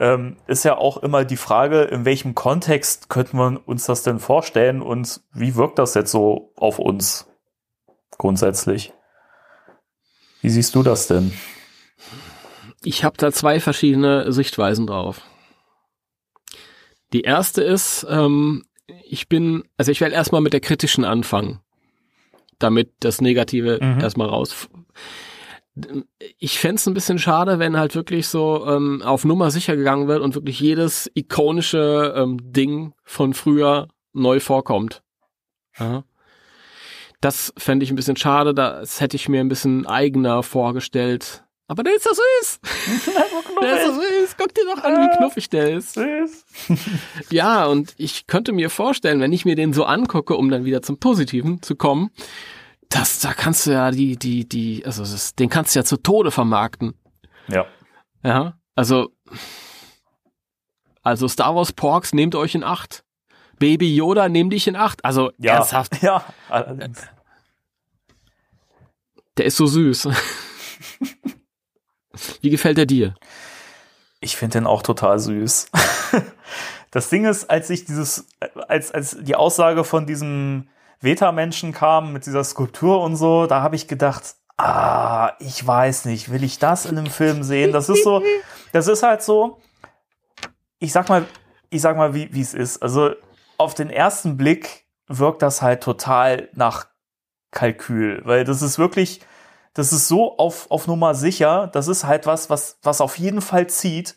Ähm, 0.00 0.38
ist 0.46 0.64
ja 0.64 0.78
auch 0.78 0.96
immer 0.96 1.26
die 1.26 1.36
Frage, 1.36 1.82
in 1.82 2.06
welchem 2.06 2.34
Kontext 2.34 3.10
könnten 3.10 3.36
wir 3.36 3.60
uns 3.68 3.84
das 3.84 4.02
denn 4.02 4.18
vorstellen 4.18 4.80
und 4.80 5.20
wie 5.34 5.54
wirkt 5.56 5.78
das 5.78 5.92
jetzt 5.92 6.10
so 6.10 6.52
auf 6.56 6.78
uns 6.78 7.28
grundsätzlich? 8.16 8.94
Wie 10.40 10.48
siehst 10.48 10.74
du 10.74 10.82
das 10.82 11.06
denn? 11.06 11.32
Ich 12.82 13.04
habe 13.04 13.18
da 13.18 13.30
zwei 13.30 13.60
verschiedene 13.60 14.32
Sichtweisen 14.32 14.86
drauf. 14.86 15.20
Die 17.12 17.20
erste 17.22 17.62
ist, 17.62 18.06
ähm, 18.08 18.64
ich 19.04 19.28
bin, 19.28 19.64
also 19.76 19.92
ich 19.92 20.00
werde 20.00 20.14
erstmal 20.14 20.40
mit 20.40 20.54
der 20.54 20.60
kritischen 20.60 21.04
anfangen, 21.04 21.60
damit 22.58 22.90
das 23.00 23.20
Negative 23.20 23.78
Mhm. 23.82 24.00
erstmal 24.00 24.28
raus. 24.28 24.68
Ich 26.38 26.58
fänd's 26.58 26.86
ein 26.86 26.94
bisschen 26.94 27.18
schade, 27.18 27.58
wenn 27.58 27.76
halt 27.76 27.94
wirklich 27.94 28.28
so 28.28 28.66
ähm, 28.66 29.02
auf 29.02 29.24
Nummer 29.24 29.50
sicher 29.50 29.76
gegangen 29.76 30.08
wird 30.08 30.20
und 30.20 30.34
wirklich 30.34 30.60
jedes 30.60 31.10
ikonische 31.14 32.12
ähm, 32.16 32.38
Ding 32.42 32.92
von 33.04 33.34
früher 33.34 33.88
neu 34.12 34.40
vorkommt. 34.40 35.02
Ja. 35.78 36.04
Das 37.20 37.52
fände 37.56 37.84
ich 37.84 37.90
ein 37.90 37.96
bisschen 37.96 38.16
schade, 38.16 38.54
das 38.54 39.00
hätte 39.00 39.16
ich 39.16 39.28
mir 39.28 39.40
ein 39.40 39.48
bisschen 39.48 39.86
eigener 39.86 40.42
vorgestellt. 40.42 41.44
Aber 41.70 41.84
der 41.84 41.94
ist 41.94 42.02
so 42.02 42.10
süß. 42.10 42.60
Der 43.60 43.76
ist 43.76 43.86
so 43.86 43.92
süß. 43.92 44.36
Guck 44.38 44.54
dir 44.54 44.64
doch 44.64 44.82
an, 44.82 45.02
wie 45.02 45.16
knuffig 45.18 45.50
der 45.50 45.70
ist. 45.76 45.94
Süß. 45.94 46.44
Ja, 47.30 47.66
und 47.66 47.94
ich 47.96 48.26
könnte 48.26 48.52
mir 48.52 48.70
vorstellen, 48.70 49.20
wenn 49.20 49.32
ich 49.32 49.44
mir 49.44 49.54
den 49.54 49.72
so 49.72 49.84
angucke, 49.84 50.34
um 50.34 50.50
dann 50.50 50.64
wieder 50.64 50.82
zum 50.82 50.98
Positiven 50.98 51.62
zu 51.62 51.76
kommen, 51.76 52.10
dass 52.90 53.20
da 53.20 53.32
kannst 53.32 53.66
du 53.66 53.70
ja 53.72 53.90
die, 53.90 54.16
die, 54.18 54.46
die, 54.48 54.84
also 54.84 55.02
das, 55.02 55.34
den 55.34 55.48
kannst 55.48 55.74
du 55.74 55.78
ja 55.78 55.84
zu 55.84 55.96
Tode 55.96 56.30
vermarkten. 56.30 56.94
Ja. 57.48 57.64
Ja, 58.22 58.58
also, 58.74 59.10
also 61.02 61.26
Star 61.28 61.54
Wars 61.54 61.72
Porks, 61.72 62.12
nehmt 62.12 62.34
euch 62.34 62.54
in 62.54 62.64
Acht. 62.64 63.04
Baby 63.58 63.94
Yoda, 63.96 64.28
nehm 64.28 64.50
dich 64.50 64.66
in 64.66 64.76
Acht. 64.76 65.04
Also, 65.04 65.32
Ja. 65.38 65.56
ernsthaft, 65.56 65.98
Ja, 66.02 66.24
allerdings. 66.48 67.00
der 69.38 69.46
ist 69.46 69.56
so 69.56 69.66
süß. 69.66 70.08
Wie 72.40 72.50
gefällt 72.50 72.78
er 72.78 72.86
dir? 72.86 73.14
Ich 74.20 74.36
finde 74.36 74.58
den 74.58 74.66
auch 74.66 74.82
total 74.82 75.18
süß. 75.18 75.70
Das 76.92 77.08
Ding 77.08 77.24
ist, 77.24 77.48
als 77.48 77.70
ich 77.70 77.84
dieses, 77.84 78.26
als, 78.66 78.90
als 78.90 79.16
die 79.20 79.36
Aussage 79.36 79.84
von 79.84 80.06
diesem 80.06 80.66
Veta-Menschen 81.00 81.72
kam 81.72 82.12
mit 82.12 82.26
dieser 82.26 82.44
Skulptur 82.44 83.02
und 83.02 83.16
so, 83.16 83.46
da 83.46 83.62
habe 83.62 83.76
ich 83.76 83.88
gedacht, 83.88 84.34
ah, 84.58 85.32
ich 85.38 85.66
weiß 85.66 86.04
nicht, 86.04 86.30
will 86.30 86.44
ich 86.44 86.58
das 86.58 86.84
in 86.84 86.98
einem 86.98 87.06
Film 87.06 87.42
sehen? 87.42 87.72
Das 87.72 87.88
ist 87.88 88.04
so, 88.04 88.22
das 88.72 88.86
ist 88.86 89.02
halt 89.02 89.22
so, 89.22 89.60
ich 90.78 90.92
sag 90.92 91.08
mal, 91.08 91.26
ich 91.70 91.80
sag 91.80 91.96
mal, 91.96 92.14
wie 92.14 92.32
wie 92.32 92.40
es 92.40 92.54
ist. 92.54 92.82
Also 92.82 93.12
auf 93.56 93.74
den 93.74 93.90
ersten 93.90 94.36
Blick 94.36 94.86
wirkt 95.06 95.42
das 95.42 95.62
halt 95.62 95.82
total 95.82 96.48
nach 96.54 96.86
Kalkül, 97.50 98.22
weil 98.24 98.44
das 98.44 98.62
ist 98.62 98.78
wirklich, 98.78 99.20
das 99.74 99.92
ist 99.92 100.08
so 100.08 100.36
auf, 100.38 100.70
auf 100.70 100.86
Nummer 100.86 101.14
sicher, 101.14 101.68
das 101.68 101.88
ist 101.88 102.04
halt 102.04 102.26
was, 102.26 102.50
was, 102.50 102.78
was 102.82 103.00
auf 103.00 103.18
jeden 103.18 103.40
Fall 103.40 103.66
zieht. 103.68 104.16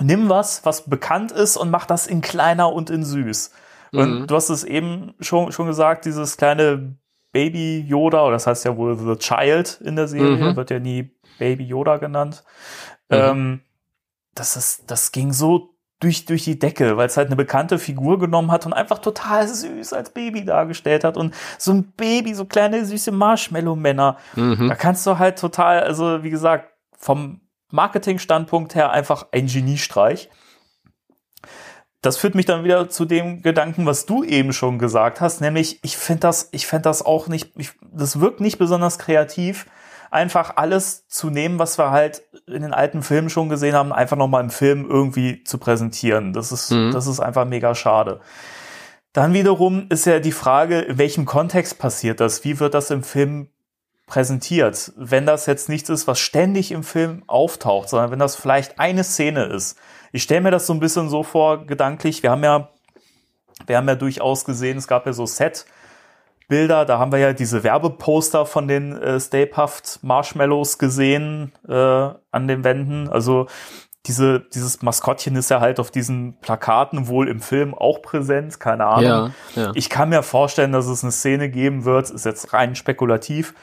Nimm 0.00 0.28
was, 0.28 0.64
was 0.64 0.88
bekannt 0.88 1.32
ist 1.32 1.56
und 1.56 1.70
mach 1.70 1.84
das 1.84 2.06
in 2.06 2.22
kleiner 2.22 2.72
und 2.72 2.90
in 2.90 3.04
süß. 3.04 3.50
Und 3.92 4.20
Mhm. 4.22 4.26
du 4.26 4.34
hast 4.34 4.48
es 4.48 4.64
eben 4.64 5.14
schon, 5.20 5.52
schon 5.52 5.66
gesagt, 5.66 6.04
dieses 6.06 6.36
kleine 6.36 6.96
Baby 7.32 7.80
Yoda, 7.80 8.22
oder 8.22 8.32
das 8.32 8.46
heißt 8.46 8.64
ja 8.64 8.76
wohl 8.76 8.96
The 8.96 9.16
Child 9.16 9.80
in 9.84 9.96
der 9.96 10.08
Serie, 10.08 10.50
Mhm. 10.52 10.56
wird 10.56 10.70
ja 10.70 10.78
nie 10.78 11.14
Baby 11.38 11.64
Yoda 11.64 11.96
genannt. 11.98 12.44
Mhm. 13.08 13.16
Ähm, 13.18 13.60
das, 14.34 14.56
ist, 14.56 14.90
das 14.90 15.12
ging 15.12 15.32
so 15.32 15.70
durch, 16.00 16.24
durch 16.24 16.44
die 16.44 16.58
Decke, 16.58 16.96
weil 16.96 17.06
es 17.06 17.16
halt 17.16 17.28
eine 17.28 17.36
bekannte 17.36 17.78
Figur 17.78 18.18
genommen 18.18 18.50
hat 18.50 18.66
und 18.66 18.72
einfach 18.72 18.98
total 18.98 19.46
süß 19.46 19.92
als 19.92 20.10
Baby 20.10 20.44
dargestellt 20.44 21.04
hat. 21.04 21.16
Und 21.16 21.32
so 21.58 21.72
ein 21.72 21.92
Baby, 21.92 22.34
so 22.34 22.44
kleine 22.44 22.84
süße 22.84 23.12
Marshmallow-Männer. 23.12 24.16
Mhm. 24.34 24.68
Da 24.68 24.74
kannst 24.74 25.06
du 25.06 25.18
halt 25.18 25.38
total, 25.38 25.80
also 25.84 26.22
wie 26.24 26.30
gesagt, 26.30 26.70
vom 26.98 27.40
Marketing-Standpunkt 27.70 28.74
her 28.74 28.90
einfach 28.90 29.28
ein 29.32 29.46
Geniestreich. 29.46 30.28
Das 32.02 32.16
führt 32.16 32.34
mich 32.34 32.46
dann 32.46 32.64
wieder 32.64 32.88
zu 32.90 33.04
dem 33.04 33.42
Gedanken, 33.42 33.86
was 33.86 34.06
du 34.06 34.24
eben 34.24 34.52
schon 34.52 34.78
gesagt 34.78 35.20
hast, 35.20 35.40
nämlich 35.40 35.78
ich 35.82 35.96
finde 35.96 36.20
das, 36.20 36.48
ich 36.52 36.66
finde 36.66 36.82
das 36.82 37.04
auch 37.04 37.28
nicht, 37.28 37.52
ich, 37.56 37.70
das 37.92 38.20
wirkt 38.20 38.40
nicht 38.40 38.58
besonders 38.58 38.98
kreativ, 38.98 39.66
einfach 40.10 40.56
alles 40.56 41.06
zu 41.08 41.30
nehmen, 41.30 41.58
was 41.58 41.78
wir 41.78 41.90
halt 41.90 42.22
in 42.46 42.62
den 42.62 42.74
alten 42.74 43.02
Filmen 43.02 43.30
schon 43.30 43.48
gesehen 43.48 43.74
haben, 43.74 43.92
einfach 43.92 44.16
nochmal 44.16 44.42
im 44.42 44.50
Film 44.50 44.84
irgendwie 44.90 45.44
zu 45.44 45.58
präsentieren. 45.58 46.32
Das 46.32 46.52
ist, 46.52 46.70
Mhm. 46.72 46.90
das 46.92 47.06
ist 47.06 47.20
einfach 47.20 47.46
mega 47.46 47.74
schade. 47.74 48.20
Dann 49.12 49.32
wiederum 49.32 49.86
ist 49.88 50.04
ja 50.06 50.18
die 50.20 50.32
Frage, 50.32 50.80
in 50.80 50.98
welchem 50.98 51.24
Kontext 51.24 51.78
passiert 51.78 52.18
das? 52.20 52.44
Wie 52.44 52.58
wird 52.60 52.74
das 52.74 52.90
im 52.90 53.02
Film 53.04 53.48
präsentiert? 54.06 54.92
Wenn 54.96 55.24
das 55.26 55.46
jetzt 55.46 55.68
nichts 55.68 55.88
ist, 55.88 56.06
was 56.06 56.18
ständig 56.18 56.72
im 56.72 56.82
Film 56.82 57.22
auftaucht, 57.26 57.88
sondern 57.88 58.10
wenn 58.10 58.18
das 58.18 58.36
vielleicht 58.36 58.78
eine 58.80 59.04
Szene 59.04 59.44
ist. 59.44 59.78
Ich 60.12 60.22
stelle 60.22 60.42
mir 60.42 60.50
das 60.50 60.66
so 60.66 60.74
ein 60.74 60.80
bisschen 60.80 61.08
so 61.08 61.22
vor, 61.22 61.66
gedanklich. 61.66 62.22
Wir 62.22 62.30
haben 62.30 62.44
ja, 62.44 62.68
wir 63.66 63.76
haben 63.76 63.88
ja 63.88 63.94
durchaus 63.94 64.44
gesehen, 64.44 64.78
es 64.78 64.86
gab 64.86 65.06
ja 65.06 65.12
so 65.12 65.24
Set-Bilder, 65.26 66.84
da 66.84 66.98
haben 66.98 67.12
wir 67.12 67.18
ja 67.18 67.32
diese 67.32 67.64
Werbeposter 67.64 68.44
von 68.44 68.68
den 68.68 68.96
äh, 68.96 69.18
Stay 69.18 69.46
Puft 69.46 70.00
Marshmallows 70.02 70.78
gesehen 70.78 71.52
äh, 71.66 71.72
an 71.72 72.46
den 72.46 72.62
Wänden. 72.62 73.08
Also 73.08 73.46
diese, 74.06 74.40
dieses 74.40 74.82
Maskottchen 74.82 75.36
ist 75.36 75.50
ja 75.50 75.60
halt 75.60 75.78
auf 75.78 75.90
diesen 75.90 76.38
Plakaten 76.40 77.06
wohl 77.06 77.28
im 77.28 77.40
Film 77.40 77.72
auch 77.72 78.02
präsent, 78.02 78.58
keine 78.58 78.86
Ahnung. 78.86 79.32
Ja, 79.54 79.62
ja. 79.62 79.72
Ich 79.74 79.88
kann 79.88 80.08
mir 80.08 80.22
vorstellen, 80.22 80.72
dass 80.72 80.86
es 80.86 81.04
eine 81.04 81.12
Szene 81.12 81.48
geben 81.48 81.84
wird, 81.84 82.10
ist 82.10 82.26
jetzt 82.26 82.52
rein 82.52 82.74
spekulativ, 82.74 83.54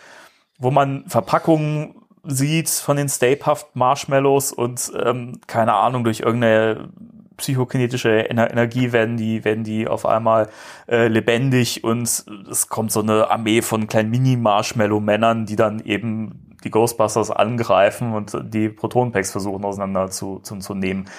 wo 0.57 0.71
man 0.71 1.03
Verpackungen 1.07 1.95
sieht 2.29 2.69
von 2.69 2.97
den 2.97 3.09
Stay 3.09 3.35
Puft 3.35 3.75
Marshmallows 3.75 4.51
und 4.51 4.91
ähm, 5.03 5.39
keine 5.47 5.73
Ahnung, 5.73 6.03
durch 6.03 6.21
irgendeine 6.21 6.89
psychokinetische 7.37 8.29
Ener 8.29 8.51
Energie 8.51 8.91
werden 8.91 9.17
die, 9.17 9.43
werden 9.43 9.63
die 9.63 9.87
auf 9.87 10.05
einmal 10.05 10.49
äh, 10.87 11.07
lebendig 11.07 11.83
und 11.83 12.25
es 12.49 12.67
kommt 12.69 12.91
so 12.91 13.01
eine 13.01 13.31
Armee 13.31 13.61
von 13.61 13.87
kleinen 13.87 14.11
Mini-Marshmallow-Männern, 14.11 15.45
die 15.45 15.55
dann 15.55 15.79
eben 15.79 16.57
die 16.63 16.71
Ghostbusters 16.71 17.31
angreifen 17.31 18.13
und 18.13 18.37
die 18.43 18.69
Protonpacks 18.69 19.31
versuchen 19.31 19.63
auseinander 19.63 20.09
zu, 20.11 20.39
zu, 20.39 20.57
zu 20.57 20.75
nehmen. 20.75 21.09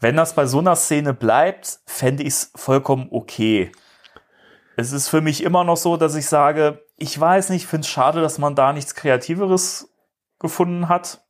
Wenn 0.00 0.16
das 0.16 0.34
bei 0.34 0.46
so 0.46 0.58
einer 0.58 0.74
Szene 0.74 1.14
bleibt, 1.14 1.78
fände 1.86 2.24
ich 2.24 2.30
es 2.30 2.52
vollkommen 2.56 3.06
okay. 3.10 3.70
Es 4.76 4.90
ist 4.90 5.08
für 5.08 5.20
mich 5.20 5.44
immer 5.44 5.62
noch 5.62 5.76
so, 5.76 5.96
dass 5.96 6.16
ich 6.16 6.26
sage, 6.26 6.82
ich 6.96 7.18
weiß 7.18 7.50
nicht, 7.50 7.66
finde 7.66 7.84
es 7.84 7.88
schade, 7.88 8.20
dass 8.20 8.38
man 8.38 8.56
da 8.56 8.72
nichts 8.72 8.94
Kreativeres 8.94 9.91
gefunden 10.42 10.88
hat. 10.88 11.22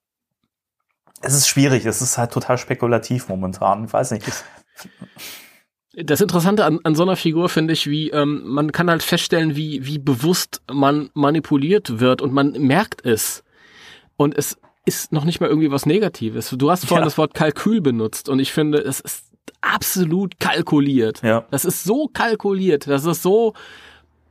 Es 1.20 1.34
ist 1.34 1.47
schwierig, 1.47 1.86
es 1.86 2.02
ist 2.02 2.18
halt 2.18 2.32
total 2.32 2.59
spekulativ 2.59 3.28
momentan. 3.28 3.84
Ich 3.84 3.93
weiß 3.93 4.10
nicht. 4.10 4.26
Das 5.94 6.20
Interessante 6.20 6.64
an, 6.64 6.80
an 6.84 6.94
so 6.94 7.02
einer 7.02 7.16
Figur 7.16 7.48
finde 7.48 7.74
ich, 7.74 7.89
wie 7.89 8.10
ähm, 8.10 8.43
man 8.47 8.72
kann 8.72 8.89
halt 8.90 9.02
feststellen, 9.02 9.55
wie, 9.56 9.86
wie 9.86 9.98
bewusst 9.98 10.62
man 10.72 11.10
manipuliert 11.14 12.01
wird 12.01 12.22
und 12.22 12.32
man 12.32 12.52
merkt 12.52 13.05
es. 13.05 13.44
Und 14.16 14.36
es 14.36 14.59
ist 14.86 15.12
noch 15.12 15.24
nicht 15.24 15.40
mal 15.40 15.48
irgendwie 15.48 15.70
was 15.70 15.86
Negatives. 15.86 16.51
Du 16.56 16.70
hast 16.70 16.86
vorhin 16.86 17.02
Ja. 17.02 17.06
das 17.06 17.18
Wort 17.18 17.34
Kalkül 17.34 17.80
benutzt 17.80 18.28
und 18.28 18.40
ich 18.40 18.52
finde, 18.52 18.78
es 18.78 19.01
ist 19.01 19.26
absolut 19.60 20.40
kalkuliert. 20.40 21.22
Ja. 21.22 21.47
Das 21.51 21.64
ist 21.64 21.84
so 21.84 22.09
kalkuliert. 22.09 22.89
Das 22.89 23.05
ist 23.05 23.22
so, 23.22 23.55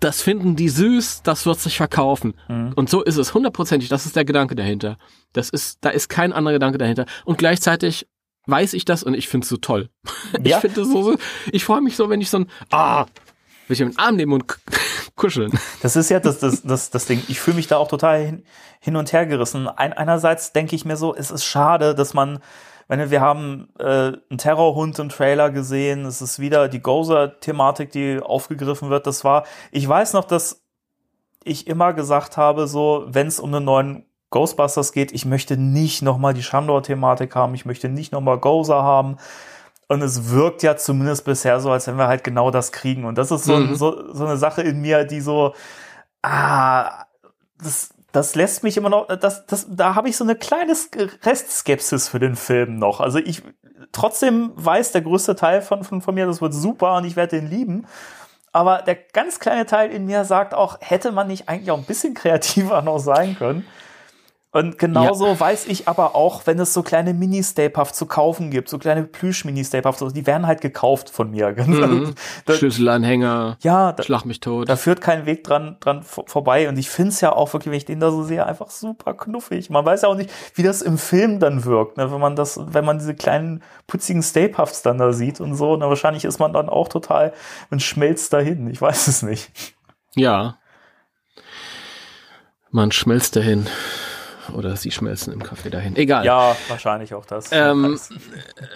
das 0.02 0.22
finden 0.22 0.56
die 0.56 0.68
süß, 0.68 1.22
das 1.24 1.46
wird 1.46 1.60
sich 1.60 1.78
verkaufen. 1.78 2.34
Mhm. 2.50 2.74
Und 2.76 2.90
so 2.90 3.02
ist 3.02 3.18
es 3.18 3.34
hundertprozentig. 3.34 3.88
Das 3.88 4.06
ist 4.06 4.16
der 4.16 4.26
Gedanke 4.26 4.56
dahinter. 4.56 4.98
Das 5.32 5.50
ist, 5.50 5.78
da 5.82 5.90
ist 5.90 6.10
kein 6.10 6.34
anderer 6.34 6.54
Gedanke 6.54 6.78
dahinter. 6.78 7.06
Und 7.24 7.38
gleichzeitig 7.38 8.08
weiß 8.48 8.74
ich 8.74 8.84
das 8.84 9.04
und 9.04 9.14
ich 9.14 9.30
finde 9.30 9.46
es 9.46 9.50
so 9.50 9.58
toll. 9.58 9.90
Ja. 10.44 10.58
Ich 10.58 10.62
finde 10.62 10.86
so, 10.86 11.04
so, 11.04 11.18
ich 11.52 11.64
freue 11.64 11.82
mich 11.82 11.96
so, 11.96 12.10
wenn 12.10 12.22
ich 12.22 12.30
so 12.30 12.40
ein, 12.40 12.48
ah, 12.72 13.06
will 13.68 13.74
ich 13.74 13.82
in 13.82 13.90
den 13.90 13.98
Arm 14.00 14.16
nehmen 14.16 14.34
und 14.34 14.46
kuscheln. 15.16 15.52
Das 15.82 15.96
ist 15.96 16.10
ja 16.10 16.20
das, 16.20 16.40
das, 16.40 16.64
das, 16.64 16.90
das 16.90 17.06
Ding. 17.06 17.22
Ich 17.28 17.40
fühle 17.40 17.58
mich 17.58 17.68
da 17.68 17.78
auch 17.78 17.88
total 17.88 18.26
hin, 18.26 18.44
hin 18.80 18.96
und 18.96 19.14
her 19.14 19.26
gerissen. 19.28 19.68
Ein, 19.68 19.94
einerseits 19.94 20.52
denke 20.52 20.76
ich 20.76 20.86
mir 20.86 20.98
so, 20.98 21.14
es 21.16 21.30
ist 21.30 21.46
schade, 21.46 21.94
dass 21.94 22.14
man, 22.14 22.40
wenn 23.00 23.10
wir 23.10 23.22
haben 23.22 23.70
äh, 23.80 23.84
einen 24.30 24.38
Terrorhund 24.38 25.00
im 25.00 25.08
Trailer 25.08 25.50
gesehen, 25.50 26.04
es 26.04 26.22
ist 26.22 26.40
wieder 26.40 26.68
die 26.68 26.82
Gozer-Thematik, 26.82 27.90
die 27.92 28.20
aufgegriffen 28.22 28.90
wird. 28.90 29.08
Das 29.08 29.24
war, 29.24 29.46
ich 29.72 29.88
weiß 29.88 30.12
noch, 30.12 30.26
dass 30.26 30.62
ich 31.46 31.68
immer 31.68 31.94
gesagt 31.94 32.36
habe, 32.36 32.68
so, 32.68 33.06
wenn 33.08 33.28
es 33.28 33.40
um 33.40 33.54
einen 33.56 33.64
neuen 33.64 34.06
Ghostbusters 34.30 34.92
geht, 34.92 35.14
ich 35.14 35.24
möchte 35.26 35.56
nicht 35.56 36.02
nochmal 36.02 36.34
die 36.34 36.44
Shandor-Thematik 36.44 37.34
haben, 37.34 37.56
ich 37.56 37.66
möchte 37.66 37.88
nicht 37.88 38.12
nochmal 38.12 38.40
Gozer 38.40 38.84
haben. 38.84 39.16
Und 39.88 40.02
es 40.02 40.30
wirkt 40.30 40.62
ja 40.62 40.76
zumindest 40.76 41.24
bisher 41.24 41.62
so, 41.62 41.72
als 41.72 41.88
wenn 41.88 41.98
wir 41.98 42.08
halt 42.08 42.26
genau 42.26 42.52
das 42.52 42.74
kriegen. 42.74 43.06
Und 43.06 43.18
das 43.18 43.32
ist 43.32 43.46
so, 43.46 43.56
Mhm. 43.56 43.76
so, 43.76 44.14
so 44.14 44.26
eine 44.26 44.36
Sache 44.36 44.64
in 44.64 44.82
mir, 44.82 45.06
die 45.06 45.22
so, 45.22 45.54
ah, 46.24 47.06
das, 47.58 47.92
das 48.12 48.36
lässt 48.36 48.64
mich 48.64 48.78
immer 48.78 48.90
noch, 48.90 49.08
das, 49.08 49.46
das, 49.46 49.68
da 49.70 49.96
habe 49.96 50.10
ich 50.10 50.18
so 50.18 50.24
eine 50.24 50.36
kleine 50.36 50.74
Restskepsis 51.24 52.10
für 52.10 52.20
den 52.20 52.36
Film 52.36 52.78
noch. 52.78 53.00
Also 53.00 53.20
ich, 53.20 53.42
trotzdem 53.92 54.52
weiß 54.56 54.92
der 54.92 55.02
größte 55.02 55.36
Teil 55.36 55.62
von, 55.62 55.84
von, 55.84 56.02
von 56.02 56.16
mir, 56.16 56.26
das 56.26 56.42
wird 56.42 56.54
super 56.54 56.96
und 56.96 57.06
ich 57.06 57.16
werde 57.16 57.40
den 57.40 57.50
lieben. 57.50 57.88
Aber 58.52 58.82
der 58.82 58.96
ganz 58.96 59.40
kleine 59.40 59.66
Teil 59.66 59.92
in 59.92 60.06
mir 60.06 60.26
sagt 60.26 60.54
auch, 60.54 60.78
hätte 60.82 61.12
man 61.12 61.28
nicht 61.28 61.48
eigentlich 61.48 61.72
auch 61.72 61.78
ein 61.78 61.86
bisschen 61.86 62.14
kreativer 62.14 62.82
noch 62.84 63.00
sein 63.00 63.36
können? 63.38 63.66
Und 64.54 64.78
genauso 64.78 65.28
ja. 65.28 65.40
weiß 65.40 65.68
ich 65.68 65.88
aber 65.88 66.14
auch, 66.14 66.46
wenn 66.46 66.60
es 66.60 66.74
so 66.74 66.84
kleine 66.84 67.14
Mini-Stay 67.14 67.70
Puff 67.70 67.94
zu 67.94 68.06
kaufen 68.06 68.52
gibt, 68.52 68.68
so 68.68 68.78
kleine 68.78 69.04
Plüsch-Mini-Stay 69.04 69.82
Puff, 69.82 70.04
die 70.14 70.28
werden 70.28 70.46
halt 70.46 70.60
gekauft 70.60 71.10
von 71.10 71.32
mir. 71.32 71.56
Mhm. 71.72 72.16
da, 72.46 72.54
Schlüsselanhänger, 72.54 73.58
ja, 73.62 73.94
da, 73.94 74.04
schlag 74.04 74.26
mich 74.26 74.40
tot. 74.40 74.68
Da 74.68 74.76
führt 74.76 75.00
kein 75.00 75.26
Weg 75.26 75.44
dran, 75.44 75.78
dran 75.80 76.04
vorbei. 76.04 76.68
Und 76.68 76.78
ich 76.78 76.90
finde 76.90 77.12
es 77.12 77.22
ja 77.22 77.32
auch 77.32 77.54
wirklich, 77.54 77.72
wenn 77.72 77.78
ich 77.78 77.86
den 77.86 78.00
da 78.00 78.12
so 78.12 78.24
sehe, 78.24 78.46
einfach 78.46 78.70
super 78.70 79.14
knuffig. 79.14 79.70
Man 79.70 79.86
weiß 79.86 80.02
ja 80.02 80.10
auch 80.10 80.16
nicht, 80.16 80.30
wie 80.56 80.64
das 80.64 80.82
im 80.82 80.98
Film 80.98 81.40
dann 81.40 81.64
wirkt, 81.64 81.98
ne? 81.98 82.12
wenn 82.12 82.20
man 82.20 82.36
das, 82.36 82.60
wenn 82.62 82.84
man 82.84 83.00
diese 83.00 83.16
kleinen 83.16 83.64
putzigen 83.88 84.22
Stay 84.22 84.48
Puffs 84.50 84.82
dann 84.82 84.98
da 84.98 85.14
sieht 85.14 85.40
und 85.40 85.56
so. 85.56 85.78
Na, 85.78 85.88
wahrscheinlich 85.88 86.26
ist 86.26 86.40
man 86.40 86.52
dann 86.52 86.68
auch 86.68 86.90
total 86.90 87.34
und 87.70 87.82
schmelzt 87.82 88.34
dahin. 88.34 88.70
Ich 88.70 88.82
weiß 88.82 89.08
es 89.08 89.24
nicht. 89.24 89.52
Ja. 90.16 90.58
Man 92.70 92.92
schmelzt 92.92 93.36
dahin. 93.36 93.68
Oder 94.54 94.76
sie 94.76 94.92
schmelzen 94.92 95.34
im 95.34 95.44
Kaffee 95.44 95.70
dahin. 95.70 95.96
Egal. 95.96 96.26
Ja, 96.26 96.56
wahrscheinlich 96.68 97.14
auch 97.14 97.26
das. 97.26 97.50
Ähm, 97.52 97.98
äh, 98.64 98.68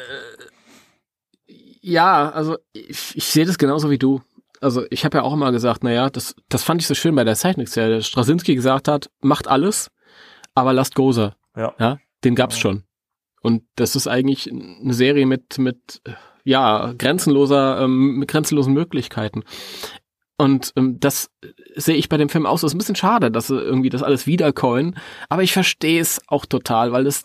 ja, 1.82 2.30
also 2.30 2.58
ich, 2.74 3.16
ich 3.16 3.26
sehe 3.26 3.46
das 3.46 3.58
genauso 3.58 3.90
wie 3.90 3.98
du. 3.98 4.22
Also 4.62 4.86
ich 4.90 5.06
habe 5.06 5.18
ja 5.18 5.24
auch 5.24 5.34
immer 5.34 5.52
gesagt, 5.52 5.84
naja, 5.84 6.10
das, 6.10 6.36
das 6.50 6.64
fand 6.64 6.82
ich 6.82 6.88
so 6.88 6.96
schön 6.96 7.16
bei 7.16 7.24
der 7.24 7.36
Zeichnungsserie. 7.36 8.02
Straczynski 8.02 8.56
gesagt 8.56 8.88
hat, 8.88 9.10
macht 9.22 9.48
alles, 9.48 9.92
aber 10.56 10.74
lasst 10.74 10.96
Gozer. 10.96 11.36
Ja. 11.56 11.74
ja 11.78 12.00
den 12.24 12.36
gab's 12.36 12.56
ja. 12.56 12.62
schon. 12.62 12.84
Und 13.42 13.64
das 13.76 13.96
ist 13.96 14.08
eigentlich 14.08 14.52
eine 14.52 14.94
Serie 14.94 15.26
mit, 15.28 15.60
mit 15.60 16.02
ja, 16.44 16.94
grenzenloser, 16.98 17.82
ähm, 17.82 18.18
mit 18.18 18.30
grenzenlosen 18.30 18.74
Möglichkeiten. 18.74 19.44
Und 20.38 20.74
ähm, 20.76 21.00
das 21.00 21.32
sehe 21.76 21.96
ich 21.96 22.10
bei 22.10 22.18
dem 22.18 22.30
Film 22.30 22.46
aus. 22.46 22.62
Das 22.62 22.72
ist 22.72 22.76
ein 22.76 22.80
bisschen 22.80 22.96
schade, 22.96 23.32
dass 23.32 23.48
sie 23.48 23.58
irgendwie 23.58 23.90
das 23.90 24.04
alles 24.04 24.28
wiedercoin. 24.28 24.96
Aber 25.30 25.44
ich 25.44 25.54
verstehe 25.54 26.02
es 26.02 26.22
auch 26.28 26.46
total, 26.46 26.92
weil 26.92 27.06
das, 27.06 27.24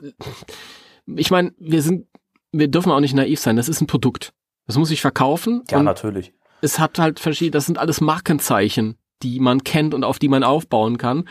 ich 1.07 1.31
meine, 1.31 1.53
wir 1.59 1.82
sind, 1.82 2.07
wir 2.53 2.69
dürfen 2.69 2.93
auch 2.93 3.01
nicht 3.01 3.15
naiv 3.15 3.41
sein. 3.41 3.57
Das 3.57 3.69
ist 3.69 3.81
ein 3.81 3.87
Produkt. 3.87 4.32
Das 4.66 4.77
muss 4.77 4.89
sich 4.89 5.01
verkaufen. 5.01 5.65
Ja, 5.70 5.82
natürlich. 5.82 6.32
Es 6.61 6.78
hat 6.78 6.99
halt 6.99 7.19
verschiedene, 7.19 7.53
das 7.53 7.66
sind 7.66 7.78
alles 7.78 8.01
Markenzeichen, 8.01 8.97
die 9.23 9.41
man 9.41 9.65
kennt 9.65 9.95
und 9.95 10.05
auf 10.05 10.19
die 10.19 10.28
man 10.28 10.45
aufbauen 10.45 10.99
kann. 10.99 11.28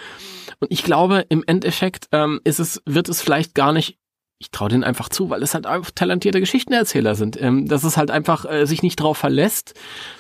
Und 0.60 0.72
ich 0.72 0.84
glaube, 0.84 1.26
im 1.30 1.44
Endeffekt 1.48 2.08
ähm, 2.12 2.42
ist 2.44 2.60
es, 2.60 2.82
wird 2.86 3.08
es 3.08 3.22
vielleicht 3.22 3.56
gar 3.56 3.72
nicht 3.72 3.98
ich 4.40 4.52
traue 4.52 4.70
denen 4.70 4.86
einfach 4.86 5.10
zu, 5.10 5.30
weil 5.30 5.44
es 5.44 5.54
halt 5.54 5.66
einfach 5.66 5.92
talentierte 5.92 6.40
Geschichtenerzähler 6.40 7.16
sind. 7.16 7.40
Ähm, 7.42 7.68
dass 7.68 7.84
es 7.84 7.98
halt 7.98 8.10
einfach 8.10 8.46
äh, 8.50 8.66
sich 8.66 8.82
nicht 8.82 8.96
drauf 8.96 9.18
verlässt, 9.18 9.74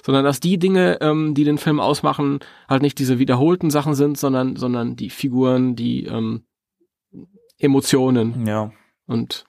sondern 0.05 0.25
dass 0.25 0.41
die 0.41 0.59
Dinge, 0.59 0.99
ähm, 1.01 1.33
die 1.33 1.45
den 1.45 1.57
Film 1.57 1.79
ausmachen, 1.79 2.39
halt 2.67 2.81
nicht 2.81 2.99
diese 2.99 3.17
wiederholten 3.17 3.71
Sachen 3.71 3.95
sind, 3.95 4.17
sondern, 4.17 4.57
sondern 4.57 4.97
die 4.97 5.09
Figuren, 5.09 5.77
die 5.77 6.03
ähm, 6.03 6.43
Emotionen. 7.57 8.45
Ja. 8.45 8.71
Und 9.07 9.45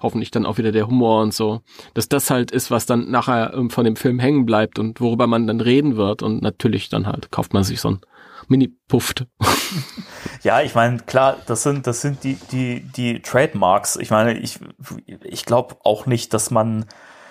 hoffentlich 0.00 0.30
dann 0.30 0.46
auch 0.46 0.56
wieder 0.56 0.72
der 0.72 0.86
Humor 0.86 1.22
und 1.22 1.34
so. 1.34 1.60
Dass 1.92 2.08
das 2.08 2.30
halt 2.30 2.52
ist, 2.52 2.70
was 2.70 2.86
dann 2.86 3.10
nachher 3.10 3.52
ähm, 3.52 3.68
von 3.68 3.84
dem 3.84 3.96
Film 3.96 4.18
hängen 4.18 4.46
bleibt 4.46 4.78
und 4.78 4.98
worüber 5.02 5.26
man 5.26 5.46
dann 5.46 5.60
reden 5.60 5.96
wird. 5.96 6.22
Und 6.22 6.40
natürlich 6.40 6.88
dann 6.88 7.06
halt 7.06 7.30
kauft 7.30 7.52
man 7.52 7.64
sich 7.64 7.82
so 7.82 7.90
ein 7.90 8.00
Mini-Pufft. 8.48 9.26
Ja, 10.42 10.60
ich 10.60 10.74
meine, 10.74 10.98
klar, 10.98 11.38
das 11.46 11.62
sind, 11.62 11.86
das 11.86 12.02
sind 12.02 12.22
die, 12.22 12.34
die, 12.52 12.80
die 12.80 13.22
Trademarks. 13.22 13.96
Ich 13.96 14.10
meine, 14.10 14.34
ich, 14.34 14.60
ich 15.22 15.46
glaube 15.46 15.76
auch 15.84 16.06
nicht, 16.06 16.34
dass 16.34 16.50
man 16.50 16.84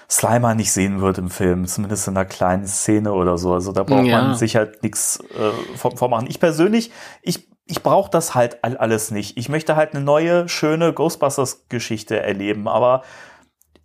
Slimer 0.09 0.55
nicht 0.55 0.71
sehen 0.71 1.01
wird 1.01 1.17
im 1.17 1.29
Film, 1.29 1.65
zumindest 1.65 2.07
in 2.07 2.17
einer 2.17 2.25
kleinen 2.25 2.67
Szene 2.67 3.13
oder 3.13 3.37
so. 3.37 3.53
Also 3.53 3.71
da 3.71 3.83
braucht 3.83 4.05
ja. 4.05 4.21
man 4.21 4.35
sich 4.35 4.55
halt 4.55 4.83
nichts 4.83 5.19
äh, 5.37 5.77
vormachen. 5.77 6.27
Ich 6.27 6.39
persönlich, 6.39 6.91
ich, 7.21 7.47
ich 7.65 7.83
brauche 7.83 8.09
das 8.09 8.35
halt 8.35 8.63
alles 8.63 9.11
nicht. 9.11 9.37
Ich 9.37 9.47
möchte 9.47 9.75
halt 9.75 9.93
eine 9.93 10.03
neue, 10.03 10.49
schöne 10.49 10.91
Ghostbusters-Geschichte 10.91 12.19
erleben, 12.19 12.67
aber 12.67 13.03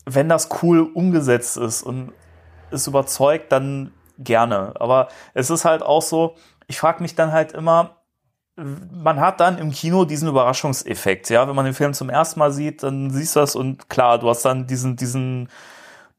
wenn 0.05 0.28
das 0.28 0.48
cool 0.62 0.80
umgesetzt 0.80 1.56
ist 1.56 1.82
und 1.82 2.12
es 2.70 2.86
überzeugt, 2.86 3.52
dann 3.52 3.92
gerne. 4.18 4.74
Aber 4.80 5.09
es 5.34 5.50
ist 5.50 5.64
halt 5.64 5.82
auch 5.82 6.02
so, 6.02 6.34
ich 6.68 6.78
frage 6.78 7.02
mich 7.02 7.16
dann 7.16 7.32
halt 7.32 7.52
immer, 7.52 7.96
man 8.56 9.20
hat 9.20 9.40
dann 9.40 9.58
im 9.58 9.70
Kino 9.70 10.04
diesen 10.04 10.28
Überraschungseffekt, 10.28 11.30
ja, 11.30 11.48
wenn 11.48 11.56
man 11.56 11.64
den 11.64 11.74
Film 11.74 11.94
zum 11.94 12.10
ersten 12.10 12.38
Mal 12.38 12.52
sieht, 12.52 12.82
dann 12.82 13.10
siehst 13.10 13.36
du 13.36 13.40
das 13.40 13.56
und 13.56 13.88
klar, 13.88 14.18
du 14.18 14.28
hast 14.28 14.44
dann 14.44 14.66
diesen, 14.66 14.96
diesen 14.96 15.48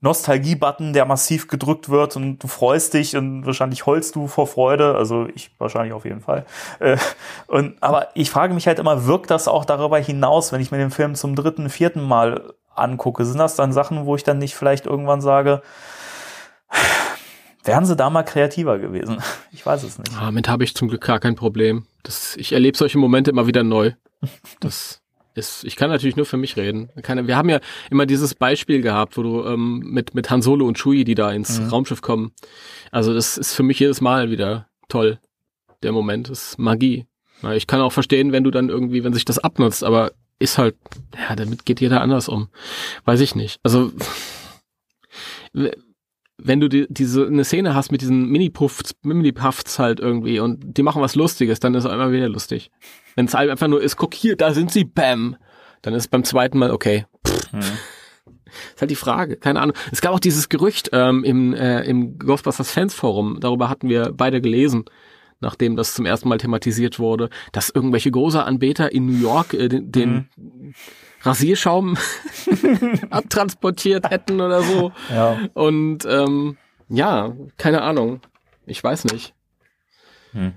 Nostalgie-Button, 0.02 0.94
der 0.94 1.06
massiv 1.06 1.50
gedrückt 1.50 1.90
wird 1.90 2.16
und 2.16 2.40
du 2.40 2.48
freust 2.48 2.94
dich 2.94 3.18
und 3.18 3.46
wahrscheinlich 3.46 3.86
heulst 3.86 4.16
du 4.16 4.28
vor 4.28 4.48
Freude, 4.48 4.96
also 4.96 5.28
ich 5.36 5.52
wahrscheinlich 5.60 5.94
auf 5.94 6.06
jeden 6.06 6.22
Fall. 6.22 6.46
Äh, 6.80 6.98
und, 7.48 7.82
aber 7.84 8.08
ich 8.14 8.32
frage 8.32 8.54
mich 8.54 8.66
halt 8.66 8.80
immer, 8.80 9.06
wirkt 9.06 9.30
das 9.30 9.50
auch 9.50 9.66
darüber 9.66 9.98
hinaus, 10.00 10.54
wenn 10.54 10.62
ich 10.62 10.72
mir 10.72 10.78
den 10.78 10.92
Film 10.92 11.16
zum 11.16 11.36
dritten, 11.36 11.70
vierten 11.70 12.02
Mal 12.02 12.54
angucke? 12.74 13.26
Sind 13.26 13.40
das 13.40 13.56
dann 13.56 13.74
Sachen, 13.74 14.06
wo 14.06 14.16
ich 14.16 14.24
dann 14.24 14.38
nicht 14.38 14.56
vielleicht 14.56 14.86
irgendwann 14.86 15.20
sage, 15.20 15.62
wären 17.70 17.86
sie 17.86 17.96
da 17.96 18.10
mal 18.10 18.24
kreativer 18.24 18.80
gewesen? 18.80 19.22
Ich 19.52 19.66
weiß 19.66 19.84
es 19.84 19.98
nicht. 19.98 20.16
Damit 20.16 20.48
habe 20.48 20.64
ich 20.64 20.76
zum 20.76 20.88
Glück 20.88 21.02
gar 21.02 21.20
kein 21.20 21.36
Problem. 21.36 21.86
Das, 22.04 22.36
ich 22.38 22.54
erlebe 22.54 22.78
solche 22.78 22.98
Momente 22.98 23.32
immer 23.32 23.48
wieder 23.48 23.64
neu. 23.64 23.94
Das 24.60 25.02
ist, 25.36 25.64
ich 25.64 25.76
kann 25.76 25.90
natürlich 25.90 26.16
nur 26.16 26.26
für 26.26 26.38
mich 26.38 26.58
reden. 26.58 26.90
Keine, 27.02 27.28
wir 27.28 27.36
haben 27.36 27.50
ja 27.50 27.60
immer 27.90 28.06
dieses 28.06 28.36
Beispiel 28.36 28.82
gehabt, 28.82 29.18
wo 29.18 29.24
du 29.24 29.44
ähm, 29.46 29.80
mit, 29.86 30.14
mit 30.14 30.30
Han 30.30 30.42
Solo 30.42 30.66
und 30.66 30.78
Chewie, 30.78 31.04
die 31.04 31.16
da 31.16 31.32
ins 31.32 31.60
mhm. 31.60 31.70
Raumschiff 31.70 32.02
kommen. 32.02 32.32
Also 32.92 33.14
das 33.14 33.38
ist 33.38 33.54
für 33.54 33.64
mich 33.64 33.80
jedes 33.80 34.02
Mal 34.02 34.32
wieder 34.32 34.68
toll. 34.88 35.20
Der 35.84 35.92
Moment 35.92 36.30
ist 36.30 36.58
Magie. 36.58 37.06
Ich 37.54 37.68
kann 37.68 37.82
auch 37.82 37.94
verstehen, 37.94 38.32
wenn 38.32 38.44
du 38.44 38.52
dann 38.52 38.70
irgendwie, 38.70 39.04
wenn 39.04 39.14
sich 39.14 39.26
das 39.26 39.40
abnutzt, 39.40 39.84
aber 39.84 40.12
ist 40.40 40.58
halt, 40.58 40.76
ja, 41.18 41.36
damit 41.36 41.66
geht 41.66 41.82
jeder 41.82 42.02
anders 42.02 42.28
um. 42.28 42.50
Weiß 43.06 43.20
ich 43.20 43.36
nicht. 43.36 43.60
Also 43.64 43.92
wenn 46.42 46.60
du 46.60 46.70
die, 46.70 46.88
diese 46.90 47.28
eine 47.28 47.44
Szene 47.44 47.76
hast 47.76 47.92
mit 47.92 48.02
diesen 48.02 48.30
Mini-Puffs, 48.30 48.96
Mini-Puffs 49.04 49.80
halt 49.80 50.00
irgendwie 50.00 50.40
und 50.40 50.78
die 50.78 50.84
machen 50.84 51.02
was 51.02 51.16
Lustiges, 51.16 51.60
dann 51.60 51.76
ist 51.76 51.86
es 51.86 51.92
immer 51.92 52.12
wieder 52.12 52.30
lustig. 52.30 52.72
Wenn 53.16 53.26
es 53.26 53.34
halt 53.34 53.50
einfach 53.50 53.68
nur 53.68 53.82
ist, 53.82 53.98
guck 53.98 54.14
hier, 54.14 54.36
da 54.36 54.54
sind 54.54 54.72
sie, 54.72 54.86
bam, 54.86 55.36
dann 55.82 55.94
ist 55.94 56.10
beim 56.10 56.24
zweiten 56.24 56.58
Mal 56.58 56.72
okay. 56.72 57.06
Hm. 57.52 57.60
Ist 57.60 58.82
halt 58.82 58.92
die 58.92 58.96
Frage, 58.96 59.38
keine 59.38 59.62
Ahnung. 59.62 59.76
Es 59.92 60.02
gab 60.02 60.14
auch 60.14 60.20
dieses 60.20 60.50
Gerücht 60.50 60.90
ähm, 60.94 61.24
im, 61.24 61.54
äh, 61.54 61.82
im 61.82 62.18
Ghostbusters 62.18 62.72
Fans 62.72 62.94
Forum, 62.94 63.38
darüber 63.40 63.70
hatten 63.70 63.90
wir 63.90 64.12
beide 64.14 64.42
gelesen, 64.42 64.86
nachdem 65.40 65.76
das 65.76 65.94
zum 65.94 66.06
ersten 66.06 66.30
Mal 66.30 66.38
thematisiert 66.38 67.00
wurde, 67.00 67.30
dass 67.52 67.70
irgendwelche 67.70 68.12
große 68.12 68.44
Anbeter 68.44 68.92
in 68.92 69.06
New 69.06 69.20
York 69.20 69.54
äh, 69.54 69.68
den, 69.68 69.92
den 69.92 70.30
mhm. 70.36 70.74
Rasierschaum 71.22 71.98
abtransportiert 73.10 74.10
hätten 74.10 74.42
oder 74.42 74.62
so. 74.62 74.92
Ja. 75.10 75.38
Und 75.54 76.06
ähm, 76.06 76.58
ja, 76.88 77.34
keine 77.58 77.82
Ahnung. 77.82 78.22
Ich 78.66 78.84
weiß 78.84 79.06
nicht. 79.06 79.34
Hm. 80.32 80.54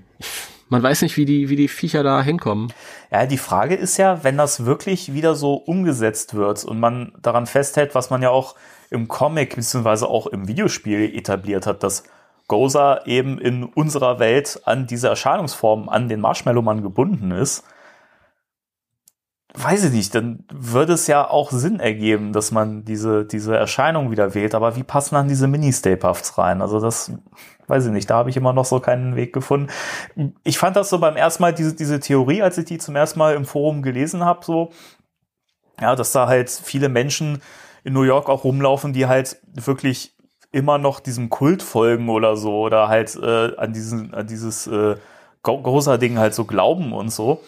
Man 0.69 0.81
weiß 0.81 1.03
nicht, 1.03 1.17
wie 1.17 1.25
die, 1.25 1.49
wie 1.49 1.55
die 1.55 1.67
Viecher 1.67 2.03
da 2.03 2.23
hinkommen. 2.23 2.73
Ja, 3.11 3.25
die 3.25 3.37
Frage 3.37 3.75
ist 3.75 3.97
ja, 3.97 4.23
wenn 4.23 4.37
das 4.37 4.65
wirklich 4.65 5.13
wieder 5.13 5.35
so 5.35 5.53
umgesetzt 5.53 6.33
wird 6.33 6.63
und 6.63 6.79
man 6.79 7.13
daran 7.21 7.45
festhält, 7.45 7.93
was 7.93 8.09
man 8.09 8.21
ja 8.21 8.29
auch 8.29 8.55
im 8.89 9.07
Comic 9.07 9.55
bzw. 9.55 10.05
auch 10.05 10.27
im 10.27 10.47
Videospiel 10.47 11.15
etabliert 11.15 11.67
hat, 11.67 11.83
dass 11.83 12.03
Goza 12.47 13.05
eben 13.05 13.39
in 13.39 13.63
unserer 13.63 14.19
Welt 14.19 14.61
an 14.65 14.87
diese 14.87 15.09
Erscheinungsform, 15.09 15.89
an 15.89 16.09
den 16.09 16.21
Marshmallow-Mann 16.21 16.81
gebunden 16.81 17.31
ist, 17.31 17.63
weiß 19.53 19.85
ich 19.85 19.91
nicht, 19.91 20.15
dann 20.15 20.45
würde 20.51 20.93
es 20.93 21.07
ja 21.07 21.29
auch 21.29 21.51
Sinn 21.51 21.79
ergeben, 21.79 22.33
dass 22.33 22.51
man 22.51 22.85
diese, 22.85 23.25
diese 23.25 23.55
Erscheinung 23.55 24.09
wieder 24.09 24.33
wählt. 24.33 24.55
Aber 24.55 24.75
wie 24.75 24.83
passen 24.83 25.15
dann 25.15 25.27
diese 25.27 25.47
Mini-Stay-Puffs 25.47 26.37
rein? 26.37 26.61
Also 26.61 26.79
das 26.79 27.11
weiß 27.67 27.85
ich 27.85 27.91
nicht, 27.91 28.09
da 28.09 28.17
habe 28.17 28.29
ich 28.29 28.37
immer 28.37 28.53
noch 28.53 28.65
so 28.65 28.79
keinen 28.79 29.15
Weg 29.15 29.31
gefunden. 29.31 29.71
Ich 30.43 30.57
fand 30.57 30.75
das 30.75 30.89
so 30.89 30.99
beim 30.99 31.15
ersten 31.15 31.43
Mal, 31.43 31.53
diese, 31.53 31.75
diese 31.75 31.99
Theorie, 31.99 32.41
als 32.41 32.57
ich 32.57 32.65
die 32.65 32.77
zum 32.77 32.95
ersten 32.95 33.19
Mal 33.19 33.35
im 33.35 33.45
Forum 33.45 33.81
gelesen 33.83 34.25
habe, 34.25 34.43
so, 34.43 34.71
ja, 35.79 35.95
dass 35.95 36.11
da 36.11 36.27
halt 36.27 36.49
viele 36.49 36.89
Menschen 36.89 37.41
in 37.83 37.93
New 37.93 38.03
York 38.03 38.29
auch 38.29 38.43
rumlaufen, 38.43 38.93
die 38.93 39.05
halt 39.05 39.37
wirklich 39.53 40.15
immer 40.51 40.77
noch 40.77 40.99
diesem 40.99 41.29
Kult 41.29 41.63
folgen 41.63 42.09
oder 42.09 42.37
so, 42.37 42.61
oder 42.61 42.87
halt 42.87 43.15
äh, 43.15 43.55
an 43.57 43.73
diesen, 43.73 44.13
an 44.13 44.27
dieses 44.27 44.67
äh, 44.67 44.95
großer 45.41 45.97
Ding 45.97 46.17
halt 46.17 46.33
so 46.33 46.45
glauben 46.45 46.93
und 46.93 47.11
so. 47.11 47.41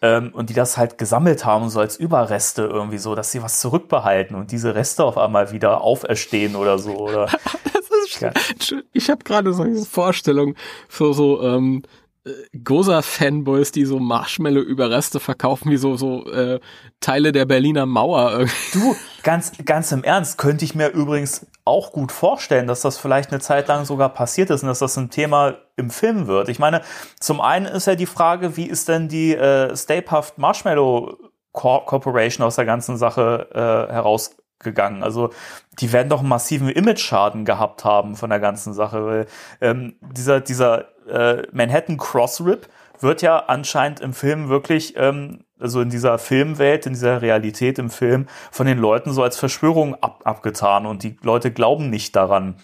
Ähm, 0.00 0.30
und 0.32 0.50
die 0.50 0.54
das 0.54 0.76
halt 0.76 0.96
gesammelt 0.96 1.44
haben, 1.44 1.68
so 1.70 1.80
als 1.80 1.96
Überreste 1.96 2.62
irgendwie 2.62 2.98
so, 2.98 3.14
dass 3.14 3.32
sie 3.32 3.42
was 3.42 3.60
zurückbehalten 3.60 4.36
und 4.36 4.52
diese 4.52 4.74
Reste 4.74 5.02
auf 5.02 5.18
einmal 5.18 5.50
wieder 5.50 5.80
auferstehen 5.80 6.54
oder 6.54 6.78
so. 6.78 6.96
Oder 6.96 7.26
das 7.72 7.84
ist 8.06 8.20
ja. 8.20 8.32
Ich 8.92 9.10
habe 9.10 9.24
gerade 9.24 9.52
so 9.52 9.62
eine 9.62 9.84
Vorstellung 9.84 10.54
für 10.88 11.14
so 11.14 11.42
ähm, 11.42 11.82
Goza-Fanboys, 12.64 13.72
die 13.72 13.84
so 13.84 13.98
Marshmallow-Überreste 13.98 15.20
verkaufen, 15.20 15.70
wie 15.70 15.76
so, 15.76 15.96
so 15.96 16.30
äh, 16.30 16.60
Teile 17.00 17.32
der 17.32 17.44
Berliner 17.44 17.86
Mauer. 17.86 18.32
irgendwie. 18.32 18.54
Du, 18.72 18.96
ganz, 19.22 19.52
ganz 19.64 19.92
im 19.92 20.04
Ernst, 20.04 20.38
könnte 20.38 20.64
ich 20.64 20.74
mir 20.74 20.88
übrigens 20.88 21.46
auch 21.64 21.92
gut 21.92 22.12
vorstellen, 22.12 22.66
dass 22.66 22.80
das 22.80 22.98
vielleicht 22.98 23.30
eine 23.30 23.40
Zeit 23.40 23.68
lang 23.68 23.84
sogar 23.84 24.08
passiert 24.08 24.50
ist 24.50 24.62
und 24.62 24.68
dass 24.68 24.78
das 24.78 24.96
ein 24.96 25.10
Thema 25.10 25.56
im 25.76 25.90
Film 25.90 26.26
wird. 26.26 26.48
Ich 26.48 26.58
meine, 26.58 26.82
zum 27.20 27.40
einen 27.40 27.66
ist 27.66 27.86
ja 27.86 27.94
die 27.94 28.06
Frage, 28.06 28.56
wie 28.56 28.66
ist 28.66 28.88
denn 28.88 29.08
die 29.08 29.34
äh, 29.34 29.74
Stay 29.76 30.00
Puft 30.00 30.38
Marshmallow 30.38 31.16
Cor 31.52 31.86
Corporation 31.86 32.44
aus 32.46 32.56
der 32.56 32.64
ganzen 32.64 32.96
Sache 32.96 33.48
äh, 33.52 33.92
herausgegangen? 33.92 35.02
Also 35.02 35.30
die 35.80 35.92
werden 35.92 36.08
doch 36.08 36.20
einen 36.20 36.28
massiven 36.28 36.68
Image-Schaden 36.68 37.44
gehabt 37.44 37.84
haben 37.84 38.16
von 38.16 38.30
der 38.30 38.40
ganzen 38.40 38.72
Sache, 38.72 39.04
weil 39.04 39.26
ähm, 39.60 39.96
dieser, 40.00 40.40
dieser 40.40 40.86
äh, 41.08 41.42
Manhattan 41.52 41.96
Crossrip 41.96 42.68
wird 43.00 43.22
ja 43.22 43.38
anscheinend 43.38 44.00
im 44.00 44.12
Film 44.12 44.48
wirklich, 44.48 44.94
ähm, 44.96 45.44
also 45.58 45.80
in 45.80 45.90
dieser 45.90 46.18
Filmwelt, 46.18 46.86
in 46.86 46.92
dieser 46.92 47.22
Realität 47.22 47.78
im 47.78 47.90
Film, 47.90 48.26
von 48.50 48.66
den 48.66 48.78
Leuten 48.78 49.12
so 49.12 49.22
als 49.22 49.36
Verschwörung 49.36 49.94
ab, 50.02 50.22
abgetan 50.24 50.86
und 50.86 51.02
die 51.02 51.16
Leute 51.22 51.50
glauben 51.52 51.90
nicht 51.90 52.16
daran. 52.16 52.56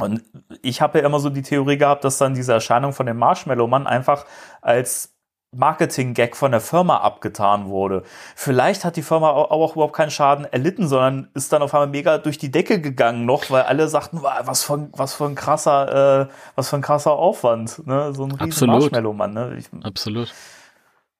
Und 0.00 0.22
ich 0.62 0.80
habe 0.80 0.98
ja 0.98 1.06
immer 1.06 1.18
so 1.18 1.28
die 1.28 1.42
Theorie 1.42 1.76
gehabt, 1.76 2.04
dass 2.04 2.18
dann 2.18 2.34
diese 2.34 2.52
Erscheinung 2.52 2.92
von 2.92 3.06
dem 3.06 3.18
Marshmallow-Mann 3.18 3.86
einfach 3.86 4.24
als 4.62 5.15
Marketing-Gag 5.56 6.36
von 6.36 6.50
der 6.52 6.60
Firma 6.60 6.98
abgetan 6.98 7.66
wurde. 7.66 8.02
Vielleicht 8.34 8.84
hat 8.84 8.96
die 8.96 9.02
Firma 9.02 9.30
au- 9.30 9.50
auch 9.50 9.74
überhaupt 9.74 9.94
keinen 9.96 10.10
Schaden 10.10 10.44
erlitten, 10.44 10.86
sondern 10.88 11.28
ist 11.34 11.52
dann 11.52 11.62
auf 11.62 11.74
einmal 11.74 11.88
mega 11.88 12.18
durch 12.18 12.38
die 12.38 12.50
Decke 12.50 12.80
gegangen 12.80 13.24
noch, 13.26 13.50
weil 13.50 13.62
alle 13.62 13.88
sagten, 13.88 14.22
"Wow, 14.22 14.32
was 14.44 14.62
für 14.64 14.74
ein, 14.74 14.88
was 14.92 15.14
für 15.14 15.24
ein 15.26 15.34
krasser, 15.34 16.22
äh, 16.22 16.32
was 16.54 16.68
für 16.70 16.76
ein 16.76 16.82
krasser 16.82 17.12
Aufwand, 17.12 17.86
ne? 17.86 18.12
So 18.14 18.24
ein 18.24 18.30
riesen 18.32 18.40
Absolut. 18.42 18.80
Marshmallow-Mann, 18.82 19.32
ne? 19.34 19.56
Ich, 19.58 19.66
Absolut. 19.84 20.32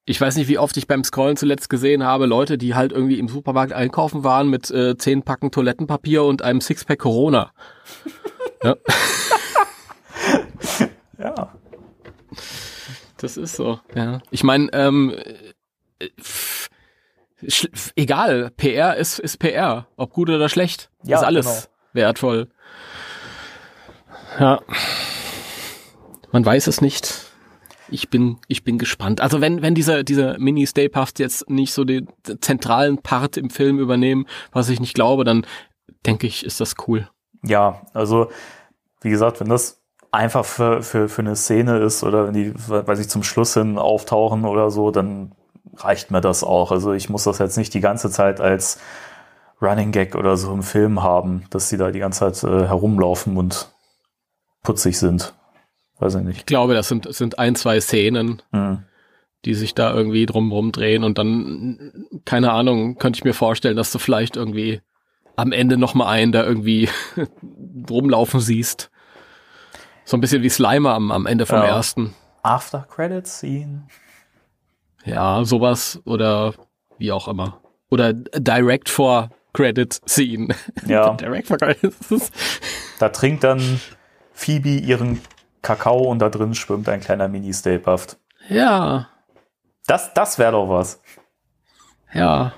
Ich 0.09 0.21
weiß 0.21 0.37
nicht, 0.37 0.47
wie 0.47 0.59
oft 0.59 0.77
ich 0.77 0.87
beim 0.87 1.03
Scrollen 1.03 1.37
zuletzt 1.37 1.69
gesehen 1.69 2.05
habe, 2.05 2.27
Leute, 2.27 2.59
die 2.59 2.77
halt 2.77 2.93
irgendwie 2.93 3.19
im 3.19 3.27
Supermarkt 3.27 3.73
einkaufen 3.73 4.23
waren 4.23 4.49
mit 4.49 4.71
äh, 4.71 4.97
zehn 4.97 5.23
Packen 5.25 5.51
Toilettenpapier 5.51 6.23
und 6.23 6.43
einem 6.43 6.61
Sixpack 6.61 7.01
Corona. 7.01 7.51
ja, 8.63 8.77
ja. 11.19 11.49
Das 13.19 13.37
ist 13.37 13.57
so. 13.57 13.81
Ja. 13.95 14.21
Ich 14.31 14.45
meine, 14.45 14.69
ähm, 14.73 15.15
äh, 15.99 16.09
pff, 16.21 16.69
egal, 17.97 18.51
PR 18.57 18.97
ist, 18.97 19.19
ist 19.19 19.39
PR, 19.39 19.87
ob 19.97 20.13
gut 20.13 20.31
oder 20.31 20.49
schlecht, 20.49 20.91
Ja, 21.03 21.19
ist 21.19 21.25
alles 21.25 21.47
genau. 21.47 22.07
wertvoll. 22.07 22.49
Ja, 24.39 24.61
man 26.33 26.45
weiß 26.45 26.67
es 26.67 26.81
nicht. 26.81 27.23
Ich 27.89 28.11
bin, 28.11 28.39
ich 28.49 28.65
bin 28.65 28.79
gespannt. 28.79 29.21
Also 29.21 29.41
wenn, 29.41 29.63
wenn 29.63 29.75
diese, 29.77 30.03
diese 30.03 30.37
Mini-Stay 30.39 30.89
Puffs 30.89 31.13
jetzt 31.19 31.49
nicht 31.49 31.73
so 31.73 31.85
den 31.85 32.09
zentralen 32.41 32.99
Part 32.99 33.37
im 33.37 33.49
Film 33.49 33.79
übernehmen, 33.79 34.27
was 34.51 34.69
ich 34.69 34.81
nicht 34.81 34.95
glaube, 34.95 35.23
dann 35.25 35.47
denke 36.05 36.27
ich, 36.27 36.45
ist 36.45 36.61
das 36.61 36.75
cool. 36.89 37.09
Ja, 37.45 37.83
also 37.95 38.29
wie 39.03 39.11
gesagt, 39.11 39.39
wenn 39.41 39.49
das 39.49 39.81
einfach 40.17 40.45
für, 40.45 40.83
für, 40.83 41.09
für 41.09 41.23
eine 41.23 41.37
Szene 41.37 41.79
ist 41.79 42.03
oder 42.03 42.27
wenn 42.27 42.35
die, 42.35 42.53
weiß 42.55 42.99
ich, 42.99 43.09
zum 43.09 43.23
Schluss 43.23 43.55
hin 43.55 43.79
auftauchen 43.79 44.45
oder 44.45 44.71
so, 44.71 44.91
dann 44.91 45.33
reicht 45.77 46.11
mir 46.11 46.21
das 46.21 46.43
auch. 46.43 46.73
Also 46.73 46.93
ich 46.93 47.09
muss 47.11 47.25
das 47.25 47.39
jetzt 47.39 47.57
nicht 47.57 47.75
die 47.75 47.81
ganze 47.81 48.11
Zeit 48.11 48.41
als 48.41 48.81
Running 49.61 49.93
Gag 49.93 50.15
oder 50.15 50.37
so 50.37 50.53
im 50.53 50.63
Film 50.63 51.03
haben, 51.03 51.45
dass 51.51 51.69
sie 51.69 51.77
da 51.77 51.91
die 51.91 51.99
ganze 51.99 52.21
Zeit 52.33 52.51
äh, 52.51 52.67
herumlaufen 52.67 53.37
und 53.37 53.71
putzig 54.63 54.99
sind. 54.99 55.35
Weiß 55.99 56.15
ich 56.17 56.23
nicht. 56.25 56.39
Ich 56.39 56.47
glaube, 56.47 56.75
das 56.75 56.89
sind, 56.89 57.13
sind 57.15 57.39
ein, 57.39 57.55
zwei 57.55 57.81
Szenen, 57.81 58.43
Hm. 58.53 58.83
die 59.45 59.55
sich 59.55 59.75
da 59.75 59.95
irgendwie 59.95 60.27
drumrum 60.27 60.73
drehen 60.73 61.05
und 61.05 61.19
dann, 61.19 61.93
keine 62.25 62.53
Ahnung, 62.53 62.97
könnte 62.97 63.19
ich 63.19 63.25
mir 63.25 63.35
vorstellen, 63.35 63.77
dass 63.77 63.93
du 63.93 63.99
vielleicht 63.99 64.37
irgendwie 64.37 64.81
am 65.37 65.53
Ende 65.53 65.77
noch 65.77 65.95
mal 65.95 66.09
einen 66.09 66.33
da 66.33 66.45
irgendwie 66.45 66.89
rumlaufen 67.91 68.41
siehst. 68.41 68.91
So 70.07 70.17
ein 70.17 70.21
bisschen 70.21 70.43
wie 70.43 70.49
Slimer 70.49 70.95
am, 70.95 71.11
am 71.11 71.27
Ende 71.27 71.45
vom 71.47 71.59
Ja. 71.59 71.67
ersten. 71.67 72.15
After 72.43 72.87
Credit 72.89 73.27
Scene. 73.27 73.89
Ja, 75.05 75.45
sowas 75.45 76.01
oder 76.05 76.55
wie 76.99 77.11
auch 77.13 77.27
immer. 77.29 77.61
Oder 77.91 78.13
Direct 78.13 78.89
for 78.89 79.31
Credit 79.53 80.01
Scene. 80.09 80.55
Ja, 80.87 81.11
Direct 81.15 81.49
for 81.49 81.57
Credit. 81.59 81.93
Da 83.01 83.09
trinkt 83.09 83.43
dann 83.45 83.81
Phoebe 84.33 84.69
ihren 84.71 85.21
Kakao 85.63 86.05
und 86.05 86.21
da 86.21 86.29
drin 86.29 86.55
schwimmt 86.55 86.89
ein 86.89 87.01
kleiner 87.01 87.27
Mini-Stay 87.29 87.79
Puft. 87.79 88.17
Ja, 88.49 89.09
Das, 89.89 90.15
das 90.15 90.39
wäre 90.39 90.53
doch 90.53 90.69
was. 90.69 91.01
ja. 92.15 92.53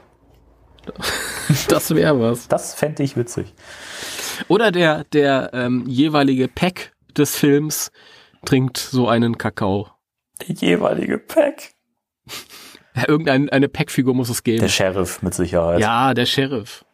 Das 1.68 1.94
wäre 1.94 2.18
was. 2.20 2.48
Das 2.48 2.74
fände 2.74 3.02
ich 3.02 3.16
witzig. 3.16 3.54
Oder 4.48 4.70
der, 4.70 5.04
der 5.04 5.50
ähm, 5.52 5.84
jeweilige 5.86 6.48
Pack 6.48 6.92
des 7.18 7.36
Films 7.36 7.90
trinkt 8.44 8.76
so 8.78 9.08
einen 9.08 9.36
Kakao. 9.38 9.88
Der 10.40 10.54
jeweilige 10.54 11.18
Pack. 11.18 11.72
Ja, 12.94 13.08
irgendeine 13.08 13.52
eine 13.52 13.68
Packfigur 13.68 14.14
muss 14.14 14.28
es 14.28 14.42
geben. 14.44 14.60
Der 14.60 14.68
Sheriff 14.68 15.22
mit 15.22 15.34
Sicherheit. 15.34 15.80
ja, 15.80 16.14
der 16.14 16.26
Sheriff. 16.26 16.84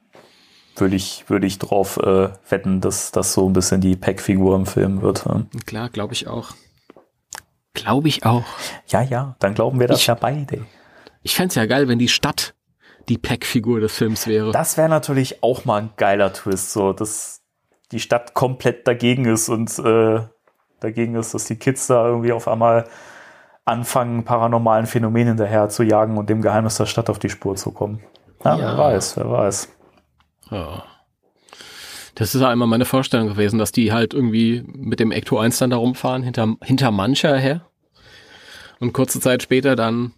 Würde 0.76 0.96
ich, 0.96 1.24
würde 1.28 1.46
ich 1.46 1.58
drauf 1.58 1.98
äh, 1.98 2.30
wetten, 2.48 2.80
dass 2.80 3.12
das 3.12 3.32
so 3.32 3.48
ein 3.48 3.52
bisschen 3.52 3.80
die 3.80 3.94
Pack-Figur 3.96 4.56
im 4.56 4.66
Film 4.66 5.02
wird. 5.02 5.24
ähm. 5.26 5.46
Klar, 5.66 5.88
glaube 5.88 6.14
ich 6.14 6.26
auch. 6.26 6.50
Glaube 7.74 8.08
ich 8.08 8.24
auch. 8.24 8.44
Ja, 8.88 9.02
ja, 9.02 9.36
dann 9.38 9.54
glauben 9.54 9.78
wir 9.80 9.86
das 9.88 10.00
Ich- 10.00 10.06
ja 10.08 10.14
beide. 10.14 10.66
Ich 11.22 11.34
fänd's 11.34 11.54
ja 11.54 11.66
geil, 11.66 11.88
wenn 11.88 11.98
die 11.98 12.08
Stadt 12.08 12.54
die 13.08 13.18
Packfigur 13.18 13.80
des 13.80 13.94
Films 13.96 14.26
wäre. 14.26 14.52
Das 14.52 14.76
wäre 14.76 14.88
natürlich 14.88 15.42
auch 15.42 15.64
mal 15.64 15.82
ein 15.82 15.90
geiler 15.96 16.32
Twist, 16.32 16.72
so 16.72 16.92
dass 16.92 17.40
die 17.94 18.00
Stadt 18.00 18.34
komplett 18.34 18.86
dagegen 18.86 19.24
ist 19.24 19.48
und 19.48 19.78
äh, 19.78 20.20
dagegen 20.80 21.14
ist, 21.14 21.32
dass 21.32 21.44
die 21.44 21.56
Kids 21.56 21.86
da 21.86 22.06
irgendwie 22.06 22.32
auf 22.32 22.46
einmal 22.48 22.84
anfangen, 23.64 24.24
paranormalen 24.24 24.86
Phänomenen 24.86 25.28
hinterher 25.28 25.68
zu 25.70 25.82
jagen 25.82 26.18
und 26.18 26.28
dem 26.28 26.42
Geheimnis 26.42 26.76
der 26.76 26.86
Stadt 26.86 27.08
auf 27.08 27.18
die 27.18 27.30
Spur 27.30 27.56
zu 27.56 27.70
kommen. 27.72 28.00
Ja, 28.44 28.56
Ja. 28.58 28.76
wer 28.76 28.78
weiß, 28.78 29.16
wer 29.16 29.30
weiß. 29.30 29.68
Ja. 30.50 30.84
Das 32.16 32.34
ist 32.34 32.42
immer 32.42 32.66
meine 32.66 32.84
Vorstellung 32.84 33.28
gewesen, 33.28 33.58
dass 33.58 33.72
die 33.72 33.92
halt 33.92 34.14
irgendwie 34.14 34.62
mit 34.66 35.00
dem 35.00 35.10
Ecto 35.10 35.38
1 35.38 35.58
dann 35.58 35.70
da 35.70 35.76
rumfahren, 35.76 36.22
hinter, 36.22 36.54
hinter 36.62 36.90
mancher 36.90 37.36
her. 37.36 37.62
Und 38.78 38.92
kurze 38.92 39.18
Zeit 39.20 39.42
später 39.42 39.74
dann 39.76 40.12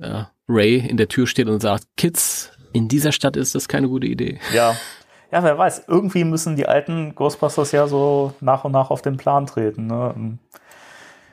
ja, 0.00 0.30
Ray 0.48 0.76
in 0.76 0.96
der 0.96 1.08
Tür 1.08 1.26
steht 1.26 1.48
und 1.48 1.60
sagt, 1.60 1.84
Kids, 1.96 2.52
in 2.72 2.88
dieser 2.88 3.12
Stadt 3.12 3.36
ist 3.36 3.54
das 3.54 3.66
keine 3.68 3.88
gute 3.88 4.06
Idee. 4.06 4.38
Ja. 4.52 4.76
Ja, 5.34 5.42
wer 5.42 5.58
weiß, 5.58 5.86
irgendwie 5.88 6.22
müssen 6.22 6.54
die 6.54 6.68
alten 6.68 7.16
Ghostbusters 7.16 7.72
ja 7.72 7.88
so 7.88 8.34
nach 8.40 8.62
und 8.62 8.70
nach 8.70 8.90
auf 8.90 9.02
den 9.02 9.16
Plan 9.16 9.46
treten. 9.46 9.88
Ne? 9.88 10.38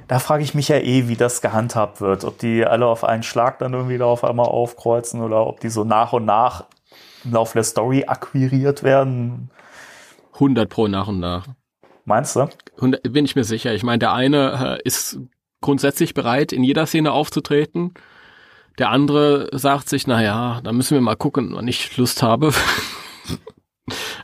Da 0.08 0.18
frage 0.18 0.42
ich 0.42 0.56
mich 0.56 0.70
ja 0.70 0.78
eh, 0.78 1.08
wie 1.08 1.16
das 1.16 1.44
gehandhabt 1.44 2.02
wird. 2.02 2.24
Ob 2.24 2.40
die 2.40 2.66
alle 2.66 2.88
auf 2.88 3.04
einen 3.04 3.22
Schlag 3.22 3.60
dann 3.60 3.76
irgendwie 3.76 4.00
da 4.00 4.06
auf 4.06 4.24
einmal 4.24 4.48
aufkreuzen 4.48 5.22
oder 5.22 5.46
ob 5.46 5.60
die 5.60 5.70
so 5.70 5.84
nach 5.84 6.14
und 6.14 6.26
nach 6.26 6.66
im 7.24 7.34
Laufe 7.34 7.54
der 7.54 7.64
Story 7.64 8.06
akquiriert 8.08 8.82
werden. 8.82 9.52
100 10.34 10.68
pro 10.68 10.88
nach 10.88 11.08
und 11.08 11.20
nach. 11.20 11.46
Meinst 12.04 12.36
du? 12.36 12.50
100, 12.78 13.04
bin 13.14 13.26
ich 13.26 13.36
mir 13.36 13.44
sicher. 13.44 13.72
Ich 13.76 13.84
meine, 13.84 14.00
der 14.00 14.14
eine 14.14 14.80
äh, 14.80 14.82
ist 14.84 15.20
grundsätzlich 15.62 16.16
bereit, 16.16 16.54
in 16.54 16.64
jeder 16.64 16.88
Szene 16.88 17.12
aufzutreten. 17.12 17.94
Der 18.80 18.90
andere 18.90 19.50
sagt 19.54 19.90
sich, 19.90 20.08
na 20.08 20.24
ja, 20.24 20.60
da 20.64 20.72
müssen 20.72 20.96
wir 20.96 21.02
mal 21.02 21.16
gucken, 21.16 21.52
wann 21.54 21.68
ich 21.68 21.96
Lust 21.98 22.24
habe. 22.24 22.52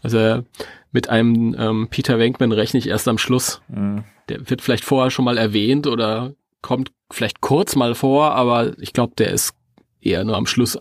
also 0.03 0.43
mit 0.91 1.09
einem 1.09 1.55
ähm, 1.57 1.87
Peter 1.89 2.19
Venkman 2.19 2.51
rechne 2.51 2.79
ich 2.79 2.87
erst 2.87 3.07
am 3.07 3.17
Schluss. 3.17 3.61
Hm. 3.71 4.03
Der 4.29 4.49
wird 4.49 4.61
vielleicht 4.61 4.83
vorher 4.85 5.11
schon 5.11 5.25
mal 5.25 5.37
erwähnt 5.37 5.87
oder 5.87 6.33
kommt 6.61 6.91
vielleicht 7.11 7.41
kurz 7.41 7.75
mal 7.75 7.95
vor, 7.95 8.31
aber 8.33 8.77
ich 8.79 8.93
glaube, 8.93 9.13
der 9.17 9.31
ist 9.31 9.53
eher 10.01 10.23
nur 10.23 10.35
am 10.37 10.45
Schluss 10.45 10.77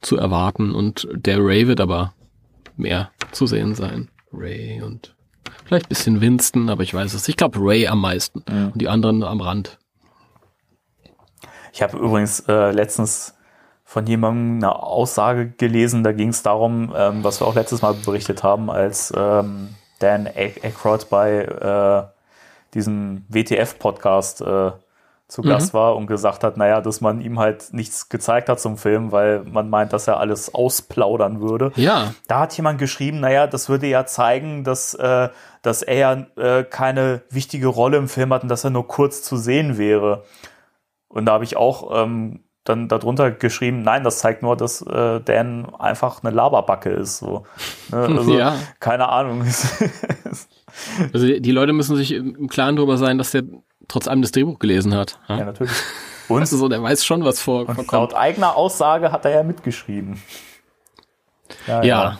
zu 0.00 0.16
erwarten 0.16 0.74
und 0.74 1.08
der 1.14 1.38
Ray 1.38 1.66
wird 1.66 1.80
aber 1.80 2.14
mehr 2.76 3.10
zu 3.32 3.46
sehen 3.46 3.74
sein. 3.74 4.10
Ray 4.32 4.82
und 4.82 5.14
vielleicht 5.64 5.88
bisschen 5.88 6.20
Winston, 6.20 6.68
aber 6.68 6.82
ich 6.82 6.92
weiß 6.92 7.14
es. 7.14 7.28
Ich 7.28 7.36
glaube 7.36 7.58
Ray 7.60 7.86
am 7.86 8.00
meisten 8.00 8.42
Mhm. 8.50 8.72
und 8.72 8.82
die 8.82 8.88
anderen 8.88 9.22
am 9.22 9.40
Rand. 9.40 9.78
Ich 11.72 11.82
habe 11.82 11.96
übrigens 11.98 12.40
äh, 12.40 12.70
letztens 12.70 13.34
von 13.84 14.06
jemandem 14.06 14.56
eine 14.56 14.82
Aussage 14.82 15.50
gelesen, 15.50 16.02
da 16.02 16.12
ging 16.12 16.30
es 16.30 16.42
darum, 16.42 16.92
ähm, 16.96 17.22
was 17.22 17.40
wir 17.40 17.46
auch 17.46 17.54
letztes 17.54 17.82
Mal 17.82 17.94
berichtet 17.94 18.42
haben, 18.42 18.70
als 18.70 19.12
ähm, 19.16 19.74
Dan 19.98 20.26
Aykroyd 20.26 21.08
bei 21.10 21.42
äh, 21.42 22.74
diesem 22.74 23.24
WTF-Podcast 23.28 24.40
äh, 24.40 24.72
zu 25.26 25.42
Gast 25.42 25.74
war 25.74 25.96
und 25.96 26.06
gesagt 26.06 26.44
hat, 26.44 26.56
naja, 26.56 26.80
dass 26.80 27.00
man 27.00 27.20
ihm 27.20 27.38
halt 27.38 27.72
nichts 27.72 28.08
gezeigt 28.08 28.48
hat 28.48 28.60
zum 28.60 28.76
Film, 28.76 29.10
weil 29.10 29.42
man 29.44 29.70
meint, 29.70 29.92
dass 29.92 30.06
er 30.06 30.20
alles 30.20 30.54
ausplaudern 30.54 31.40
würde. 31.40 31.72
Ja. 31.76 32.14
Da 32.28 32.40
hat 32.40 32.56
jemand 32.56 32.78
geschrieben, 32.78 33.20
naja, 33.20 33.46
das 33.46 33.68
würde 33.68 33.86
ja 33.86 34.06
zeigen, 34.06 34.64
dass, 34.64 34.94
äh, 34.94 35.30
dass 35.62 35.82
er 35.82 35.96
ja 35.96 36.12
äh, 36.36 36.64
keine 36.64 37.22
wichtige 37.30 37.68
Rolle 37.68 37.96
im 37.96 38.08
Film 38.08 38.32
hat 38.32 38.42
und 38.42 38.48
dass 38.48 38.64
er 38.64 38.70
nur 38.70 38.86
kurz 38.86 39.22
zu 39.22 39.36
sehen 39.36 39.78
wäre. 39.78 40.24
Und 41.08 41.26
da 41.26 41.32
habe 41.32 41.44
ich 41.44 41.56
auch 41.56 42.04
ähm, 42.04 42.43
dann 42.64 42.88
darunter 42.88 43.30
geschrieben, 43.30 43.82
nein, 43.82 44.04
das 44.04 44.18
zeigt 44.18 44.42
nur, 44.42 44.56
dass 44.56 44.80
äh, 44.82 45.20
Dan 45.20 45.74
einfach 45.78 46.24
eine 46.24 46.34
Laberbacke 46.34 46.90
ist. 46.90 47.18
So. 47.18 47.46
Ne? 47.90 48.06
Also, 48.18 48.38
Ja. 48.38 48.56
keine 48.80 49.08
Ahnung. 49.08 49.44
Also 51.12 51.24
die, 51.26 51.40
die 51.40 51.52
Leute 51.52 51.72
müssen 51.72 51.94
sich 51.94 52.10
im 52.12 52.48
Klaren 52.48 52.74
darüber 52.74 52.96
sein, 52.96 53.16
dass 53.16 53.30
der 53.30 53.44
trotz 53.86 54.08
allem 54.08 54.22
das 54.22 54.32
Drehbuch 54.32 54.58
gelesen 54.58 54.92
hat. 54.96 55.20
Ja? 55.28 55.38
ja, 55.38 55.44
natürlich. 55.44 55.72
Und 56.28 56.38
Und, 56.38 56.46
so, 56.46 56.68
der 56.68 56.82
weiß 56.82 57.04
schon, 57.04 57.22
was 57.24 57.38
vor, 57.40 57.60
und 57.60 57.66
vorkommt. 57.76 57.92
laut 57.92 58.14
eigener 58.14 58.56
Aussage 58.56 59.12
hat 59.12 59.24
er 59.26 59.30
ja 59.32 59.42
mitgeschrieben. 59.44 60.20
Ja, 61.68 61.82
ja. 61.84 62.18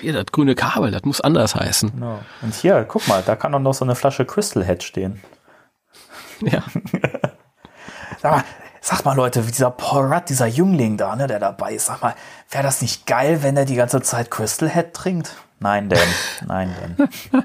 Hier, 0.00 0.12
das 0.12 0.26
grüne 0.32 0.54
Kabel, 0.54 0.90
das 0.90 1.02
muss 1.04 1.20
anders 1.20 1.54
heißen. 1.54 1.92
Genau. 1.92 2.20
Und 2.40 2.54
hier, 2.54 2.84
guck 2.88 3.06
mal, 3.06 3.22
da 3.24 3.36
kann 3.36 3.52
doch 3.52 3.58
noch 3.60 3.74
so 3.74 3.84
eine 3.84 3.94
Flasche 3.94 4.24
Crystal 4.24 4.64
Head 4.64 4.82
stehen. 4.82 5.22
Ja. 6.40 6.62
Sag 8.20 8.32
mal, 8.32 8.44
sag 8.80 9.04
mal 9.04 9.16
Leute, 9.16 9.46
wie 9.46 9.52
dieser 9.52 9.70
Paul 9.70 10.12
Rudd, 10.12 10.28
dieser 10.28 10.46
Jüngling 10.46 10.96
da, 10.96 11.14
ne, 11.14 11.26
der 11.26 11.38
dabei 11.38 11.74
ist, 11.74 11.86
sag 11.86 12.02
mal, 12.02 12.14
wäre 12.50 12.64
das 12.64 12.82
nicht 12.82 13.06
geil, 13.06 13.42
wenn 13.42 13.56
er 13.56 13.64
die 13.64 13.76
ganze 13.76 14.02
Zeit 14.02 14.30
Crystal 14.30 14.68
Head 14.68 14.94
trinkt? 14.94 15.36
Nein, 15.60 15.88
Dan. 15.88 16.08
Nein, 16.46 16.74
Dan. 16.96 17.44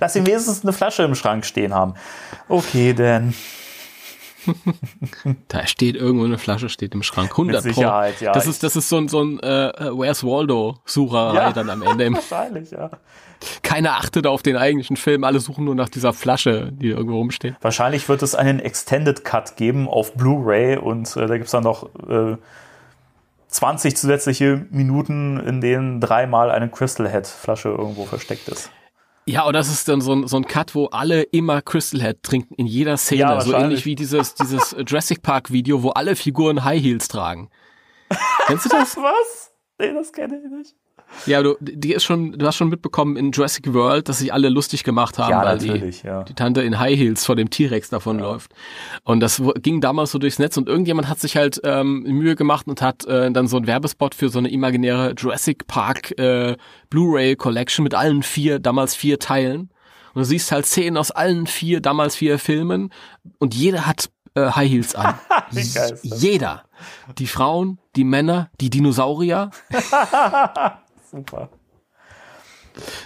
Lass 0.00 0.16
ihn 0.16 0.26
wenigstens 0.26 0.62
eine 0.62 0.72
Flasche 0.72 1.02
im 1.04 1.14
Schrank 1.14 1.44
stehen 1.44 1.74
haben. 1.74 1.94
Okay, 2.48 2.94
Dan. 2.94 3.34
Da 5.48 5.66
steht 5.66 5.96
irgendwo 5.96 6.24
eine 6.24 6.38
Flasche, 6.38 6.68
steht 6.68 6.94
im 6.94 7.02
Schrank. 7.02 7.30
100 7.32 7.64
Mit 7.64 7.74
Sicherheit, 7.74 8.16
Pro. 8.18 8.24
ja. 8.26 8.32
Das 8.32 8.46
ist, 8.46 8.62
das 8.62 8.76
ist 8.76 8.88
so 8.88 8.96
ein, 8.98 9.08
so 9.08 9.22
ein 9.22 9.40
äh, 9.40 9.90
Where's 9.92 10.24
Waldo-Sucherei 10.24 11.34
Ja. 11.34 11.52
dann 11.52 11.70
am 11.70 11.82
Ende. 11.82 12.12
Wahrscheinlich, 12.12 12.70
ja. 12.70 12.90
Keiner 13.62 13.92
achtet 13.92 14.26
auf 14.26 14.42
den 14.42 14.56
eigentlichen 14.56 14.96
Film, 14.96 15.22
alle 15.24 15.38
suchen 15.40 15.64
nur 15.64 15.74
nach 15.76 15.88
dieser 15.88 16.12
Flasche, 16.12 16.70
die 16.72 16.88
irgendwo 16.88 17.18
rumsteht. 17.18 17.54
Wahrscheinlich 17.60 18.08
wird 18.08 18.22
es 18.22 18.34
einen 18.34 18.58
Extended 18.58 19.24
Cut 19.24 19.56
geben 19.56 19.88
auf 19.88 20.14
Blu-ray 20.14 20.76
und 20.76 21.16
äh, 21.16 21.26
da 21.26 21.36
gibt's 21.36 21.52
dann 21.52 21.62
noch 21.62 21.88
äh, 22.08 22.36
20 23.48 23.96
zusätzliche 23.96 24.66
Minuten, 24.70 25.38
in 25.40 25.60
denen 25.60 26.00
dreimal 26.00 26.50
eine 26.50 26.68
Crystal 26.68 27.08
Head 27.08 27.26
Flasche 27.26 27.68
irgendwo 27.70 28.04
versteckt 28.04 28.48
ist. 28.48 28.70
Ja, 29.28 29.46
oder 29.46 29.58
das 29.58 29.68
ist 29.68 29.86
dann 29.88 30.00
so 30.00 30.14
ein, 30.14 30.26
so 30.26 30.38
ein 30.38 30.46
Cut, 30.46 30.74
wo 30.74 30.86
alle 30.86 31.22
immer 31.22 31.60
Crystal 31.60 32.00
Head 32.00 32.22
trinken, 32.22 32.54
in 32.54 32.66
jeder 32.66 32.96
Szene. 32.96 33.20
Ja, 33.20 33.40
so 33.42 33.52
ähnlich 33.52 33.84
wie 33.84 33.94
dieses, 33.94 34.34
dieses 34.34 34.74
Jurassic 34.86 35.20
Park 35.20 35.52
Video, 35.52 35.82
wo 35.82 35.90
alle 35.90 36.16
Figuren 36.16 36.64
High 36.64 36.82
Heels 36.82 37.08
tragen. 37.08 37.50
Kennst 38.46 38.64
du 38.64 38.70
das? 38.70 38.96
Was? 38.96 39.52
Nee, 39.78 39.92
das 39.92 40.12
kenne 40.12 40.40
ich 40.42 40.50
nicht. 40.50 40.76
Ja, 41.26 41.42
du, 41.42 41.56
die 41.60 41.92
ist 41.92 42.04
schon, 42.04 42.32
du 42.32 42.46
hast 42.46 42.56
schon 42.56 42.68
mitbekommen 42.68 43.16
in 43.16 43.32
Jurassic 43.32 43.72
World, 43.72 44.08
dass 44.08 44.18
sich 44.18 44.32
alle 44.32 44.48
lustig 44.48 44.84
gemacht 44.84 45.18
haben, 45.18 45.30
Ja, 45.30 45.44
weil 45.44 45.58
die, 45.58 45.92
ja. 46.04 46.22
die 46.22 46.34
Tante 46.34 46.62
in 46.62 46.78
High 46.78 46.98
Heels 46.98 47.24
vor 47.24 47.36
dem 47.36 47.50
T-Rex 47.50 47.90
davonläuft. 47.90 48.52
Und 49.04 49.20
das 49.20 49.42
ging 49.62 49.80
damals 49.80 50.12
so 50.12 50.18
durchs 50.18 50.38
Netz 50.38 50.56
und 50.56 50.68
irgendjemand 50.68 51.08
hat 51.08 51.20
sich 51.20 51.36
halt 51.36 51.60
ähm, 51.64 52.02
Mühe 52.02 52.36
gemacht 52.36 52.66
und 52.66 52.82
hat 52.82 53.04
äh, 53.06 53.30
dann 53.30 53.48
so 53.48 53.56
einen 53.56 53.66
Werbespot 53.66 54.14
für 54.14 54.28
so 54.28 54.38
eine 54.38 54.50
imaginäre 54.50 55.14
Jurassic 55.16 55.66
Park 55.66 56.18
äh, 56.18 56.56
Blu-ray 56.90 57.36
Collection 57.36 57.82
mit 57.82 57.94
allen 57.94 58.22
vier, 58.22 58.58
damals 58.58 58.94
vier 58.94 59.18
Teilen. 59.18 59.70
Und 60.14 60.22
du 60.22 60.24
siehst 60.24 60.52
halt 60.52 60.66
Szenen 60.66 60.96
aus 60.96 61.10
allen 61.10 61.46
vier, 61.46 61.80
damals 61.80 62.16
vier 62.16 62.38
Filmen 62.38 62.92
und 63.38 63.54
jeder 63.54 63.86
hat 63.86 64.10
äh, 64.34 64.50
High 64.50 64.70
Heels 64.70 64.94
an. 64.94 65.14
Jeder. 66.02 66.64
Die 67.18 67.26
Frauen, 67.26 67.78
die 67.96 68.04
Männer, 68.04 68.50
die 68.60 68.70
Dinosaurier. 68.70 69.50
Super. 71.10 71.48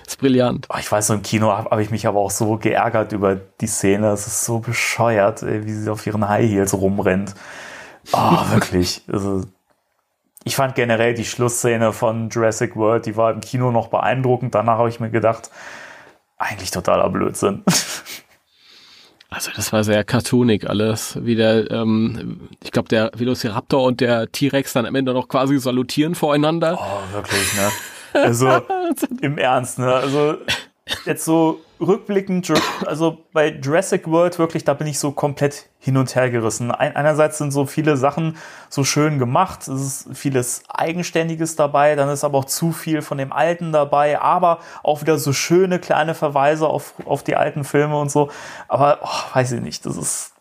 ist 0.07 0.19
brillant. 0.19 0.67
Oh, 0.69 0.77
ich 0.79 0.91
weiß, 0.91 1.07
so 1.07 1.15
im 1.15 1.23
Kino 1.23 1.53
habe 1.53 1.71
hab 1.71 1.79
ich 1.79 1.91
mich 1.91 2.07
aber 2.07 2.19
auch 2.19 2.31
so 2.31 2.57
geärgert 2.57 3.13
über 3.13 3.37
die 3.37 3.67
Szene. 3.67 4.09
Es 4.09 4.27
ist 4.27 4.45
so 4.45 4.59
bescheuert, 4.59 5.43
wie 5.43 5.73
sie 5.73 5.91
auf 5.91 6.07
ihren 6.07 6.29
High 6.29 6.49
Heels 6.49 6.75
rumrennt. 6.75 7.35
Oh, 8.13 8.19
wirklich. 8.51 9.03
Also, 9.11 9.45
ich 10.45 10.57
fand 10.57 10.75
generell 10.75 11.15
die 11.15 11.25
Schlussszene 11.25 11.93
von 11.93 12.29
Jurassic 12.29 12.75
World, 12.75 13.07
die 13.07 13.17
war 13.17 13.33
im 13.33 13.41
Kino 13.41 13.71
noch 13.71 13.89
beeindruckend. 13.89 14.55
Danach 14.55 14.79
habe 14.79 14.89
ich 14.89 14.99
mir 14.99 15.11
gedacht, 15.11 15.51
eigentlich 16.39 16.71
totaler 16.71 17.09
Blödsinn. 17.11 17.65
Also 19.35 19.51
das 19.57 19.73
war 19.73 19.83
sehr 19.83 20.05
cartoonig 20.05 20.69
alles. 20.69 21.17
Wie 21.23 21.35
der, 21.37 21.71
ähm, 21.71 22.51
ich 22.63 22.71
glaube, 22.71 22.91
der 22.91 23.11
Velociraptor 23.15 23.83
und 23.83 24.03
der 24.03 24.31
T-Rex 24.31 24.75
dann 24.75 24.85
am 24.85 24.95
Ende 24.95 25.15
noch 25.15 25.27
quasi 25.27 25.59
salutieren 25.59 26.15
voreinander. 26.15 26.79
Oh, 26.79 27.15
wirklich, 27.15 27.55
ne? 27.55 27.71
Also, 28.13 28.49
im 29.21 29.39
Ernst, 29.39 29.79
ne? 29.79 29.93
Also, 29.93 30.37
jetzt 31.07 31.25
so 31.25 31.61
rückblickend, 31.81 32.53
also 32.87 33.19
bei 33.33 33.49
Jurassic 33.49 34.07
World 34.09 34.39
wirklich, 34.39 34.63
da 34.65 34.75
bin 34.75 34.87
ich 34.87 34.99
so 35.01 35.11
komplett 35.11 35.67
hin 35.79 35.97
und 35.97 36.15
her 36.15 36.31
gerissen. 36.31 36.71
Ein, 36.71 36.95
einerseits 36.95 37.39
sind 37.39 37.51
so 37.51 37.67
viele 37.67 37.97
Sachen 37.97 38.37
so 38.69 38.85
schön 38.85 39.19
gemacht, 39.19 39.67
es 39.67 40.07
ist 40.07 40.09
vieles 40.17 40.63
Eigenständiges 40.69 41.57
dabei, 41.57 41.97
dann 41.97 42.09
ist 42.09 42.23
aber 42.25 42.39
auch 42.39 42.45
zu 42.45 42.71
viel 42.73 43.03
von 43.03 43.19
dem 43.19 43.33
Alten 43.33 43.73
dabei, 43.73 44.21
aber 44.21 44.61
auch 44.85 45.01
wieder 45.01 45.19
so 45.19 45.33
schöne 45.33 45.79
kleine 45.81 46.15
Verweise 46.15 46.69
auf, 46.69 46.95
auf 47.05 47.25
die 47.25 47.35
alten 47.37 47.65
Filme 47.65 47.99
und 47.99 48.11
so. 48.13 48.31
Aber, 48.69 49.01
oh, 49.03 49.35
weiß 49.37 49.53
ich 49.53 49.61
nicht, 49.61 49.85
das 49.87 49.97
ist, 49.97 50.33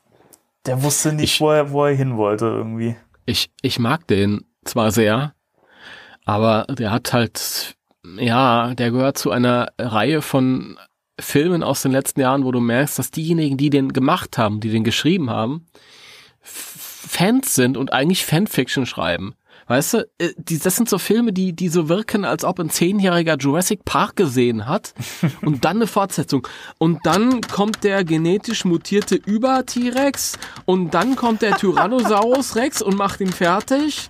der 0.68 0.84
wusste 0.84 1.14
nicht, 1.14 1.34
Ich- 1.36 1.42
wo, 1.42 1.52
er, 1.52 1.72
wo 1.72 1.86
er 1.86 1.96
hin 1.96 2.18
wollte 2.18 2.46
irgendwie. 2.46 2.96
Ich, 3.26 3.52
ich 3.62 3.80
mag 3.80 4.06
den 4.08 4.46
zwar 4.66 4.92
sehr, 4.92 5.34
aber 6.26 6.66
der 6.70 6.92
hat 6.92 7.14
halt, 7.14 7.76
ja, 8.18 8.74
der 8.76 8.92
gehört 8.92 9.18
zu 9.18 9.32
einer 9.32 9.72
Reihe 9.80 10.22
von 10.22 10.78
Filmen 11.20 11.64
aus 11.64 11.82
den 11.82 11.92
letzten 11.92 12.22
Jahren, 12.22 12.46
wo 12.46 12.52
du 12.52 12.60
merkst, 12.60 12.98
dass 12.98 13.12
diejenigen, 13.12 13.58
die 13.58 13.70
den 13.70 13.94
gemacht 13.94 14.38
haben, 14.38 14.60
die 14.60 14.70
den 14.70 14.84
geschrieben 14.84 15.30
haben, 15.30 15.68
Fans 16.42 17.56
sind 17.56 17.78
und 17.78 17.94
eigentlich 17.94 18.26
Fanfiction 18.26 18.86
schreiben. 18.86 19.36
Weißt 19.72 19.94
du, 19.94 19.98
äh, 20.18 20.34
die, 20.38 20.60
das 20.60 20.76
sind 20.76 20.90
so 20.90 20.98
Filme, 20.98 21.32
die, 21.32 21.54
die 21.54 21.70
so 21.70 21.88
wirken, 21.88 22.26
als 22.26 22.44
ob 22.44 22.60
ein 22.60 22.70
Zehnjähriger 22.70 23.38
Jurassic 23.38 23.86
Park 23.86 24.18
gesehen 24.18 24.68
hat 24.68 24.94
und 25.44 25.64
dann 25.64 25.78
eine 25.78 25.88
Fortsetzung. 25.88 26.46
Und 26.78 27.06
dann 27.06 27.40
kommt 27.40 27.86
der 27.86 28.04
genetisch 28.04 28.66
mutierte 28.66 29.16
Über-T-Rex 29.16 30.38
und 30.66 30.94
dann 30.94 31.16
kommt 31.16 31.42
der 31.42 31.56
Tyrannosaurus 31.56 32.56
Rex 32.58 32.82
und 32.82 32.98
macht 32.98 33.22
ihn 33.22 33.32
fertig. 33.32 34.10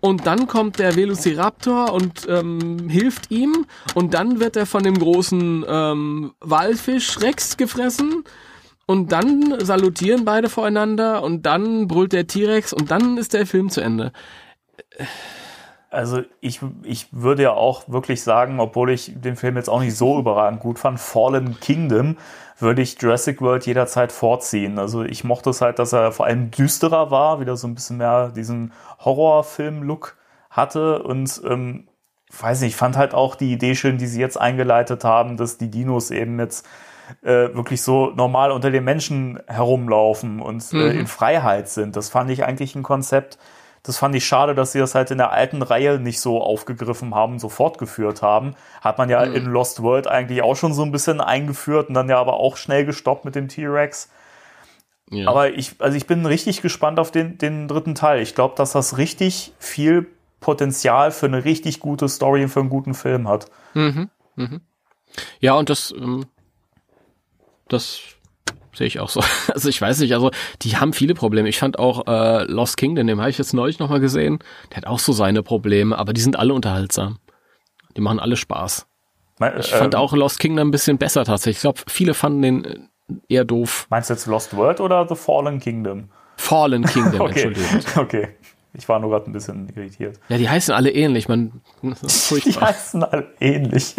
Und 0.00 0.26
dann 0.26 0.46
kommt 0.46 0.78
der 0.78 0.96
Velociraptor 0.96 1.92
und 1.92 2.26
ähm, 2.30 2.88
hilft 2.88 3.30
ihm. 3.30 3.66
Und 3.94 4.14
dann 4.14 4.40
wird 4.40 4.56
er 4.56 4.64
von 4.64 4.82
dem 4.82 4.98
großen 4.98 5.66
ähm, 5.68 6.32
Walfisch 6.40 7.20
Rex 7.20 7.58
gefressen. 7.58 8.24
Und 8.86 9.12
dann 9.12 9.60
salutieren 9.60 10.24
beide 10.24 10.48
voreinander. 10.48 11.22
Und 11.22 11.44
dann 11.44 11.86
brüllt 11.86 12.14
der 12.14 12.26
T-Rex. 12.26 12.72
Und 12.72 12.90
dann 12.90 13.18
ist 13.18 13.34
der 13.34 13.46
Film 13.46 13.68
zu 13.68 13.82
Ende. 13.82 14.10
Also 15.90 16.22
ich, 16.40 16.60
ich 16.84 17.08
würde 17.12 17.42
ja 17.42 17.52
auch 17.52 17.86
wirklich 17.86 18.22
sagen, 18.22 18.60
obwohl 18.60 18.90
ich 18.90 19.12
den 19.14 19.36
Film 19.36 19.56
jetzt 19.56 19.68
auch 19.68 19.80
nicht 19.80 19.94
so 19.94 20.18
überragend 20.18 20.60
gut 20.60 20.78
fand, 20.78 20.98
Fallen 20.98 21.60
Kingdom 21.60 22.16
würde 22.58 22.80
ich 22.80 23.00
Jurassic 23.00 23.42
World 23.42 23.66
jederzeit 23.66 24.10
vorziehen. 24.10 24.78
Also 24.78 25.02
ich 25.02 25.22
mochte 25.22 25.50
es 25.50 25.60
halt, 25.60 25.78
dass 25.78 25.92
er 25.92 26.12
vor 26.12 26.26
allem 26.26 26.50
düsterer 26.50 27.10
war, 27.10 27.40
wieder 27.40 27.56
so 27.56 27.66
ein 27.66 27.74
bisschen 27.74 27.98
mehr 27.98 28.30
diesen 28.30 28.72
Horrorfilm-Look 29.00 30.16
hatte 30.48 31.02
und 31.02 31.42
ähm, 31.44 31.88
weiß 32.40 32.62
nicht, 32.62 32.70
ich 32.70 32.76
fand 32.76 32.96
halt 32.96 33.12
auch 33.12 33.34
die 33.34 33.52
Idee 33.52 33.74
schön, 33.74 33.98
die 33.98 34.06
sie 34.06 34.20
jetzt 34.20 34.40
eingeleitet 34.40 35.04
haben, 35.04 35.36
dass 35.36 35.58
die 35.58 35.70
Dinos 35.70 36.10
eben 36.10 36.38
jetzt 36.38 36.66
äh, 37.22 37.54
wirklich 37.54 37.82
so 37.82 38.12
normal 38.16 38.50
unter 38.50 38.70
den 38.70 38.84
Menschen 38.84 39.40
herumlaufen 39.46 40.40
und 40.40 40.72
äh, 40.72 40.92
in 40.92 41.06
Freiheit 41.06 41.68
sind. 41.68 41.96
Das 41.96 42.08
fand 42.08 42.30
ich 42.30 42.44
eigentlich 42.44 42.74
ein 42.74 42.82
Konzept, 42.82 43.38
das 43.82 43.98
fand 43.98 44.14
ich 44.14 44.24
schade, 44.24 44.54
dass 44.54 44.72
sie 44.72 44.78
das 44.78 44.94
halt 44.94 45.10
in 45.10 45.18
der 45.18 45.32
alten 45.32 45.60
Reihe 45.60 45.98
nicht 45.98 46.20
so 46.20 46.40
aufgegriffen 46.40 47.14
haben, 47.14 47.40
so 47.40 47.48
fortgeführt 47.48 48.22
haben. 48.22 48.54
Hat 48.80 48.98
man 48.98 49.10
ja 49.10 49.22
in 49.24 49.44
Lost 49.46 49.82
World 49.82 50.06
eigentlich 50.06 50.42
auch 50.42 50.54
schon 50.54 50.72
so 50.72 50.84
ein 50.84 50.92
bisschen 50.92 51.20
eingeführt 51.20 51.88
und 51.88 51.94
dann 51.94 52.08
ja 52.08 52.18
aber 52.18 52.34
auch 52.34 52.56
schnell 52.56 52.84
gestoppt 52.84 53.24
mit 53.24 53.34
dem 53.34 53.48
T-Rex. 53.48 54.08
Ja. 55.10 55.28
Aber 55.28 55.50
ich, 55.50 55.74
also 55.80 55.96
ich 55.96 56.06
bin 56.06 56.24
richtig 56.26 56.62
gespannt 56.62 57.00
auf 57.00 57.10
den, 57.10 57.38
den 57.38 57.66
dritten 57.66 57.96
Teil. 57.96 58.22
Ich 58.22 58.36
glaube, 58.36 58.54
dass 58.56 58.72
das 58.72 58.98
richtig 58.98 59.52
viel 59.58 60.06
Potenzial 60.38 61.10
für 61.10 61.26
eine 61.26 61.44
richtig 61.44 61.80
gute 61.80 62.08
Story 62.08 62.44
und 62.44 62.50
für 62.50 62.60
einen 62.60 62.70
guten 62.70 62.94
Film 62.94 63.28
hat. 63.28 63.50
Ja, 65.40 65.54
und 65.54 65.70
das, 65.70 65.92
ähm, 65.92 66.26
das 67.68 68.00
sehe 68.74 68.86
ich 68.86 69.00
auch 69.00 69.08
so. 69.08 69.22
Also 69.54 69.68
ich 69.68 69.80
weiß 69.80 69.98
nicht, 70.00 70.14
also 70.14 70.30
die 70.62 70.76
haben 70.76 70.92
viele 70.92 71.14
Probleme. 71.14 71.48
Ich 71.48 71.58
fand 71.58 71.78
auch 71.78 72.06
äh, 72.06 72.44
Lost 72.44 72.76
Kingdom, 72.76 73.06
den 73.06 73.20
habe 73.20 73.30
ich 73.30 73.38
jetzt 73.38 73.52
neulich 73.54 73.78
nochmal 73.78 74.00
gesehen. 74.00 74.38
Der 74.70 74.78
hat 74.78 74.86
auch 74.86 74.98
so 74.98 75.12
seine 75.12 75.42
Probleme, 75.42 75.96
aber 75.98 76.12
die 76.12 76.20
sind 76.20 76.38
alle 76.38 76.54
unterhaltsam. 76.54 77.18
Die 77.96 78.00
machen 78.00 78.18
alle 78.20 78.36
Spaß. 78.36 78.86
Mein- 79.38 79.58
Ich 79.60 79.70
fand 79.72 79.94
ähm, 79.94 80.00
auch 80.00 80.12
Lost 80.14 80.38
Kingdom 80.38 80.68
ein 80.68 80.70
bisschen 80.70 80.98
besser 80.98 81.24
tatsächlich. 81.24 81.56
Ich 81.58 81.62
glaube, 81.62 81.80
viele 81.88 82.14
fanden 82.14 82.42
den 82.42 82.64
äh, 82.64 82.78
eher 83.28 83.44
doof. 83.44 83.86
Meinst 83.90 84.08
du 84.10 84.14
jetzt 84.14 84.26
Lost 84.26 84.56
World 84.56 84.80
oder 84.80 85.06
The 85.08 85.14
Fallen 85.16 85.58
Kingdom? 85.60 86.08
Fallen 86.36 86.84
Kingdom, 86.84 87.20
Okay. 87.22 87.42
Entschuldigung. 87.48 87.80
Okay. 87.96 88.28
Ich 88.74 88.88
war 88.88 88.98
nur 89.00 89.10
gerade 89.10 89.26
ein 89.30 89.34
bisschen 89.34 89.68
irritiert. 89.76 90.18
Ja, 90.30 90.38
die 90.38 90.48
heißen 90.48 90.72
alle 90.74 90.90
ähnlich, 90.92 91.28
man. 91.28 91.60
Die 91.82 91.90
heißen 92.58 93.04
alle 93.04 93.28
ähnlich. 93.38 93.94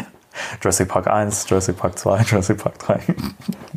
Jurassic 0.62 0.88
Park 0.90 1.08
1, 1.08 1.50
Jurassic 1.50 1.78
Park 1.78 1.98
2, 1.98 2.22
Jurassic 2.28 2.58
Park 2.58 2.80
3. 2.80 3.00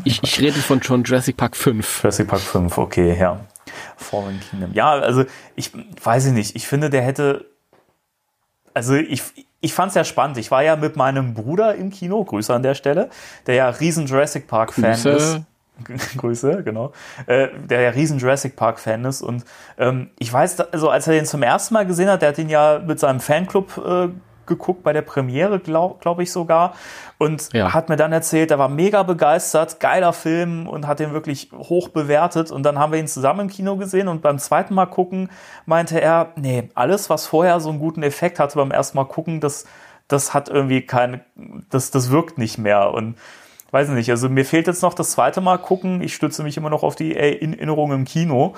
Ich, 0.04 0.22
ich 0.22 0.40
rede 0.40 0.58
von 0.58 0.82
schon 0.82 1.04
Jurassic 1.04 1.36
Park 1.36 1.56
5. 1.56 2.02
Jurassic 2.02 2.28
Park 2.28 2.40
5, 2.40 2.78
okay, 2.78 3.16
ja. 3.18 3.40
Fallen 3.96 4.40
Kingdom. 4.40 4.72
Ja, 4.72 4.92
also 4.92 5.24
ich 5.54 5.72
weiß 6.02 6.26
ich 6.26 6.32
nicht. 6.32 6.56
Ich 6.56 6.66
finde, 6.66 6.90
der 6.90 7.02
hätte. 7.02 7.46
Also 8.74 8.94
ich, 8.94 9.22
ich 9.60 9.74
fand 9.74 9.90
es 9.90 9.94
ja 9.94 10.04
spannend. 10.04 10.38
Ich 10.38 10.50
war 10.50 10.62
ja 10.62 10.76
mit 10.76 10.96
meinem 10.96 11.34
Bruder 11.34 11.74
im 11.74 11.90
Kino, 11.90 12.22
Grüße 12.24 12.54
an 12.54 12.62
der 12.62 12.74
Stelle, 12.74 13.10
der 13.46 13.54
ja 13.54 13.68
riesen 13.68 14.06
Jurassic 14.06 14.46
Park-Fan 14.46 14.92
ist. 14.92 15.40
Grüße, 16.16 16.62
genau. 16.62 16.92
Äh, 17.26 17.48
der 17.68 17.80
ja 17.80 17.90
riesen 17.90 18.18
Jurassic 18.18 18.56
Park-Fan 18.56 19.04
ist. 19.04 19.22
Und 19.22 19.44
ähm, 19.78 20.10
ich 20.18 20.32
weiß, 20.32 20.60
also 20.72 20.88
als 20.88 21.06
er 21.06 21.14
den 21.14 21.26
zum 21.26 21.42
ersten 21.42 21.74
Mal 21.74 21.86
gesehen 21.86 22.08
hat, 22.08 22.22
der 22.22 22.30
hat 22.30 22.38
ihn 22.38 22.48
ja 22.48 22.80
mit 22.84 22.98
seinem 22.98 23.20
Fanclub 23.20 23.76
äh, 23.78 24.08
geguckt 24.46 24.82
bei 24.82 24.92
der 24.92 25.02
Premiere, 25.02 25.58
glaube 25.58 25.96
glaub 26.00 26.20
ich 26.20 26.32
sogar. 26.32 26.74
Und 27.18 27.52
Ja. 27.52 27.72
hat 27.74 27.88
mir 27.88 27.96
dann 27.96 28.12
erzählt, 28.12 28.50
er 28.50 28.58
war 28.58 28.68
mega 28.68 29.02
begeistert, 29.02 29.80
geiler 29.80 30.12
Film 30.12 30.66
und 30.68 30.86
hat 30.86 31.00
den 31.00 31.12
wirklich 31.12 31.50
hoch 31.52 31.88
bewertet. 31.88 32.50
Und 32.50 32.62
dann 32.62 32.78
haben 32.78 32.92
wir 32.92 32.98
ihn 32.98 33.08
zusammen 33.08 33.40
im 33.40 33.48
Kino 33.48 33.76
gesehen 33.76 34.08
und 34.08 34.22
beim 34.22 34.38
zweiten 34.38 34.74
Mal 34.74 34.86
gucken 34.86 35.30
meinte 35.64 36.00
er, 36.00 36.30
nee, 36.36 36.68
alles, 36.74 37.10
was 37.10 37.26
vorher 37.26 37.60
so 37.60 37.70
einen 37.70 37.78
guten 37.78 38.02
Effekt 38.02 38.38
hatte 38.38 38.56
beim 38.56 38.70
ersten 38.70 38.96
Mal 38.96 39.04
gucken, 39.04 39.40
das, 39.40 39.66
das 40.08 40.34
hat 40.34 40.48
irgendwie 40.48 40.82
kein, 40.82 41.20
das, 41.70 41.90
das 41.90 42.10
wirkt 42.10 42.38
nicht 42.38 42.58
mehr. 42.58 42.92
Und 42.92 43.16
weiß 43.72 43.88
nicht, 43.88 44.10
also 44.10 44.28
mir 44.28 44.44
fehlt 44.44 44.68
jetzt 44.68 44.82
noch 44.82 44.94
das 44.94 45.10
zweite 45.10 45.40
Mal 45.40 45.58
gucken. 45.58 46.00
Ich 46.02 46.14
stütze 46.14 46.42
mich 46.42 46.56
immer 46.56 46.70
noch 46.70 46.82
auf 46.82 46.94
die 46.94 47.16
Erinnerung 47.16 47.92
im 47.92 48.04
Kino. 48.04 48.54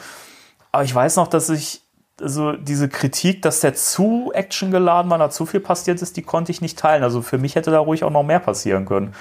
Aber 0.71 0.85
ich 0.85 0.95
weiß 0.95 1.17
noch, 1.17 1.29
dass 1.29 1.49
ich, 1.49 1.81
also 2.21 2.53
diese 2.53 2.89
Kritik, 2.89 3.43
dass 3.43 3.61
der 3.61 3.75
zu 3.75 4.33
actiongeladen 4.35 5.11
war, 5.11 5.19
da 5.19 5.31
zu 5.31 5.47
viel 5.47 5.61
passiert 5.61 6.03
ist, 6.03 6.17
die 6.17 6.23
konnte 6.23 6.53
ich 6.53 6.61
nicht 6.61 6.79
teilen. 6.79 7.03
Also 7.03 7.23
für 7.23 7.39
mich 7.39 7.55
hätte 7.55 7.71
da 7.71 7.79
ruhig 7.79 8.05
auch 8.05 8.11
noch 8.11 8.23
mehr 8.23 8.41
passieren 8.41 8.87
können. 8.87 9.15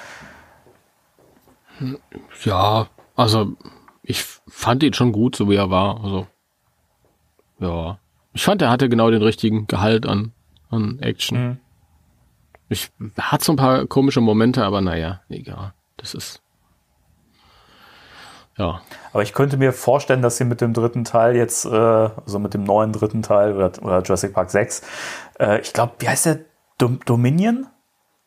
Ja, 2.43 2.87
also 3.15 3.53
ich 4.01 4.23
fand 4.47 4.83
ihn 4.83 4.93
schon 4.93 5.11
gut, 5.11 5.35
so 5.35 5.49
wie 5.49 5.55
er 5.55 5.69
war. 5.69 6.03
Also 6.03 6.27
ja, 7.59 7.99
ich 8.33 8.43
fand, 8.43 8.61
er 8.61 8.69
hatte 8.69 8.89
genau 8.89 9.09
den 9.11 9.21
richtigen 9.21 9.67
Gehalt 9.67 10.05
an, 10.05 10.31
an 10.69 10.99
Action. 10.99 11.47
Mhm. 11.47 11.57
Ich 12.69 12.89
hat 13.17 13.43
so 13.43 13.53
ein 13.53 13.57
paar 13.57 13.85
komische 13.85 14.21
Momente, 14.21 14.63
aber 14.63 14.81
naja, 14.81 15.21
egal. 15.29 15.73
Das 15.97 16.13
ist 16.13 16.41
ja. 18.57 18.81
Aber 19.13 19.23
ich 19.23 19.33
könnte 19.33 19.57
mir 19.57 19.71
vorstellen, 19.71 20.21
dass 20.21 20.37
sie 20.37 20.45
mit 20.45 20.61
dem 20.61 20.73
dritten 20.73 21.03
Teil 21.03 21.35
jetzt, 21.35 21.65
äh, 21.65 21.69
also 21.69 22.39
mit 22.39 22.53
dem 22.53 22.63
neuen 22.63 22.91
dritten 22.91 23.21
Teil 23.21 23.55
oder, 23.55 23.71
oder 23.81 24.01
Jurassic 24.01 24.33
Park 24.33 24.51
6, 24.51 24.81
äh, 25.39 25.61
ich 25.61 25.73
glaube, 25.73 25.93
wie 25.99 26.09
heißt 26.09 26.25
der? 26.25 26.39
Dom 26.77 26.99
Dominion? 27.05 27.67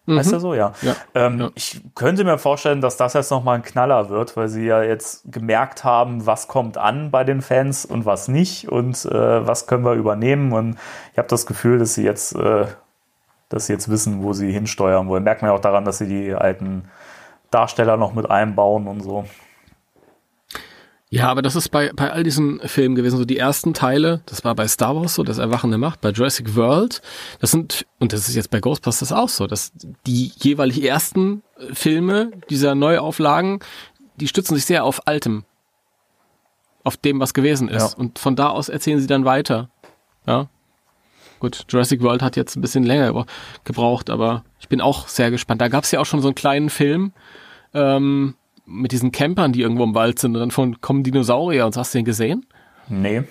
Heißt 0.08 0.32
der 0.32 0.40
so? 0.40 0.54
Ja. 0.54 0.72
Ja, 0.82 0.96
Ähm, 1.14 1.40
ja. 1.40 1.50
Ich 1.54 1.82
könnte 1.94 2.24
mir 2.24 2.38
vorstellen, 2.38 2.80
dass 2.80 2.96
das 2.96 3.12
jetzt 3.12 3.30
nochmal 3.30 3.56
ein 3.56 3.62
Knaller 3.62 4.08
wird, 4.08 4.36
weil 4.36 4.48
sie 4.48 4.66
ja 4.66 4.82
jetzt 4.82 5.30
gemerkt 5.30 5.84
haben, 5.84 6.26
was 6.26 6.48
kommt 6.48 6.78
an 6.78 7.10
bei 7.10 7.22
den 7.24 7.42
Fans 7.42 7.84
und 7.84 8.06
was 8.06 8.28
nicht 8.28 8.68
und 8.68 9.04
äh, 9.04 9.46
was 9.46 9.66
können 9.66 9.84
wir 9.84 9.92
übernehmen. 9.92 10.52
Und 10.52 10.78
ich 11.12 11.18
habe 11.18 11.28
das 11.28 11.46
Gefühl, 11.46 11.78
dass 11.78 11.94
sie 11.94 12.04
jetzt, 12.04 12.34
äh, 12.34 12.66
dass 13.48 13.66
sie 13.66 13.72
jetzt 13.72 13.88
wissen, 13.88 14.22
wo 14.22 14.32
sie 14.32 14.50
hinsteuern 14.50 15.08
wollen. 15.08 15.22
Merkt 15.22 15.42
man 15.42 15.50
ja 15.50 15.56
auch 15.56 15.60
daran, 15.60 15.84
dass 15.84 15.98
sie 15.98 16.06
die 16.06 16.34
alten 16.34 16.88
Darsteller 17.50 17.96
noch 17.96 18.14
mit 18.14 18.30
einbauen 18.30 18.88
und 18.88 19.02
so. 19.02 19.26
Ja, 21.12 21.28
aber 21.28 21.42
das 21.42 21.56
ist 21.56 21.70
bei, 21.70 21.90
bei 21.92 22.12
all 22.12 22.22
diesen 22.22 22.60
Filmen 22.60 22.94
gewesen, 22.94 23.18
so 23.18 23.24
die 23.24 23.36
ersten 23.36 23.74
Teile, 23.74 24.22
das 24.26 24.44
war 24.44 24.54
bei 24.54 24.68
Star 24.68 24.94
Wars 24.94 25.14
so, 25.14 25.24
das 25.24 25.38
Erwachen 25.38 25.70
der 25.70 25.78
Macht, 25.78 26.00
bei 26.00 26.10
Jurassic 26.10 26.54
World, 26.54 27.02
das 27.40 27.50
sind, 27.50 27.84
und 27.98 28.12
das 28.12 28.28
ist 28.28 28.36
jetzt 28.36 28.50
bei 28.50 28.60
Ghostbusters 28.60 29.10
auch 29.12 29.28
so, 29.28 29.48
dass 29.48 29.72
die 30.06 30.30
jeweilig 30.36 30.84
ersten 30.84 31.42
äh, 31.58 31.74
Filme 31.74 32.30
dieser 32.48 32.76
Neuauflagen, 32.76 33.58
die 34.16 34.28
stützen 34.28 34.54
sich 34.54 34.66
sehr 34.66 34.84
auf 34.84 35.08
Altem. 35.08 35.44
Auf 36.84 36.96
dem, 36.96 37.18
was 37.18 37.34
gewesen 37.34 37.68
ist. 37.68 37.92
Ja. 37.92 37.98
Und 37.98 38.20
von 38.20 38.36
da 38.36 38.48
aus 38.50 38.68
erzählen 38.68 39.00
sie 39.00 39.06
dann 39.08 39.24
weiter. 39.24 39.68
Ja. 40.26 40.48
Gut, 41.40 41.64
Jurassic 41.68 42.02
World 42.02 42.22
hat 42.22 42.36
jetzt 42.36 42.56
ein 42.56 42.60
bisschen 42.60 42.84
länger 42.84 43.10
gebra- 43.10 43.26
gebraucht, 43.64 44.10
aber 44.10 44.44
ich 44.60 44.68
bin 44.68 44.80
auch 44.80 45.08
sehr 45.08 45.30
gespannt. 45.32 45.60
Da 45.60 45.68
gab 45.68 45.84
es 45.84 45.90
ja 45.90 45.98
auch 46.00 46.06
schon 46.06 46.22
so 46.22 46.28
einen 46.28 46.34
kleinen 46.36 46.70
Film, 46.70 47.12
ähm, 47.74 48.34
mit 48.66 48.92
diesen 48.92 49.12
Campern, 49.12 49.52
die 49.52 49.62
irgendwo 49.62 49.84
im 49.84 49.94
Wald 49.94 50.18
sind 50.18 50.34
und 50.34 50.40
dann 50.40 50.50
von, 50.50 50.80
kommen 50.80 51.02
Dinosaurier 51.02 51.66
und 51.66 51.76
hast 51.76 51.94
du 51.94 51.98
den 51.98 52.04
gesehen? 52.04 52.46
Nee. 52.88 53.22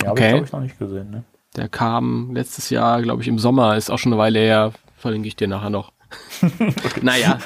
Ja, 0.00 0.08
habe 0.08 0.12
Okay. 0.12 0.24
ich, 0.26 0.30
glaube 0.32 0.46
ich, 0.46 0.52
noch 0.52 0.60
nicht 0.60 0.78
gesehen. 0.78 1.10
Ne? 1.10 1.24
Der 1.56 1.68
kam 1.68 2.34
letztes 2.34 2.70
Jahr, 2.70 3.00
glaube 3.02 3.22
ich, 3.22 3.28
im 3.28 3.38
Sommer, 3.38 3.76
ist 3.76 3.90
auch 3.90 3.98
schon 3.98 4.12
eine 4.12 4.20
Weile 4.20 4.40
her, 4.40 4.72
verlinke 4.96 5.28
ich 5.28 5.36
dir 5.36 5.48
nachher 5.48 5.70
noch. 5.70 5.92
Naja, 7.02 7.38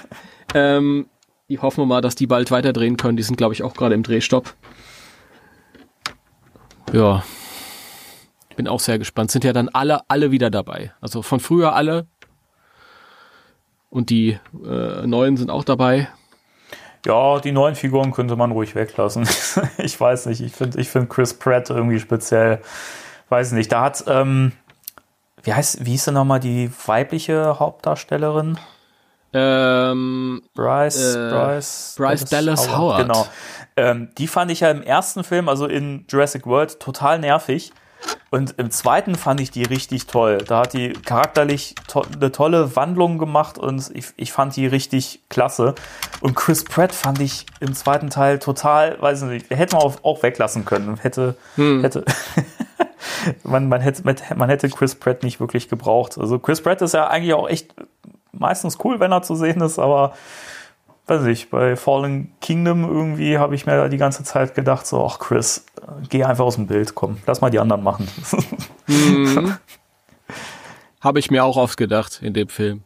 ähm, 0.54 1.06
ich 1.46 1.60
hoffe 1.62 1.84
mal, 1.86 2.00
dass 2.00 2.14
die 2.14 2.26
bald 2.26 2.50
weiterdrehen 2.50 2.96
können. 2.96 3.16
Die 3.16 3.22
sind, 3.22 3.36
glaube 3.36 3.54
ich, 3.54 3.62
auch 3.62 3.74
gerade 3.74 3.94
im 3.94 4.02
Drehstopp. 4.02 4.54
Ja. 6.92 7.22
Bin 8.56 8.66
auch 8.68 8.80
sehr 8.80 8.98
gespannt. 8.98 9.30
Sind 9.30 9.44
ja 9.44 9.52
dann 9.52 9.68
alle, 9.68 10.00
alle 10.08 10.30
wieder 10.30 10.50
dabei. 10.50 10.92
Also 11.00 11.22
von 11.22 11.40
früher 11.40 11.74
alle. 11.74 12.06
Und 13.90 14.10
die 14.10 14.38
äh, 14.64 15.06
neuen 15.06 15.36
sind 15.36 15.50
auch 15.50 15.64
dabei. 15.64 16.08
Ja, 17.06 17.38
die 17.40 17.52
neuen 17.52 17.74
Figuren 17.74 18.12
könnte 18.12 18.36
man 18.36 18.50
ruhig 18.50 18.74
weglassen. 18.74 19.26
ich 19.78 19.98
weiß 19.98 20.26
nicht, 20.26 20.40
ich 20.40 20.52
finde 20.52 20.80
ich 20.80 20.88
find 20.88 21.08
Chris 21.08 21.34
Pratt 21.34 21.70
irgendwie 21.70 22.00
speziell, 22.00 22.60
weiß 23.28 23.52
nicht, 23.52 23.72
da 23.72 23.82
hat, 23.82 24.04
ähm, 24.06 24.52
wie 25.42 25.54
heißt, 25.54 25.86
wie 25.86 25.92
hieß 25.92 26.06
denn 26.06 26.14
nochmal 26.14 26.40
die 26.40 26.70
weibliche 26.86 27.58
Hauptdarstellerin? 27.58 28.58
Ähm, 29.32 30.42
Bryce, 30.54 31.14
Äh, 31.14 31.30
Bryce, 31.30 31.94
Bryce 31.96 32.24
Dallas 32.24 32.76
Howard. 32.76 33.02
Genau. 33.02 33.26
Ähm, 33.76 34.08
die 34.18 34.26
fand 34.26 34.50
ich 34.50 34.60
ja 34.60 34.70
im 34.70 34.82
ersten 34.82 35.22
Film, 35.22 35.48
also 35.48 35.66
in 35.66 36.04
Jurassic 36.08 36.46
World, 36.46 36.80
total 36.80 37.18
nervig. 37.18 37.72
Und 38.30 38.54
im 38.58 38.70
zweiten 38.70 39.14
fand 39.14 39.40
ich 39.40 39.50
die 39.50 39.64
richtig 39.64 40.06
toll. 40.06 40.38
Da 40.38 40.60
hat 40.60 40.74
die 40.74 40.92
charakterlich 40.92 41.74
to 41.86 42.02
eine 42.02 42.30
tolle 42.30 42.76
Wandlung 42.76 43.18
gemacht 43.18 43.56
und 43.56 43.90
ich, 43.94 44.08
ich 44.16 44.32
fand 44.32 44.54
die 44.54 44.66
richtig 44.66 45.20
klasse. 45.30 45.74
Und 46.20 46.34
Chris 46.34 46.64
Pratt 46.64 46.92
fand 46.92 47.20
ich 47.20 47.46
im 47.60 47.74
zweiten 47.74 48.10
Teil 48.10 48.38
total, 48.38 49.00
weiß 49.00 49.22
ich 49.22 49.28
nicht, 49.28 49.50
hätte 49.50 49.76
man 49.76 49.94
auch, 50.02 50.22
weglassen 50.22 50.66
können. 50.66 50.98
Hätte, 50.98 51.36
hätte, 51.56 52.04
man, 53.44 53.68
man, 53.68 53.80
hätte, 53.80 54.02
man 54.36 54.48
hätte 54.50 54.68
Chris 54.68 54.94
Pratt 54.94 55.22
nicht 55.22 55.40
wirklich 55.40 55.70
gebraucht. 55.70 56.18
Also 56.18 56.38
Chris 56.38 56.60
Pratt 56.60 56.82
ist 56.82 56.94
ja 56.94 57.06
eigentlich 57.06 57.32
auch 57.32 57.48
echt 57.48 57.74
meistens 58.32 58.78
cool, 58.84 59.00
wenn 59.00 59.12
er 59.12 59.22
zu 59.22 59.36
sehen 59.36 59.62
ist, 59.62 59.78
aber 59.78 60.12
weiß 61.08 61.24
ich, 61.26 61.50
bei 61.50 61.76
Fallen 61.76 62.32
Kingdom 62.40 62.84
irgendwie 62.84 63.38
habe 63.38 63.54
ich 63.54 63.66
mir 63.66 63.76
da 63.76 63.88
die 63.88 63.96
ganze 63.96 64.24
Zeit 64.24 64.54
gedacht, 64.54 64.86
so, 64.86 65.04
ach 65.06 65.18
Chris, 65.18 65.64
geh 66.08 66.24
einfach 66.24 66.44
aus 66.44 66.56
dem 66.56 66.66
Bild, 66.66 66.94
komm, 66.94 67.18
lass 67.26 67.40
mal 67.40 67.50
die 67.50 67.58
anderen 67.58 67.82
machen. 67.82 68.08
Habe 71.00 71.20
ich 71.20 71.30
mir 71.30 71.44
auch 71.44 71.56
oft 71.56 71.76
gedacht 71.76 72.20
in 72.22 72.34
dem 72.34 72.48
Film. 72.48 72.82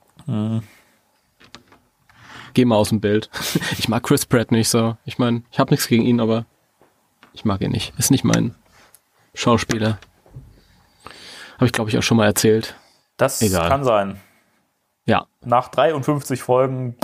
Geh 2.55 2.65
mal 2.67 2.77
aus 2.77 2.91
dem 2.91 3.01
Bild. 3.01 3.31
Ich 3.79 3.89
mag 3.89 4.03
Chris 4.03 4.27
Pratt 4.27 4.53
nicht 4.53 4.69
so. 4.69 4.97
Ich 5.05 5.19
meine, 5.19 5.43
ich 5.51 5.59
habe 5.59 5.71
nichts 5.71 5.89
gegen 5.89 6.05
ihn, 6.05 6.21
aber 6.21 6.45
ich 7.33 7.45
mag 7.45 7.61
ihn 7.63 7.71
nicht. 7.71 7.95
Ist 7.99 8.11
nicht 8.11 8.25
mein 8.25 8.55
Schauspieler. 9.35 9.99
Habe 11.55 11.67
ich, 11.67 11.73
glaube 11.73 11.89
ich, 11.91 11.97
auch 11.99 12.03
schon 12.03 12.19
mal 12.19 12.27
erzählt. 12.27 12.77
Das 13.17 13.41
Egal. 13.41 13.69
kann 13.69 13.83
sein. 13.85 14.21
Ja, 15.07 15.27
Nach 15.45 15.69
53 15.69 16.43
Folgen 16.43 16.97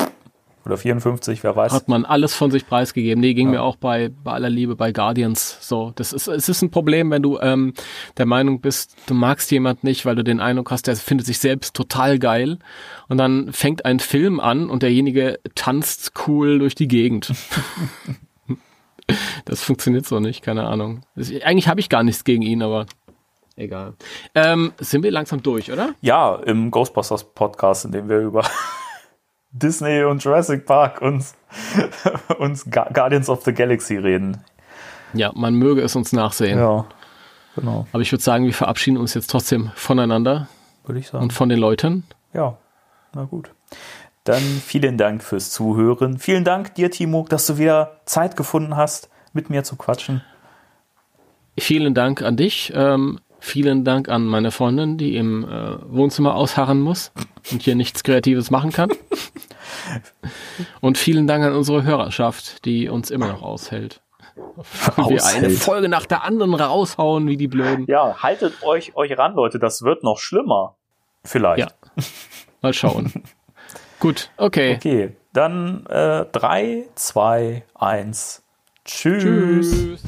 oder 0.69 0.77
54, 0.77 1.43
wer 1.43 1.57
weiß. 1.57 1.73
hat 1.73 1.89
man 1.89 2.05
alles 2.05 2.35
von 2.35 2.51
sich 2.51 2.67
preisgegeben. 2.67 3.21
Nee, 3.21 3.35
ging 3.35 3.51
mir 3.51 3.63
auch 3.63 3.77
bei, 3.77 4.11
bei 4.23 4.33
aller 4.33 4.51
Liebe 4.51 4.77
bei 4.77 4.93
Guardians 4.93 5.59
so. 5.61 5.93
Das 5.97 6.13
ist, 6.13 6.29
es 6.29 6.49
ist 6.49 6.63
ein 6.63 6.71
Problem, 6.71 7.11
wenn 7.11 7.23
du 7.23 7.39
ähm, 7.41 7.73
der 8.17 8.27
Meinung 8.27 8.61
bist, 8.61 8.95
du 9.07 9.15
magst 9.15 9.51
jemand 9.51 9.83
nicht, 9.83 10.07
weil 10.07 10.15
du 10.15 10.23
den 10.23 10.41
Eindruck 10.41 10.71
hast, 10.71 10.87
der 10.87 10.97
findet 10.97 11.27
sich 11.27 11.39
selbst 11.39 11.75
total 11.75 12.19
geil. 12.19 12.59
Und 13.09 13.19
dann 13.19 13.53
fängt 13.53 13.85
ein 13.85 13.99
Film 13.99 14.41
an 14.41 14.71
und 14.71 14.83
derjenige 14.83 15.41
tanzt 15.55 16.13
cool 16.27 16.59
durch 16.59 16.75
die 16.75 16.89
Gegend. 16.89 17.33
das 19.45 19.63
funktioniert 19.63 20.07
so 20.07 20.21
nicht, 20.21 20.43
keine 20.43 20.67
Ahnung. 20.67 21.03
Das, 21.17 21.31
eigentlich 21.43 21.69
habe 21.69 21.81
ich 21.81 21.89
gar 21.89 22.03
nichts 22.03 22.25
gegen 22.25 22.43
ihn, 22.43 22.63
aber 22.63 22.87
egal. 23.57 23.95
Ähm, 24.35 24.73
sind 24.79 25.03
wir 25.03 25.11
langsam 25.11 25.43
durch, 25.43 25.73
oder? 25.73 25.95
Ja, 26.01 26.37
im 26.37 26.71
Ghostbusters 26.71 27.25
Podcast, 27.33 27.85
in 27.85 27.93
dem 27.93 28.09
wir 28.09 28.21
über 28.21 28.45
Disney 29.59 30.05
und 30.05 30.23
Jurassic 30.23 30.67
Park 30.67 31.01
und, 31.03 31.25
und 32.39 32.65
Gu- 32.71 32.93
Guardians 32.93 33.29
of 33.29 33.45
the 33.45 33.53
Galaxy 33.53 33.97
reden. 33.97 34.39
Ja, 35.15 35.33
man 35.35 35.55
möge 35.55 35.81
es 35.83 35.97
uns 35.97 36.13
nachsehen. 36.13 36.59
Ja, 36.59 36.85
genau, 37.57 37.87
Aber 37.93 38.03
ich 38.03 38.13
würde 38.13 38.23
sagen, 38.23 38.45
wir 38.45 38.53
verabschieden 38.55 38.97
uns 38.99 39.15
jetzt 39.15 39.29
trotzdem 39.31 39.71
voneinander 39.75 40.49
würde 40.85 41.01
ich 41.01 41.09
sagen. 41.09 41.23
und 41.25 41.33
von 41.33 41.49
den 41.49 41.59
Leuten. 41.59 42.05
Ja, 42.35 42.57
na 43.15 43.25
gut. 43.25 43.51
Dann 44.25 44.43
vielen 44.43 44.99
Dank 44.99 45.23
fürs 45.23 45.51
Zuhören. 45.51 46.19
Vielen 46.19 46.45
Dank 46.45 46.75
dir, 46.75 46.91
Timo, 46.91 47.25
dass 47.29 47.47
du 47.47 47.57
wieder 47.57 48.01
Zeit 48.05 48.37
gefunden 48.37 48.77
hast, 48.77 49.09
mit 49.33 49.49
mir 49.49 49.65
zu 49.65 49.77
quatschen. 49.77 50.23
Vielen 51.59 51.95
Dank 51.95 52.23
an 52.23 52.37
dich. 52.37 52.71
Ähm, 52.75 53.21
vielen 53.41 53.85
Dank 53.85 54.09
an 54.11 54.27
meine 54.27 54.51
Freundin, 54.51 54.99
die 54.99 55.17
im 55.17 55.45
äh, 55.45 55.77
Wohnzimmer 55.91 56.35
ausharren 56.35 56.81
muss 56.81 57.11
und 57.51 57.63
hier 57.63 57.75
nichts 57.75 58.05
Kreatives 58.05 58.51
machen 58.51 58.71
kann. 58.73 58.91
und 60.81 60.99
vielen 60.99 61.27
Dank 61.27 61.45
an 61.45 61.55
unsere 61.55 61.83
Hörerschaft, 61.83 62.65
die 62.65 62.89
uns 62.89 63.11
immer 63.11 63.29
noch 63.29 63.43
aushält. 63.43 64.01
Und 64.97 65.11
wir 65.11 65.25
eine 65.25 65.51
Folge 65.51 65.89
nach 65.89 66.07
der 66.07 66.23
anderen 66.25 66.55
raushauen, 66.55 67.27
wie 67.27 67.37
die 67.37 67.49
Blöden. 67.49 67.87
Ja, 67.87 68.23
haltet 68.23 68.63
euch, 68.63 68.95
euch 68.97 69.17
ran, 69.19 69.35
Leute, 69.35 69.59
das 69.59 69.83
wird 69.83 70.05
noch 70.05 70.19
schlimmer. 70.19 70.77
Vielleicht. 71.25 71.59
Ja. 71.59 71.69
Mal 72.63 72.73
schauen. 72.73 73.13
Gut, 74.01 74.31
okay. 74.37 74.77
Okay, 74.77 75.17
dann 75.33 75.85
äh, 75.87 76.25
3, 76.25 76.85
2, 76.95 77.65
1. 77.75 78.43
Tschüss. 78.85 79.71
Tschüss. 79.71 80.03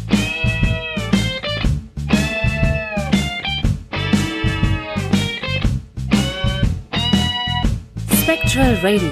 Spectral 8.23 8.75
Radio, 8.83 9.11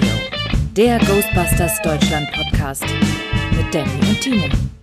der 0.79 0.97
Ghostbusters 0.99 1.81
Deutschland 1.81 2.31
Podcast 2.31 2.85
mit 3.51 3.75
Danny 3.75 3.99
und 4.07 4.21
Timo. 4.21 4.78